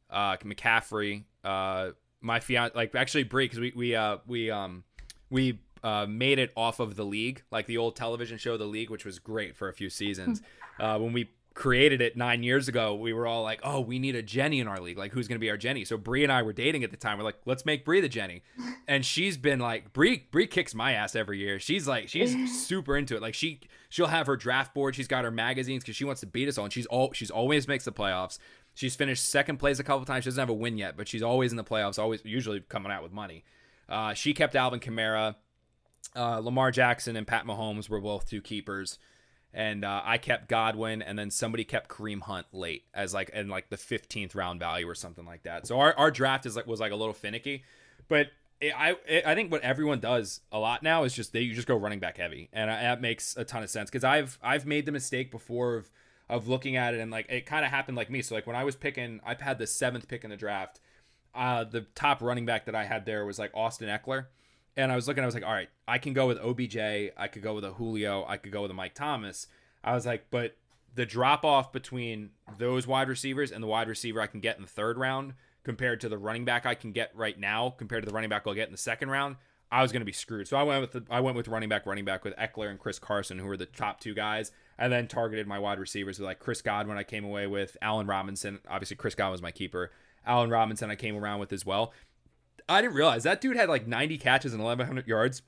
uh, 0.10 0.38
McCaffrey 0.38 1.24
uh, 1.44 1.92
my 2.22 2.40
fiance, 2.40 2.76
like 2.76 2.96
actually 2.96 3.24
Bree, 3.24 3.46
because 3.46 3.60
we 3.60 3.74
we 3.76 3.96
uh 3.96 4.18
we 4.28 4.52
um 4.52 4.84
we 5.30 5.60
uh, 5.84 6.06
made 6.08 6.40
it 6.40 6.52
off 6.56 6.80
of 6.80 6.96
the 6.96 7.06
league, 7.06 7.44
like 7.52 7.66
the 7.66 7.78
old 7.78 7.96
television 7.96 8.38
show, 8.38 8.58
The 8.58 8.66
League, 8.66 8.90
which 8.90 9.06
was 9.06 9.20
great 9.20 9.56
for 9.56 9.70
a 9.70 9.74
few 9.74 9.90
seasons. 9.90 10.42
uh, 10.80 10.98
when 10.98 11.14
we 11.14 11.30
created 11.60 12.00
it 12.02 12.16
nine 12.16 12.42
years 12.42 12.70
ago, 12.70 12.96
we 12.96 13.12
were 13.12 13.28
all 13.28 13.44
like, 13.44 13.60
"Oh, 13.64 13.82
we 13.82 14.00
need 14.00 14.16
a 14.16 14.24
Jenny 14.24 14.62
in 14.62 14.68
our 14.68 14.80
league. 14.80 14.98
Like, 14.98 15.12
who's 15.12 15.28
going 15.28 15.36
to 15.36 15.40
be 15.40 15.50
our 15.50 15.58
Jenny?" 15.58 15.84
So 15.84 15.98
Bree 15.98 16.24
and 16.24 16.32
I 16.32 16.42
were 16.42 16.54
dating 16.54 16.86
at 16.86 16.92
the 16.92 16.98
time. 16.98 17.18
We're 17.18 17.26
like, 17.26 17.42
"Let's 17.46 17.66
make 17.66 17.84
Bree 17.84 18.00
the 18.00 18.08
Jenny," 18.08 18.44
and 18.88 19.06
she's 19.06 19.38
been 19.38 19.60
like, 19.60 19.92
"Bree, 19.92 20.26
Bree 20.32 20.48
kicks 20.48 20.74
my 20.74 20.94
ass 20.94 21.16
every 21.16 21.38
year. 21.38 21.60
She's 21.60 21.86
like, 21.88 22.08
she's 22.08 22.64
super 22.66 22.98
into 22.98 23.16
it. 23.18 23.22
Like, 23.22 23.34
she 23.34 23.60
she'll 23.90 24.08
have 24.08 24.26
her 24.28 24.38
draft 24.38 24.74
board. 24.74 24.96
She's 24.96 25.08
got 25.08 25.26
her 25.26 25.32
magazines 25.32 25.84
because 25.84 25.98
she 25.98 26.06
wants 26.06 26.22
to 26.22 26.28
beat 26.28 26.48
us 26.48 26.58
all. 26.58 26.64
And 26.64 26.74
she's 26.74 26.86
all 26.86 27.12
she's 27.12 27.30
always 27.30 27.68
makes 27.68 27.84
the 27.84 27.92
playoffs. 27.92 28.40
She's 28.74 28.96
finished 28.96 29.28
second 29.28 29.58
place 29.58 29.80
a 29.80 29.84
couple 29.84 30.06
times. 30.06 30.24
She 30.24 30.30
doesn't 30.30 30.42
have 30.42 30.50
a 30.50 30.54
win 30.54 30.78
yet, 30.78 30.96
but 30.96 31.10
she's 31.10 31.22
always 31.22 31.52
in 31.52 31.58
the 31.58 31.64
playoffs. 31.66 32.00
Always, 32.00 32.22
usually 32.24 32.62
coming 32.62 32.92
out 32.92 33.04
with 33.04 33.12
money. 33.12 33.44
Uh, 33.90 34.14
she 34.14 34.34
kept 34.34 34.56
Alvin 34.56 34.80
Kamara. 34.80 35.36
Uh, 36.16 36.40
Lamar 36.40 36.72
Jackson 36.72 37.18
and 37.18 37.28
Pat 37.28 37.46
Mahomes 37.46 37.90
were 37.90 38.00
both 38.00 38.30
two 38.30 38.42
keepers, 38.42 38.98
and 39.54 39.84
uh, 39.84 40.02
I 40.04 40.18
kept 40.18 40.48
Godwin, 40.48 41.02
and 41.02 41.18
then 41.18 41.32
somebody 41.32 41.64
kept 41.64 41.90
Kareem 41.90 42.22
Hunt 42.22 42.48
late 42.52 42.84
as 42.94 43.14
like 43.14 43.30
in 43.30 43.48
like 43.48 43.70
the 43.70 43.78
fifteenth 43.78 44.36
round 44.36 44.60
value 44.60 44.88
or 44.88 44.96
something 44.96 45.26
like 45.26 45.44
that. 45.44 45.68
So 45.68 45.80
our, 45.80 45.94
our 45.96 46.12
draft 46.12 46.46
is 46.46 46.56
like 46.56 46.68
was 46.68 46.80
like 46.80 46.92
a 46.92 46.96
little 46.96 47.14
finicky, 47.14 47.64
but 48.08 48.28
it, 48.62 48.74
I 48.78 48.96
it, 49.08 49.26
I 49.26 49.36
think 49.36 49.52
what 49.52 49.62
everyone 49.62 50.00
does 50.00 50.42
a 50.52 50.60
lot 50.60 50.84
now 50.84 51.04
is 51.04 51.14
just 51.14 51.34
they 51.34 51.42
you 51.42 51.56
just 51.56 51.68
go 51.68 51.76
running 51.76 52.00
back 52.00 52.18
heavy, 52.18 52.50
and 52.54 52.70
I, 52.70 52.82
that 52.84 53.02
makes 53.02 53.36
a 53.38 53.44
ton 53.44 53.64
of 53.64 53.70
sense 53.70 53.90
because 53.90 54.04
I've 54.04 54.38
I've 54.44 54.66
made 54.66 54.86
the 54.86 54.92
mistake 54.92 55.32
before 55.32 55.76
of 55.76 55.90
of 56.30 56.48
looking 56.48 56.76
at 56.76 56.94
it 56.94 57.00
and 57.00 57.10
like 57.10 57.26
it 57.30 57.46
kind 57.46 57.66
of 57.66 57.72
happened 57.72 57.98
like 57.98 58.12
me. 58.12 58.22
So 58.22 58.36
like 58.36 58.46
when 58.46 58.56
I 58.56 58.64
was 58.64 58.76
picking, 58.76 59.20
I've 59.26 59.42
had 59.42 59.58
the 59.58 59.66
seventh 59.66 60.08
pick 60.08 60.24
in 60.24 60.30
the 60.30 60.38
draft. 60.38 60.80
Uh, 61.34 61.64
the 61.64 61.82
top 61.96 62.22
running 62.22 62.46
back 62.46 62.66
that 62.66 62.76
I 62.76 62.86
had 62.86 63.06
there 63.06 63.26
was 63.26 63.40
like 63.40 63.52
Austin 63.54 63.88
Ekeler 63.88 64.28
and 64.80 64.92
I 64.92 64.96
was 64.96 65.08
looking, 65.08 65.24
I 65.24 65.26
was 65.26 65.36
like, 65.36 65.46
all 65.46 65.54
right, 65.54 65.70
I 65.88 65.98
can 65.98 66.14
go 66.14 66.26
with 66.26 66.40
OBJ, 66.40 66.78
I 66.78 67.28
could 67.30 67.44
go 67.44 67.54
with 67.54 67.66
a 67.66 67.72
Julio, 67.72 68.26
I 68.28 68.38
could 68.38 68.52
go 68.52 68.62
with 68.62 68.72
a 68.72 68.74
Mike 68.74 68.96
Thomas. 68.96 69.48
I 69.84 69.94
was 69.94 70.06
like, 70.06 70.28
but 70.32 70.56
the 70.96 71.06
drop 71.06 71.44
off 71.44 71.72
between 71.74 72.32
those 72.58 72.88
wide 72.88 73.10
receivers 73.10 73.52
and 73.52 73.62
the 73.62 73.68
wide 73.68 73.90
receiver 73.90 74.22
I 74.22 74.28
can 74.28 74.40
get 74.40 74.56
in 74.56 74.62
the 74.62 74.70
third 74.70 74.98
round 74.98 75.34
compared 75.64 76.00
to 76.02 76.10
the 76.10 76.18
running 76.18 76.46
back 76.46 76.66
I 76.66 76.76
can 76.76 76.94
get 76.94 77.12
right 77.14 77.38
now 77.38 77.72
compared 77.72 78.04
to 78.04 78.10
the 78.10 78.14
running 78.14 78.30
back 78.30 78.44
I'll 78.48 78.54
get 78.54 78.68
in 78.68 78.72
the 78.72 78.78
second 78.78 79.10
round, 79.10 79.36
I 79.72 79.82
was 79.82 79.92
going 79.92 80.02
to 80.02 80.06
be 80.06 80.14
screwed. 80.14 80.48
So 80.48 80.56
I 80.58 80.64
went 80.64 80.82
with 80.82 80.92
the, 80.94 81.04
I 81.14 81.20
went 81.20 81.36
with 81.36 81.50
running 81.50 81.70
back, 81.70 81.86
running 81.86 82.06
back 82.06 82.24
with 82.24 82.36
Ekeler 82.38 82.70
and 82.70 82.80
Chris 82.80 83.00
Carson, 83.00 83.38
who 83.38 83.46
were 83.48 83.58
the 83.58 83.66
top 83.66 84.00
two 84.00 84.14
guys. 84.14 84.52
and 84.78 84.92
then 84.94 85.08
targeted 85.08 85.46
my 85.46 85.60
wide 85.60 85.78
receivers 85.78 86.20
with 86.20 86.26
like 86.26 86.40
Chris 86.40 86.62
Godwin. 86.62 86.98
I 86.98 87.04
came 87.04 87.26
away 87.26 87.48
with 87.48 87.76
Allen 87.82 88.08
Robinson. 88.08 88.60
Obviously, 88.70 88.96
Chris 88.96 89.14
Godwin 89.14 89.34
was 89.34 89.42
my 89.42 89.52
keeper. 89.52 89.92
Allen 90.26 90.50
Robinson, 90.50 90.90
I 90.90 90.96
came 90.96 91.18
around 91.18 91.40
with 91.40 91.52
as 91.54 91.66
well. 91.66 91.94
I 92.70 92.82
didn't 92.82 92.96
realize 92.96 93.24
that 93.24 93.42
dude 93.42 93.58
had 93.58 93.70
like 93.70 93.88
90 93.88 94.18
catches 94.18 94.54
and 94.54 94.64
1,100 94.64 95.08
yards 95.08 95.42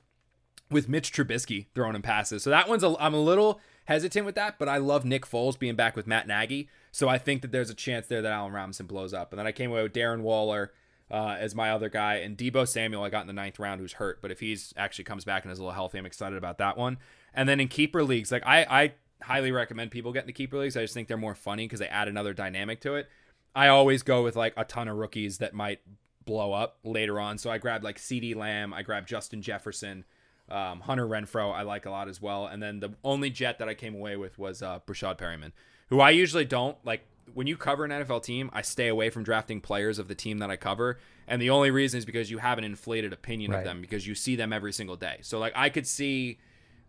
with 0.70 0.88
Mitch 0.88 1.12
Trubisky 1.12 1.66
throwing 1.74 1.94
him 1.94 2.02
passes. 2.02 2.42
So 2.42 2.50
that 2.50 2.68
one's 2.68 2.82
I'm 2.82 3.14
a 3.14 3.20
little 3.20 3.60
hesitant 3.84 4.26
with 4.26 4.34
that, 4.34 4.58
but 4.58 4.68
I 4.68 4.78
love 4.78 5.04
Nick 5.04 5.26
Foles 5.26 5.58
being 5.58 5.76
back 5.76 5.96
with 5.96 6.06
Matt 6.06 6.26
Nagy. 6.26 6.68
So 6.90 7.08
I 7.08 7.18
think 7.18 7.42
that 7.42 7.52
there's 7.52 7.70
a 7.70 7.74
chance 7.74 8.06
there 8.06 8.22
that 8.22 8.32
Allen 8.32 8.52
Robinson 8.52 8.86
blows 8.86 9.14
up. 9.14 9.32
And 9.32 9.38
then 9.38 9.46
I 9.46 9.52
came 9.52 9.70
away 9.70 9.82
with 9.82 9.92
Darren 9.92 10.20
Waller 10.22 10.72
uh, 11.10 11.36
as 11.38 11.54
my 11.54 11.70
other 11.70 11.90
guy, 11.90 12.16
and 12.16 12.38
Deebo 12.38 12.66
Samuel 12.66 13.04
I 13.04 13.10
got 13.10 13.20
in 13.20 13.26
the 13.26 13.34
ninth 13.34 13.58
round, 13.58 13.80
who's 13.80 13.94
hurt. 13.94 14.22
But 14.22 14.30
if 14.30 14.40
he's 14.40 14.72
actually 14.76 15.04
comes 15.04 15.24
back 15.24 15.44
and 15.44 15.52
is 15.52 15.58
a 15.58 15.62
little 15.62 15.74
healthy, 15.74 15.98
I'm 15.98 16.06
excited 16.06 16.38
about 16.38 16.58
that 16.58 16.78
one. 16.78 16.98
And 17.34 17.48
then 17.48 17.60
in 17.60 17.68
keeper 17.68 18.02
leagues, 18.02 18.32
like 18.32 18.46
I, 18.46 18.62
I 18.62 18.92
highly 19.22 19.52
recommend 19.52 19.90
people 19.90 20.12
get 20.12 20.22
into 20.22 20.32
keeper 20.32 20.58
leagues. 20.58 20.76
I 20.76 20.80
just 20.80 20.94
think 20.94 21.08
they're 21.08 21.18
more 21.18 21.34
funny 21.34 21.66
because 21.66 21.80
they 21.80 21.88
add 21.88 22.08
another 22.08 22.32
dynamic 22.32 22.80
to 22.80 22.94
it. 22.94 23.08
I 23.54 23.68
always 23.68 24.02
go 24.02 24.22
with 24.22 24.36
like 24.36 24.54
a 24.56 24.64
ton 24.64 24.88
of 24.88 24.96
rookies 24.96 25.38
that 25.38 25.52
might 25.52 25.80
blow 26.24 26.52
up 26.52 26.78
later 26.84 27.18
on. 27.20 27.38
So 27.38 27.50
I 27.50 27.58
grabbed 27.58 27.84
like 27.84 27.98
CeeDee 27.98 28.34
Lamb, 28.36 28.72
I 28.74 28.82
grabbed 28.82 29.08
Justin 29.08 29.42
Jefferson, 29.42 30.04
um, 30.50 30.80
Hunter 30.80 31.06
Renfrow, 31.06 31.52
I 31.52 31.62
like 31.62 31.86
a 31.86 31.90
lot 31.90 32.08
as 32.08 32.20
well. 32.20 32.46
And 32.46 32.62
then 32.62 32.80
the 32.80 32.92
only 33.04 33.30
jet 33.30 33.58
that 33.58 33.68
I 33.68 33.74
came 33.74 33.94
away 33.94 34.16
with 34.16 34.38
was 34.38 34.62
uh, 34.62 34.80
Breshad 34.86 35.18
Perriman, 35.18 35.52
who 35.88 36.00
I 36.00 36.10
usually 36.10 36.44
don't 36.44 36.76
like. 36.84 37.06
When 37.34 37.46
you 37.46 37.56
cover 37.56 37.84
an 37.84 37.90
NFL 37.92 38.24
team, 38.24 38.50
I 38.52 38.62
stay 38.62 38.88
away 38.88 39.08
from 39.08 39.22
drafting 39.22 39.60
players 39.60 39.98
of 40.00 40.08
the 40.08 40.14
team 40.14 40.38
that 40.38 40.50
I 40.50 40.56
cover, 40.56 40.98
and 41.28 41.40
the 41.40 41.50
only 41.50 41.70
reason 41.70 41.96
is 41.98 42.04
because 42.04 42.30
you 42.30 42.38
have 42.38 42.58
an 42.58 42.64
inflated 42.64 43.12
opinion 43.12 43.52
Right. 43.52 43.58
of 43.58 43.64
them 43.64 43.80
because 43.80 44.06
you 44.06 44.14
see 44.16 44.34
them 44.34 44.52
every 44.52 44.72
single 44.72 44.96
day. 44.96 45.18
So 45.22 45.38
like 45.38 45.52
I 45.54 45.70
could 45.70 45.86
see 45.86 46.38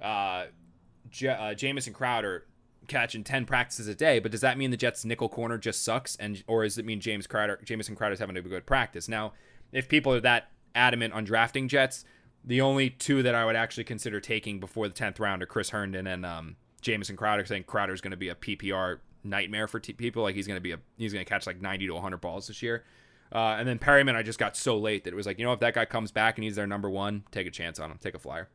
uh, 0.02 0.46
J- 1.12 1.28
uh, 1.28 1.54
Jamison 1.54 1.94
Crowder 1.94 2.46
catching 2.88 3.24
10 3.24 3.46
practices 3.46 3.88
a 3.88 3.96
day, 3.96 4.20
but 4.20 4.32
does 4.32 4.42
that 4.42 4.58
mean 4.58 4.72
the 4.72 4.78
Jets 4.78 5.06
nickel 5.06 5.30
corner 5.30 5.58
just 5.58 5.84
sucks 5.84 6.16
and 6.18 6.44
or 6.48 6.64
does 6.64 6.78
it 6.78 6.86
mean 6.86 7.00
James 7.00 7.28
Crowder 7.28 7.60
Jamison 7.64 7.96
Crowder's 7.96 8.20
having 8.20 8.38
a 8.38 8.42
good 8.42 8.66
practice? 8.66 9.08
Now, 9.08 9.34
if 9.72 9.90
people 9.90 10.14
are 10.14 10.22
that 10.22 10.50
adamant 10.76 11.14
on 11.14 11.24
drafting 11.24 11.68
Jets, 11.68 12.06
the 12.44 12.62
only 12.62 12.90
two 12.90 13.24
that 13.24 13.36
I 13.36 13.46
would 13.46 13.56
actually 13.56 13.86
consider 13.86 14.20
taking 14.20 14.60
before 14.60 14.88
the 14.88 14.94
10th 14.94 15.20
round 15.20 15.42
are 15.42 15.46
Chris 15.46 15.70
Herndon 15.70 16.08
and 16.08 16.26
um, 16.26 16.56
Jamison 16.82 17.16
Crowder 17.16 17.46
saying 17.46 17.64
Crowder's 17.64 18.02
going 18.02 18.12
to 18.12 18.18
be 18.18 18.30
a 18.30 18.36
PPR 18.36 19.00
nightmare 19.24 19.68
for 19.68 19.80
t- 19.80 19.94
people 19.94 20.24
like 20.24 20.36
he's 20.36 20.48
going 20.48 20.58
to 20.58 20.62
be 20.62 20.74
a 20.74 20.80
he's 20.98 21.14
going 21.14 21.24
to 21.24 21.30
catch 21.30 21.48
like 21.48 21.62
90 21.62 21.88
to 21.88 21.94
100 21.94 22.18
balls 22.18 22.48
this 22.48 22.62
year. 22.62 22.84
Uh, 23.32 23.56
and 23.58 23.68
then 23.68 23.80
Perriman, 23.80 24.16
I 24.16 24.22
just 24.22 24.38
got 24.38 24.56
so 24.56 24.78
late 24.78 25.06
that 25.06 25.14
it 25.14 25.16
was 25.16 25.26
like, 25.26 25.40
you 25.40 25.46
know, 25.46 25.54
if 25.54 25.60
that 25.62 25.74
guy 25.74 25.86
comes 25.86 26.12
back 26.12 26.38
and 26.38 26.44
he's 26.44 26.56
their 26.56 26.68
number 26.68 26.90
one, 26.90 27.24
take 27.32 27.48
a 27.48 27.52
chance 27.52 27.80
on 27.80 27.90
him, 27.90 27.98
take 28.00 28.14
a 28.14 28.20
flyer. 28.20 28.48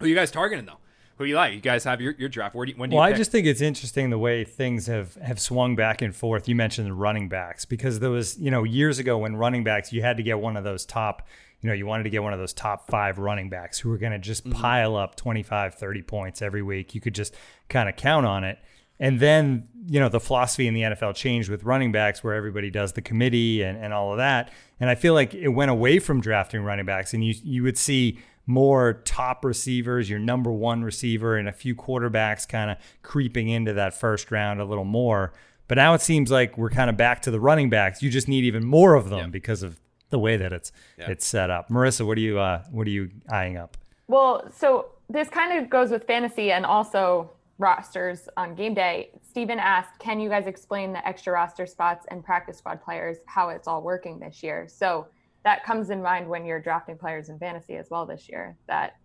Who 0.00 0.06
you 0.06 0.14
guys 0.14 0.30
targeting 0.30 0.66
though? 0.66 0.78
Who 1.18 1.24
you 1.24 1.34
like? 1.36 1.54
You 1.54 1.60
guys 1.60 1.84
have 1.84 2.00
your, 2.00 2.14
your 2.18 2.28
draft. 2.28 2.54
Where 2.54 2.66
do 2.66 2.72
you, 2.72 2.78
when 2.78 2.90
do 2.90 2.96
Well, 2.96 3.08
you 3.08 3.14
I 3.14 3.16
just 3.16 3.30
think 3.30 3.46
it's 3.46 3.60
interesting 3.62 4.10
the 4.10 4.18
way 4.18 4.44
things 4.44 4.86
have 4.86 5.14
have 5.16 5.40
swung 5.40 5.74
back 5.74 6.02
and 6.02 6.14
forth. 6.14 6.46
You 6.48 6.54
mentioned 6.54 6.86
the 6.88 6.92
running 6.92 7.28
backs 7.28 7.64
because 7.64 8.00
there 8.00 8.10
was, 8.10 8.38
you 8.38 8.50
know, 8.50 8.64
years 8.64 8.98
ago 8.98 9.16
when 9.18 9.36
running 9.36 9.64
backs, 9.64 9.92
you 9.92 10.02
had 10.02 10.16
to 10.18 10.22
get 10.22 10.38
one 10.40 10.56
of 10.58 10.64
those 10.64 10.84
top, 10.84 11.26
you 11.62 11.68
know, 11.68 11.74
you 11.74 11.86
wanted 11.86 12.02
to 12.04 12.10
get 12.10 12.22
one 12.22 12.34
of 12.34 12.38
those 12.38 12.52
top 12.52 12.88
5 12.90 13.18
running 13.18 13.48
backs 13.48 13.78
who 13.78 13.88
were 13.88 13.98
going 13.98 14.12
to 14.12 14.18
just 14.18 14.44
Mm-hmm. 14.44 14.60
pile 14.60 14.94
up 14.96 15.16
25, 15.16 15.74
30 15.74 16.02
points 16.02 16.42
every 16.42 16.62
week. 16.62 16.94
You 16.94 17.00
could 17.00 17.14
just 17.14 17.34
kind 17.70 17.88
of 17.88 17.96
count 17.96 18.26
on 18.26 18.44
it. 18.44 18.58
And 18.98 19.20
then, 19.20 19.68
you 19.86 20.00
know, 20.00 20.08
the 20.08 20.20
philosophy 20.20 20.66
in 20.66 20.72
the 20.74 20.82
NFL 20.82 21.14
changed 21.14 21.50
with 21.50 21.64
running 21.64 21.92
backs 21.92 22.24
where 22.24 22.34
everybody 22.34 22.70
does 22.70 22.92
the 22.94 23.02
committee 23.02 23.62
and, 23.62 23.76
and 23.82 23.92
all 23.92 24.10
of 24.12 24.18
that. 24.18 24.50
And 24.80 24.88
I 24.88 24.94
feel 24.94 25.12
like 25.14 25.34
it 25.34 25.48
went 25.48 25.70
away 25.70 25.98
from 25.98 26.20
drafting 26.20 26.62
running 26.62 26.86
backs 26.86 27.12
and 27.14 27.22
you 27.24 27.34
you 27.42 27.62
would 27.62 27.76
see 27.76 28.18
more 28.46 28.94
top 29.04 29.44
receivers, 29.44 30.08
your 30.08 30.18
number 30.20 30.52
one 30.52 30.82
receiver, 30.84 31.36
and 31.36 31.48
a 31.48 31.52
few 31.52 31.74
quarterbacks 31.74 32.48
kind 32.48 32.70
of 32.70 32.76
creeping 33.02 33.48
into 33.48 33.72
that 33.72 33.92
first 33.94 34.30
round 34.30 34.60
a 34.60 34.64
little 34.64 34.84
more. 34.84 35.32
But 35.68 35.76
now 35.76 35.94
it 35.94 36.00
seems 36.00 36.30
like 36.30 36.56
we're 36.56 36.70
kind 36.70 36.88
of 36.88 36.96
back 36.96 37.22
to 37.22 37.30
the 37.32 37.40
running 37.40 37.68
backs. 37.70 38.02
You 38.02 38.10
just 38.10 38.28
need 38.28 38.44
even 38.44 38.64
more 38.64 38.94
of 38.94 39.10
them 39.10 39.18
Yeah. 39.18 39.26
because 39.26 39.62
of 39.64 39.80
the 40.10 40.18
way 40.20 40.36
that 40.36 40.52
it's 40.52 40.70
Yeah. 40.96 41.10
it's 41.10 41.26
set 41.26 41.50
up. 41.50 41.68
Marissa, 41.68 42.06
what 42.06 42.16
are 42.18 42.20
you 42.20 42.38
uh, 42.38 42.62
what 42.70 42.86
are 42.86 42.90
you 42.90 43.10
eyeing 43.28 43.56
up? 43.56 43.76
Well, 44.06 44.48
so 44.52 44.86
this 45.10 45.28
kind 45.28 45.58
of 45.58 45.68
goes 45.68 45.90
with 45.90 46.04
fantasy 46.06 46.52
and 46.52 46.64
also 46.64 47.30
rosters 47.58 48.28
on 48.36 48.54
game 48.54 48.74
day. 48.74 49.10
Steven 49.28 49.58
asked, 49.58 49.98
Can 49.98 50.20
you 50.20 50.28
guys 50.28 50.46
explain 50.46 50.92
the 50.92 51.04
extra 51.08 51.32
roster 51.32 51.66
spots 51.66 52.06
and 52.10 52.22
practice 52.24 52.58
squad 52.58 52.80
players, 52.82 53.16
how 53.26 53.48
it's 53.48 53.66
all 53.66 53.82
working 53.82 54.20
this 54.20 54.42
year? 54.44 54.66
So 54.68 55.08
that 55.46 55.62
comes 55.62 55.90
in 55.90 56.02
mind 56.02 56.28
when 56.28 56.44
you're 56.44 56.58
drafting 56.58 56.98
players 56.98 57.28
in 57.28 57.38
fantasy 57.38 57.76
as 57.76 57.88
well 57.88 58.04
this 58.04 58.28
year. 58.28 58.56
That, 58.66 58.96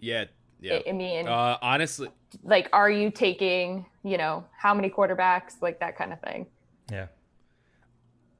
yeah, 0.00 0.24
yeah. 0.58 0.76
I, 0.76 0.84
I 0.88 0.92
mean, 0.92 1.28
Uh, 1.28 1.58
honestly, 1.60 2.08
like, 2.42 2.70
are 2.72 2.90
you 2.90 3.10
taking, 3.10 3.84
you 4.02 4.16
know, 4.16 4.46
how 4.56 4.72
many 4.72 4.88
quarterbacks, 4.88 5.60
like 5.60 5.80
that 5.80 5.98
kind 5.98 6.14
of 6.14 6.22
thing? 6.22 6.46
Yeah. 6.90 7.08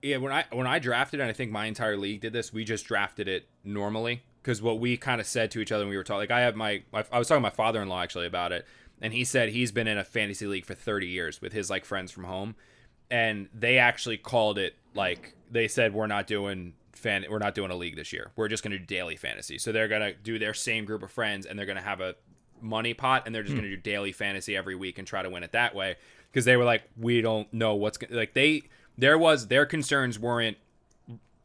yeah. 0.01 0.17
When 0.17 0.33
I 0.33 0.47
when 0.53 0.67
I 0.67 0.79
drafted, 0.79 1.21
and 1.21 1.29
I 1.29 1.35
think 1.35 1.53
my 1.53 1.67
entire 1.67 1.99
league 1.99 2.23
did 2.23 2.33
this. 2.33 2.51
We 2.51 2.65
just 2.65 2.87
drafted 2.87 3.29
it 3.29 3.47
normally 3.63 4.23
because 4.41 4.63
what 4.63 4.81
we 4.81 4.97
kind 4.97 5.21
of 5.21 5.27
said 5.27 5.51
to 5.51 5.61
each 5.61 5.71
other 5.71 5.85
when 5.85 5.91
we 5.91 5.99
were 5.99 6.03
talking. 6.03 6.21
Like 6.21 6.31
I 6.31 6.41
have 6.41 6.57
my, 6.57 6.83
my 6.95 7.05
I 7.13 7.19
was 7.19 7.29
talking 7.29 7.43
to 7.43 7.49
my 7.51 7.55
father 7.55 7.83
in 7.83 7.91
law 7.91 8.01
actually 8.03 8.27
about 8.27 8.53
it, 8.53 8.65
and 9.03 9.13
he 9.13 9.23
said 9.23 9.51
he's 9.51 9.71
been 9.71 9.87
in 9.87 9.99
a 9.99 10.05
fantasy 10.05 10.47
league 10.47 10.65
for 10.65 10.75
30 10.75 11.09
years 11.09 11.43
with 11.43 11.53
his 11.53 11.69
like 11.69 11.85
friends 11.85 12.11
from 12.11 12.25
home, 12.25 12.57
and 13.11 13.51
they 13.53 13.77
actually 13.77 14.17
called 14.17 14.57
it 14.57 14.77
like 14.95 15.35
they 15.51 15.69
said 15.69 15.93
we're 15.93 16.07
not 16.07 16.27
doing 16.27 16.73
fan 16.97 17.25
we're 17.29 17.39
not 17.39 17.55
doing 17.55 17.71
a 17.71 17.77
league 17.77 17.97
this 17.97 18.13
year. 18.13 18.31
We're 18.37 18.49
just 18.49 18.63
gonna 18.63 18.79
do 18.79 18.85
daily 18.85 19.17
fantasy. 19.17 19.59
So 19.59 19.73
they're 19.73 19.89
gonna 19.89 20.13
do 20.15 20.39
their 20.39 20.55
same 20.55 20.85
group 20.85 21.03
of 21.03 21.11
friends, 21.11 21.47
and 21.47 21.59
they're 21.59 21.67
gonna 21.67 21.81
have 21.81 22.01
a 22.01 22.15
money 22.61 22.95
pot, 22.95 23.25
and 23.27 23.35
they're 23.35 23.43
just 23.43 23.55
hmm. 23.55 23.61
gonna 23.61 23.71
do 23.71 23.77
daily 23.77 24.13
fantasy 24.13 24.57
every 24.57 24.75
week 24.75 24.99
and 24.99 25.07
try 25.07 25.23
to 25.23 25.31
win 25.31 25.43
it 25.43 25.53
that 25.53 25.75
way. 25.75 25.97
Because 26.31 26.45
they 26.45 26.57
were 26.57 26.65
like, 26.65 26.83
we 26.97 27.21
don't 27.21 27.53
know 27.53 27.75
what's 27.75 27.99
gonna 27.99 28.17
like 28.17 28.35
they 28.35 28.63
there 28.97 29.19
was 29.19 29.49
their 29.49 29.67
concerns 29.67 30.19
weren't 30.19 30.57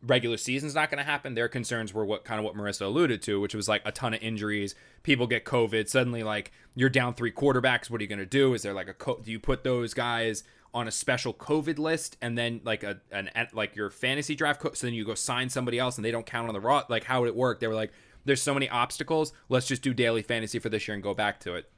regular 0.01 0.37
season's 0.37 0.75
not 0.75 0.89
going 0.89 0.97
to 0.97 1.09
happen. 1.09 1.35
Their 1.35 1.47
concerns 1.47 1.93
were 1.93 2.05
what 2.05 2.23
kind 2.23 2.39
of 2.39 2.45
what 2.45 2.55
Marissa 2.55 2.81
alluded 2.81 3.21
to, 3.23 3.39
which 3.41 3.53
was 3.53 3.67
like 3.67 3.81
a 3.85 3.91
ton 3.91 4.13
of 4.13 4.21
injuries. 4.21 4.75
People 5.03 5.27
get 5.27 5.45
COVID. 5.45 5.89
Suddenly, 5.89 6.23
like 6.23 6.51
you're 6.75 6.89
down 6.89 7.13
three 7.13 7.31
quarterbacks. 7.31 7.89
What 7.89 7.99
are 7.99 8.03
you 8.03 8.07
going 8.07 8.19
to 8.19 8.25
do? 8.25 8.53
Is 8.53 8.61
there 8.61 8.73
like 8.73 8.87
a 8.87 8.93
co- 8.93 9.19
do 9.23 9.31
you 9.31 9.39
put 9.39 9.63
those 9.63 9.93
guys 9.93 10.43
on 10.73 10.87
a 10.87 10.91
special 10.91 11.33
COVID 11.33 11.79
list 11.79 12.17
and 12.21 12.37
then 12.37 12.61
like 12.63 12.83
a 12.83 13.01
an 13.11 13.29
like 13.53 13.75
your 13.75 13.89
fantasy 13.89 14.35
draft? 14.35 14.61
Co- 14.61 14.73
so 14.73 14.87
then 14.87 14.93
you 14.93 15.05
go 15.05 15.15
sign 15.15 15.49
somebody 15.49 15.79
else 15.79 15.97
and 15.97 16.05
they 16.05 16.11
don't 16.11 16.25
count 16.25 16.47
on 16.47 16.53
the 16.53 16.59
raw. 16.59 16.83
Like 16.89 17.03
how 17.03 17.21
would 17.21 17.29
it 17.29 17.35
work? 17.35 17.59
They 17.59 17.67
were 17.67 17.75
like, 17.75 17.91
there's 18.25 18.41
so 18.41 18.53
many 18.53 18.69
obstacles. 18.69 19.33
Let's 19.49 19.67
just 19.67 19.81
do 19.81 19.93
daily 19.93 20.21
fantasy 20.21 20.59
for 20.59 20.69
this 20.69 20.87
year 20.87 20.95
and 20.95 21.03
go 21.03 21.13
back 21.13 21.39
to 21.41 21.55
it 21.55 21.69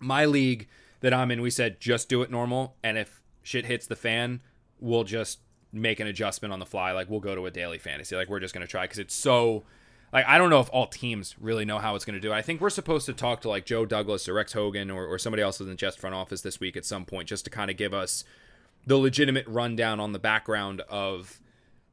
my 0.00 0.24
league 0.24 0.68
that 1.00 1.14
I'm 1.14 1.30
in, 1.30 1.40
we 1.40 1.50
said 1.50 1.80
just 1.80 2.08
do 2.08 2.22
it 2.22 2.30
normal, 2.30 2.76
and 2.82 2.98
if 2.98 3.22
shit 3.42 3.66
hits 3.66 3.86
the 3.86 3.96
fan, 3.96 4.42
we'll 4.80 5.04
just 5.04 5.40
make 5.72 6.00
an 6.00 6.06
adjustment 6.06 6.52
on 6.52 6.58
the 6.58 6.66
fly. 6.66 6.92
Like 6.92 7.08
we'll 7.08 7.20
go 7.20 7.34
to 7.34 7.46
a 7.46 7.50
daily 7.50 7.78
fantasy. 7.78 8.16
Like 8.16 8.28
we're 8.28 8.40
just 8.40 8.54
gonna 8.54 8.66
try 8.66 8.84
because 8.84 8.98
it's 8.98 9.14
so. 9.14 9.64
Like 10.12 10.26
I 10.26 10.38
don't 10.38 10.50
know 10.50 10.60
if 10.60 10.68
all 10.72 10.86
teams 10.86 11.34
really 11.40 11.64
know 11.64 11.78
how 11.78 11.94
it's 11.94 12.04
going 12.04 12.14
to 12.14 12.20
do. 12.20 12.32
I 12.32 12.42
think 12.42 12.60
we're 12.60 12.70
supposed 12.70 13.06
to 13.06 13.12
talk 13.12 13.40
to 13.42 13.48
like 13.48 13.66
Joe 13.66 13.84
Douglas 13.84 14.28
or 14.28 14.34
Rex 14.34 14.52
Hogan 14.52 14.90
or, 14.90 15.06
or 15.06 15.18
somebody 15.18 15.42
else 15.42 15.60
in 15.60 15.66
the 15.68 15.74
Jets 15.74 15.96
front 15.96 16.14
office 16.14 16.40
this 16.42 16.60
week 16.60 16.76
at 16.76 16.84
some 16.84 17.04
point, 17.04 17.28
just 17.28 17.44
to 17.44 17.50
kind 17.50 17.70
of 17.70 17.76
give 17.76 17.92
us 17.92 18.24
the 18.86 18.96
legitimate 18.96 19.46
rundown 19.46 20.00
on 20.00 20.12
the 20.12 20.18
background 20.18 20.80
of 20.88 21.40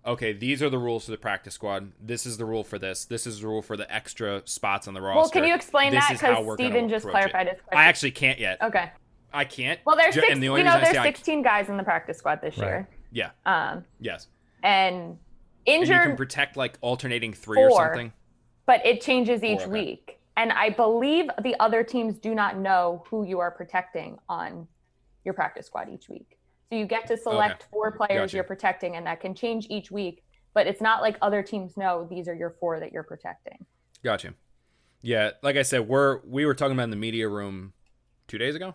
okay, 0.06 0.32
these 0.34 0.62
are 0.62 0.70
the 0.70 0.78
rules 0.78 1.06
for 1.06 1.12
the 1.12 1.18
practice 1.18 1.56
squad. 1.56 1.92
This 2.00 2.26
is 2.28 2.38
the 2.38 2.46
rule 2.46 2.64
for 2.64 2.78
this. 2.78 3.06
This 3.06 3.26
is 3.26 3.42
the 3.42 3.48
rule 3.48 3.62
for 3.64 3.76
the 3.76 3.92
extra 3.94 4.44
spots 4.46 4.88
on 4.88 4.94
the 4.94 5.02
roster. 5.02 5.20
Well, 5.20 5.30
can 5.30 5.44
you 5.46 5.56
explain 5.56 5.92
This 5.92 6.08
that? 6.08 6.20
Because 6.20 6.54
Steven 6.54 6.88
just 6.90 7.06
approach 7.06 7.26
it. 7.26 7.32
clarified 7.32 7.48
his 7.54 7.62
question. 7.62 7.78
I 7.80 7.86
actually 7.86 8.12
can't 8.12 8.40
yet. 8.40 8.62
Okay. 8.62 8.92
I 9.34 9.46
can't. 9.46 9.80
Well, 9.84 9.98
there's 9.98 10.14
six, 10.14 10.28
the 10.40 10.46
you 10.46 10.64
know, 10.64 10.80
there's 10.80 10.90
say 10.92 10.98
I- 11.00 11.04
16 11.04 11.42
guys 11.42 11.68
in 11.70 11.76
the 11.78 11.84
practice 11.84 12.20
squad 12.20 12.40
this 12.42 12.58
Right. 12.58 12.68
year. 12.68 12.90
yeah. 13.12 13.30
Um, 13.46 13.84
Yes. 14.00 14.28
and 14.64 15.18
And 15.68 15.88
you 15.88 15.94
can 15.94 16.16
protect 16.16 16.58
like 16.58 16.78
alternating 16.82 17.34
three 17.34 17.62
or 17.62 17.72
something. 17.72 18.14
but 18.66 18.86
it 18.86 19.02
changes 19.02 19.44
each 19.44 19.62
okay. 19.62 19.72
week. 19.72 20.20
And 20.38 20.52
I 20.52 20.70
believe 20.70 21.30
the 21.44 21.56
other 21.60 21.84
teams 21.84 22.18
do 22.18 22.36
not 22.36 22.58
know 22.58 23.04
who 23.10 23.26
you 23.26 23.40
are 23.40 23.52
protecting 23.52 24.20
on 24.28 24.68
your 25.24 25.34
practice 25.34 25.68
squad 25.68 25.90
each 25.90 26.10
week. 26.10 26.38
So 26.70 26.76
you 26.76 26.86
get 26.86 27.08
to 27.08 27.18
select 27.18 27.68
four 27.72 27.92
players 27.92 28.32
Gotcha. 28.32 28.38
you're 28.38 28.44
protecting, 28.44 28.96
and 28.96 29.06
that 29.06 29.22
can 29.22 29.34
change 29.34 29.68
each 29.70 29.92
week. 29.92 30.24
But 30.54 30.68
it's 30.68 30.82
not 30.82 31.02
like 31.02 31.18
other 31.22 31.44
teams 31.44 31.78
know 31.78 32.08
these 32.10 32.28
are 32.28 32.34
your 32.34 32.56
four 32.60 32.80
that 32.80 32.92
you're 32.92 33.04
protecting. 33.04 33.66
Gotcha. 34.04 34.34
Yeah, 35.02 35.32
like 35.44 35.56
I 35.58 35.62
said, 35.62 35.88
we're 35.88 36.22
we 36.26 36.46
were 36.46 36.56
talking 36.56 36.74
about 36.74 36.86
in 36.86 36.90
the 36.90 36.96
media 36.96 37.30
room 37.30 37.74
two 38.28 38.38
days 38.38 38.56
ago, 38.56 38.74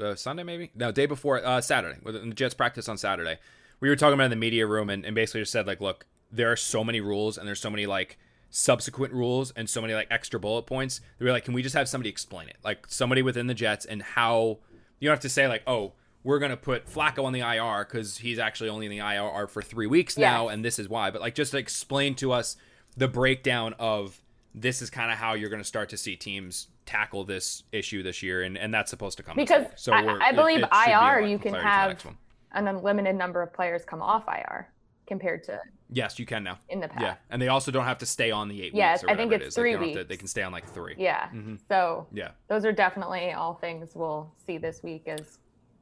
uh, 0.00 0.14
Sunday 0.14 0.42
maybe, 0.42 0.70
no, 0.74 0.92
day 0.92 1.06
before, 1.06 1.44
uh, 1.44 1.60
Saturday, 1.60 1.98
the 2.04 2.32
Jets 2.34 2.54
practice 2.54 2.88
on 2.88 2.98
Saturday. 2.98 3.38
We 3.80 3.88
were 3.88 3.96
talking 3.96 4.14
about 4.14 4.24
in 4.24 4.30
the 4.30 4.36
media 4.36 4.66
room 4.66 4.90
and, 4.90 5.06
and 5.06 5.14
basically 5.14 5.40
just 5.40 5.52
said 5.52 5.66
like, 5.66 5.80
look, 5.80 6.04
there 6.32 6.50
are 6.52 6.56
so 6.56 6.82
many 6.84 7.00
rules 7.00 7.36
and 7.38 7.46
there's 7.46 7.60
so 7.60 7.70
many 7.70 7.86
like 7.86 8.18
subsequent 8.50 9.12
rules 9.12 9.52
and 9.52 9.68
so 9.68 9.80
many 9.80 9.94
like 9.94 10.08
extra 10.10 10.38
bullet 10.40 10.62
points. 10.62 11.00
We 11.18 11.26
were 11.26 11.32
like, 11.32 11.44
can 11.44 11.54
we 11.54 11.62
just 11.62 11.74
have 11.74 11.88
somebody 11.88 12.10
explain 12.10 12.48
it, 12.48 12.56
like 12.64 12.86
somebody 12.88 13.22
within 13.22 13.46
the 13.46 13.54
Jets 13.54 13.84
and 13.84 14.02
how 14.02 14.58
you 14.98 15.08
don't 15.08 15.12
have 15.14 15.20
to 15.20 15.28
say 15.28 15.46
like, 15.48 15.62
oh. 15.66 15.92
We're 16.22 16.38
gonna 16.38 16.58
put 16.58 16.84
Flacco 16.84 17.24
on 17.24 17.32
the 17.32 17.40
IR 17.40 17.82
because 17.86 18.18
he's 18.18 18.38
actually 18.38 18.68
only 18.68 18.84
in 18.84 18.90
the 18.90 18.98
IR 18.98 19.46
for 19.46 19.62
three 19.62 19.86
weeks 19.86 20.18
now, 20.18 20.48
Yes. 20.48 20.52
and 20.52 20.62
this 20.62 20.78
is 20.78 20.86
why. 20.86 21.10
But 21.10 21.22
like, 21.22 21.34
just 21.34 21.54
explain 21.54 22.14
to 22.16 22.30
us 22.32 22.56
the 22.94 23.08
breakdown 23.08 23.74
of 23.78 24.20
this 24.54 24.82
is 24.82 24.90
kind 24.90 25.10
of 25.10 25.16
how 25.16 25.32
you're 25.32 25.48
going 25.48 25.62
to 25.62 25.66
start 25.66 25.88
to 25.88 25.96
see 25.96 26.16
teams 26.16 26.68
tackle 26.84 27.24
this 27.24 27.62
issue 27.72 28.02
this 28.02 28.22
year, 28.22 28.42
and, 28.42 28.58
and 28.58 28.74
that's 28.74 28.90
supposed 28.90 29.16
to 29.16 29.22
come. 29.22 29.34
Because 29.34 29.64
so 29.76 29.92
I- 29.92 30.02
we're- 30.04 30.18
I 30.20 30.32
believe 30.32 30.58
it 30.62 30.70
be 30.70 30.76
a 30.76 30.90
IR 30.90 31.22
lot 31.22 31.30
you 31.30 31.38
can 31.38 31.52
clarity 31.52 31.96
for 31.96 32.08
the 32.08 32.08
have- 32.10 32.16
An 32.52 32.68
unlimited 32.68 33.16
number 33.16 33.40
of 33.40 33.54
players 33.54 33.86
come 33.86 34.02
off 34.02 34.24
IR 34.28 34.68
compared 35.10 35.42
to 35.44 35.58
Yes, 35.92 36.18
you 36.20 36.24
can 36.24 36.44
now. 36.44 36.58
in 36.68 36.78
the 36.80 36.86
past. 36.88 37.02
Yeah, 37.02 37.14
and 37.30 37.42
they 37.42 37.48
also 37.48 37.72
don't 37.72 37.84
have 37.84 37.98
to 37.98 38.06
stay 38.06 38.30
on 38.30 38.48
the 38.48 38.62
eight 38.62 38.72
Yes, 38.74 39.02
weeks. 39.02 39.10
Or 39.10 39.12
I 39.12 39.16
think 39.16 39.30
whatever 39.32 39.42
it 39.44 39.46
it's. 39.48 39.56
Like, 39.56 39.62
three 39.62 39.70
they 39.72 39.76
don't 39.76 39.92
to- 39.92 39.98
weeks. 39.98 40.08
they 40.08 40.16
can 40.16 40.26
stay 40.28 40.42
on 40.42 40.52
like 40.52 40.66
three. 40.72 40.94
Yeah. 40.96 41.28
Mhm. 41.34 41.58
So 41.68 42.06
Yeah. 42.12 42.30
those 42.48 42.64
are 42.64 42.72
definitely 42.72 43.32
all 43.32 43.54
things 43.54 43.90
we'll 43.96 44.32
see 44.46 44.56
this 44.56 44.82
week 44.84 45.08
as 45.08 45.38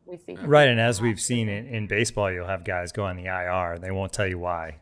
we 0.07 0.17
see. 0.17 0.35
Right, 0.37 0.69
and 0.69 0.81
as 0.81 1.03
we've 1.03 1.21
seen 1.21 1.49
in, 1.51 1.67
in 1.69 1.87
baseball, 1.87 2.33
you'll 2.33 2.47
have 2.47 2.65
guys 2.65 2.91
go 2.91 3.05
on 3.05 3.17
the 3.17 3.27
IR. 3.27 3.79
They 3.79 3.91
won't 3.91 4.11
tell 4.15 4.27
you 4.27 4.39
why, 4.39 4.77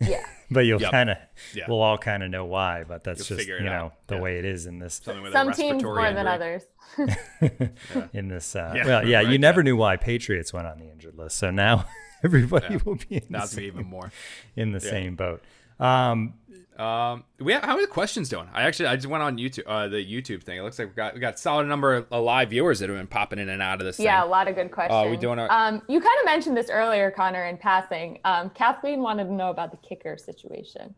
Yeah. 0.00 0.24
but 0.50 0.60
you'll 0.60 0.80
Yep. 0.80 0.90
kind 0.90 1.10
of, 1.10 1.18
Yeah. 1.52 1.66
we'll 1.68 1.82
all 1.82 1.98
kind 1.98 2.22
of 2.22 2.30
know 2.30 2.46
why. 2.46 2.84
But 2.88 3.04
that's 3.04 3.28
You'll 3.28 3.36
just 3.36 3.48
you 3.50 3.60
know 3.60 3.72
out. 3.72 4.06
the 4.06 4.14
Yeah. 4.14 4.20
way 4.22 4.38
it 4.38 4.46
is 4.46 4.64
in 4.64 4.78
this 4.78 4.94
Something 4.94 5.22
with 5.24 5.32
a 5.32 5.36
Some 5.36 5.52
teams 5.52 5.84
respiratory 5.84 6.02
more 6.02 6.12
than 6.14 6.26
injury. 6.26 6.60
others. 6.96 8.00
in 8.14 8.28
this. 8.28 8.56
Uh, 8.56 8.72
Yeah, 8.74 8.86
well, 8.86 9.06
yeah, 9.06 9.18
right, 9.18 9.28
you 9.28 9.38
never 9.38 9.60
yeah. 9.60 9.64
knew 9.64 9.76
why 9.76 9.96
Patriots 9.98 10.52
went 10.54 10.66
on 10.66 10.78
the 10.78 10.88
injured 10.90 11.16
list, 11.16 11.36
so 11.36 11.50
now 11.50 11.84
everybody 12.24 12.76
will 12.78 12.96
be 12.96 13.06
in 13.16 13.22
the, 13.22 13.26
Now 13.30 13.42
it's 13.44 13.54
gonna 13.54 13.62
be 13.66 13.70
same, 13.70 13.78
even 13.80 13.86
more. 13.90 14.12
in 14.56 14.72
the 14.72 14.80
same 14.80 15.16
boat. 15.16 15.42
Um, 15.78 16.34
Um, 16.78 17.24
we 17.38 17.52
have, 17.52 17.62
how 17.62 17.76
are 17.76 17.80
the 17.82 17.86
questions 17.86 18.30
doing? 18.30 18.48
I 18.54 18.62
actually 18.62 18.86
I 18.86 18.96
just 18.96 19.06
went 19.06 19.22
on 19.22 19.36
YouTube, 19.36 19.64
uh, 19.66 19.88
the 19.88 19.96
YouTube 20.04 20.42
thing. 20.44 20.56
It 20.58 20.62
looks 20.62 20.78
like 20.78 20.88
we 20.88 20.94
got 20.94 21.12
we 21.14 21.20
got 21.20 21.34
a 21.34 21.36
solid 21.36 21.66
number 21.66 21.94
of 21.94 22.06
uh, 22.10 22.18
live 22.20 22.50
viewers 22.50 22.78
that 22.78 22.88
have 22.88 22.96
been 22.98 23.06
popping 23.06 23.38
in 23.38 23.50
and 23.50 23.60
out 23.60 23.80
of 23.80 23.86
this. 23.86 23.98
Yeah, 23.98 24.24
a 24.24 24.26
lot 24.26 24.48
of 24.48 24.54
good 24.54 24.70
questions. 24.70 25.10
we 25.10 25.16
doing 25.18 25.38
our- 25.38 25.50
um, 25.52 25.82
you 25.88 26.00
kind 26.00 26.18
of 26.20 26.24
mentioned 26.24 26.56
this 26.56 26.70
earlier, 26.70 27.10
Connor, 27.10 27.44
in 27.46 27.58
passing. 27.58 28.18
Um, 28.24 28.48
Kathleen 28.50 29.02
wanted 29.02 29.24
to 29.24 29.32
know 29.34 29.50
about 29.50 29.72
the 29.72 29.76
kicker 29.78 30.16
situation. 30.16 30.94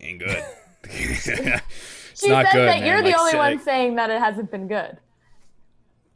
ain't 0.00 0.20
good. 0.20 0.44
it's 0.84 1.24
She 1.24 2.28
not 2.28 2.46
said 2.46 2.52
good. 2.52 2.68
that 2.68 2.78
man. 2.80 2.86
you're 2.86 3.02
the 3.02 3.08
Like, 3.10 3.18
only 3.18 3.32
say- 3.32 3.38
one 3.38 3.58
saying 3.60 3.94
that 3.96 4.10
it 4.10 4.20
hasn't 4.20 4.50
been 4.52 4.68
good. 4.68 4.98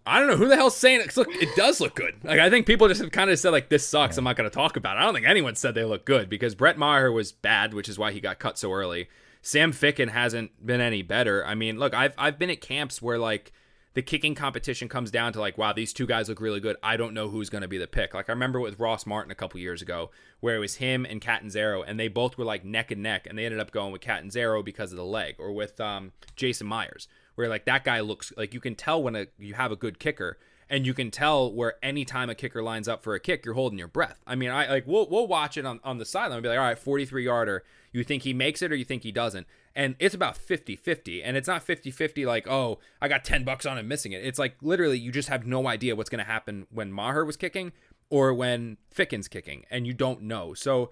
I 0.06 0.18
don't 0.18 0.28
know 0.28 0.36
who 0.36 0.48
the 0.48 0.56
hell's 0.56 0.76
saying 0.76 1.00
it. 1.00 1.16
Look, 1.16 1.28
it 1.30 1.54
does 1.56 1.80
look 1.80 1.94
good. 1.94 2.14
Like 2.24 2.40
I 2.40 2.50
think 2.50 2.66
people 2.66 2.88
just 2.88 3.00
have 3.00 3.12
kind 3.12 3.30
of 3.30 3.38
said 3.38 3.50
like 3.50 3.68
this 3.68 3.86
sucks. 3.86 4.16
I'm 4.16 4.24
not 4.24 4.36
going 4.36 4.48
to 4.48 4.54
talk 4.54 4.76
about 4.76 4.96
it. 4.96 5.00
I 5.00 5.04
don't 5.04 5.14
think 5.14 5.26
anyone 5.26 5.54
said 5.54 5.74
they 5.74 5.84
look 5.84 6.04
good 6.04 6.28
because 6.28 6.54
Brett 6.54 6.78
Maher 6.78 7.12
was 7.12 7.32
bad, 7.32 7.74
which 7.74 7.88
is 7.88 7.98
why 7.98 8.12
he 8.12 8.20
got 8.20 8.38
cut 8.38 8.58
so 8.58 8.72
early. 8.72 9.08
Sam 9.42 9.72
Ficken 9.72 10.10
hasn't 10.10 10.64
been 10.64 10.80
any 10.80 11.02
better. 11.02 11.44
I 11.44 11.54
mean, 11.54 11.78
look, 11.78 11.94
I've 11.94 12.14
I've 12.18 12.38
been 12.38 12.50
at 12.50 12.60
camps 12.60 13.00
where 13.00 13.18
like 13.18 13.52
the 13.94 14.02
kicking 14.02 14.34
competition 14.34 14.88
comes 14.88 15.10
down 15.10 15.32
to 15.32 15.40
like, 15.40 15.58
wow, 15.58 15.72
these 15.72 15.92
two 15.92 16.06
guys 16.06 16.28
look 16.28 16.40
really 16.40 16.60
good. 16.60 16.76
I 16.82 16.96
don't 16.96 17.12
know 17.12 17.28
who's 17.28 17.50
going 17.50 17.62
to 17.62 17.68
be 17.68 17.78
the 17.78 17.88
pick. 17.88 18.14
Like 18.14 18.28
I 18.28 18.32
remember 18.32 18.60
with 18.60 18.78
Ross 18.78 19.04
Martin 19.04 19.32
a 19.32 19.34
couple 19.34 19.58
years 19.58 19.82
ago, 19.82 20.10
where 20.40 20.56
it 20.56 20.60
was 20.60 20.76
him 20.76 21.04
and 21.04 21.20
Catanzaro, 21.20 21.82
and 21.82 21.98
they 21.98 22.08
both 22.08 22.38
were 22.38 22.44
like 22.44 22.64
neck 22.64 22.90
and 22.90 23.02
neck, 23.02 23.26
and 23.26 23.36
they 23.36 23.44
ended 23.44 23.60
up 23.60 23.72
going 23.72 23.92
with 23.92 24.00
Catanzaro 24.00 24.62
because 24.62 24.92
of 24.92 24.96
the 24.96 25.04
leg, 25.04 25.36
or 25.38 25.52
with 25.52 25.80
um, 25.80 26.12
Jason 26.36 26.66
Myers, 26.66 27.08
where 27.34 27.48
like 27.48 27.64
that 27.64 27.84
guy 27.84 28.00
looks 28.00 28.32
like 28.36 28.54
you 28.54 28.60
can 28.60 28.74
tell 28.74 29.02
when 29.02 29.16
a, 29.16 29.26
you 29.38 29.54
have 29.54 29.72
a 29.72 29.76
good 29.76 29.98
kicker, 29.98 30.38
and 30.68 30.86
you 30.86 30.94
can 30.94 31.10
tell 31.10 31.52
where 31.52 31.74
anytime 31.82 32.30
a 32.30 32.34
kicker 32.34 32.62
lines 32.62 32.88
up 32.88 33.02
for 33.02 33.14
a 33.14 33.20
kick, 33.20 33.44
you're 33.44 33.54
holding 33.54 33.78
your 33.78 33.88
breath. 33.88 34.20
I 34.26 34.36
mean, 34.36 34.50
I 34.50 34.68
like 34.68 34.86
we'll 34.86 35.08
we'll 35.08 35.26
watch 35.26 35.56
it 35.56 35.66
on, 35.66 35.80
on 35.82 35.98
the 35.98 36.04
sideline 36.04 36.38
and 36.38 36.42
be 36.42 36.48
like, 36.48 36.58
all 36.58 36.64
right, 36.64 36.78
43 36.78 37.24
yarder, 37.24 37.64
you 37.92 38.04
think 38.04 38.22
he 38.22 38.32
makes 38.32 38.62
it 38.62 38.70
or 38.70 38.76
you 38.76 38.84
think 38.84 39.02
he 39.02 39.12
doesn't. 39.12 39.46
And 39.74 39.94
it's 39.98 40.14
about 40.14 40.36
50-50. 40.36 41.22
And 41.24 41.36
it's 41.36 41.46
not 41.46 41.64
50-50 41.64 42.26
like, 42.26 42.48
oh, 42.48 42.80
I 43.00 43.06
got 43.06 43.24
10 43.24 43.44
bucks 43.44 43.64
on 43.64 43.78
him 43.78 43.86
missing 43.86 44.10
it. 44.10 44.24
It's 44.24 44.38
like 44.38 44.56
literally 44.60 44.98
you 44.98 45.12
just 45.12 45.28
have 45.28 45.46
no 45.46 45.68
idea 45.68 45.94
what's 45.94 46.10
gonna 46.10 46.24
happen 46.24 46.66
when 46.70 46.92
Maher 46.92 47.24
was 47.24 47.36
kicking 47.36 47.72
or 48.10 48.34
when 48.34 48.76
Ficken's 48.90 49.28
kicking, 49.28 49.64
and 49.70 49.86
you 49.86 49.94
don't 49.94 50.22
know. 50.22 50.52
So 50.52 50.90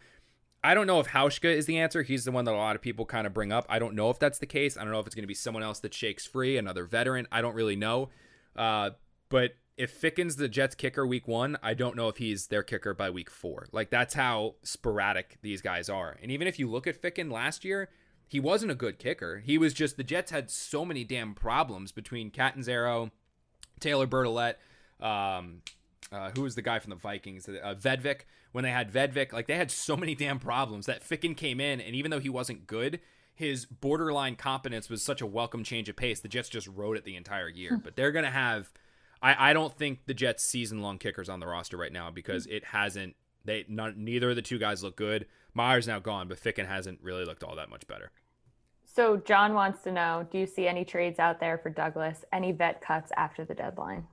I 0.63 0.75
don't 0.75 0.87
know 0.87 0.99
if 0.99 1.09
Hauschka 1.09 1.55
is 1.55 1.67
the 1.67 1.79
answer. 1.79 2.03
He's 2.03 2.25
the 2.25 2.33
one 2.33 2.45
that 2.45 2.55
a 2.55 2.57
lot 2.57 2.75
of 2.75 2.83
people 2.83 3.05
kind 3.05 3.27
of 3.27 3.35
bring 3.35 3.53
up. 3.53 3.65
I 3.69 3.79
don't 3.79 3.95
know 3.95 4.11
if 4.11 4.19
that's 4.19 4.39
the 4.39 4.47
case. 4.47 4.77
I 4.77 4.83
don't 4.83 4.93
know 4.93 4.99
if 4.99 5.07
it's 5.07 5.15
going 5.15 5.23
to 5.23 5.29
be 5.29 5.35
someone 5.35 5.63
else 5.63 5.81
that 5.81 5.95
shakes 5.95 6.27
free, 6.27 6.57
another 6.57 6.85
veteran. 6.85 7.29
I 7.31 7.41
don't 7.41 7.55
really 7.55 7.77
know. 7.77 8.09
Uh, 8.57 8.91
but 9.29 9.53
if 9.77 10.01
Ficken's 10.01 10.37
the 10.37 10.49
Jets 10.49 10.75
kicker 10.75 11.07
week 11.07 11.29
one, 11.29 11.57
I 11.63 11.75
don't 11.75 11.95
know 11.95 12.09
if 12.09 12.17
he's 12.17 12.49
their 12.49 12.65
kicker 12.65 12.93
by 12.93 13.11
week 13.11 13.31
four. 13.31 13.69
Like 13.71 13.91
that's 13.91 14.15
how 14.15 14.57
sporadic 14.65 15.39
these 15.43 15.63
guys 15.63 15.89
are. 15.89 16.17
And 16.21 16.33
even 16.33 16.49
if 16.49 16.59
you 16.59 16.69
look 16.69 16.89
at 16.89 17.01
Ficken 17.01 17.31
last 17.31 17.65
year, 17.65 17.89
he 18.27 18.41
wasn't 18.41 18.73
a 18.73 18.75
good 18.75 18.99
kicker. 18.99 19.39
He 19.39 19.57
was 19.57 19.73
just 19.73 19.97
the 19.97 20.05
Jets 20.05 20.33
had 20.33 20.51
so 20.51 20.85
many 20.85 21.05
damn 21.05 21.35
problems 21.35 21.93
between 21.93 22.31
Catanzaro, 22.31 23.13
Taylor 23.79 24.09
Bertolet, 24.09 24.55
um, 25.01 25.63
uh, 26.11 26.31
who 26.35 26.43
was 26.43 26.57
the 26.57 26.63
guy 26.63 26.81
from 26.81 26.91
the 26.91 26.97
Vikings? 26.97 27.49
Uh, 27.49 27.75
Vedvik. 27.81 28.23
When 28.53 28.65
they 28.65 28.71
had 28.71 28.93
Vedvik, 28.93 29.33
like 29.33 29.47
they 29.47 29.57
had 29.57 29.71
so 29.71 29.97
many 29.97 30.15
damn 30.15 30.39
problems 30.39 30.87
that 30.87 31.07
Ficken 31.07 31.37
came 31.37 31.61
in, 31.61 31.81
and 31.81 31.95
even 31.95 32.11
though 32.11 32.21
he 32.21 32.31
wasn't 32.31 32.67
good, 32.67 33.01
his 33.35 33.67
borderline 33.67 34.35
competence 34.37 34.89
was 34.89 35.03
such 35.03 35.21
a 35.21 35.27
welcome 35.27 35.63
change 35.63 35.89
of 35.89 35.97
pace. 35.97 36.21
The 36.21 36.29
Jets 36.29 36.49
just 36.49 36.67
rode 36.67 36.97
it 36.97 37.05
the 37.05 37.15
entire 37.15 37.49
year. 37.49 37.81
but 37.83 37.95
they're 37.95 38.13
gonna 38.13 38.31
have. 38.31 38.73
I, 39.23 39.51
I 39.51 39.53
don't 39.53 39.77
think 39.77 40.07
the 40.07 40.15
Jets 40.15 40.45
season 40.45 40.81
long 40.81 40.99
kickers 40.99 41.29
on 41.29 41.41
the 41.41 41.47
roster 41.47 41.77
right 41.77 41.93
now 41.93 42.11
because 42.11 42.47
it 42.47 42.65
hasn't. 42.65 43.17
They 43.45 43.65
none, 43.69 43.95
neither 44.05 44.31
of 44.31 44.37
the 44.37 44.43
two 44.43 44.59
guys 44.59 44.83
look 44.83 44.97
good. 44.97 45.27
Myers 45.55 45.87
now 45.87 45.99
gone, 45.99 46.29
but 46.29 46.43
Ficken 46.43 46.67
hasn't 46.67 47.01
really 47.03 47.25
looked 47.25 47.43
all 47.45 47.57
that 47.57 47.69
much 47.71 47.87
better. 47.87 48.11
So 48.85 49.19
John 49.19 49.55
wants 49.55 49.83
to 49.83 49.93
know: 49.93 50.27
Do 50.33 50.39
you 50.39 50.47
see 50.47 50.67
any 50.67 50.85
trades 50.85 51.19
out 51.19 51.39
there 51.39 51.59
for 51.59 51.71
Douglas? 51.71 52.25
Any 52.33 52.53
vet 52.53 52.81
cuts 52.81 53.13
after 53.17 53.45
the 53.45 53.55
deadline? 53.55 54.07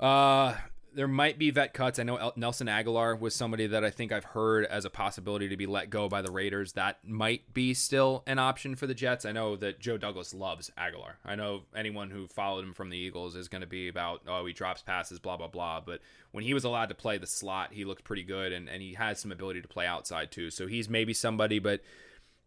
Uh, 0.00 0.54
there 0.96 1.06
might 1.06 1.38
be 1.38 1.50
vet 1.50 1.74
cuts. 1.74 1.98
I 1.98 2.02
know 2.02 2.16
El- 2.16 2.32
Nelson 2.36 2.68
Agholor 2.68 3.20
was 3.20 3.34
somebody 3.34 3.66
that 3.66 3.84
I 3.84 3.90
think 3.90 4.12
I've 4.12 4.24
heard 4.24 4.64
as 4.64 4.86
a 4.86 4.90
possibility 4.90 5.48
to 5.48 5.56
be 5.56 5.66
let 5.66 5.90
go 5.90 6.08
by 6.08 6.22
the 6.22 6.32
Raiders. 6.32 6.72
That 6.72 6.98
might 7.06 7.52
be 7.52 7.74
still 7.74 8.24
an 8.26 8.38
option 8.38 8.74
for 8.74 8.86
the 8.86 8.94
Jets. 8.94 9.26
I 9.26 9.32
know 9.32 9.56
that 9.56 9.78
Joe 9.78 9.98
Douglas 9.98 10.32
loves 10.32 10.70
Agholor. 10.78 11.16
I 11.24 11.34
know 11.34 11.64
anyone 11.76 12.10
who 12.10 12.26
followed 12.26 12.64
him 12.64 12.72
from 12.72 12.88
the 12.88 12.96
Eagles 12.96 13.36
is 13.36 13.48
going 13.48 13.60
to 13.60 13.66
be 13.66 13.88
about, 13.88 14.22
oh, 14.26 14.46
he 14.46 14.54
drops 14.54 14.82
passes, 14.82 15.18
blah, 15.18 15.36
blah, 15.36 15.48
blah. 15.48 15.80
But 15.80 16.00
when 16.32 16.44
he 16.44 16.54
was 16.54 16.64
allowed 16.64 16.88
to 16.88 16.94
play 16.94 17.18
the 17.18 17.26
slot, 17.26 17.74
he 17.74 17.84
looked 17.84 18.04
pretty 18.04 18.22
good, 18.22 18.52
and, 18.52 18.66
and 18.68 18.80
he 18.80 18.94
has 18.94 19.20
some 19.20 19.30
ability 19.30 19.60
to 19.60 19.68
play 19.68 19.86
outside 19.86 20.32
too. 20.32 20.50
So 20.50 20.66
he's 20.66 20.88
maybe 20.88 21.12
somebody, 21.12 21.58
but 21.58 21.82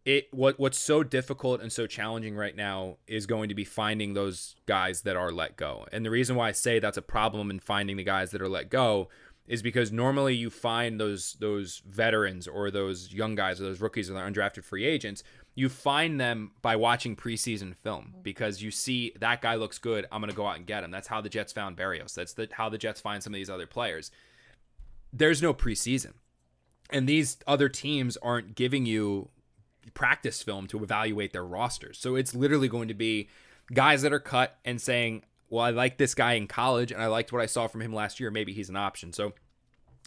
it 0.05 0.27
what 0.31 0.59
what's 0.59 0.79
so 0.79 1.03
difficult 1.03 1.61
and 1.61 1.71
so 1.71 1.85
challenging 1.85 2.35
right 2.35 2.55
now 2.55 2.97
is 3.07 3.25
going 3.25 3.49
to 3.49 3.55
be 3.55 3.65
finding 3.65 4.13
those 4.13 4.55
guys 4.65 5.01
that 5.01 5.15
are 5.15 5.31
let 5.31 5.57
go. 5.57 5.85
And 5.91 6.05
the 6.05 6.09
reason 6.09 6.35
why 6.35 6.49
I 6.49 6.51
say 6.53 6.79
that's 6.79 6.97
a 6.97 7.01
problem 7.01 7.51
in 7.51 7.59
finding 7.59 7.97
the 7.97 8.03
guys 8.03 8.31
that 8.31 8.41
are 8.41 8.49
let 8.49 8.69
go 8.69 9.09
is 9.47 9.61
because 9.61 9.91
normally 9.91 10.35
you 10.35 10.49
find 10.49 10.99
those 10.99 11.33
those 11.39 11.81
veterans 11.87 12.47
or 12.47 12.71
those 12.71 13.13
young 13.13 13.35
guys 13.35 13.59
or 13.59 13.63
those 13.63 13.81
rookies 13.81 14.09
or 14.09 14.13
the 14.13 14.19
undrafted 14.19 14.63
free 14.63 14.85
agents, 14.85 15.23
you 15.55 15.69
find 15.69 16.19
them 16.19 16.51
by 16.61 16.75
watching 16.75 17.15
preseason 17.15 17.75
film 17.75 18.05
mm-hmm. 18.11 18.21
because 18.21 18.61
you 18.61 18.71
see 18.71 19.13
that 19.19 19.41
guy 19.41 19.55
looks 19.55 19.77
good, 19.77 20.05
I'm 20.11 20.21
going 20.21 20.31
to 20.31 20.35
go 20.35 20.47
out 20.47 20.57
and 20.57 20.65
get 20.65 20.83
him. 20.83 20.91
That's 20.91 21.07
how 21.07 21.21
the 21.21 21.29
Jets 21.29 21.51
found 21.51 21.77
Berrios. 21.77 22.13
That's 22.13 22.33
the, 22.33 22.47
how 22.51 22.69
the 22.69 22.77
Jets 22.77 23.01
find 23.01 23.21
some 23.21 23.33
of 23.33 23.37
these 23.37 23.49
other 23.49 23.67
players 23.67 24.11
there's 25.11 25.41
no 25.41 25.53
preseason. 25.53 26.13
And 26.89 27.07
these 27.07 27.37
other 27.45 27.69
teams 27.69 28.17
aren't 28.17 28.55
giving 28.55 28.85
you 28.85 29.29
practice 29.93 30.41
film 30.41 30.67
to 30.67 30.83
evaluate 30.83 31.33
their 31.33 31.45
rosters. 31.45 31.97
So 31.97 32.15
it's 32.15 32.35
literally 32.35 32.67
going 32.67 32.87
to 32.87 32.93
be 32.93 33.29
guys 33.73 34.01
that 34.01 34.13
are 34.13 34.19
cut 34.19 34.57
and 34.65 34.81
saying, 34.81 35.23
well, 35.49 35.63
I 35.63 35.71
like 35.71 35.97
this 35.97 36.13
guy 36.15 36.33
in 36.33 36.47
college 36.47 36.91
and 36.91 37.01
I 37.01 37.07
liked 37.07 37.31
what 37.31 37.41
I 37.41 37.47
saw 37.47 37.67
from 37.67 37.81
him 37.81 37.93
last 37.93 38.19
year. 38.19 38.31
Maybe 38.31 38.53
he's 38.53 38.69
an 38.69 38.75
option. 38.75 39.13
So 39.13 39.33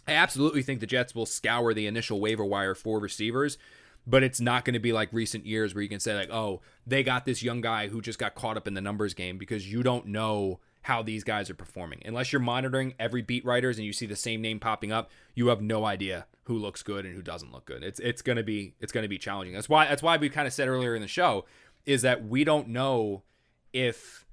I 0.07 0.13
absolutely 0.13 0.63
think 0.63 0.79
the 0.79 0.87
Jets 0.87 1.15
will 1.15 1.25
scour 1.25 1.73
the 1.73 1.87
initial 1.87 2.19
waiver 2.19 2.45
wire 2.45 2.75
for 2.75 2.99
receivers, 2.99 3.57
but 4.05 4.23
it's 4.23 4.41
not 4.41 4.65
going 4.65 4.73
to 4.73 4.79
be 4.79 4.93
like 4.93 5.11
recent 5.13 5.45
years 5.45 5.73
where 5.73 5.81
you 5.81 5.89
can 5.89 5.99
say, 5.99 6.15
like, 6.15 6.31
oh, 6.31 6.61
they 6.85 7.03
got 7.03 7.25
this 7.25 7.43
young 7.43 7.61
guy 7.61 7.87
who 7.87 8.01
just 8.01 8.19
got 8.19 8.35
caught 8.35 8.57
up 8.57 8.67
in 8.67 8.73
the 8.73 8.81
numbers 8.81 9.13
game 9.13 9.37
because 9.37 9.71
you 9.71 9.83
don't 9.83 10.07
know 10.07 10.59
how 10.83 11.01
these 11.01 11.23
guys 11.23 11.49
are 11.49 11.55
performing. 11.55 12.01
Unless 12.05 12.31
you're 12.31 12.41
monitoring 12.41 12.93
every 12.99 13.21
beat 13.21 13.43
writers 13.45 13.77
and 13.77 13.85
you 13.85 13.93
see 13.93 14.05
the 14.05 14.15
same 14.15 14.41
name 14.41 14.59
popping 14.59 14.91
up, 14.91 15.09
you 15.33 15.47
have 15.47 15.61
no 15.61 15.85
idea 15.85 16.27
who 16.43 16.57
looks 16.57 16.83
good 16.83 17.05
and 17.05 17.15
who 17.15 17.21
doesn't 17.21 17.51
look 17.51 17.65
good. 17.65 17.83
It's 17.83 17.99
it's 17.99 18.21
going 18.21 18.35
to 18.35 18.43
be 18.43 18.75
it's 18.79 18.91
going 18.91 19.03
to 19.03 19.09
be 19.09 19.17
challenging. 19.17 19.53
That's 19.53 19.69
why 19.69 19.87
that's 19.87 20.03
why 20.03 20.17
we 20.17 20.29
kind 20.29 20.47
of 20.47 20.53
said 20.53 20.67
earlier 20.67 20.95
in 20.95 21.01
the 21.01 21.07
show 21.07 21.45
is 21.85 22.01
that 22.03 22.25
we 22.25 22.43
don't 22.43 22.67
know 22.69 23.23
if 23.71 24.25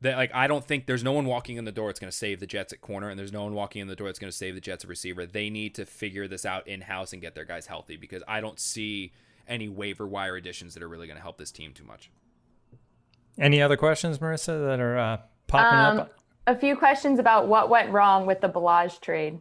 that 0.00 0.16
like 0.16 0.34
I 0.34 0.46
don't 0.46 0.64
think 0.64 0.86
there's 0.86 1.04
no 1.04 1.12
one 1.12 1.26
walking 1.26 1.56
in 1.56 1.64
the 1.64 1.72
door 1.72 1.88
that's 1.88 2.00
going 2.00 2.10
to 2.10 2.16
save 2.16 2.40
the 2.40 2.46
Jets 2.46 2.72
at 2.72 2.80
corner, 2.80 3.10
and 3.10 3.18
there's 3.18 3.32
no 3.32 3.44
one 3.44 3.54
walking 3.54 3.82
in 3.82 3.88
the 3.88 3.96
door 3.96 4.08
that's 4.08 4.18
going 4.18 4.30
to 4.30 4.36
save 4.36 4.54
the 4.54 4.60
Jets 4.60 4.84
at 4.84 4.90
receiver. 4.90 5.26
They 5.26 5.50
need 5.50 5.74
to 5.74 5.84
figure 5.84 6.26
this 6.26 6.46
out 6.46 6.66
in 6.66 6.82
house 6.82 7.12
and 7.12 7.20
get 7.20 7.34
their 7.34 7.44
guys 7.44 7.66
healthy 7.66 7.96
because 7.96 8.22
I 8.26 8.40
don't 8.40 8.58
see 8.58 9.12
any 9.46 9.68
waiver 9.68 10.06
wire 10.06 10.36
additions 10.36 10.74
that 10.74 10.82
are 10.82 10.88
really 10.88 11.06
going 11.06 11.18
to 11.18 11.22
help 11.22 11.38
this 11.38 11.52
team 11.52 11.72
too 11.72 11.84
much. 11.84 12.10
Any 13.38 13.60
other 13.60 13.76
questions, 13.76 14.18
Marissa, 14.18 14.66
that 14.66 14.80
are 14.80 14.98
uh, 14.98 15.16
popping 15.46 15.78
um, 15.78 15.98
up? 16.00 16.12
A 16.46 16.56
few 16.56 16.76
questions 16.76 17.18
about 17.18 17.48
what 17.48 17.68
went 17.68 17.90
wrong 17.90 18.26
with 18.26 18.40
the 18.40 18.48
Ballage 18.48 19.00
trade. 19.00 19.40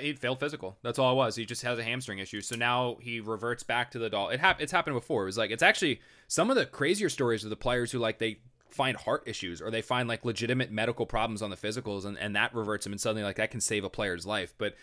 He 0.00 0.14
failed 0.14 0.40
physical. 0.40 0.76
That's 0.82 0.98
all 0.98 1.12
it 1.12 1.16
was. 1.16 1.36
He 1.36 1.44
just 1.44 1.62
has 1.62 1.78
a 1.78 1.84
hamstring 1.84 2.18
issue. 2.18 2.40
So 2.40 2.56
now 2.56 2.96
he 3.00 3.20
reverts 3.20 3.62
back 3.62 3.92
to 3.92 4.00
the 4.00 4.10
doll. 4.10 4.30
It 4.30 4.40
hap- 4.40 4.60
It's 4.60 4.72
happened 4.72 4.96
before. 4.96 5.22
It 5.22 5.26
was 5.26 5.38
like 5.38 5.52
it's 5.52 5.62
actually 5.62 6.00
some 6.26 6.50
of 6.50 6.56
the 6.56 6.66
crazier 6.66 7.08
stories 7.08 7.44
of 7.44 7.50
the 7.50 7.56
players 7.56 7.92
who 7.92 8.00
like 8.00 8.18
they 8.18 8.40
find 8.68 8.96
heart 8.96 9.22
issues 9.26 9.62
or 9.62 9.70
they 9.70 9.82
find 9.82 10.08
like 10.08 10.24
legitimate 10.24 10.72
medical 10.72 11.06
problems 11.06 11.40
on 11.40 11.50
the 11.50 11.56
physicals 11.56 12.04
and, 12.04 12.18
and 12.18 12.34
that 12.34 12.52
reverts 12.52 12.84
him 12.84 12.92
and 12.92 13.00
suddenly 13.00 13.22
like 13.22 13.36
that 13.36 13.50
can 13.50 13.60
save 13.60 13.84
a 13.84 13.90
player's 13.90 14.26
life. 14.26 14.54
But 14.58 14.74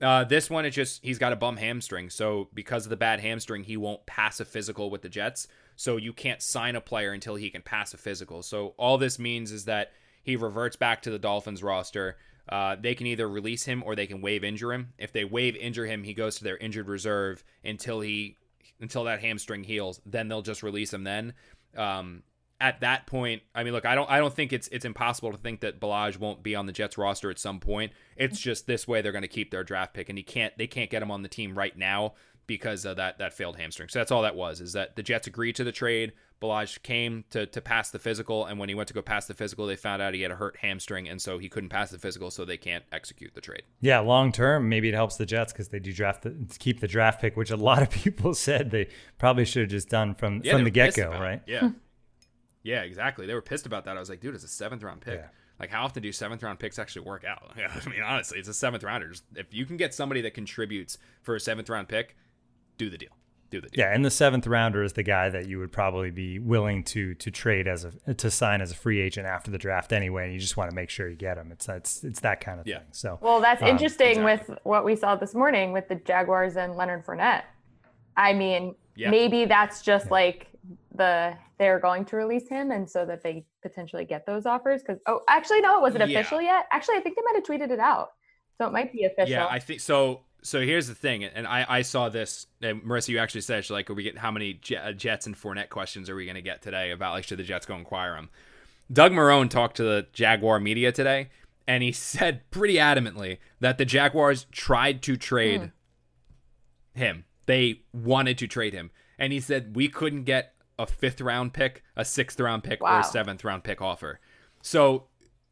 uh, 0.00 0.24
this 0.24 0.48
one, 0.48 0.64
it 0.64 0.70
just 0.70 1.04
he's 1.04 1.18
got 1.18 1.32
a 1.32 1.36
bum 1.36 1.56
hamstring. 1.56 2.10
So 2.10 2.48
because 2.54 2.86
of 2.86 2.90
the 2.90 2.96
bad 2.96 3.20
hamstring, 3.20 3.64
he 3.64 3.76
won't 3.76 4.06
pass 4.06 4.40
a 4.40 4.44
physical 4.44 4.90
with 4.90 5.02
the 5.02 5.08
Jets. 5.08 5.46
So 5.76 5.96
you 5.96 6.12
can't 6.12 6.42
sign 6.42 6.76
a 6.76 6.80
player 6.80 7.12
until 7.12 7.34
he 7.36 7.50
can 7.50 7.62
pass 7.62 7.94
a 7.94 7.98
physical. 7.98 8.42
So 8.42 8.74
all 8.76 8.98
this 8.98 9.18
means 9.18 9.52
is 9.52 9.66
that 9.66 9.92
he 10.22 10.36
reverts 10.36 10.76
back 10.76 11.02
to 11.02 11.10
the 11.10 11.18
Dolphins 11.18 11.62
roster. 11.62 12.16
Uh, 12.48 12.76
they 12.80 12.94
can 12.94 13.06
either 13.06 13.28
release 13.28 13.64
him 13.64 13.82
or 13.84 13.94
they 13.94 14.06
can 14.06 14.20
waive 14.20 14.42
injure 14.42 14.72
him. 14.72 14.92
If 14.98 15.12
they 15.12 15.24
waive 15.24 15.56
injure 15.56 15.86
him, 15.86 16.02
he 16.02 16.14
goes 16.14 16.36
to 16.36 16.44
their 16.44 16.56
injured 16.56 16.88
reserve 16.88 17.44
until 17.64 18.00
he 18.00 18.36
until 18.80 19.04
that 19.04 19.20
hamstring 19.20 19.64
heals. 19.64 20.00
Then 20.06 20.28
they'll 20.28 20.42
just 20.42 20.62
release 20.62 20.92
him. 20.92 21.04
Then 21.04 21.34
um, 21.76 22.22
at 22.60 22.80
that 22.80 23.06
point, 23.06 23.42
I 23.54 23.64
mean, 23.64 23.72
look, 23.72 23.86
I 23.86 23.94
don't 23.94 24.08
I 24.10 24.18
don't 24.18 24.34
think 24.34 24.52
it's 24.52 24.68
it's 24.68 24.84
impossible 24.84 25.32
to 25.32 25.38
think 25.38 25.60
that 25.60 25.80
Ballage 25.80 26.18
won't 26.18 26.42
be 26.42 26.54
on 26.54 26.66
the 26.66 26.72
Jets 26.72 26.98
roster 26.98 27.30
at 27.30 27.38
some 27.38 27.58
point. 27.58 27.92
It's 28.16 28.38
mm-hmm. 28.38 28.42
just 28.42 28.66
this 28.66 28.86
way 28.86 29.00
they're 29.00 29.12
going 29.12 29.22
to 29.22 29.28
keep 29.28 29.50
their 29.50 29.64
draft 29.64 29.94
pick, 29.94 30.08
and 30.08 30.18
he 30.18 30.22
can't 30.22 30.56
they 30.58 30.66
can't 30.66 30.90
get 30.90 31.02
him 31.02 31.10
on 31.10 31.22
the 31.22 31.28
team 31.28 31.56
right 31.56 31.76
now 31.76 32.14
because 32.46 32.84
of 32.84 32.96
that 32.96 33.18
that 33.18 33.32
failed 33.32 33.56
hamstring. 33.56 33.88
So 33.88 34.00
that's 34.00 34.10
all 34.10 34.22
that 34.22 34.36
was 34.36 34.60
is 34.60 34.74
that 34.74 34.96
the 34.96 35.02
Jets 35.02 35.26
agreed 35.26 35.56
to 35.56 35.64
the 35.64 35.72
trade. 35.72 36.12
Ballage 36.42 36.82
came 36.82 37.24
to 37.30 37.46
to 37.46 37.60
pass 37.60 37.90
the 37.90 37.98
physical, 37.98 38.44
and 38.44 38.58
when 38.58 38.68
he 38.68 38.74
went 38.74 38.88
to 38.88 38.94
go 38.94 39.00
pass 39.00 39.26
the 39.26 39.34
physical, 39.34 39.66
they 39.66 39.76
found 39.76 40.02
out 40.02 40.14
he 40.14 40.22
had 40.22 40.30
a 40.30 40.36
hurt 40.36 40.56
hamstring, 40.56 41.08
and 41.08 41.20
so 41.20 41.38
he 41.38 41.48
couldn't 41.48 41.68
pass 41.68 41.90
the 41.90 41.98
physical, 41.98 42.30
so 42.30 42.44
they 42.44 42.56
can't 42.56 42.84
execute 42.92 43.34
the 43.34 43.40
trade. 43.40 43.62
Yeah, 43.80 44.00
long 44.00 44.32
term, 44.32 44.68
maybe 44.68 44.88
it 44.88 44.94
helps 44.94 45.16
the 45.16 45.26
Jets 45.26 45.52
because 45.52 45.68
they 45.68 45.78
do 45.78 45.92
draft 45.92 46.22
the, 46.22 46.34
keep 46.58 46.80
the 46.80 46.88
draft 46.88 47.20
pick, 47.20 47.36
which 47.36 47.50
a 47.50 47.56
lot 47.56 47.82
of 47.82 47.90
people 48.02 48.34
said 48.34 48.70
they 48.70 48.88
probably 49.18 49.44
should 49.44 49.62
have 49.62 49.70
just 49.70 49.88
done 49.88 50.14
from 50.14 50.40
yeah, 50.44 50.52
from 50.52 50.64
the 50.64 50.70
get 50.70 50.94
go, 50.94 51.10
right? 51.10 51.42
Yeah, 51.46 51.60
hmm. 51.60 51.68
Yeah, 52.62 52.82
exactly. 52.82 53.26
They 53.26 53.34
were 53.34 53.42
pissed 53.42 53.66
about 53.66 53.84
that. 53.84 53.96
I 53.96 54.00
was 54.00 54.10
like, 54.10 54.20
dude, 54.20 54.34
it's 54.34 54.44
a 54.44 54.48
seventh 54.48 54.82
round 54.82 55.00
pick. 55.00 55.20
Yeah. 55.20 55.28
Like, 55.58 55.70
how 55.70 55.84
often 55.84 56.02
do 56.02 56.10
seventh 56.10 56.42
round 56.42 56.58
picks 56.58 56.78
actually 56.78 57.02
work 57.02 57.24
out? 57.24 57.52
Yeah, 57.56 57.72
I 57.86 57.88
mean, 57.88 58.02
honestly, 58.02 58.38
it's 58.38 58.48
a 58.48 58.54
seventh 58.54 58.82
rounder. 58.82 59.12
If 59.36 59.52
you 59.52 59.66
can 59.66 59.76
get 59.76 59.94
somebody 59.94 60.20
that 60.22 60.34
contributes 60.34 60.98
for 61.22 61.34
a 61.34 61.40
seventh 61.40 61.68
round 61.68 61.88
pick, 61.88 62.16
do 62.78 62.88
the 62.88 62.98
deal 62.98 63.10
do 63.50 63.60
the 63.60 63.68
deal. 63.68 63.84
Yeah, 63.84 63.94
and 63.94 64.04
the 64.04 64.10
seventh 64.10 64.46
rounder 64.46 64.82
is 64.82 64.94
the 64.94 65.02
guy 65.02 65.28
that 65.28 65.48
you 65.48 65.58
would 65.58 65.72
probably 65.72 66.10
be 66.10 66.38
willing 66.38 66.84
to 66.84 67.14
to 67.14 67.30
trade 67.30 67.68
as 67.68 67.84
a 67.84 68.14
to 68.14 68.30
sign 68.30 68.62
as 68.62 68.70
a 68.70 68.74
free 68.74 69.00
agent 69.00 69.26
after 69.26 69.50
the 69.50 69.58
draft 69.58 69.92
anyway, 69.92 70.24
and 70.24 70.32
you 70.32 70.40
just 70.40 70.56
want 70.56 70.70
to 70.70 70.74
make 70.74 70.88
sure 70.88 71.08
you 71.08 71.16
get 71.16 71.36
him. 71.36 71.52
It's 71.52 71.68
it's 71.68 72.04
it's 72.04 72.20
that 72.20 72.40
kind 72.40 72.60
of 72.60 72.66
yeah. 72.66 72.78
thing. 72.78 72.86
So 72.92 73.18
well, 73.20 73.40
that's 73.40 73.62
um, 73.62 73.68
interesting 73.68 74.18
exactly. 74.20 74.54
with 74.54 74.58
what 74.62 74.84
we 74.84 74.96
saw 74.96 75.16
this 75.16 75.34
morning 75.34 75.72
with 75.72 75.88
the 75.88 75.96
Jaguars 75.96 76.56
and 76.56 76.76
Leonard 76.76 77.04
Fournette. 77.04 77.42
I 78.16 78.32
mean, 78.32 78.74
yeah. 78.96 79.10
maybe 79.10 79.44
that's 79.44 79.82
just 79.82 80.06
yeah. 80.06 80.12
like 80.12 80.46
the 80.94 81.36
they're 81.58 81.78
going 81.78 82.04
to 82.06 82.16
release 82.16 82.48
him, 82.48 82.70
and 82.70 82.88
so 82.88 83.04
that 83.06 83.22
they 83.22 83.44
potentially 83.62 84.04
get 84.04 84.26
those 84.26 84.46
offers. 84.46 84.82
Because 84.82 85.00
oh, 85.06 85.20
actually, 85.28 85.60
no, 85.60 85.76
it 85.78 85.82
was 85.82 85.94
it 85.94 86.02
official 86.02 86.40
yet? 86.40 86.66
Actually, 86.70 86.96
I 86.96 87.00
think 87.00 87.16
they 87.16 87.22
might 87.22 87.34
have 87.36 87.44
tweeted 87.44 87.72
it 87.72 87.80
out, 87.80 88.10
so 88.58 88.66
it 88.66 88.72
might 88.72 88.92
be 88.92 89.04
official. 89.04 89.30
Yeah, 89.30 89.46
I 89.46 89.58
think 89.58 89.80
so 89.80 90.22
so 90.42 90.60
here's 90.60 90.88
the 90.88 90.94
thing, 90.94 91.24
and 91.24 91.46
I, 91.46 91.66
I 91.68 91.82
saw 91.82 92.08
this. 92.08 92.46
And 92.62 92.82
Marissa, 92.82 93.08
you 93.08 93.18
actually 93.18 93.42
said, 93.42 93.68
like, 93.70 93.90
are 93.90 93.94
we 93.94 94.02
get 94.02 94.18
how 94.18 94.30
many 94.30 94.60
uh, 94.80 94.92
Jets 94.92 95.26
and 95.26 95.36
Fournette 95.36 95.68
questions 95.68 96.08
are 96.08 96.16
we 96.16 96.24
going 96.24 96.36
to 96.36 96.42
get 96.42 96.62
today 96.62 96.90
about 96.90 97.12
like 97.12 97.24
should 97.24 97.38
the 97.38 97.44
Jets 97.44 97.66
go 97.66 97.74
inquire 97.74 98.16
him? 98.16 98.30
Doug 98.92 99.12
Marrone 99.12 99.48
talked 99.48 99.76
to 99.76 99.84
the 99.84 100.06
Jaguar 100.12 100.60
media 100.60 100.92
today, 100.92 101.30
and 101.66 101.82
he 101.82 101.92
said 101.92 102.48
pretty 102.50 102.74
adamantly 102.74 103.38
that 103.60 103.78
the 103.78 103.84
Jaguars 103.84 104.46
tried 104.50 105.02
to 105.02 105.16
trade 105.16 105.60
mm. 105.60 105.72
him. 106.94 107.24
They 107.46 107.82
wanted 107.92 108.38
to 108.38 108.46
trade 108.46 108.72
him, 108.72 108.90
and 109.20 109.32
he 109.32 109.38
said 109.38 109.76
we 109.76 109.86
couldn't 109.86 110.24
get 110.24 110.54
a 110.78 110.86
fifth 110.86 111.20
round 111.20 111.52
pick, 111.52 111.84
a 111.94 112.04
sixth 112.04 112.40
round 112.40 112.64
pick, 112.64 112.82
wow. 112.82 112.96
or 112.96 113.00
a 113.00 113.04
seventh 113.04 113.44
round 113.44 113.62
pick 113.62 113.80
offer. 113.80 114.18
So 114.62 115.04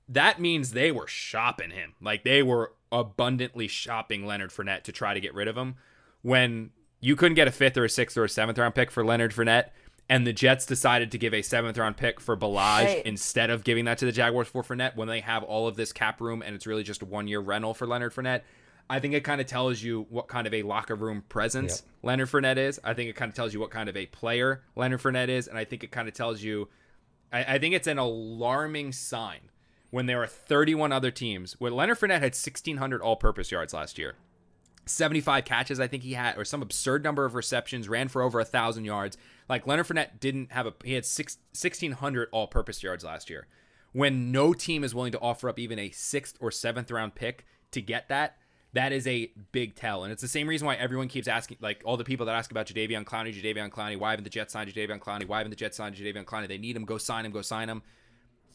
that 0.09 0.41
means 0.41 0.73
they 0.73 0.91
were 0.91 1.07
shopping 1.07 1.71
him. 1.71 1.95
Like 2.01 2.25
they 2.25 2.43
were 2.43 2.73
abundantly 2.91 3.69
shopping 3.69 4.27
Leonard 4.27 4.51
Fournette 4.51 4.83
to 4.85 4.93
try 4.93 5.13
to 5.13 5.21
get 5.21 5.35
rid 5.35 5.47
of 5.47 5.57
him. 5.57 5.77
When 6.23 6.71
you 7.01 7.15
couldn't 7.15 7.35
get 7.35 7.47
a 7.47 7.53
fifth 7.53 7.77
or 7.77 7.85
a 7.85 7.91
sixth 7.91 8.17
or 8.17 8.25
a 8.25 8.29
seventh 8.29 8.59
round 8.59 8.75
pick 8.75 8.91
for 8.91 9.05
Leonard 9.05 9.33
Fournette, 9.33 9.67
and 10.09 10.27
the 10.27 10.33
Jets 10.33 10.65
decided 10.65 11.13
to 11.13 11.19
give 11.19 11.35
a 11.35 11.43
seventh 11.43 11.77
round 11.77 11.99
pick 11.99 12.19
for 12.19 12.35
right. 12.35 13.03
instead 13.05 13.51
of 13.51 13.63
giving 13.63 13.85
that 13.85 13.99
to 13.99 14.07
the 14.07 14.13
Jaguars 14.13 14.49
for 14.49 14.63
Fournette 14.63 14.97
when 14.97 15.07
they 15.07 15.21
have 15.21 15.43
all 15.43 15.69
of 15.69 15.77
this 15.77 15.93
cap 15.93 16.21
room 16.23 16.43
and 16.43 16.55
it's 16.55 16.67
really 16.67 16.83
just 16.83 17.03
a 17.03 17.05
one 17.05 17.29
year 17.29 17.41
rental 17.41 17.75
for 17.75 17.87
Leonard 17.87 18.15
Fournette. 18.15 18.41
I 18.91 19.01
think 19.01 19.15
it 19.15 19.23
kind 19.23 19.41
of 19.41 19.47
tells 19.47 19.83
you 19.83 20.07
what 20.09 20.29
kind 20.29 20.47
of 20.47 20.55
a 20.55 20.63
locker 20.63 20.95
room 20.95 21.23
presence 21.29 21.83
yep. 21.85 21.95
Leonard 22.03 22.29
Fournette 22.29 22.57
is. 22.57 22.81
I 22.83 22.95
think 22.95 23.11
it 23.11 23.17
kind 23.17 23.29
of 23.29 23.35
tells 23.35 23.53
you 23.53 23.61
what 23.61 23.71
kind 23.71 23.89
of 23.89 23.97
a 23.97 24.07
player 24.07 24.63
Leonard 24.77 25.01
Fournette 25.01 25.29
is. 25.29 25.47
And 25.47 25.59
I 25.59 25.65
think 25.65 25.85
it 25.85 25.91
kind 25.91 26.09
of 26.09 26.15
tells 26.15 26.43
you, 26.43 26.69
I, 27.33 27.55
I 27.55 27.59
think 27.59 27.75
it's 27.75 27.87
an 27.87 27.99
alarming 27.99 28.93
sign 28.93 29.51
when 29.91 30.07
there 30.07 30.23
are 30.23 30.27
31 30.27 30.93
other 30.93 31.11
teams. 31.11 31.55
Where 31.59 31.71
Leonard 31.71 31.99
Fournette 31.99 32.21
had 32.21 32.35
1,600 32.35 33.03
all-purpose 33.03 33.51
yards 33.51 33.75
last 33.75 33.99
year. 33.99 34.15
75 34.87 35.45
catches, 35.45 35.81
I 35.81 35.87
think 35.87 36.03
he 36.03 36.15
had, 36.15 36.39
or 36.39 36.47
some 36.47 36.63
absurd 36.63 37.05
number 37.05 37.27
of 37.27 37.35
receptions, 37.35 37.91
ran 37.91 38.09
for 38.09 38.23
over 38.23 38.41
a 38.41 38.45
thousand 38.45 38.87
yards. 38.87 39.19
Like 39.47 39.67
Leonard 39.67 39.87
Fournette 39.87 40.19
didn't 40.19 40.53
have 40.53 40.67
a, 40.67 40.73
he 40.83 40.95
had 40.95 41.05
six, 41.05 41.37
1,600 41.53 42.29
all 42.33 42.47
purpose 42.47 42.83
yards 42.83 43.05
last 43.05 43.29
year. 43.29 43.47
When 43.93 44.33
no 44.33 44.55
team 44.55 44.85
is 44.85 44.95
willing 44.95 45.13
to 45.13 45.21
offer 45.21 45.49
up 45.49 45.59
even 45.59 45.79
a 45.79 45.91
sixth 45.91 46.37
or 46.41 46.51
seventh 46.51 46.91
round 46.91 47.15
pick 47.15 47.45
to 47.73 47.83
get 47.83 48.09
that, 48.09 48.37
that 48.73 48.93
is 48.93 49.07
a 49.07 49.31
big 49.53 49.75
tell. 49.75 50.05
And 50.05 50.13
it's 50.13 50.23
the 50.23 50.29
same 50.29 50.49
reason 50.49 50.67
why 50.67 50.75
everyone 50.77 51.09
keeps 51.09 51.29
asking, 51.29 51.59
like 51.61 51.83
all 51.85 51.97
the 51.97 52.05
people 52.05 52.27
that 52.27 52.35
ask 52.35 52.51
about 52.51 52.67
Jadeveon 52.67 53.05
Clowney, 53.05 53.35
Jadeveon 53.35 53.71
Clowney, 53.71 53.99
why 53.99 54.11
haven't 54.11 54.25
the 54.25 54.31
Jets 54.31 54.53
signed 54.53 54.73
Jadeveon 54.73 54.99
Clowney? 54.99 55.27
Why 55.27 55.39
haven't 55.39 55.51
the 55.51 55.57
Jets 55.57 55.77
signed 55.77 55.97
Jadeveon 55.97 56.25
Clowney? 56.25 56.49
They 56.49 56.59
need 56.59 56.77
him, 56.77 56.85
go 56.85 56.99
sign 56.99 57.25
him, 57.25 57.33
go 57.33 57.43
sign 57.43 57.69
him. 57.69 57.83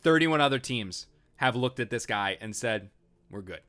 31 0.01 0.41
other 0.41 0.59
teams 0.59 1.07
have 1.37 1.55
looked 1.55 1.79
at 1.79 1.89
this 1.89 2.05
guy 2.05 2.37
and 2.41 2.55
said, 2.55 2.89
"We're 3.29 3.41
good. 3.41 3.61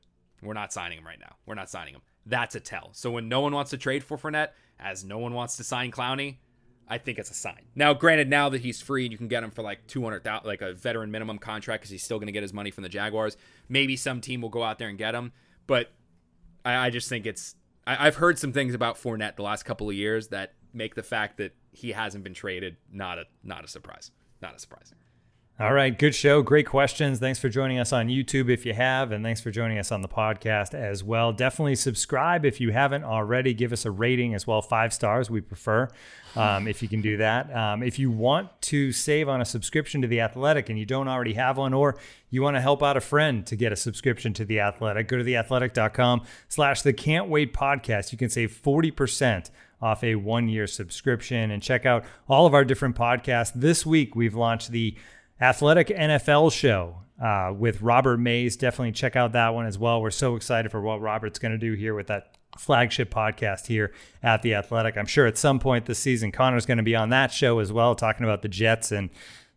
We're 0.43 0.53
not 0.55 0.73
signing 0.73 0.99
him 0.99 1.07
right 1.07 1.19
now. 1.19 1.37
We're 1.47 1.55
not 1.55 1.71
signing 1.71 1.95
him." 1.95 2.03
That's 2.27 2.55
a 2.55 2.61
tell. 2.61 2.91
So 2.93 3.11
when 3.11 3.29
no 3.29 3.41
one 3.41 3.55
wants 3.55 3.71
to 3.71 3.79
trade 3.79 4.03
for 4.03 4.17
Fournette, 4.17 4.51
as 4.79 5.05
no 5.05 5.19
one 5.19 5.35
wants 5.35 5.57
to 5.57 5.65
sign 5.65 5.91
Clowney, 5.91 6.37
I 6.89 6.99
think 6.99 7.19
it's 7.19 7.31
a 7.31 7.35
sign. 7.35 7.63
Now, 7.75 7.95
granted, 7.95 8.29
now 8.29 8.49
that 8.51 8.61
he's 8.61 8.83
free 8.83 9.05
and 9.05 9.13
you 9.13 9.19
can 9.19 9.29
get 9.29 9.43
him 9.43 9.51
for 9.51 9.63
like 9.63 9.87
two 9.87 10.03
hundred 10.03 10.25
thousand, 10.25 10.47
like 10.47 10.61
a 10.61 10.75
veteran 10.75 11.11
minimum 11.11 11.39
contract, 11.39 11.83
because 11.83 11.91
he's 11.91 12.05
still 12.05 12.19
going 12.19 12.27
to 12.27 12.33
get 12.33 12.43
his 12.43 12.53
money 12.53 12.71
from 12.71 12.83
the 12.83 12.89
Jaguars. 12.89 13.37
Maybe 13.69 13.97
some 13.97 14.21
team 14.21 14.43
will 14.43 14.51
go 14.51 14.63
out 14.63 14.79
there 14.79 14.89
and 14.89 14.99
get 14.99 15.15
him, 15.15 15.33
but 15.67 15.93
I, 16.65 16.87
I 16.87 16.91
just 16.91 17.09
think 17.09 17.27
it's. 17.27 17.55
I, 17.87 18.07
I've 18.07 18.17
heard 18.17 18.39
some 18.39 18.53
things 18.53 18.75
about 18.75 18.97
Fournette 18.97 19.37
the 19.37 19.43
last 19.43 19.65
couple 19.65 19.89
of 19.89 19.95
years 19.95 20.29
that 20.29 20.55
make 20.73 20.95
the 20.95 21.03
fact 21.03 21.39
that 21.39 21.55
he 21.71 21.93
hasn't 21.93 22.25
been 22.25 22.35
traded 22.35 22.77
not 22.93 23.19
a 23.19 23.25
not 23.43 23.65
a 23.65 23.69
surprise. 23.69 24.11
Not 24.41 24.57
a 24.57 24.59
surprise. 24.59 24.93
All 25.61 25.73
right, 25.73 25.97
good 25.97 26.17
show. 26.17 26.43
Great 26.43 26.67
questions. 26.67 27.21
Thanks 27.21 27.39
for 27.39 27.49
joining 27.49 27.79
us 27.79 27.93
on 27.93 28.09
YouTube 28.09 28.51
if 28.51 28.67
you 28.67 28.75
have, 28.75 29.13
and 29.13 29.25
thanks 29.25 29.41
for 29.41 29.53
joining 29.53 29.79
us 29.79 29.93
on 29.93 30.03
the 30.03 30.09
podcast 30.09 30.75
as 30.75 31.05
well. 31.05 31.33
Definitely 31.33 31.77
subscribe 31.77 32.45
if 32.45 32.61
you 32.61 32.73
haven't 32.73 33.05
already. 33.05 33.55
Give 33.55 33.73
us 33.73 33.85
a 33.85 33.93
rating 33.93 34.35
as 34.35 34.49
well, 34.49 34.61
five 34.61 34.93
stars. 34.93 35.31
We 35.31 35.41
prefer 35.41 35.89
um, 36.35 36.67
if 36.67 36.83
you 36.83 36.89
can 36.89 37.03
do 37.03 37.19
that. 37.19 37.55
Um, 37.55 37.85
if 37.85 38.01
you 38.01 38.11
want 38.11 38.49
to 38.63 38.91
save 38.91 39.29
on 39.29 39.41
a 39.41 39.45
subscription 39.45 40.03
to 40.03 40.09
The 40.09 40.23
Athletic 40.23 40.71
and 40.71 40.79
you 40.79 40.87
don't 40.87 41.07
already 41.07 41.35
have 41.35 41.57
one, 41.57 41.73
or 41.73 41.99
you 42.31 42.43
want 42.43 42.57
to 42.57 42.61
help 42.61 42.83
out 42.83 42.97
a 42.97 43.01
friend 43.01 43.47
to 43.47 43.55
get 43.55 43.71
a 43.73 43.77
subscription 43.77 44.35
to 44.35 44.45
The 44.45 44.59
Athletic, 44.59 45.07
go 45.07 45.19
to 45.19 45.23
theathletic.com 45.23 46.23
slash 46.49 46.83
the 46.83 46.93
Can't 46.93 47.29
Wait 47.29 47.55
podcast. 47.55 48.11
You 48.11 48.19
can 48.19 48.29
save 48.29 48.51
40% 48.61 49.51
off 49.81 50.03
a 50.03 50.15
one 50.17 50.49
year 50.49 50.67
subscription 50.67 51.51
and 51.51 51.63
check 51.63 51.87
out 51.87 52.05
all 52.29 52.47
of 52.47 52.55
our 52.55 52.65
different 52.65 52.97
podcasts. 52.97 53.53
This 53.55 53.85
week, 53.85 54.17
we've 54.17 54.35
launched 54.35 54.71
the 54.71 54.97
Athletic 55.41 55.89
NFL 55.89 56.53
show 56.53 56.97
uh, 57.21 57.53
with 57.57 57.83
Robert 57.83 58.19
Mays. 58.19 58.57
Definitely 58.57 58.93
check 58.93 59.17
out 59.17 59.33
that 59.33 59.55
one 59.55 59.67
as 59.67 59.79
well. 59.79 60.01
We're 60.01 60.11
so 60.11 60.37
excited 60.37 60.71
for 60.71 60.81
what 60.81 61.01
Robert's 61.01 61.39
going 61.39 61.53
to 61.53 61.59
do 61.59 61.73
here 61.73 61.95
with 61.95 62.07
that 62.09 62.37
flagship 62.59 63.13
podcast 63.13 63.67
here 63.67 63.93
at 64.23 64.43
The 64.43 64.55
Athletic. 64.55 64.97
I'm 64.97 65.07
sure 65.07 65.27
at 65.27 65.37
some 65.37 65.59
point 65.59 65.87
this 65.87 65.99
season, 65.99 66.31
Connor's 66.33 66.67
going 66.67 66.79
to 66.79 66.85
be 66.85 66.95
on 66.95 67.11
that 67.11 67.33
show 67.33 67.59
as 67.59 67.73
well, 67.73 67.95
talking 67.95 68.25
about 68.25 68.43
the 68.43 68.49
Jets 68.49 68.93
and 68.93 69.11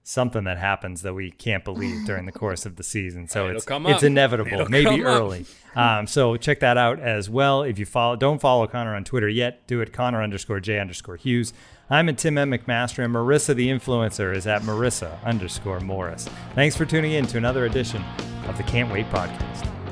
something 0.04 0.46
that 0.46 0.58
happens 0.58 1.02
that 1.02 1.14
we 1.14 1.30
can't 1.32 1.66
believe 1.66 2.06
during 2.06 2.26
the 2.26 2.32
course 2.32 2.66
of 2.66 2.78
the 2.78 2.84
season. 2.84 3.28
So 3.28 3.50
It'll 3.50 3.58
it's 3.58 3.66
it's 3.70 4.04
inevitable, 4.04 4.54
It'll 4.54 4.70
maybe 4.70 5.04
early. 5.04 5.46
Um, 5.76 6.08
so 6.08 6.38
check 6.38 6.62
that 6.62 6.78
out 6.78 7.00
as 7.00 7.30
well. 7.30 7.64
If 7.64 7.78
you 7.78 7.86
follow, 7.86 8.16
don't 8.16 8.40
follow 8.40 8.66
Connor 8.68 8.96
on 8.96 9.04
Twitter 9.04 9.28
yet, 9.28 9.68
do 9.68 9.82
it 9.82 9.92
Connor 9.92 10.24
underscore 10.24 10.62
J 10.62 10.80
underscore 10.80 11.18
Hughes. 11.18 11.54
I'm 11.90 12.10
at 12.10 12.18
Tim 12.18 12.38
M. 12.38 12.52
McMaster, 12.52 13.06
and 13.06 13.14
Marissa 13.14 13.56
the 13.56 13.70
influencer 13.70 14.36
is 14.36 14.46
at 14.46 14.64
Marissa 14.64 15.24
underscore 15.24 15.80
Morris. 15.80 16.28
Thanks 16.54 16.76
for 16.76 16.86
tuning 16.86 17.14
in 17.14 17.26
to 17.28 17.38
another 17.38 17.66
edition 17.66 18.04
of 18.48 18.58
the 18.58 18.64
Can't 18.64 18.92
Wait 18.92 19.10
podcast. 19.10 19.87